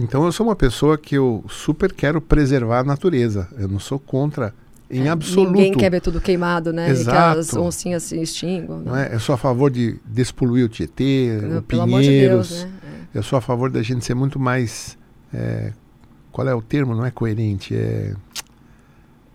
[0.00, 3.48] En- Então eu sou uma pessoa que eu super quero preservar a natureza.
[3.58, 4.54] Eu não sou contra
[4.90, 5.50] em absoluto.
[5.50, 6.84] É, Ninguém quer ver tudo queimado, né?
[6.90, 7.38] E que Exato.
[7.38, 8.80] as oncinhas se extinguam.
[8.80, 9.14] Não é?
[9.14, 12.48] Eu sou a favor de despoluir o Tietê, o Pelo amor de Pinheiros.
[12.48, 12.70] Deus, né?
[13.14, 14.96] Eu sou a favor da gente ser muito mais.
[15.32, 15.72] é,
[16.32, 16.94] qual é o termo?
[16.94, 18.14] Não é coerente, é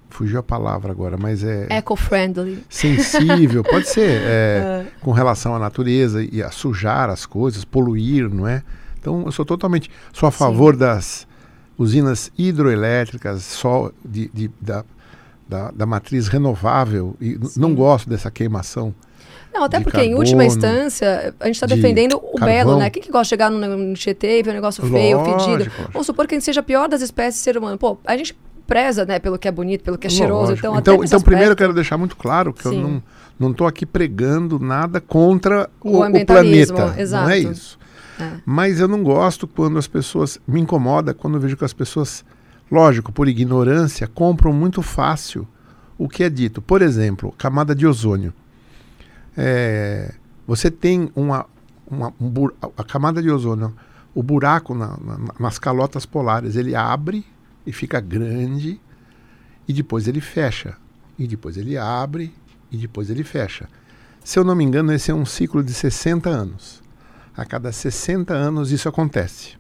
[0.10, 2.64] fugiu a palavra agora, mas é Eco-friendly.
[2.70, 8.48] sensível, pode ser, é, com relação à natureza e a sujar as coisas, poluir, não
[8.48, 8.64] é?
[9.06, 11.28] Então, eu sou totalmente, sou a favor das
[11.78, 14.84] usinas hidroelétricas, sol, de, de- da,
[15.48, 17.76] da, da matriz renovável, e não Sim.
[17.76, 18.96] gosto dessa queimação.
[19.54, 22.48] Não, até de porque, em última carbono, instância, a gente está de defendendo o carvão.
[22.48, 22.90] belo, né?
[22.90, 25.58] Quem que gosta de chegar no, Tietê e ver um negócio feio, Lógico, fedido?
[25.70, 25.90] lógico.
[25.94, 27.78] Vamos supor que a gente seja a pior das espécies ser humano.
[27.78, 30.50] Pô, a gente preza, né, pelo que é bonito, pelo que é cheiroso.
[30.50, 30.58] Lógico.
[30.68, 32.82] Então, até então, nesse então primeiro eu quero deixar muito claro que eu Sim.
[32.82, 33.04] não
[33.38, 36.74] não estou aqui pregando nada contra O o, o planeta.
[36.74, 37.32] Não é exato.
[37.36, 37.78] isso.
[38.20, 38.40] É.
[38.46, 40.40] Mas eu não gosto quando as pessoas.
[40.48, 42.24] Me incomoda quando eu vejo que as pessoas,
[42.72, 45.48] lógico, por ignorância, compram muito fácil
[45.98, 46.62] o que é dito.
[46.62, 48.34] Por exemplo, camada de ozônio.
[49.38, 50.14] É,
[50.48, 51.46] você tem uma,
[51.90, 53.74] uma um bu- a camada de ozônio,
[54.14, 57.26] o buraco na- na- nas calotas polares, ele abre
[57.66, 58.80] e fica grande
[59.68, 60.78] e depois ele fecha.
[61.18, 62.34] E depois ele abre
[62.72, 63.68] e depois ele fecha.
[64.24, 66.82] Se eu não me engano, esse é um ciclo de 60 anos.
[67.38, 69.54] A cada 60 anos isso acontece.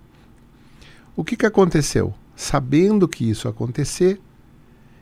[1.15, 2.14] O que, que aconteceu?
[2.35, 4.19] Sabendo que isso ia acontecer,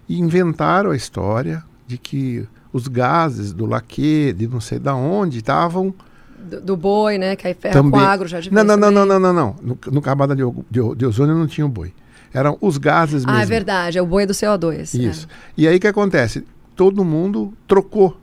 [0.10, 5.94] inventaram a história de que os gases do laque, de não sei da onde, estavam
[6.40, 7.36] Do, do boi, né?
[7.36, 7.92] Que aí ferra também.
[7.92, 9.20] com agro já de não, não, não, não, também.
[9.20, 9.76] não, não, não.
[9.92, 11.94] No, camada de, de, de ozônio não tinha o boi.
[12.34, 13.40] Eram os gases mesmo.
[13.40, 13.98] Ah, é verdade.
[13.98, 15.00] É o boi do CO2.
[15.00, 15.28] Isso.
[15.56, 16.44] E aí o que acontece?
[16.76, 18.18] Todo mundo trocou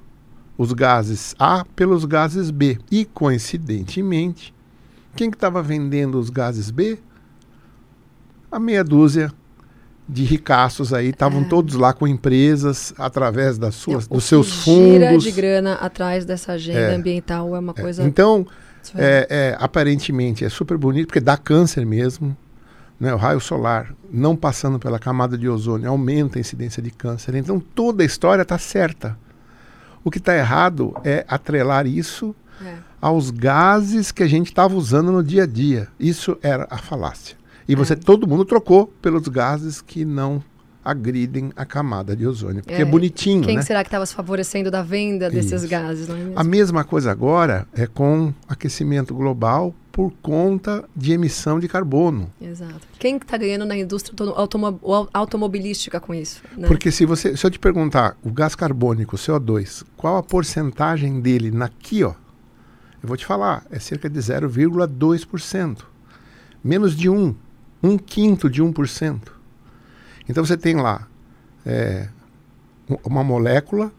[0.60, 2.76] os gases A pelos gases B.
[2.90, 4.52] E, coincidentemente,
[5.16, 6.98] quem que estava vendendo os gases B?
[8.52, 9.32] A meia dúzia
[10.06, 11.44] de ricaços aí, estavam É.
[11.44, 13.78] todos lá com empresas, através das É.
[13.78, 15.24] suas, O dos seus que Gira fundos.
[15.24, 16.94] de grana atrás dessa agenda É.
[16.94, 18.02] ambiental é uma coisa.
[18.02, 18.46] Então,
[18.96, 22.36] é, é, aparentemente é super bonito, porque dá câncer mesmo.
[22.98, 23.14] Né?
[23.14, 27.34] O raio solar, não passando pela camada de ozônio, aumenta a incidência de câncer.
[27.34, 29.16] Então toda a história está certa.
[30.04, 32.74] O que está errado é atrelar isso É.
[33.00, 35.88] aos gases que a gente estava usando no dia a dia.
[35.98, 37.36] Isso era a falácia.
[37.68, 37.96] E você, É.
[37.96, 40.42] todo mundo trocou pelos gases que não
[40.84, 42.62] agridem a camada de ozônio.
[42.62, 42.84] Porque é, É.
[42.84, 43.62] bonitinho, Quem né?
[43.62, 45.68] será que estava se favorecendo da venda desses Isso.
[45.70, 46.32] gases, não é mesmo?
[46.38, 52.32] A mesma coisa agora é com aquecimento global por conta de emissão de carbono.
[52.40, 52.80] Exato.
[52.98, 56.42] Quem está ganhando na indústria auto- automo- au- automobilística com isso?
[56.56, 56.68] né?
[56.68, 61.20] Porque se você, se eu te perguntar, o gás carbônico, o CO2, qual a porcentagem
[61.20, 62.14] dele naqui, ó?
[63.02, 65.78] Eu vou te falar, é cerca de 0,2%.
[66.62, 67.34] Menos de um,
[67.82, 69.20] um quinto de 1%.
[70.30, 71.06] Então você tem lá
[71.66, 72.08] é,
[72.88, 73.92] um- uma molécula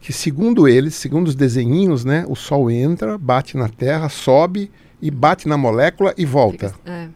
[0.00, 5.10] que, segundo eles, segundo os desenhinhos, né, o Sol entra, bate na Terra, sobe e
[5.10, 6.74] bate na molécula e volta.
[6.84, 7.08] É.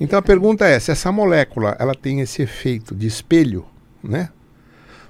[0.00, 3.64] Então a pergunta é, se essa molécula ela tem esse efeito de espelho,
[4.02, 4.28] né?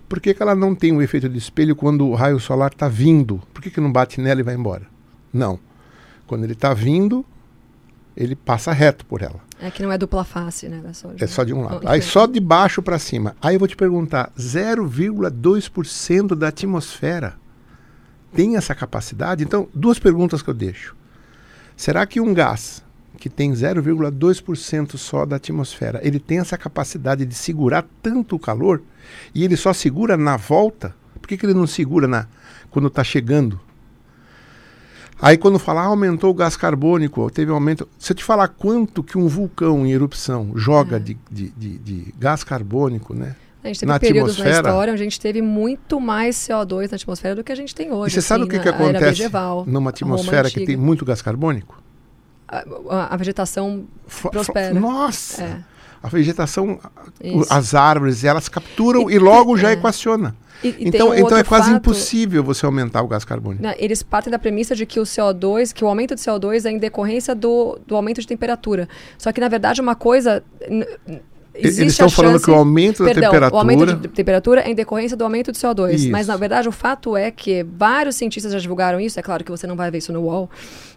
[0.09, 2.89] Por que, que ela não tem o efeito de espelho quando o raio solar está
[2.89, 3.43] vindo?
[3.53, 4.87] Por que, que não bate nela e vai embora?
[5.31, 5.59] Não.
[6.27, 7.25] Quando ele está vindo,
[8.19, 9.41] ele passa reto por ela.
[9.61, 10.81] É que não é dupla face, né?
[10.83, 11.25] da soja.
[11.25, 11.89] É só de um lado.
[11.89, 13.37] Aí só de baixo para cima.
[13.41, 17.37] Aí eu vou te perguntar, 0,2% da atmosfera
[18.35, 19.45] tem essa capacidade?
[19.45, 20.97] Então, duas perguntas que eu deixo.
[21.77, 22.85] Será que um gás
[23.17, 28.83] que tem 0,2% só da atmosfera, ele tem essa capacidade de segurar tanto o calor
[29.35, 30.95] e ele só segura na volta?
[31.21, 32.27] Por que, que ele não segura na
[32.71, 33.61] quando está chegando?
[35.21, 37.89] Aí quando falar ah, aumentou o gás carbônico, teve um aumento.
[37.99, 41.01] Se eu te falar quanto que um vulcão em erupção joga É.
[41.01, 43.35] de, de, de, de gás carbônico, né?
[43.65, 46.91] A gente teve na períodos na atmosfera- história onde a gente teve muito mais CO2
[46.91, 48.13] na atmosfera do que a gente tem hoje.
[48.13, 51.05] e você sabe o assim, que, que na acontece medieval, numa atmosfera que tem muito
[51.05, 51.83] gás carbônico?
[52.47, 53.85] A, a- a vegetação
[54.31, 54.73] Prospera.
[54.79, 55.43] Nossa!
[55.43, 55.59] é.
[56.03, 56.79] A vegetação,
[57.23, 57.47] Isso.
[57.53, 59.73] as árvores, elas capturam E e, logo já é.
[59.73, 60.35] equaciona.
[60.63, 63.63] E- e então um então é quase fato- impossível você aumentar o gás carbônico.
[63.63, 66.71] Né, Eles partem da premissa de que o CO2, que o aumento de CO2 é
[66.71, 68.89] em decorrência do, do aumento de temperatura.
[69.17, 70.43] Só que, na verdade, uma coisa.
[71.59, 73.57] N- n- E- Eles existe estão a falando chance- que o aumento da Perdão, temperatura.
[73.57, 75.95] o aumento de temperatura é em decorrência do aumento de CO2.
[75.95, 76.11] Isso.
[76.11, 79.19] Mas, na verdade, o fato é que vários cientistas já divulgaram isso.
[79.19, 80.51] É claro que você não vai ver isso no UOL.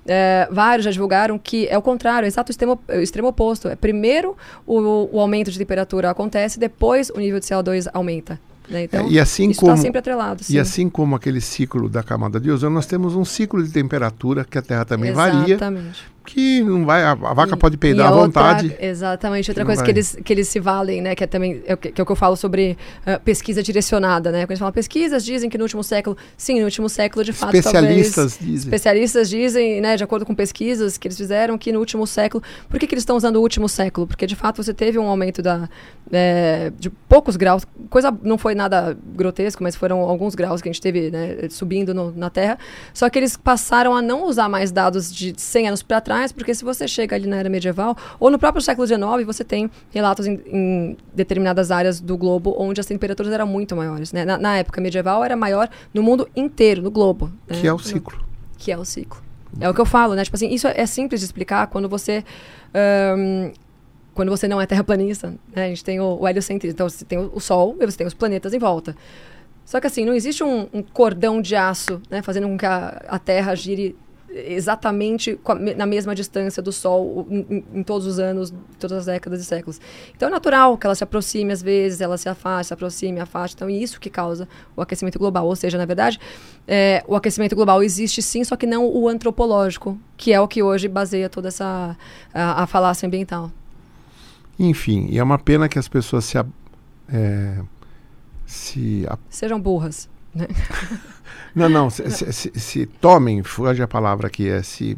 [0.07, 3.67] É, vários já divulgaram que é o contrário, é exato o extremo, o extremo oposto.
[3.67, 4.35] É, primeiro,
[4.65, 8.39] o, o aumento de temperatura acontece, depois o nível de CO2 aumenta.
[8.69, 8.83] né?
[8.85, 10.43] Então, É, e assim isso como está sempre atrelado.
[10.43, 10.53] sim.
[10.55, 14.43] E assim como aquele ciclo da camada de ozônio, nós temos um ciclo de temperatura
[14.43, 15.59] que a Terra também varia.
[16.23, 18.77] Que não vai, a, vaca pode peidar à outra- vontade.
[18.79, 19.49] Exatamente.
[19.49, 19.85] Outra não coisa vai.
[19.85, 21.15] que eles, que eles se valem, né?
[21.15, 23.63] Que é também é o que, que é o que eu falo sobre ah, pesquisa
[23.63, 24.41] direcionada, né?
[24.43, 27.55] Quando eles falam pesquisas, dizem que no último século, sim, no último século, de fato,
[27.55, 28.67] Especialistas talvez, dizem.
[28.69, 32.43] Especialistas dizem, né, de acordo com pesquisas que eles fizeram, que no último século.
[32.69, 34.05] Por que, que eles estão usando o último século?
[34.05, 35.67] Porque de fato você teve um aumento da,
[36.11, 37.65] é, de poucos graus.
[37.89, 41.93] Coisa não foi nada grotesco, mas foram alguns graus que a gente teve né, subindo
[41.93, 42.57] no- na Terra.
[42.93, 46.53] Só que eles passaram a não usar mais dados de 100 anos para trás, porque
[46.53, 50.27] se você chega ali na era medieval, ou no próprio século XIX, você tem relatos
[50.27, 54.11] em, em determinadas áreas do globo onde as temperaturas eram muito maiores.
[54.11, 54.25] né?
[54.25, 57.31] Na, na época medieval era maior no mundo inteiro, no globo.
[57.47, 57.59] né?
[57.59, 58.25] Que é o ciclo.
[58.57, 59.21] que é o ciclo.
[59.59, 60.23] É o que eu falo, né?
[60.23, 62.23] Tipo assim, isso é simples de explicar quando você.
[62.73, 63.51] ahn,
[64.13, 65.65] quando você não é terraplanista, né?
[65.65, 66.73] A gente tem o, o heliocentrismo.
[66.73, 68.95] Então, você tem o, o Sol e você tem os planetas em volta.
[69.65, 72.21] Só que assim, não existe um, um cordão de aço, né?
[72.21, 73.95] Fazendo com que a, a Terra gire
[74.33, 75.37] exatamente
[75.75, 79.45] na mesma distância do Sol em, em- em todos os anos, todas as décadas e
[79.45, 79.79] séculos.
[80.15, 83.55] Então é natural que ela se aproxime às vezes, ela se afaste, se aproxime, afaste.
[83.55, 85.45] Então é isso que causa o aquecimento global.
[85.45, 86.19] Ou seja, na verdade,
[86.67, 90.63] é, o aquecimento global existe sim, só que não o antropológico, que é o que
[90.63, 91.97] hoje baseia toda essa
[92.33, 93.51] a, a falácia ambiental.
[94.57, 96.37] Enfim, e é uma pena que as pessoas se.
[96.37, 96.45] a-
[97.11, 97.57] é,
[98.45, 100.09] se a- Sejam burras.
[100.33, 100.47] Né?
[101.55, 104.97] não, não, se, se- se- se tomem, foge a palavra aqui, é se.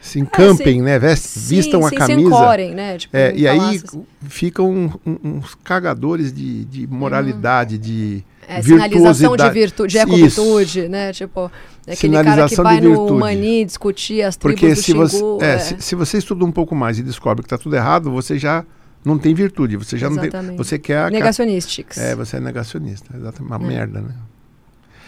[0.00, 0.98] Se encampem, né?
[0.98, 2.20] Vest, vistam sim, a sim, camisa.
[2.20, 2.98] Se encorem, né?
[2.98, 3.80] Tipo, É, e aí
[4.28, 10.06] ficam um- um- uns cagadores de, de moralidade, de É, sinalização de virtude, de Isso.
[10.42, 11.10] ecovirtude, né?
[11.10, 11.50] Tipo,
[11.86, 13.14] é aquele cara que vai no.
[13.18, 15.38] Mani discutir as tribos Porque do se você, Xingu.
[15.42, 15.58] é, é.
[15.58, 18.62] Se, se você estuda um pouco mais e descobre que está tudo errado, você já
[19.02, 19.78] não tem virtude.
[19.78, 20.26] Você já não tem.
[20.28, 20.58] Exatamente.
[20.58, 20.98] Você quer.
[20.98, 21.96] a- Negationistics.
[21.96, 23.16] É, você é negacionista.
[23.16, 23.50] Exatamente.
[23.56, 23.66] Uma É.
[23.66, 24.14] merda, né?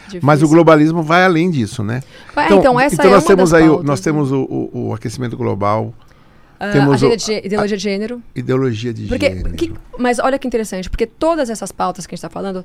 [0.07, 0.21] Difícil.
[0.23, 2.01] Mas o globalismo vai além disso, né?
[2.35, 4.03] É, então, essa é nós temos aí, pautas, nós né?
[4.03, 5.93] temos o, o- o aquecimento global,
[6.59, 8.21] Ah, temos o- de ideologia de gênero.
[8.35, 9.53] ideologia de Porque, gênero.
[9.55, 12.63] que- mas olha que interessante, porque todas essas pautas que a gente está falando,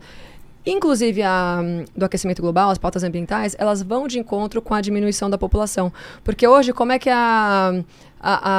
[0.65, 4.81] inclusive a hum, do aquecimento global, as pautas ambientais, elas vão de encontro com a
[4.81, 5.93] diminuição da população.
[6.23, 7.83] Porque hoje, como é que a,
[8.21, 8.51] a,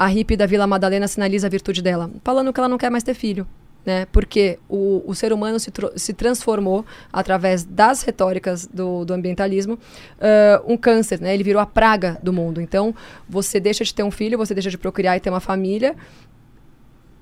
[0.00, 2.10] a, a hippie da Vila Madalena sinaliza a virtude dela?
[2.24, 3.46] Falando que ela não quer mais ter filho.
[3.84, 4.06] Né?
[4.12, 9.76] Porque o, o ser humano se, se transformou, através das retóricas do, do ambientalismo,
[10.20, 11.20] ah, um câncer.
[11.20, 11.34] Né?
[11.34, 12.60] Ele virou a praga do mundo.
[12.60, 12.94] Então,
[13.28, 15.96] você deixa de ter um filho, você deixa de procriar e ter uma família,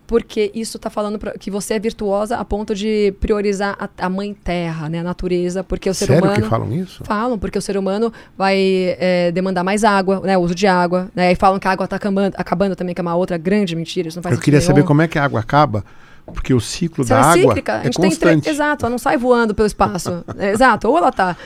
[0.07, 4.09] porque isso está falando pra- que você é virtuosa a ponto de priorizar a, a
[4.11, 7.05] mãe terra, né, a natureza, porque o ser Sério humano que falam isso?
[7.05, 8.59] falam porque o ser humano vai
[8.99, 11.85] é, demandar mais água, né, o uso de água, né, e falam que a água
[11.85, 14.59] está acabando, acabando também, que é uma outra grande mentira, isso não faz Eu queria
[14.59, 14.89] sentido saber nenhum.
[14.89, 15.85] como é que a água acaba,
[16.31, 18.49] porque o ciclo Se da ela é água cíclica, a é gente tem tre- constante.
[18.49, 20.25] exato, ela não sai voando pelo espaço.
[20.39, 21.37] É, exato, ou ela está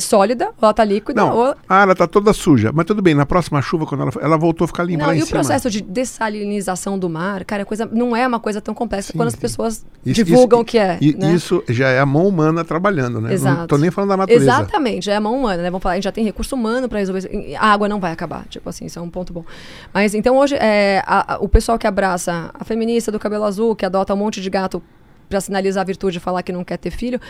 [0.00, 2.70] sólida, ou ela está líquida, Não, ou ah, ela tá toda suja.
[2.74, 5.14] Mas tudo bem, na próxima chuva, quando ela, ela voltou a ficar limpa Não, lá
[5.16, 5.40] em e o cima.
[5.40, 5.80] processo de
[6.28, 9.34] dessalinização do mar, cara, é coisa, não é uma coisa tão complexa Sim, quando as
[9.34, 9.40] sim.
[9.40, 10.98] pessoas Isso- divulgam isso- que é.
[11.00, 11.32] E né?
[11.32, 13.28] isso já é a mão humana trabalhando, né?
[13.28, 13.66] Não Exato.
[13.68, 14.44] tô nem falando da natureza.
[14.44, 15.70] Exatamente, é a mão humana, né?
[15.70, 17.28] Vamos falar, a gente já tem recurso humano para resolver isso.
[17.32, 19.44] E A água não vai acabar, tipo assim, isso é um ponto bom.
[19.92, 23.74] Mas então hoje, é, a- a- o pessoal que abraça a feminista do cabelo azul,
[23.74, 24.82] que adota um monte de gato
[25.28, 27.20] para sinalizar a virtude e falar que não quer ter filho,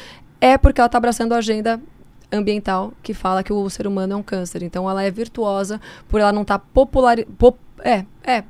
[0.41, 1.81] é porque ela tá abraçando a agenda
[2.31, 4.63] ambiental que fala que o ser humano é um câncer.
[4.63, 7.17] Então ela é virtuosa por ela não estar popular...
[7.39, 8.45] pop- é, é,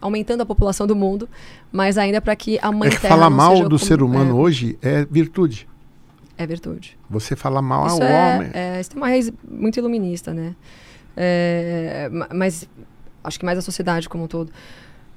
[0.00, 1.28] aumentando a população do mundo,
[1.72, 4.30] mas ainda para que a mãe É que terra falar mal do como- ser humano
[4.30, 5.68] é, hoje é virtude.
[6.38, 6.96] é virtude.
[7.10, 8.50] Você falar mal Isso ao é, homem.
[8.54, 10.54] é, isso tem uma raiz muito iluminista, né?
[11.16, 12.68] É, ma- mas
[13.24, 14.52] acho que mais a sociedade como um todo.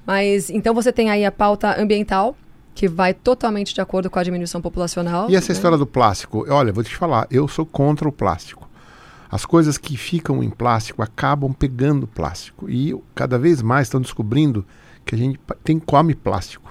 [0.06, 2.36] Mas então você tem aí a pauta ambiental,
[2.74, 5.28] que vai totalmente de acordo com a diminuição populacional.
[5.30, 5.56] E essa né?
[5.56, 6.46] história do plástico?
[6.48, 8.68] Olha, vou te falar, eu sou contra o plástico.
[9.30, 12.68] As coisas que ficam em plástico acabam pegando plástico.
[12.68, 14.66] E cada vez mais estão descobrindo
[15.04, 16.68] que a gente tem come plástico.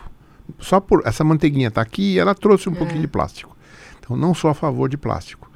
[0.58, 2.76] Só por essa manteiguinha tá aqui e ela trouxe um É.
[2.76, 3.56] pouquinho de plástico.
[4.00, 5.50] Então não sou a favor de plástico.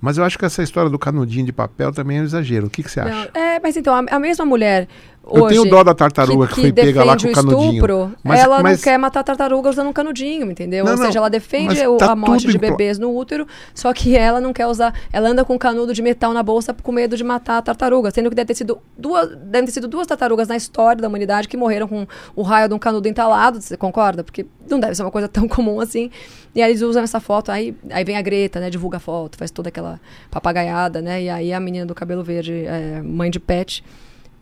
[0.00, 2.66] Mas eu acho que essa história do canudinho de papel também é um exagero.
[2.66, 3.10] O que, que você acha?
[3.32, 4.88] Não, é, mas então, a, a mesma mulher.
[5.24, 7.72] Eu hoje, tenho dó da tartaruga que, foi pega lá com o canudinho.
[7.74, 10.84] estupro, Mas- ela mas- não quer matar a tartaruga usando um canudinho, entendeu?
[10.84, 14.40] Não, Ou seja, ela defende tá a morte de bebês no útero, só que ela
[14.40, 14.92] não quer usar.
[15.12, 18.10] Ela anda com um canudo de metal na bolsa com medo de matar a tartaruga,
[18.10, 21.46] sendo que deve ter sido duas, devem ter sido duas tartarugas na história da humanidade
[21.46, 22.04] que morreram com
[22.34, 24.24] o raio de um canudo entalado, você concorda?
[24.24, 26.10] Porque não deve ser uma coisa tão comum assim.
[26.54, 28.68] E aí eles usam essa foto, aí, aí vem a Greta, né?
[28.68, 30.00] Divulga a foto, faz toda aquela
[30.32, 31.22] papagaiada, né?
[31.22, 33.84] E aí a menina do cabelo verde, é, mãe de pet,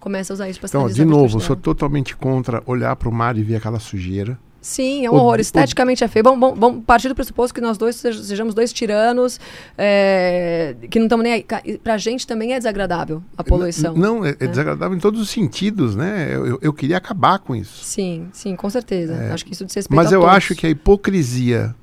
[0.00, 3.12] começa a usar isso pra Então, de a novo, sou totalmente contra olhar para o
[3.12, 4.38] mar e ver aquela sujeira.
[4.60, 5.40] Sim, é um horror.
[5.40, 6.22] Esteticamente é feio.
[6.22, 9.40] Vamos, vamos, vamos, partir do pressuposto que nós dois sejamos dois tiranos,
[9.76, 11.78] é, que não estamos nem aí.
[11.78, 13.94] Pra gente também é desagradável a poluição.
[13.94, 16.28] Não, é, é, é, desagradável em todos os sentidos, né?
[16.30, 17.84] Eu, eu queria acabar com isso.
[17.84, 19.14] Sim, sim, com certeza.
[19.14, 20.36] É, acho que isso Mas eu todos.
[20.36, 21.74] acho que a hipocrisia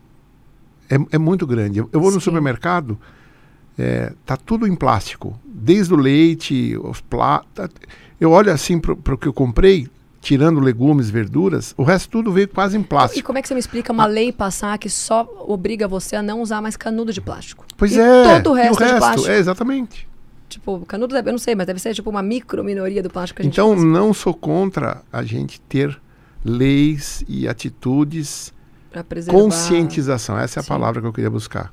[0.89, 1.79] é, é muito grande.
[1.79, 2.15] Eu, eu vou sim.
[2.15, 2.99] no supermercado,
[3.77, 5.39] é, tá tudo em plástico.
[5.45, 7.69] Desde o leite, os platos.
[8.19, 9.87] Eu olho assim para o que eu comprei,
[10.21, 13.19] tirando legumes, verduras, o resto tudo veio quase em plástico.
[13.19, 14.07] E como é que você me explica uma ah.
[14.07, 17.65] lei passar que só obriga você a não usar mais canudo de plástico?
[17.77, 18.41] Pois e é.
[18.41, 19.31] Todo o resto, o resto é de plástico.
[19.31, 20.07] É, exatamente.
[20.49, 23.41] Tipo, canudo, eu não sei, mas deve ser tipo uma micro minoria do plástico que
[23.41, 23.85] a gente Então, usa.
[23.85, 25.99] não sou contra a gente ter
[26.43, 28.53] leis e atitudes
[29.29, 30.37] conscientização.
[30.37, 30.69] Essa é a Sim.
[30.69, 31.71] palavra que eu queria buscar.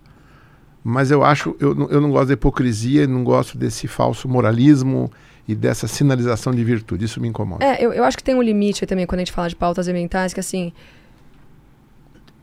[0.83, 5.11] Mas eu acho, eu, eu não gosto da hipocrisia, não gosto desse falso moralismo
[5.47, 7.05] e dessa sinalização de virtude.
[7.05, 7.65] Isso me incomoda.
[7.65, 9.89] É, eu, eu acho que tem um limite também quando a gente fala de pautas
[9.89, 10.73] ambientais, que assim.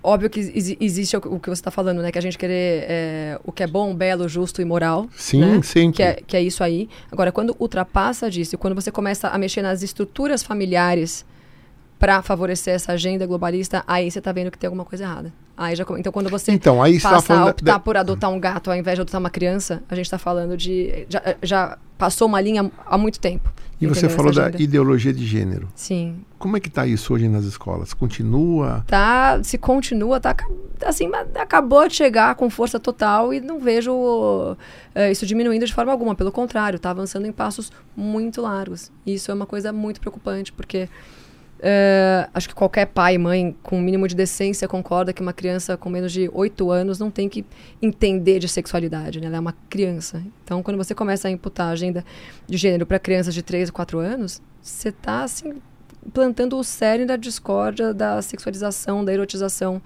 [0.03, 0.39] Óbvio que
[0.79, 2.11] existe o, o que você está falando, né?
[2.11, 5.07] Que a gente querer é, o que é bom, belo, justo e moral.
[5.15, 5.61] Sim, né?
[5.61, 5.97] sempre.
[5.97, 6.89] Que é, que é isso aí.
[7.11, 11.23] Agora, quando ultrapassa disso, quando você começa a mexer nas estruturas familiares
[11.99, 15.31] para favorecer essa agenda globalista, aí você está vendo que tem alguma coisa errada.
[15.55, 18.71] Aí já, então, quando você então, aí passa tá a optar por adotar um gato
[18.71, 21.05] ao invés de adotar uma criança, a gente está falando de.
[21.07, 23.53] Já, já, passou uma linha há muito tempo.
[23.79, 25.67] E você falou da ideologia de gênero.
[25.75, 26.25] Sim.
[26.39, 27.93] Como é que está isso hoje nas escolas?
[27.93, 28.83] Continua?
[28.87, 30.35] Tá, se continua, tá
[30.83, 34.57] assim, acabou de chegar com força total e não vejo uh,
[35.11, 36.15] isso diminuindo de forma alguma.
[36.15, 38.91] Pelo contrário, está avançando em passos muito largos.
[39.05, 40.89] E isso é uma coisa muito preocupante, porque
[41.61, 45.31] Uh, acho que qualquer pai e mãe com um mínimo de decência concorda que uma
[45.31, 47.45] criança com menos de 8 anos não tem que
[47.79, 49.27] entender de sexualidade, né?
[49.27, 50.23] Ela é uma criança.
[50.43, 52.03] Então, quando você começa a imputar agenda
[52.47, 55.61] de gênero para crianças de 3 ou 4 anos, você está, assim,
[56.11, 59.79] plantando o cerne da discórdia, da sexualização, da erotização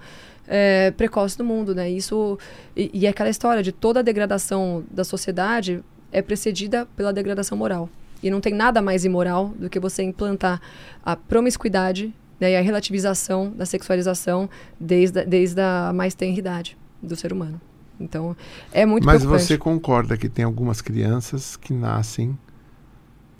[0.48, 1.90] é, precoce do mundo, né?
[1.90, 2.38] Isso,
[2.74, 7.90] e, e aquela história de toda a degradação da sociedade é precedida pela degradação moral.
[8.22, 10.60] E não tem nada mais imoral do que você implantar
[11.04, 14.48] a promiscuidade né, e a relativização da sexualização
[14.78, 17.60] desde, desde a mais tenra idade do ser humano.
[17.98, 18.36] Então,
[18.72, 22.38] é muito Mas você concorda que tem algumas crianças que nascem.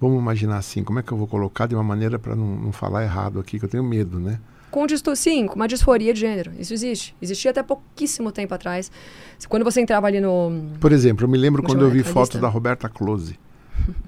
[0.00, 2.72] Vamos imaginar assim, como é que eu vou colocar de uma maneira para não, não
[2.72, 4.38] falar errado aqui, que eu tenho medo, né?
[4.70, 6.52] Com sim, com uma disforia de gênero.
[6.58, 7.16] Isso existe.
[7.20, 8.90] Existia até pouquíssimo tempo atrás.
[9.48, 10.70] Quando você entrava ali no.
[10.80, 13.38] Por exemplo, eu me lembro quando eu vi fotos da Roberta Close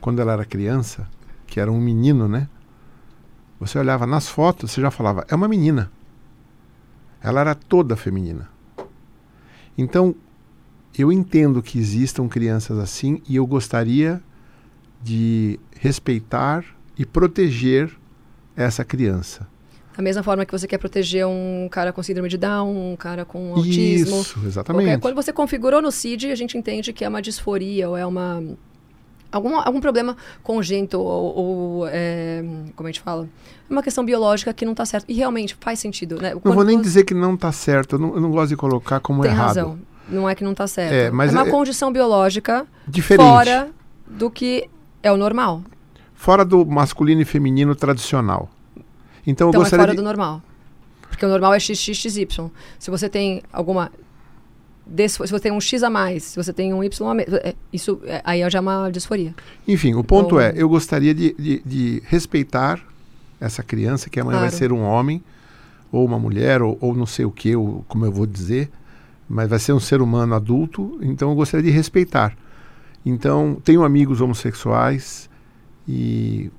[0.00, 1.08] quando ela era criança,
[1.46, 2.48] que era um menino, né?
[3.60, 5.90] Você olhava nas fotos, você já falava, é uma menina.
[7.20, 8.48] Ela era toda feminina.
[9.76, 10.14] Então,
[10.96, 14.20] eu entendo que existam crianças assim e eu gostaria
[15.02, 16.64] de respeitar
[16.96, 17.90] e proteger
[18.56, 19.46] essa criança.
[19.96, 23.24] Da mesma forma que você quer proteger um cara com síndrome de Down, um cara
[23.24, 24.20] com autismo.
[24.20, 24.84] Isso, exatamente.
[24.84, 28.06] Qualquer, quando você configurou no CID, a gente entende que é uma disforia ou é
[28.06, 28.40] uma
[29.30, 32.42] algum, algum problema congênito ou, ou é,
[32.74, 33.28] como a gente fala,
[33.68, 35.04] uma questão biológica que não está certo.
[35.08, 36.20] E realmente faz sentido.
[36.20, 36.34] Né?
[36.44, 36.82] não vou nem você...
[36.82, 39.46] dizer que não está certo, eu não, eu não, gosto de colocar como Tem errado.
[39.46, 39.78] razão.
[40.08, 40.92] Não é que não está certo.
[40.92, 41.50] É, mas é uma é...
[41.50, 43.26] condição biológica Diferente.
[43.26, 43.70] fora
[44.06, 44.68] do que
[45.02, 45.62] é o normal.
[46.14, 48.48] Fora do masculino e feminino tradicional.
[49.26, 49.96] Então, então eu gostaria é fora de...
[49.98, 50.42] do normal.
[51.08, 52.26] Porque o normal é XXXY.
[52.78, 53.90] Se você tem alguma
[55.08, 57.54] se você tem um X a mais, se você tem um Y a menos, é,
[57.72, 59.34] isso é, aí já é uma disforia.
[59.66, 60.40] Enfim, o ponto Ou...
[60.40, 62.80] é, eu gostaria de, de, de, respeitar
[63.40, 64.50] essa criança, que amanhã claro.
[64.50, 65.22] vai ser um homem,
[65.92, 68.70] ou uma mulher, ou, ou não sei o que, ou, como eu vou dizer,
[69.28, 72.36] mas vai ser um ser humano adulto, então eu gostaria de respeitar.
[73.04, 75.28] Então, tenho amigos homossexuais
[75.86, 76.50] e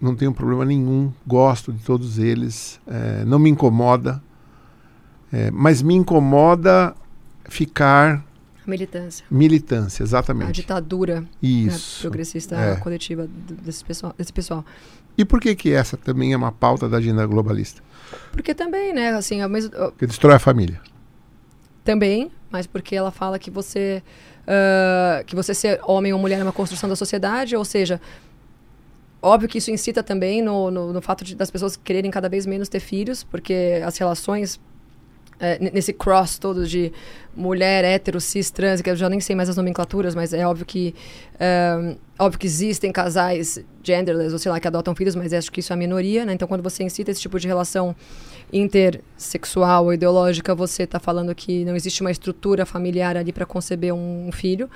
[0.00, 4.22] não tenho problema nenhum, gosto de todos eles, é, não me incomoda,
[5.32, 6.94] é, mas me incomoda
[7.48, 8.24] ficar.
[8.66, 9.24] Militância.
[9.30, 10.48] Militância, exatamente.
[10.48, 11.98] A ditadura né, Isso.
[11.98, 12.76] Né, progressista é.
[12.76, 13.28] coletiva
[13.62, 14.64] desse pessoal, desse pessoal.
[15.16, 17.82] E por que que essa também é uma pauta da agenda globalista?
[18.32, 19.70] Porque também, né, assim, ao mesmo...
[19.92, 20.80] Que destrói a família.
[21.84, 24.02] Também, mas porque ela fala que você...
[24.42, 28.00] Uh, que você ser homem ou mulher é uma construção da sociedade, ou seja,
[29.20, 32.46] óbvio que isso incita também no, no, no fato de, das pessoas quererem cada vez
[32.46, 34.60] menos ter filhos, porque as relações
[35.38, 36.92] é, nesse cross todo de
[37.34, 40.64] mulher, hétero, cis, trans, que eu já nem sei mais as nomenclaturas, mas é óbvio
[40.64, 40.94] que
[42.18, 45.72] óbvio que existem casais genderless, ou sei lá, que adotam filhos, mas acho que isso
[45.72, 46.32] é a minoria, né?
[46.32, 47.94] Então, quando você incita esse tipo de relação
[48.52, 53.92] intersexual ou ideológica, você está falando que não existe uma estrutura familiar ali para conceber
[53.92, 54.70] um, um filho.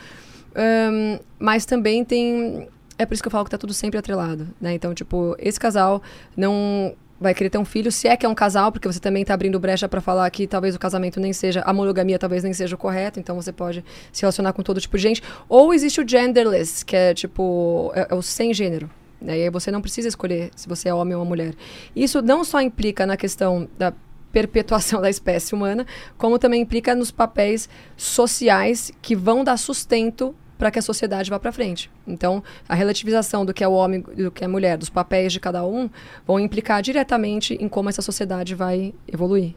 [0.55, 2.69] Um, mas também tem...
[2.99, 4.75] É por isso que eu falo que está tudo sempre atrelado, né?
[4.75, 6.03] Então, tipo, esse casal
[6.37, 9.23] não vai querer ter um filho, se é que é um casal, porque você também
[9.23, 12.55] está abrindo brecha para falar que talvez o casamento nem seja, a monogamia talvez nem
[12.55, 15.23] seja o correto, então você pode se relacionar com todo tipo de gente.
[15.49, 18.91] Ou existe o genderless, que é tipo, é, é o sem gênero.
[19.21, 19.39] Né?
[19.39, 21.55] E aí você não precisa escolher se você é homem ou mulher.
[21.95, 23.93] Isso não só implica na questão da
[24.33, 25.87] perpetuação da espécie humana,
[26.17, 31.41] como também implica nos papéis sociais que vão dar sustento para que a sociedade vá
[31.41, 31.91] para frente.
[32.07, 35.33] Então, a relativização do que é o homem do que é a mulher, dos papéis
[35.33, 35.89] de cada um,
[36.27, 39.55] vão implicar diretamente em como essa sociedade vai evoluir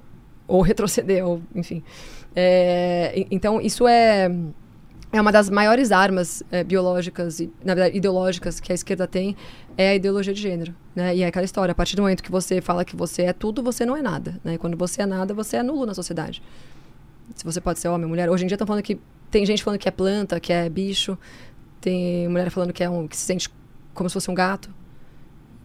[0.48, 1.84] ou retroceder, ou enfim.
[2.34, 4.32] É, então, isso é
[5.12, 9.36] é uma das maiores armas é, biológicas e, na verdade, ideológicas que a esquerda tem
[9.78, 11.16] é a ideologia de gênero, né?
[11.16, 13.62] E é aquela história, a partir do momento que você fala que você é tudo,
[13.62, 14.56] você não é nada, né?
[14.56, 16.42] E quando você é nada, você é nulo na sociedade.
[17.36, 18.28] Se você pode ser homem, mulher.
[18.30, 19.00] Hoje em dia estão falando que
[19.34, 21.18] tem gente falando que é planta, que é bicho.
[21.82, 23.50] Tem mulher falando que é um que se sente
[23.92, 24.70] como se fosse um gato.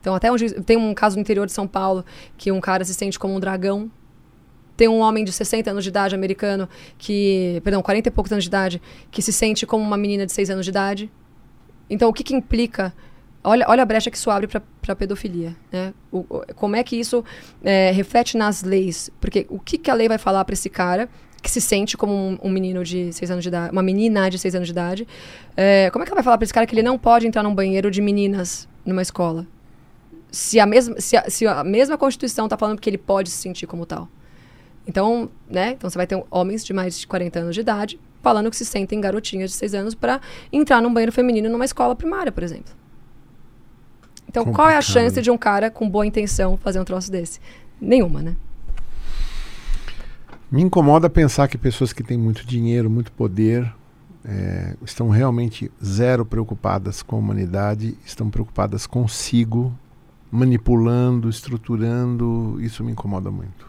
[0.00, 2.02] Então até onde tem um caso no interior de São Paulo
[2.36, 3.90] que um cara se sente como um dragão
[4.78, 7.60] tem um homem de 60 anos de idade, americano, que.
[7.64, 8.80] Perdão, 40 e poucos anos de idade,
[9.10, 11.10] que se sente como uma menina de 6 anos de idade.
[11.90, 12.94] Então, o que, que implica.
[13.42, 15.56] Olha, olha a brecha que isso abre para pedofilia.
[15.72, 15.92] Né?
[16.12, 17.24] O, o, como é que isso
[17.64, 19.10] é, reflete nas leis?
[19.20, 21.08] Porque o que, que a lei vai falar para esse cara
[21.42, 24.38] que se sente como um, um, menino de 6 anos de idade, uma menina de
[24.38, 25.08] 6 anos de idade?
[25.56, 27.42] É, como é que ela vai falar para esse cara que ele não pode entrar
[27.42, 29.46] num banheiro de meninas numa escola?
[30.30, 33.36] Se a mesma, se a, se a mesma Constituição está falando que ele pode se
[33.36, 34.08] sentir como tal.
[34.86, 35.70] Então, né?
[35.70, 38.64] Então você vai ter homens de mais de 40 anos de idade falando que se
[38.64, 40.20] sentem garotinhas de 6 anos para
[40.52, 42.74] entrar num banheiro feminino numa escola primária, por exemplo.
[44.28, 44.66] Então, Complicado.
[44.66, 47.40] qual é a chance de um cara com boa intenção fazer um troço desse?
[47.80, 48.36] Nenhuma, né?
[50.50, 53.70] Me incomoda pensar que pessoas que têm muito dinheiro, muito poder,
[54.24, 59.76] é, estão realmente zero preocupadas com a humanidade, estão preocupadas consigo,
[60.30, 62.58] manipulando, estruturando.
[62.60, 63.68] Isso me incomoda muito.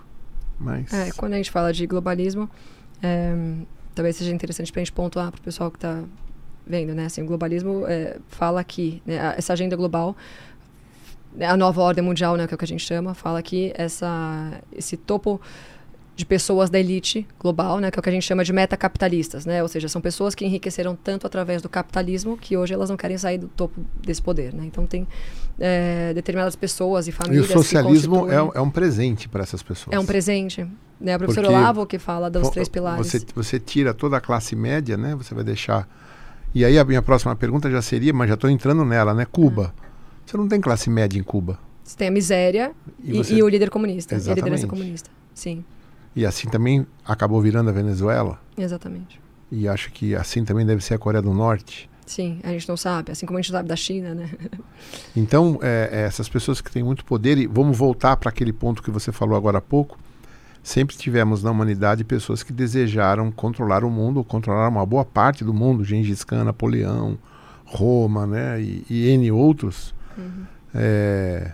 [0.58, 0.92] Mas...
[0.94, 2.50] É, quando a gente fala de globalismo,
[3.04, 3.34] é,
[3.94, 6.02] talvez seja interessante para a gente pontuar para o pessoal que está
[6.66, 7.06] vendo, né?
[7.06, 10.16] Assim, o globalismo é, fala que né, essa agenda global,
[11.40, 14.62] a nova ordem mundial, né, que é o que a gente chama, fala que essa,
[14.72, 15.42] esse topo
[16.20, 19.46] de pessoas da elite global, né, que é o que a gente chama de metacapitalistas,
[19.46, 19.64] né?
[19.64, 23.18] Ou seja, são pessoas que enriqueceram tanto através do capitalismo que hoje elas não querem
[23.18, 24.66] sair do topo desse poder, né?
[24.66, 25.08] Então tem
[25.58, 27.50] é, determinadas pessoas e famílias.
[27.50, 29.96] E o socialismo é, é, um presente para essas pessoas.
[29.96, 30.68] É um presente.
[31.00, 31.14] Né?
[31.14, 33.08] A professora Porque Olavo que fala dos três pilares.
[33.08, 35.16] Você, você tira toda a classe média, né?
[35.16, 35.88] Você vai deixar.
[36.54, 39.26] E aí a minha próxima pergunta já seria, mas já estou entrando nela, né?
[39.26, 39.74] Cuba.
[39.80, 39.84] Ah.
[40.26, 41.58] Você não tem classe média em Cuba.
[41.82, 43.36] Você tem a miséria e, você...
[43.36, 44.28] e o líder comunista, Exatamente.
[44.28, 45.10] e a liderança comunista.
[45.34, 45.64] Sim.
[46.16, 48.40] E assim também acabou virando a Venezuela.
[48.58, 49.20] Exatamente.
[49.52, 51.90] E acho que assim também deve ser a Coreia do Norte.
[52.10, 54.32] Sim, a gente não sabe, assim como a gente sabe da China, né?
[55.16, 58.82] Então, é, é, essas pessoas que têm muito poder, e vamos voltar para aquele ponto
[58.82, 59.96] que você falou agora há pouco,
[60.64, 65.54] sempre tivemos na humanidade pessoas que desejaram controlar o mundo, controlar uma boa parte do
[65.54, 67.16] mundo, Gengis Khan, Napoleão,
[67.64, 69.94] Roma, né, e, e N outros.
[70.18, 70.46] Uhum.
[70.74, 71.52] É,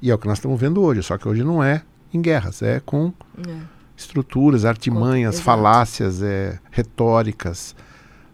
[0.00, 2.60] e é o que nós estamos vendo hoje, só que hoje não é em guerras,
[2.60, 5.44] é com é estruturas, artimanhas, Exato.
[5.44, 7.74] falácias, é, retóricas,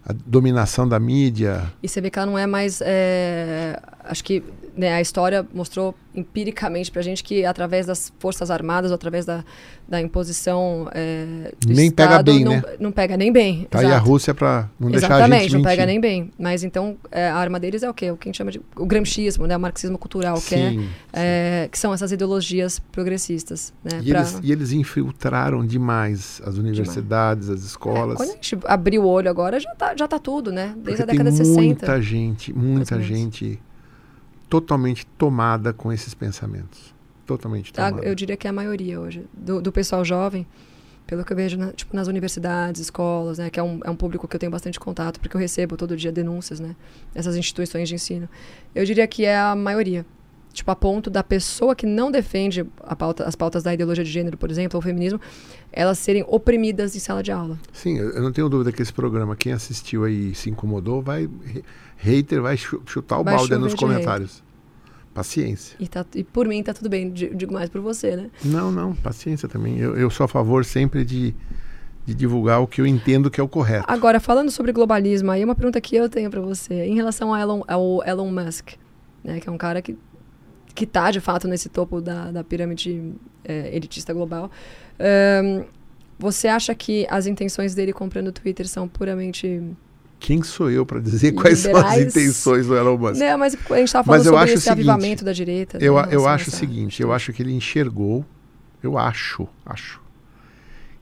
[0.05, 1.71] a dominação da mídia.
[1.81, 2.81] E você vê que ela não é mais.
[2.83, 4.43] É, acho que
[4.79, 9.25] né, a história mostrou empiricamente para a gente que através das forças armadas ou através
[9.25, 9.43] da,
[9.87, 12.63] da imposição é, do nem Estado, pega bem, não, né?
[12.79, 13.67] não pega nem bem.
[13.69, 16.31] Tá aí a Rússia para não deixar Exatamente, a gente não pega nem bem.
[16.39, 18.09] Mas então é, a arma deles é o quê?
[18.09, 19.57] O que a gente chama de o gramscismo, né?
[19.57, 23.73] O marxismo cultural, sim, que, é, é, que são essas ideologias progressistas.
[23.83, 23.99] Né?
[24.01, 24.21] E, pra...
[24.21, 27.61] eles, e eles infiltraram demais as universidades, demais.
[27.61, 28.13] as escolas.
[28.13, 30.73] É, quando a gente abriu o olho agora, já tá, já tá tudo, né?
[30.77, 31.61] Desde Porque a década de 60.
[31.61, 33.59] Muita gente, muita gente
[34.49, 36.93] totalmente tomada com esses pensamentos.
[37.25, 38.07] Totalmente tá, tomada.
[38.07, 39.25] Eu diria que é a maioria hoje.
[39.33, 40.47] Do, do pessoal jovem,
[41.05, 43.95] pelo que eu vejo na, tipo, nas universidades, escolas, né, que é um, é um
[43.95, 46.75] público que eu tenho bastante contato, porque eu recebo todo dia denúncias, né,
[47.13, 48.27] essas instituições de ensino.
[48.73, 50.05] Eu diria que é a maioria.
[50.51, 52.63] Tipo, a ponto da pessoa que não defende
[52.97, 55.21] pauta, as pautas da ideologia de gênero, por exemplo, ou feminismo,
[55.71, 57.59] elas serem oprimidas em sala de aula.
[57.71, 61.29] Sim, eu não tenho dúvida que esse programa, quem assistiu aí e se incomodou, vai
[61.97, 64.35] hater vai chutar o vai balde nos comentários.
[64.35, 64.49] Hater.
[65.13, 65.75] Paciência.
[65.79, 68.29] E, tá, e, por mim tá tudo bem, digo mais por você, né?
[68.45, 69.77] Não, não, paciência também.
[69.77, 71.35] Eu, eu sou a favor sempre de,
[72.05, 73.85] de divulgar o que eu entendo que é o correto.
[73.87, 76.85] Agora, falando sobre globalismo, aí uma pergunta que eu tenho para você.
[76.85, 78.73] Em relação ao Elon, ao Elon Musk,
[79.23, 79.97] né, que é um cara que
[80.75, 83.13] que está de fato nesse topo da, da pirâmide
[83.43, 84.49] é, elitista global.
[84.99, 85.65] Um,
[86.17, 89.61] você acha que as intenções dele comprando o Twitter são puramente
[90.19, 91.87] quem sou eu para dizer quais Liberais...
[91.87, 93.15] são as intenções do Elon Musk?
[93.15, 95.77] Não, mas a gente estava falando sobre esse seguinte, avivamento da direita.
[95.81, 98.25] Eu, né, eu acho o seguinte, eu acho que ele enxergou,
[98.83, 100.01] eu acho, acho,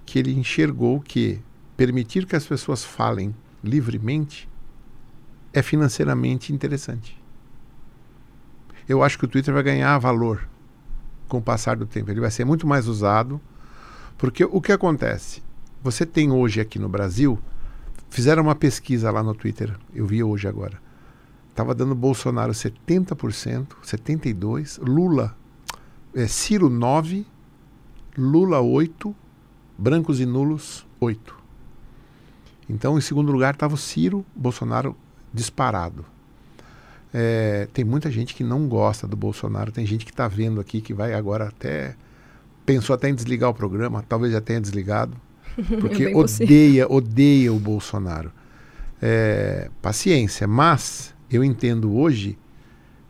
[0.06, 1.40] que ele enxergou que
[1.76, 4.48] permitir que as pessoas falem livremente
[5.52, 7.20] é financeiramente interessante.
[8.88, 10.48] Eu acho que o Twitter vai ganhar valor
[11.28, 12.12] com o passar do tempo.
[12.12, 13.42] Ele vai ser muito mais usado,
[14.18, 15.42] porque o que acontece?
[15.84, 17.40] Você tem hoje aqui no Brasil
[18.10, 20.80] Fizeram uma pesquisa lá no Twitter, eu vi hoje agora.
[21.54, 25.36] Tava dando Bolsonaro 70%, 72%, Lula,
[26.16, 27.26] é, Ciro 9%,
[28.18, 29.14] Lula 8%,
[29.78, 31.18] brancos e nulos 8%.
[32.70, 34.96] Então, em segundo lugar, estava o Ciro, Bolsonaro
[35.34, 36.06] disparado.
[37.14, 40.82] É, tem muita gente que não gosta do Bolsonaro, tem gente que está vendo aqui
[40.82, 41.96] que vai agora até.
[42.68, 45.16] Pensou até em desligar o programa, talvez já tenha desligado.
[45.80, 48.32] Porque odeia, odeia o Bolsonaro.
[49.02, 52.38] É, paciência, mas eu entendo hoje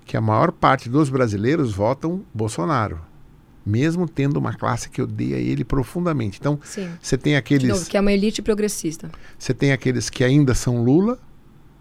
[0.06, 3.02] que a maior parte dos brasileiros votam Bolsonaro,
[3.66, 6.38] mesmo tendo uma classe que odeia ele profundamente.
[6.40, 6.60] Então,
[7.02, 7.68] você tem aqueles.
[7.68, 9.10] Novo, que é uma elite progressista.
[9.40, 11.18] Você tem aqueles que ainda são Lula,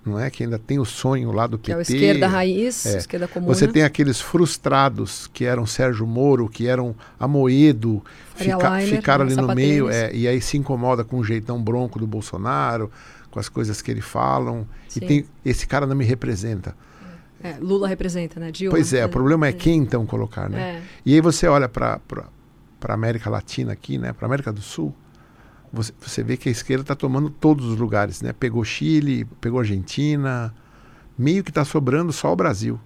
[0.07, 0.31] não é?
[0.31, 1.67] Que ainda tem o sonho lá do PT.
[1.67, 2.99] Que é a esquerda raiz, é.
[2.99, 3.47] esquerda comum.
[3.47, 8.03] Você tem aqueles frustrados que eram Sérgio Moro, que eram Amoedo,
[8.35, 12.07] fica, ficaram ali no meio, é, e aí se incomoda com o jeitão bronco do
[12.07, 12.91] Bolsonaro,
[13.31, 14.67] com as coisas que ele falam.
[14.89, 15.01] Sim.
[15.03, 16.75] E tem esse cara não me representa.
[17.43, 18.51] É, Lula representa, né?
[18.51, 18.75] Dilma.
[18.75, 20.61] Pois é, o problema é quem então colocar, né?
[20.61, 20.83] É.
[21.05, 22.01] E aí você olha para
[22.83, 24.13] a América Latina aqui, né?
[24.13, 24.95] Para América do Sul,
[25.77, 28.33] você, você vê que a esquerda está tomando todos os lugares, né?
[28.33, 30.55] Pegou Chile, pegou Argentina,
[31.17, 32.81] meio que está sobrando só o Brasil.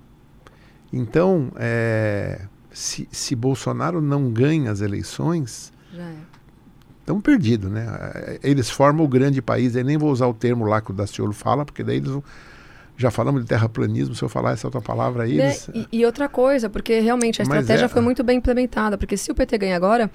[0.92, 2.42] Então, é,
[2.72, 5.72] se, se Bolsonaro não ganha as eleições,
[7.00, 7.20] estão é.
[7.20, 7.86] perdidos, né?
[8.42, 11.32] Eles formam o grande país, eu nem vou usar o termo lá que o Daciolo
[11.32, 12.24] fala, porque daí eles vão
[13.00, 15.38] já falamos de terraplanismo, se eu falar essa outra palavra aí.
[15.38, 15.46] Né?
[15.46, 15.70] Eles...
[15.74, 19.32] E, e, outra coisa, porque realmente a estratégia é, foi muito bem implementada, porque se
[19.32, 20.10] o PT ganha agora,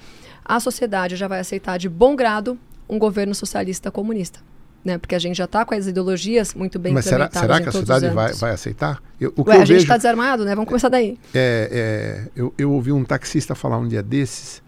[0.46, 2.58] a sociedade já vai aceitar de bom grado
[2.88, 4.40] um governo socialista comunista.
[4.84, 5.00] Né?
[5.00, 7.72] Porque a gente já está com as ideologias muito bem Mas será, será que a
[7.72, 9.02] sociedade vai, vai aceitar?
[9.20, 10.54] Eu, o Ué, a gente está desarmado, né?
[10.54, 11.18] Vamos começar daí.
[11.34, 14.62] É, é, eu, eu ouvi um taxista falar um dia desses.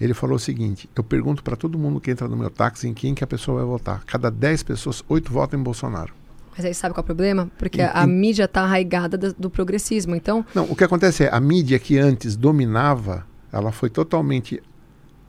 [0.00, 2.94] Ele falou o seguinte: eu pergunto para todo mundo que entra no meu táxi em
[2.94, 4.02] quem que a pessoa vai votar.
[4.06, 6.14] Cada 10 pessoas, 8 votam em Bolsonaro.
[6.56, 7.50] Mas aí sabe qual é o problema?
[7.58, 8.06] Porque e, a, a e...
[8.06, 10.44] mídia está arraigada do, do, progressismo, então...
[10.52, 14.60] Não, o que acontece é, a mídia que antes dominava, ela foi totalmente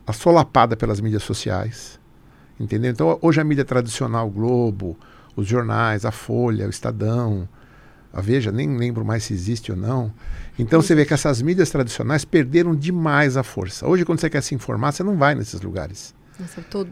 [0.09, 1.99] assolapada pelas mídias sociais,
[2.59, 2.89] entendeu?
[2.91, 4.97] Então, hoje a mídia tradicional, o Globo,
[5.35, 7.47] os jornais, a Folha, o Estadão,
[8.11, 10.11] a Veja, nem lembro mais se existe ou não.
[10.57, 13.87] Então, você vê que essas mídias tradicionais perderam demais a força.
[13.87, 16.15] Hoje, quando você quer se informar, você não vai nesses lugares.
[16.39, 16.89] Nossa, todo,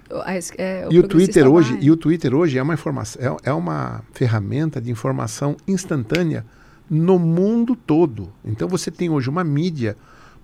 [0.56, 3.53] é, o e, o Twitter hoje, e o Twitter hoje é uma informação, é, é
[3.53, 6.45] uma ferramenta de informação instantânea
[6.88, 8.31] no mundo todo.
[8.45, 9.95] Então você tem hoje uma mídia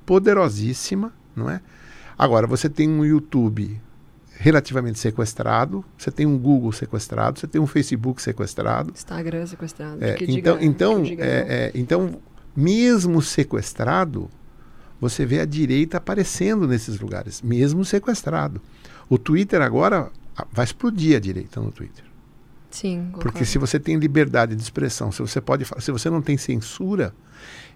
[0.05, 1.61] poderosíssima, não é?
[2.23, 3.81] Agora você tem um YouTube
[4.37, 10.01] relativamente sequestrado, você tem um Google sequestrado, você tem um Facebook sequestrado, Instagram sequestrado.
[10.01, 12.21] É, então, diga, então, é, é, então,
[12.55, 14.29] mesmo sequestrado,
[15.01, 18.61] você vê a direita aparecendo nesses lugares, mesmo sequestrado.
[19.09, 20.09] O Twitter agora
[20.51, 22.05] vai explodir a direita no Twitter.
[22.71, 23.07] Sim.
[23.07, 23.19] Concordo.
[23.19, 27.13] Porque se você tem liberdade de expressão, se você pode se você não tem censura.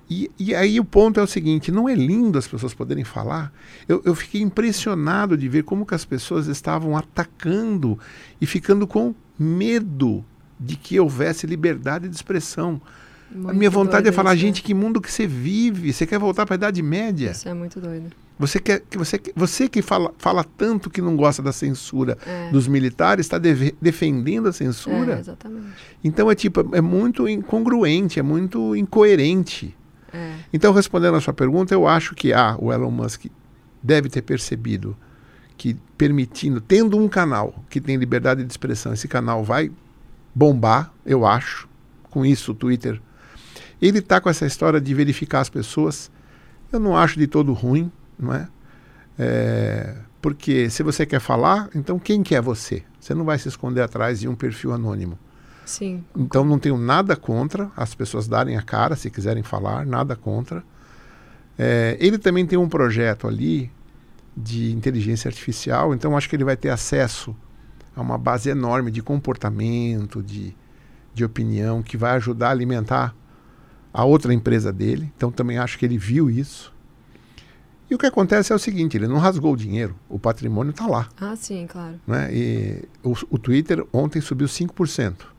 [0.09, 3.51] E, e aí o ponto é o seguinte: não é lindo as pessoas poderem falar?
[3.87, 7.99] Eu, eu fiquei impressionado de ver como que as pessoas estavam atacando
[8.39, 10.23] e ficando com medo
[10.59, 12.81] de que houvesse liberdade de expressão.
[13.29, 15.91] Muito a minha vontade é falar, isso, gente, que mundo que você vive?
[15.91, 17.31] Você quer voltar para a Idade Média?
[17.31, 18.09] Isso é muito doido.
[18.39, 22.51] Você, quer, você, você que fala, fala tanto que não gosta da censura é.
[22.51, 25.15] dos militares, está de, defendendo a censura.
[25.15, 25.67] É, exatamente.
[26.03, 29.75] Então é tipo, é muito incongruente, é muito incoerente.
[30.13, 30.35] É.
[30.53, 33.25] Então, respondendo a sua pergunta, eu acho que ah, o Elon Musk
[33.81, 34.95] deve ter percebido
[35.57, 39.71] que permitindo, tendo um canal que tem liberdade de expressão, esse canal vai
[40.33, 41.67] bombar, eu acho.
[42.09, 43.01] Com isso, o Twitter.
[43.81, 46.09] Ele está com essa história de verificar as pessoas.
[46.71, 48.47] Eu não acho de todo ruim não é?
[49.19, 49.95] é?
[50.21, 52.83] Porque se você quer falar, então quem que é você?
[52.99, 55.17] Você não vai se esconder atrás de um perfil anônimo.
[55.67, 56.03] Sim.
[56.15, 60.63] Então não tenho nada contra as pessoas darem a cara se quiserem falar, nada contra.
[61.59, 63.69] É, ele também tem um projeto ali
[64.35, 67.35] de inteligência artificial, então acho que ele vai ter acesso
[67.95, 70.55] a uma base enorme de comportamento, de,
[71.13, 73.15] de opinião, que vai ajudar a alimentar
[73.91, 75.11] a outra empresa dele.
[75.17, 76.73] Então também acho que ele viu isso.
[77.89, 80.85] E o que acontece é o seguinte, ele não rasgou o dinheiro, o patrimônio está
[80.85, 81.09] lá.
[81.19, 81.99] Ah, sim, claro.
[82.05, 82.29] Né?
[82.31, 85.36] E o, o, Twitter ontem subiu 5%.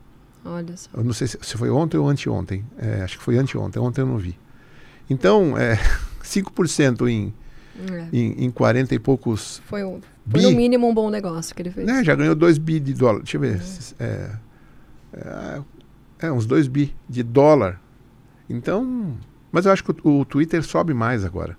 [0.49, 0.89] Olha só.
[0.93, 2.65] Eu não sei se, se foi ontem ou anteontem.
[2.77, 3.81] É, acho que foi anteontem.
[3.81, 4.37] Ontem eu não vi.
[5.09, 5.77] Então, é,
[6.23, 7.33] 5% em,
[7.91, 8.07] É.
[8.11, 9.61] em, em 40 e poucos.
[9.65, 11.85] Foi, um, foi no mínimo um bom negócio que ele fez.
[11.85, 13.19] Né, já ganhou 2 bi de dólar.
[13.19, 13.61] Deixa eu ver.
[13.99, 14.31] É,
[15.13, 15.61] é,
[16.19, 17.79] é, uns 2 bi de dólar.
[18.49, 19.17] Então.
[19.51, 21.57] Mas eu acho que o, o Twitter sobe mais agora.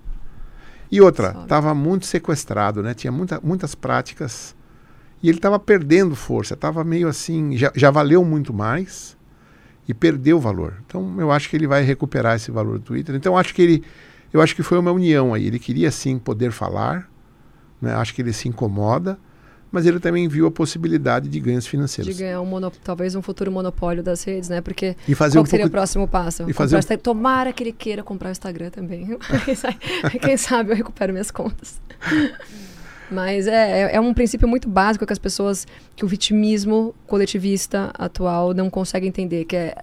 [0.91, 2.93] E outra, estava muito sequestrado, né?
[2.93, 4.53] Tinha muita, muitas práticas.
[5.23, 6.53] E ele estava perdendo força.
[6.55, 7.55] Estava meio assim.
[7.57, 9.15] Já, já valeu muito mais
[9.87, 10.75] e perdeu valor.
[10.85, 13.15] Então eu acho que ele vai recuperar esse valor do Twitter.
[13.15, 13.83] Então eu acho que ele.
[14.33, 15.45] Eu acho que foi uma união aí.
[15.47, 17.09] Ele queria sim poder falar.
[17.81, 17.93] Né?
[17.93, 19.17] Acho que ele se incomoda.
[19.73, 22.17] Mas ele também viu a possibilidade de ganhos De financeiros.
[22.19, 24.59] ganhar um mono, talvez um futuro monopólio das redes, né?
[24.59, 25.75] Porque E fazer qual um seria pouco.
[25.77, 26.43] o próximo passo?
[26.49, 29.17] e fazer Comprar um- Tomara que ele queira comprar o Instagram também.
[30.21, 31.79] Quem sabe eu recupero minhas contas.
[33.11, 37.91] Mas é, é- é um princípio muito básico que as pessoas, que o vitimismo coletivista
[37.97, 39.75] atual não consegue entender, que é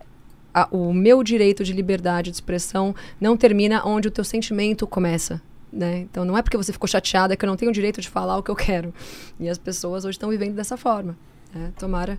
[0.54, 5.40] a- o meu direito de liberdade de expressão não termina onde o teu sentimento começa.
[5.70, 5.98] Né?
[6.10, 8.38] Então não é porque você ficou chateada que eu não tenho o direito de falar
[8.38, 8.92] o que eu quero.
[9.38, 11.14] E as pessoas hoje estão vivendo dessa forma.
[11.54, 11.70] né?
[11.78, 12.18] Tomara.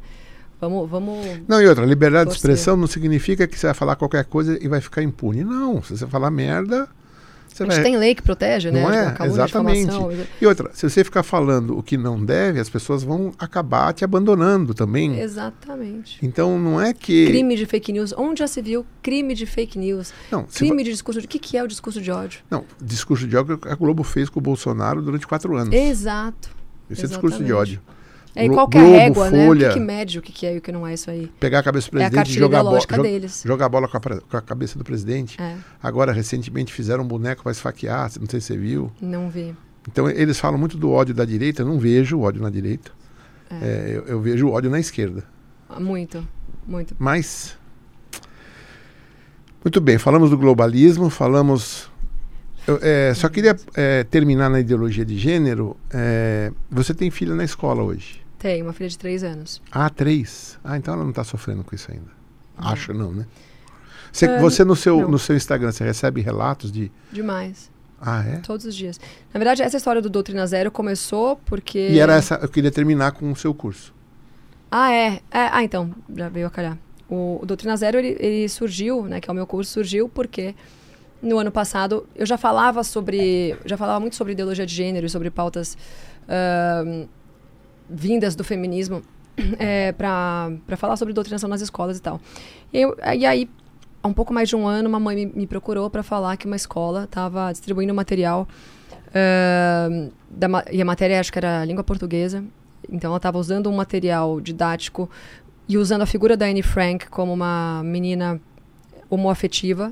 [0.61, 1.25] Vamos, vamos.
[1.47, 2.51] Não, e outra, liberdade de Torcer.
[2.51, 5.43] expressão não significa que você vai falar qualquer coisa e vai ficar impune.
[5.43, 6.87] Não, se você falar merda,
[7.65, 7.83] você vai.
[7.83, 8.81] tem lei que protege, né?
[8.81, 9.05] Não é?
[9.05, 9.85] Tipo, calúnia, Exatamente.
[9.85, 10.27] difamação.
[10.41, 14.03] E outra, se você ficar falando o que não deve, as pessoas vão acabar te
[14.03, 15.19] abandonando também.
[15.19, 16.19] Exatamente.
[16.21, 17.27] Então não é que.
[17.27, 18.13] Crime de fake news.
[18.17, 20.13] Onde já se viu crime de fake news?
[20.31, 21.25] Não, Crime de discurso de.
[21.25, 22.41] O que, que é o discurso de ódio?
[22.49, 25.73] Não, discurso de ódio que a Globo fez com o Bolsonaro durante quatro anos.
[25.73, 26.49] Exato.
[26.89, 27.77] Esse é discurso de exatamente.
[27.77, 27.81] ódio.
[28.41, 29.43] É, e qual que é a régua, né?
[29.43, 29.67] O Folha.
[29.69, 31.27] que, que mede o que, é e o que não é isso aí?
[31.39, 33.43] Pegar a cabeça do É a presidente e cartilha jogar, a bola, ideológica deles.
[33.45, 35.41] jogar a bola com a, com a cabeça do presidente.
[35.41, 38.91] É, Agora, recentemente, fizeram um boneco para esfaquear, não sei se você viu.
[39.01, 39.55] não vi.
[39.91, 41.61] Então, eles falam muito do ódio da direita.
[41.63, 42.91] Eu não vejo o ódio na direita.
[43.49, 43.55] É.
[43.55, 45.23] É, eu, eu vejo o ódio na esquerda.
[45.67, 46.23] Ah, Muito,
[46.67, 46.95] muito.
[46.99, 47.57] Mas.
[49.63, 51.89] Muito bem, falamos do globalismo, falamos.
[52.67, 55.75] eu, é, só queria é, terminar na ideologia de gênero.
[55.91, 58.21] É, você tem filha na escola hoje?
[58.39, 59.61] Tem uma filha de três anos.
[59.71, 60.57] Ah, três.
[60.63, 62.09] Ah, então ela não está sofrendo com isso ainda.
[62.57, 63.25] Acho não, né?
[64.11, 65.09] Você, É, você no, seu, não.
[65.11, 66.91] no seu Instagram, você recebe relatos de.
[67.11, 67.69] Demais.
[68.01, 68.37] Ah, é?
[68.37, 68.99] Todos os dias.
[69.33, 71.89] Na verdade, essa história do Doutrina Zero começou porque.
[71.89, 72.35] E era essa.
[72.35, 73.93] Eu queria terminar com o seu curso.
[74.71, 75.15] Ah, é.
[75.31, 76.77] É, Ah, então, já veio a calhar.
[77.09, 80.55] O, o Doutrina Zero, ele, ele surgiu, né, que é o meu curso, surgiu porque
[81.21, 85.09] no ano passado eu já falava sobre, já falava muito sobre ideologia de gênero e
[85.09, 85.75] sobre pautas
[86.27, 87.07] ahn,
[87.89, 89.01] vindas do feminismo
[89.59, 92.19] é, para falar sobre doutrinação nas escolas e tal.
[92.73, 93.49] E, eu- e aí,
[94.03, 96.45] há um pouco mais de um ano, uma mãe me, me procurou para falar que
[96.45, 98.47] uma escola estava distribuindo material
[99.13, 102.43] ahn, da, e a matéria acho que era língua portuguesa.
[102.89, 105.09] Então ela estava usando um material didático
[105.67, 108.39] e usando a figura da Anne Frank como uma menina
[109.09, 109.91] homoafetiva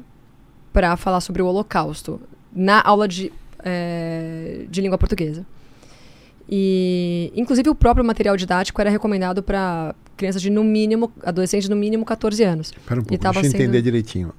[0.74, 2.19] para falar sobre o Holocausto
[2.53, 3.32] na aula de,
[3.64, 5.45] eh, de língua portuguesa.
[6.50, 11.69] E, inclusive, o próprio material didático era recomendado para crianças de, no mínimo, adolescentes de
[11.69, 12.67] no mínimo 14 anos.
[12.72, 14.34] Espera um pouco, deixa eu entender sendo- direitinho.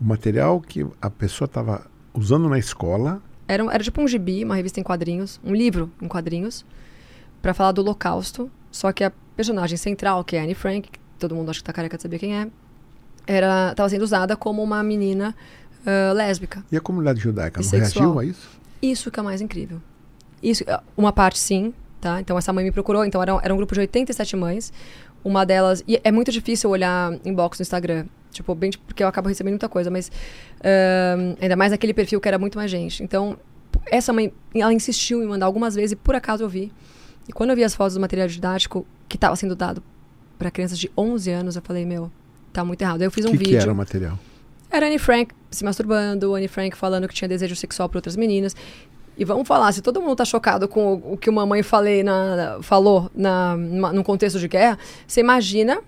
[0.00, 3.22] O material que a pessoa estava usando na escola.
[3.48, 6.64] Era, era tipo um gibi, uma revista em quadrinhos, um livro em quadrinhos,
[7.40, 8.50] para falar do Holocausto.
[8.70, 11.72] Só que a personagem central, que é Anne Frank, que todo mundo acha que tá
[11.72, 12.48] careca de saber quem é,
[13.26, 15.34] era estava sendo usada como uma menina
[15.86, 16.64] ah, lésbica.
[16.70, 18.50] E a comunidade judaica não reagiu a isso?
[18.80, 19.80] Isso que é mais incrível.
[20.42, 22.20] Isso, ah, uma parte sim, tá?
[22.20, 24.72] Então essa mãe me procurou, então era, era um grupo de 87 mães.
[25.24, 25.84] Uma delas.
[25.86, 28.06] E é muito difícil olhar inbox no Instagram.
[28.32, 30.10] Tipo, bem, porque eu acabo recebendo muita coisa, mas.
[30.64, 33.02] ahn, ainda mais naquele perfil que era muito mais gente.
[33.02, 33.38] Então,
[33.86, 36.72] essa mãe, ela insistiu em mandar algumas vezes e por acaso eu vi.
[37.28, 39.82] E quando eu vi as fotos do material didático que estava sendo dado
[40.38, 42.10] para crianças de 11 anos, eu falei, meu,
[42.52, 43.02] tá muito errado.
[43.02, 43.52] Aí eu fiz O um que, vídeo.
[43.52, 44.18] que era o material?
[44.70, 48.56] Era Anne Frank se masturbando, Anne Frank falando que tinha desejo sexual para outras meninas.
[49.16, 52.02] E vamos falar, se todo mundo tá chocado com o, o que uma mãe falei
[52.02, 55.80] na, falou na, numa- num contexto de guerra, você imagina,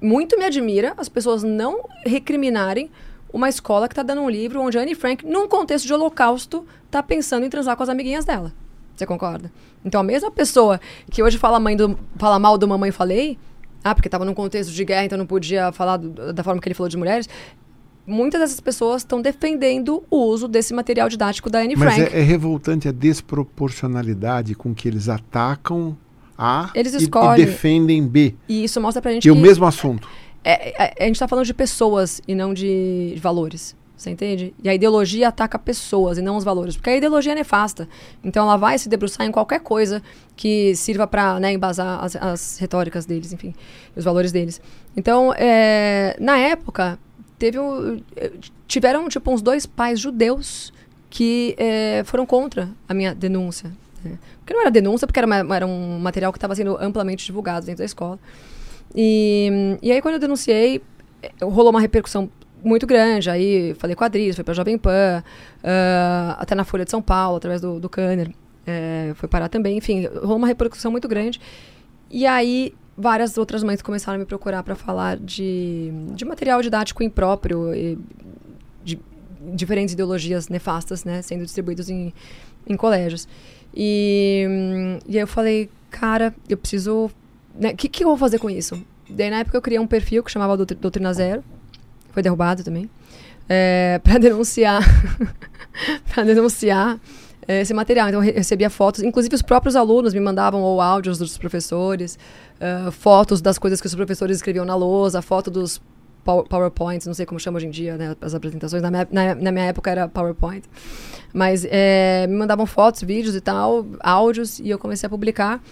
[0.00, 2.90] muito me admira as pessoas não recriminarem
[3.32, 7.02] uma escola que tá dando um livro onde Anne Frank, num contexto de holocausto, tá
[7.02, 8.52] pensando em transar com as amiguinhas dela.
[8.96, 9.52] Você concorda?
[9.84, 13.38] Então a mesma pessoa que hoje fala, mãe do, fala mal do Mamãe Falei,
[13.84, 16.68] ah, porque tava num contexto de guerra, então não podia falar do- da forma que
[16.68, 17.28] ele falou de mulheres,
[18.10, 22.14] muitas dessas pessoas estão defendendo o uso desse material didático da Anne Mas Frank.
[22.14, 25.96] é, é revoltante a desproporcionalidade com que eles atacam
[26.36, 28.34] A Eles e- e, defendem B.
[28.48, 30.08] E isso mostra pra gente E o que mesmo assunto.
[30.42, 33.76] é- é- a gente tá falando de pessoas e não de valores.
[33.94, 34.54] Você entende?
[34.64, 36.74] E a ideologia ataca pessoas e não os valores.
[36.74, 37.86] Porque a ideologia é nefasta.
[38.24, 40.02] Então ela vai se debruçar em qualquer coisa
[40.34, 43.54] que sirva para né, embasar as, as, retóricas deles, enfim,
[43.94, 44.58] os valores deles.
[44.96, 46.98] Então, é, na época,
[47.40, 47.58] teve
[48.68, 50.72] tiveram tipo uns dois pais judeus
[51.08, 53.72] que é, foram contra a minha denúncia.
[54.04, 54.18] Né?
[54.38, 57.66] Porque não era denúncia, porque era, uma, era um material que estava sendo amplamente divulgado
[57.66, 58.18] dentro da escola.
[58.94, 60.82] E, e aí, quando eu denunciei,
[61.22, 62.30] é, rolou uma repercussão
[62.62, 63.30] muito grande.
[63.30, 65.24] Aí falei Adri, foi pra Jovem Pan,
[65.64, 68.30] uh, até na Folha de São Paulo, através do, do Kanner.
[68.66, 69.78] É, foi parar também.
[69.78, 71.40] Enfim, rolou uma repercussão muito grande.
[72.10, 77.02] E aí várias outras mães começaram a me procurar para falar de, de material didático
[77.02, 77.70] impróprio,
[78.84, 78.98] de
[79.54, 82.12] diferentes ideologias nefastas, né, sendo distribuídos em,
[82.66, 83.26] em colégios.
[83.74, 84.46] E,
[85.06, 87.06] e aí eu falei, cara, eu preciso.
[87.06, 87.10] O
[87.54, 88.80] né, que, que eu vou fazer com isso?
[89.08, 91.42] Daí na época eu criei um perfil que chamava Doutrina Zero
[92.12, 92.90] foi derrubado também,
[93.48, 94.82] é, para denunciar,
[96.12, 97.00] para denunciar
[97.52, 98.08] esse material.
[98.08, 102.18] Então eu recebia fotos, inclusive os próprios alunos me mandavam ou áudios dos professores,
[102.60, 105.80] uh, fotos das coisas que os professores escreviam na lousa, foto dos
[106.24, 108.82] PowerPoints, não sei como chama hoje em dia, né, as apresentações.
[108.82, 110.62] Na minha, na, na minha época era PowerPoint.
[111.32, 115.62] Mas é, me mandavam fotos, vídeos e tal, áudios, e eu comecei a publicar.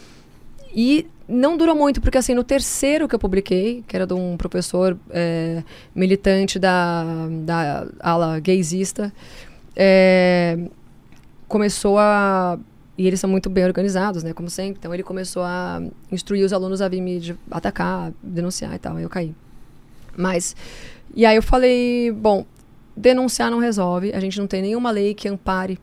[0.74, 4.36] E não durou muito, porque assim, no terceiro que eu publiquei, que era de um
[4.36, 5.62] professor é,
[5.94, 7.04] militante da,
[7.44, 9.12] da ala gaysista,
[9.76, 10.58] é,
[11.48, 12.58] começou a.
[12.96, 14.32] E eles são muito bem organizados, né?
[14.32, 14.78] Como sempre.
[14.78, 18.96] Então ele começou a instruir os alunos a vir me atacar, denunciar e tal.
[18.96, 19.34] Aí eu caí.
[20.16, 20.54] Mas.
[21.14, 22.44] E aí eu falei: bom,
[22.96, 24.12] denunciar não resolve.
[24.12, 25.78] A gente não tem nenhuma lei que ampare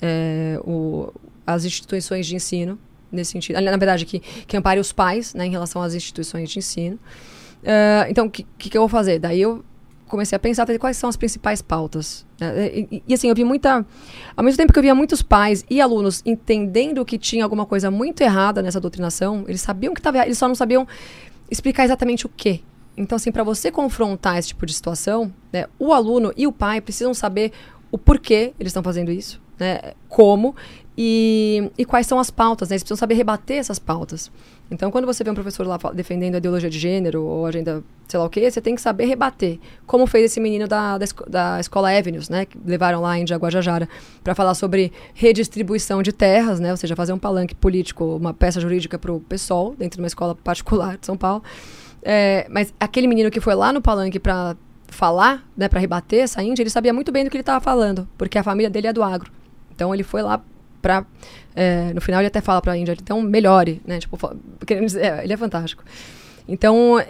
[0.00, 1.12] é, o,
[1.46, 2.78] as instituições de ensino
[3.10, 3.60] nesse sentido.
[3.60, 6.96] Na verdade, que, que ampare os pais né, em relação às instituições de ensino.
[7.62, 9.18] Uh, então, o que, que, eu vou fazer?
[9.18, 9.64] Daí eu
[10.08, 12.26] comecei a pensar quais são as principais pautas.
[12.40, 12.68] Né?
[12.68, 13.84] E, e, assim, eu vi muita.
[14.36, 17.90] Ao mesmo tempo que eu via muitos pais e alunos entendendo que tinha alguma coisa
[17.90, 20.86] muito errada nessa doutrinação, eles sabiam que estava eles só não sabiam
[21.50, 22.60] explicar exatamente o quê.
[22.96, 26.80] Então, assim, para você confrontar esse tipo de situação, né, o aluno e o pai
[26.80, 27.52] precisam saber
[27.92, 30.56] o porquê eles estão fazendo isso, né, como
[31.00, 32.74] e, e quais são as pautas, né?
[32.74, 34.32] Eles precisam saber rebater essas pautas.
[34.68, 38.18] Então, quando você vê um professor lá defendendo a ideologia de gênero ou agenda, sei
[38.18, 39.60] lá o quê, você tem que saber rebater.
[39.86, 42.46] Como fez esse menino da, da, da escola Avenues, né?
[42.46, 43.88] Que levaram lá em Guajajara
[44.24, 46.72] para falar sobre redistribuição de terras, né?
[46.72, 50.08] Ou seja, fazer um palanque político, uma peça jurídica para o PSOL, dentro de uma
[50.08, 51.44] escola particular de São Paulo.
[52.02, 54.56] É, mas aquele menino que foi lá no palanque para
[54.88, 58.08] falar, né, para rebater essa índia, ele sabia muito bem do que ele estava falando,
[58.18, 59.30] porque a família dele é do agro.
[59.70, 60.42] Então ele foi lá
[60.80, 61.04] para
[61.54, 63.98] é, no final ele até fala para a Índia, então melhore, né?
[63.98, 64.16] Tipo,
[64.64, 65.82] querendo dizer, é, ele é fantástico.
[66.46, 67.02] Então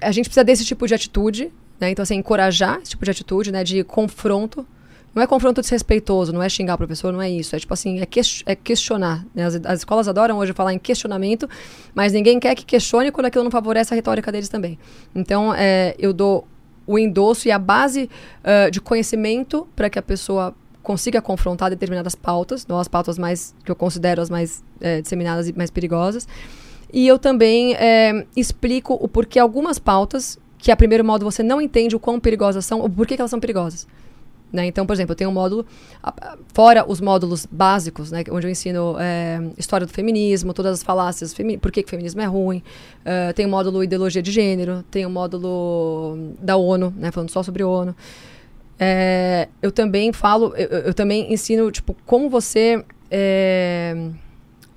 [0.00, 1.90] a gente precisa desse tipo de atitude, né?
[1.90, 3.64] Então assim, encorajar esse tipo de atitude, né?
[3.64, 4.66] De confronto.
[5.12, 7.56] Não é confronto desrespeitoso, não é xingar o professor, não é isso.
[7.56, 9.26] É tipo assim, é, que, é questionar.
[9.34, 9.44] Né?
[9.44, 11.48] As, as, escolas adoram hoje falar em questionamento,
[11.92, 14.78] mas ninguém quer que questione quando aquilo não favorece a retórica deles também.
[15.12, 16.46] Então, é, eu dou
[16.86, 22.14] o endosso e a base uh, de conhecimento para que a pessoa consiga confrontar determinadas
[22.14, 26.26] pautas, não as pautas mais que eu considero as mais é, disseminadas e mais perigosas.
[26.92, 31.60] E eu também é, explico o porquê algumas pautas, que a primeiro modo você não
[31.60, 33.86] entende o quão perigosas são, o porquê que elas são perigosas.
[34.52, 34.66] Né?
[34.66, 35.64] Então, por exemplo, eu tenho um módulo,
[36.52, 41.32] fora os módulos básicos, né, onde eu ensino é, história do feminismo, todas as falácias,
[41.60, 42.62] por que, que o feminismo é ruim.
[43.00, 47.42] Uh, tem o módulo ideologia de gênero, tem o módulo da ONU, né, falando só
[47.42, 47.94] sobre a ONU.
[48.82, 52.82] É, eu também falo, eu, eu, também ensino, tipo, como você.
[53.10, 53.94] É...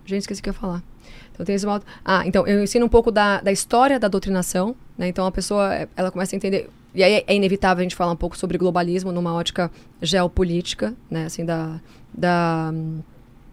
[0.05, 0.83] Gente, esqueci o que eu ia falar.
[1.31, 1.85] Então tem esse modo.
[2.03, 5.07] Ah, então eu ensino um pouco da, da história da doutrinação, né?
[5.07, 6.69] Então a pessoa, ela começa a entender.
[6.93, 11.25] E aí é inevitável a gente falar um pouco sobre globalismo numa ótica geopolítica, né?
[11.25, 11.79] Assim, da,
[12.13, 12.73] da,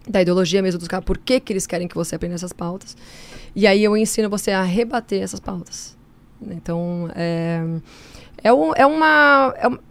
[0.05, 2.95] da ideologia mesmo dos caras, por que, que eles querem que você aprenda essas pautas.
[3.55, 5.97] E aí eu ensino você a rebater essas pautas.
[6.41, 7.61] Então, é,
[8.43, 9.53] é, um, é uma.
[9.57, 9.90] É,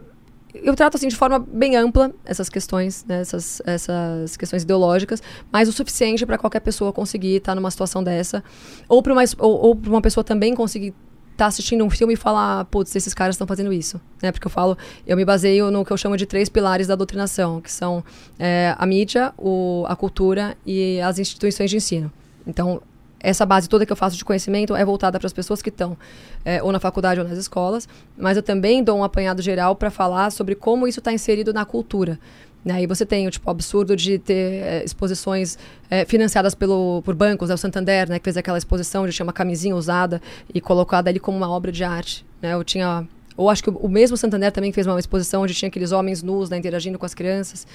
[0.55, 5.69] eu trato assim de forma bem ampla essas questões, né, essas, essas questões ideológicas, mas
[5.69, 8.43] o suficiente para qualquer pessoa conseguir estar tá numa situação dessa,
[8.89, 12.17] ou para uma, ou, ou uma pessoa também conseguir estar tá assistindo um filme e
[12.17, 14.31] falar, putz, esses caras estão fazendo isso, né?
[14.31, 17.61] Porque eu falo, eu me baseio no que eu chamo de três pilares da doutrinação,
[17.61, 18.05] que são
[18.39, 22.13] é, a mídia, o, a cultura e as instituições de ensino.
[22.47, 22.83] Então,
[23.23, 25.97] essa base toda que eu faço de conhecimento é voltada para as pessoas que estão
[26.45, 29.91] é, ou na faculdade ou nas escolas, mas eu também dou um apanhado geral para
[29.91, 32.19] falar sobre como isso está inserido na cultura.
[32.65, 32.75] Né?
[32.75, 35.59] Aí você tem o tipo absurdo de ter é, exposições
[35.91, 37.55] é, financiadas pelo, por bancos, né?
[37.55, 40.21] o Santander, né, que fez aquela exposição de chama camisinha usada
[40.53, 42.25] e colocada ali como uma obra de arte.
[42.41, 42.55] Né?
[42.55, 45.69] Eu tinha Ou acho que o, o mesmo Santander também fez uma exposição onde tinha
[45.69, 47.67] aqueles homens nus né, interagindo com as crianças.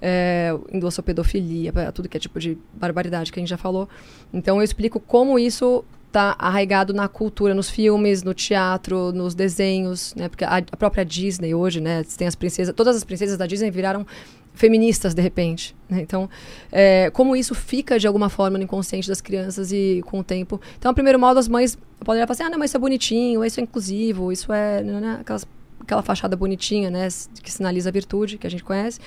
[0.00, 3.88] É, endossopedofilia, tudo que é tipo de barbaridade que a gente já falou.
[4.32, 10.14] Então eu explico como isso está arraigado na cultura, nos filmes, no teatro, nos desenhos,
[10.14, 10.28] né?
[10.28, 12.02] Porque a, a, própria Disney hoje, né?
[12.16, 14.06] Tem as princesas, todas as princesas da Disney viraram
[14.54, 15.74] feministas de repente.
[15.88, 16.00] Né?
[16.00, 16.28] Então,
[16.72, 20.60] é, como isso fica de alguma forma no inconsciente das crianças e com o tempo.
[20.78, 23.44] Então, a primeiro modo, as mães podem falar assim: ah, não, mas isso é bonitinho,
[23.44, 25.46] isso é inclusivo, isso é né, né, aquelas,
[25.80, 27.06] aquela fachada bonitinha, né?
[27.42, 28.98] Que sinaliza a virtude que a gente conhece.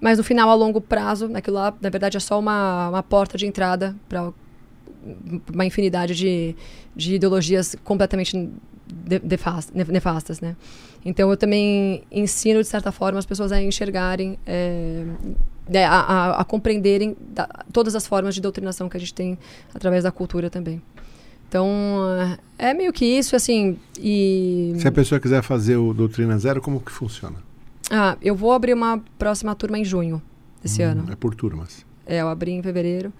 [0.00, 3.36] Mas no final, a longo prazo, aquilo lá, na verdade, é só uma, uma porta
[3.36, 4.32] de entrada para
[5.52, 6.56] uma infinidade de,
[6.96, 8.50] de ideologias completamente
[9.88, 10.56] nefastas, né?
[11.04, 15.04] Então eu também ensino de certa forma as pessoas a enxergarem, é,
[15.86, 19.38] a, a, a, compreenderem da, todas as formas de doutrinação que a gente tem
[19.74, 20.82] através da cultura também.
[21.48, 21.68] Então
[22.58, 23.78] é meio que isso, assim.
[23.98, 27.36] E se a pessoa quiser fazer o doutrina zero, como que funciona?
[27.90, 30.22] Ah, eu vou abrir uma próxima turma em junho
[30.62, 31.12] desse hum, ano.
[31.12, 31.84] É por turmas.
[32.06, 33.12] É, eu abri em fevereiro.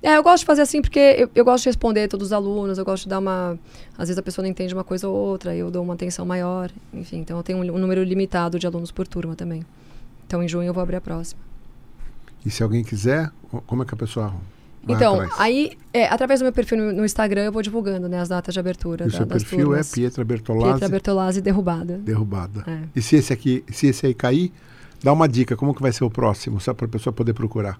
[0.00, 2.78] É, eu gosto de fazer assim porque eu, eu, gosto de responder todos os alunos,
[2.78, 3.58] eu gosto de dar uma.
[3.96, 6.70] Às vezes a pessoa não entende uma coisa ou outra, eu dou uma atenção maior.
[6.92, 9.64] Enfim, então eu tenho um, um número limitado de alunos por turma também.
[10.26, 11.40] Então em junho eu vou abrir a próxima.
[12.44, 13.30] E se alguém quiser,
[13.66, 14.34] como é que a pessoa
[14.88, 15.34] então, atrás?
[15.38, 18.52] aí, é, através do meu perfil no, no, Instagram, eu vou divulgando né, as datas
[18.52, 19.04] de abertura.
[19.04, 19.92] E o seu perfil é turmas.
[19.92, 20.72] é Pietra Bertolazzi?
[20.72, 21.98] Pietra Bertolazzi derrubada.
[21.98, 22.64] Derrubada.
[22.66, 22.80] É.
[22.96, 24.52] E se esse aqui, se esse aí cair,
[25.02, 27.78] dá uma dica, como que vai ser o próximo, só para a pessoa poder procurar.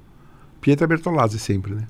[0.61, 1.87] Pietra Bertolazzi sempre, né?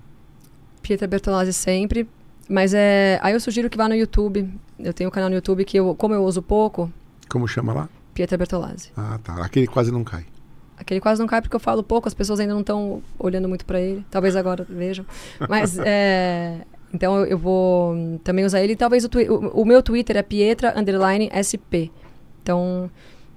[0.80, 2.08] Pietra Bertolazzi sempre.
[2.48, 3.18] Mas é.
[3.22, 4.48] Aí eu sugiro que vá no YouTube.
[4.78, 6.90] Eu tenho um canal no YouTube que eu, como eu uso pouco.
[7.28, 7.88] Como chama lá?
[8.14, 8.90] Pietra Bertolazzi.
[8.96, 9.44] Ah, tá.
[9.44, 10.24] Aquele quase não cai.
[10.82, 13.64] Aquele quase não cai porque eu falo pouco, as pessoas ainda não estão olhando muito
[13.64, 14.04] para ele.
[14.10, 15.06] Talvez agora vejam.
[15.48, 16.62] Mas é.
[16.92, 18.76] Então eu, eu, vou também usar ele.
[18.76, 21.88] Talvez o, o, o, meu Twitter é Pietra underline SP.
[22.42, 22.90] Então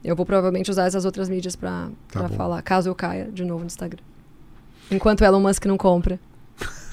[0.03, 3.61] eu vou provavelmente usar essas outras mídias para tá falar, caso eu caia de novo
[3.61, 4.03] no Instagram.
[4.91, 6.19] Enquanto Elon Musk não compra.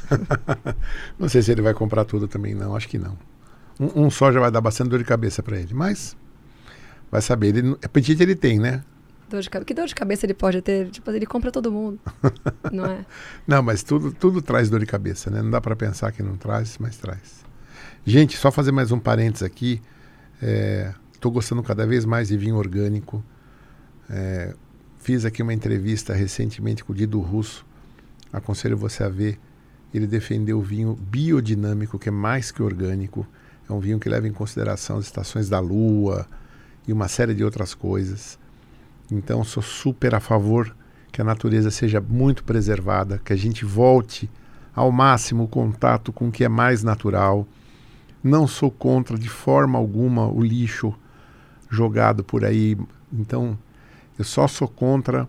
[1.19, 2.77] não sei se ele vai comprar tudo também, não.
[2.77, 3.17] Acho que não.
[3.81, 5.75] Um, um só já vai dar bastante dor de cabeça para ele.
[5.75, 6.17] Mas
[7.11, 7.57] vai saber.
[7.57, 8.85] Ele, apetite ele tem, né?
[9.33, 10.91] Dor de, que dor de cabeça ele pode ter?
[10.91, 11.99] Tipo, ele compra todo mundo.
[12.71, 13.05] não é?
[13.47, 15.43] Não, mas tudo, tudo traz dor de cabeça, né?
[15.43, 17.45] Não dá para pensar que não traz, mas traz.
[18.05, 19.81] Gente, só fazer mais um parênteses aqui.
[21.13, 23.25] Estou é, gostando cada vez mais de vinho orgânico.
[24.09, 24.55] É,
[24.99, 27.65] fiz aqui uma entrevista recentemente com o Dido Russo.
[28.33, 29.39] Aconselho você a ver
[29.93, 33.27] ele defendeu o vinho biodinâmico, que é mais que orgânico.
[33.69, 36.27] É um vinho que leva em consideração as estações da lua
[36.89, 38.39] e uma série de outras coisas.
[39.15, 40.75] Então, sou super a favor
[41.13, 44.31] que a natureza seja muito preservada, que a gente volte
[44.75, 47.47] ao máximo o contato com o que é mais natural.
[48.25, 50.95] Não sou contra de forma alguma o lixo
[51.69, 52.75] jogado por aí.
[53.13, 53.59] Então,
[54.19, 55.29] eu só sou contra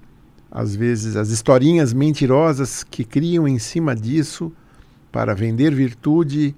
[0.49, 4.53] às vezes, as historinhas mentirosas que criam em cima disso
[5.11, 6.55] para vender virtude,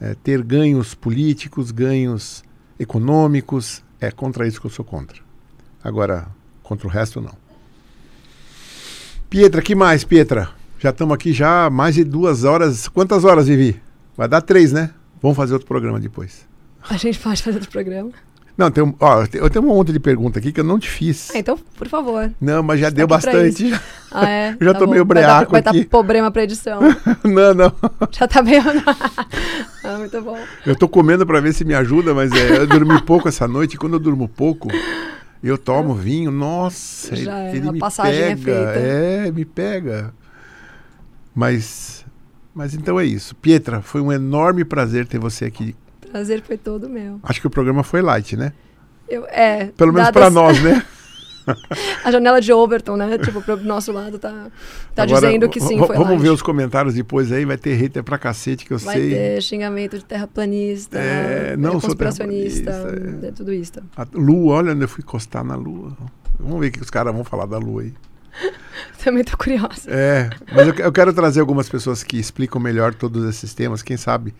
[0.00, 2.44] é, ter ganhos políticos, ganhos
[2.78, 3.82] econômicos.
[4.00, 5.20] É contra isso que eu sou contra.
[5.82, 6.28] Agora,
[6.66, 7.32] contra o resto, não.
[9.30, 10.50] Pietra, que mais, Pietra?
[10.80, 12.88] Já estamos aqui já mais de duas horas.
[12.88, 13.80] Quantas horas, Vivi?
[14.16, 14.90] Vai dar três, né?
[15.22, 16.46] Vamos fazer outro programa depois.
[16.88, 18.10] A gente pode fazer outro programa.
[18.56, 21.30] Não, tem, ó, eu tenho um monte de pergunta aqui que eu não te fiz.
[21.34, 22.32] Ah, então, por favor.
[22.40, 23.72] Não, mas já deu bastante.
[24.10, 24.56] Ah, é?
[24.58, 24.92] Eu já tá tô bom.
[24.92, 25.78] meio breaco vai dar, aqui.
[25.80, 26.80] Vai dar problema pra edição.
[27.22, 27.72] não, não.
[28.10, 28.62] Já tá meio...
[29.84, 30.38] ah, muito bom.
[30.64, 33.74] Eu tô comendo pra ver se me ajuda, mas é, eu dormi pouco essa noite
[33.74, 34.68] e quando eu durmo pouco,
[35.42, 36.30] eu tomo vinho.
[36.30, 38.80] Nossa, já ele, é, ele me é pega.
[38.80, 40.14] É, é, me pega.
[41.34, 42.04] Mas,
[42.54, 43.34] mas então é isso.
[43.36, 45.74] Pietra, foi um enorme prazer ter você aqui
[46.16, 47.20] prazer foi todo meu.
[47.22, 48.52] Acho que o programa foi light, né?
[49.08, 49.66] Eu, é.
[49.76, 50.82] Pelo menos para nós, né?
[52.04, 53.18] a janela de Overton, né?
[53.18, 54.48] Tipo, pro nosso lado tá,
[54.94, 58.02] tá Agora, dizendo que sim, foi Vamos ver os comentários depois aí, vai ter hater
[58.02, 59.10] pra cacete que eu vai sei.
[59.10, 62.70] Vai ter xingamento de terraplanista, é, não, conspiracionista,
[63.22, 63.30] é.
[63.30, 63.72] tudo isso.
[63.96, 65.96] A lua, olha onde eu fui encostar na lua.
[66.38, 67.94] Vamos ver o que os caras vão falar da lua aí.
[69.02, 69.88] Também tô curiosa.
[69.88, 73.96] É, mas eu, eu quero trazer algumas pessoas que explicam melhor todos esses temas, quem
[73.96, 74.34] sabe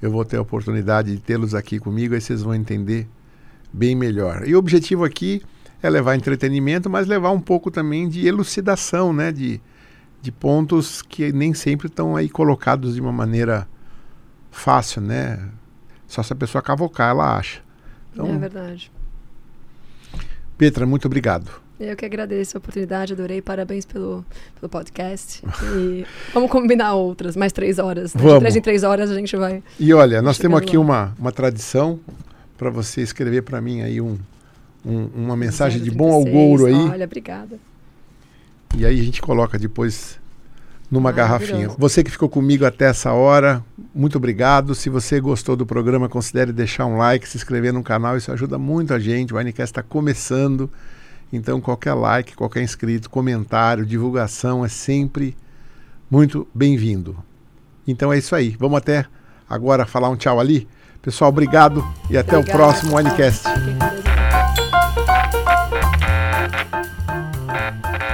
[0.00, 3.08] eu vou ter a oportunidade de tê-los aqui comigo, aí vocês vão entender
[3.72, 4.46] bem melhor.
[4.46, 5.42] E o objetivo aqui
[5.86, 9.30] é levar entretenimento, mas levar um pouco também de elucidação, né?
[9.30, 9.60] De,
[10.22, 13.68] de pontos que nem sempre estão aí colocados de uma maneira
[14.50, 15.46] fácil, né?
[16.08, 17.60] Só se a pessoa cavocar, ela acha.
[18.12, 18.90] Então, é verdade.
[20.56, 21.50] Petra, muito obrigado.
[21.78, 23.42] Eu que agradeço a oportunidade, adorei.
[23.42, 24.24] Parabéns pelo,
[24.58, 25.42] pelo podcast.
[25.76, 28.14] E vamos combinar outras, mais três horas.
[28.14, 28.22] Né?
[28.22, 28.36] Vamos.
[28.36, 29.62] De três em três horas a gente vai.
[29.78, 32.00] E olha, nós temos aqui uma, uma tradição
[32.56, 34.16] para você escrever para mim aí um,
[34.84, 36.74] um, uma mensagem de bom agouro aí.
[36.74, 37.58] Olha, obrigada.
[38.76, 40.18] E aí a gente coloca depois
[40.90, 41.68] numa garrafinha.
[41.78, 43.64] Você que ficou comigo até essa hora,
[43.94, 44.74] muito obrigado.
[44.74, 48.58] Se você gostou do programa, considere deixar um like, se inscrever no canal, isso ajuda
[48.58, 49.32] muito a gente.
[49.32, 50.70] O Winecast está começando,
[51.32, 55.36] então qualquer like, qualquer inscrito, comentário, divulgação é sempre
[56.10, 57.16] muito bem-vindo.
[57.86, 58.56] Então é isso aí.
[58.58, 59.04] Vamos até
[59.48, 60.68] agora falar um tchau ali.
[61.02, 63.44] Pessoal, obrigado e até o próximo Winecast.
[66.54, 68.13] Música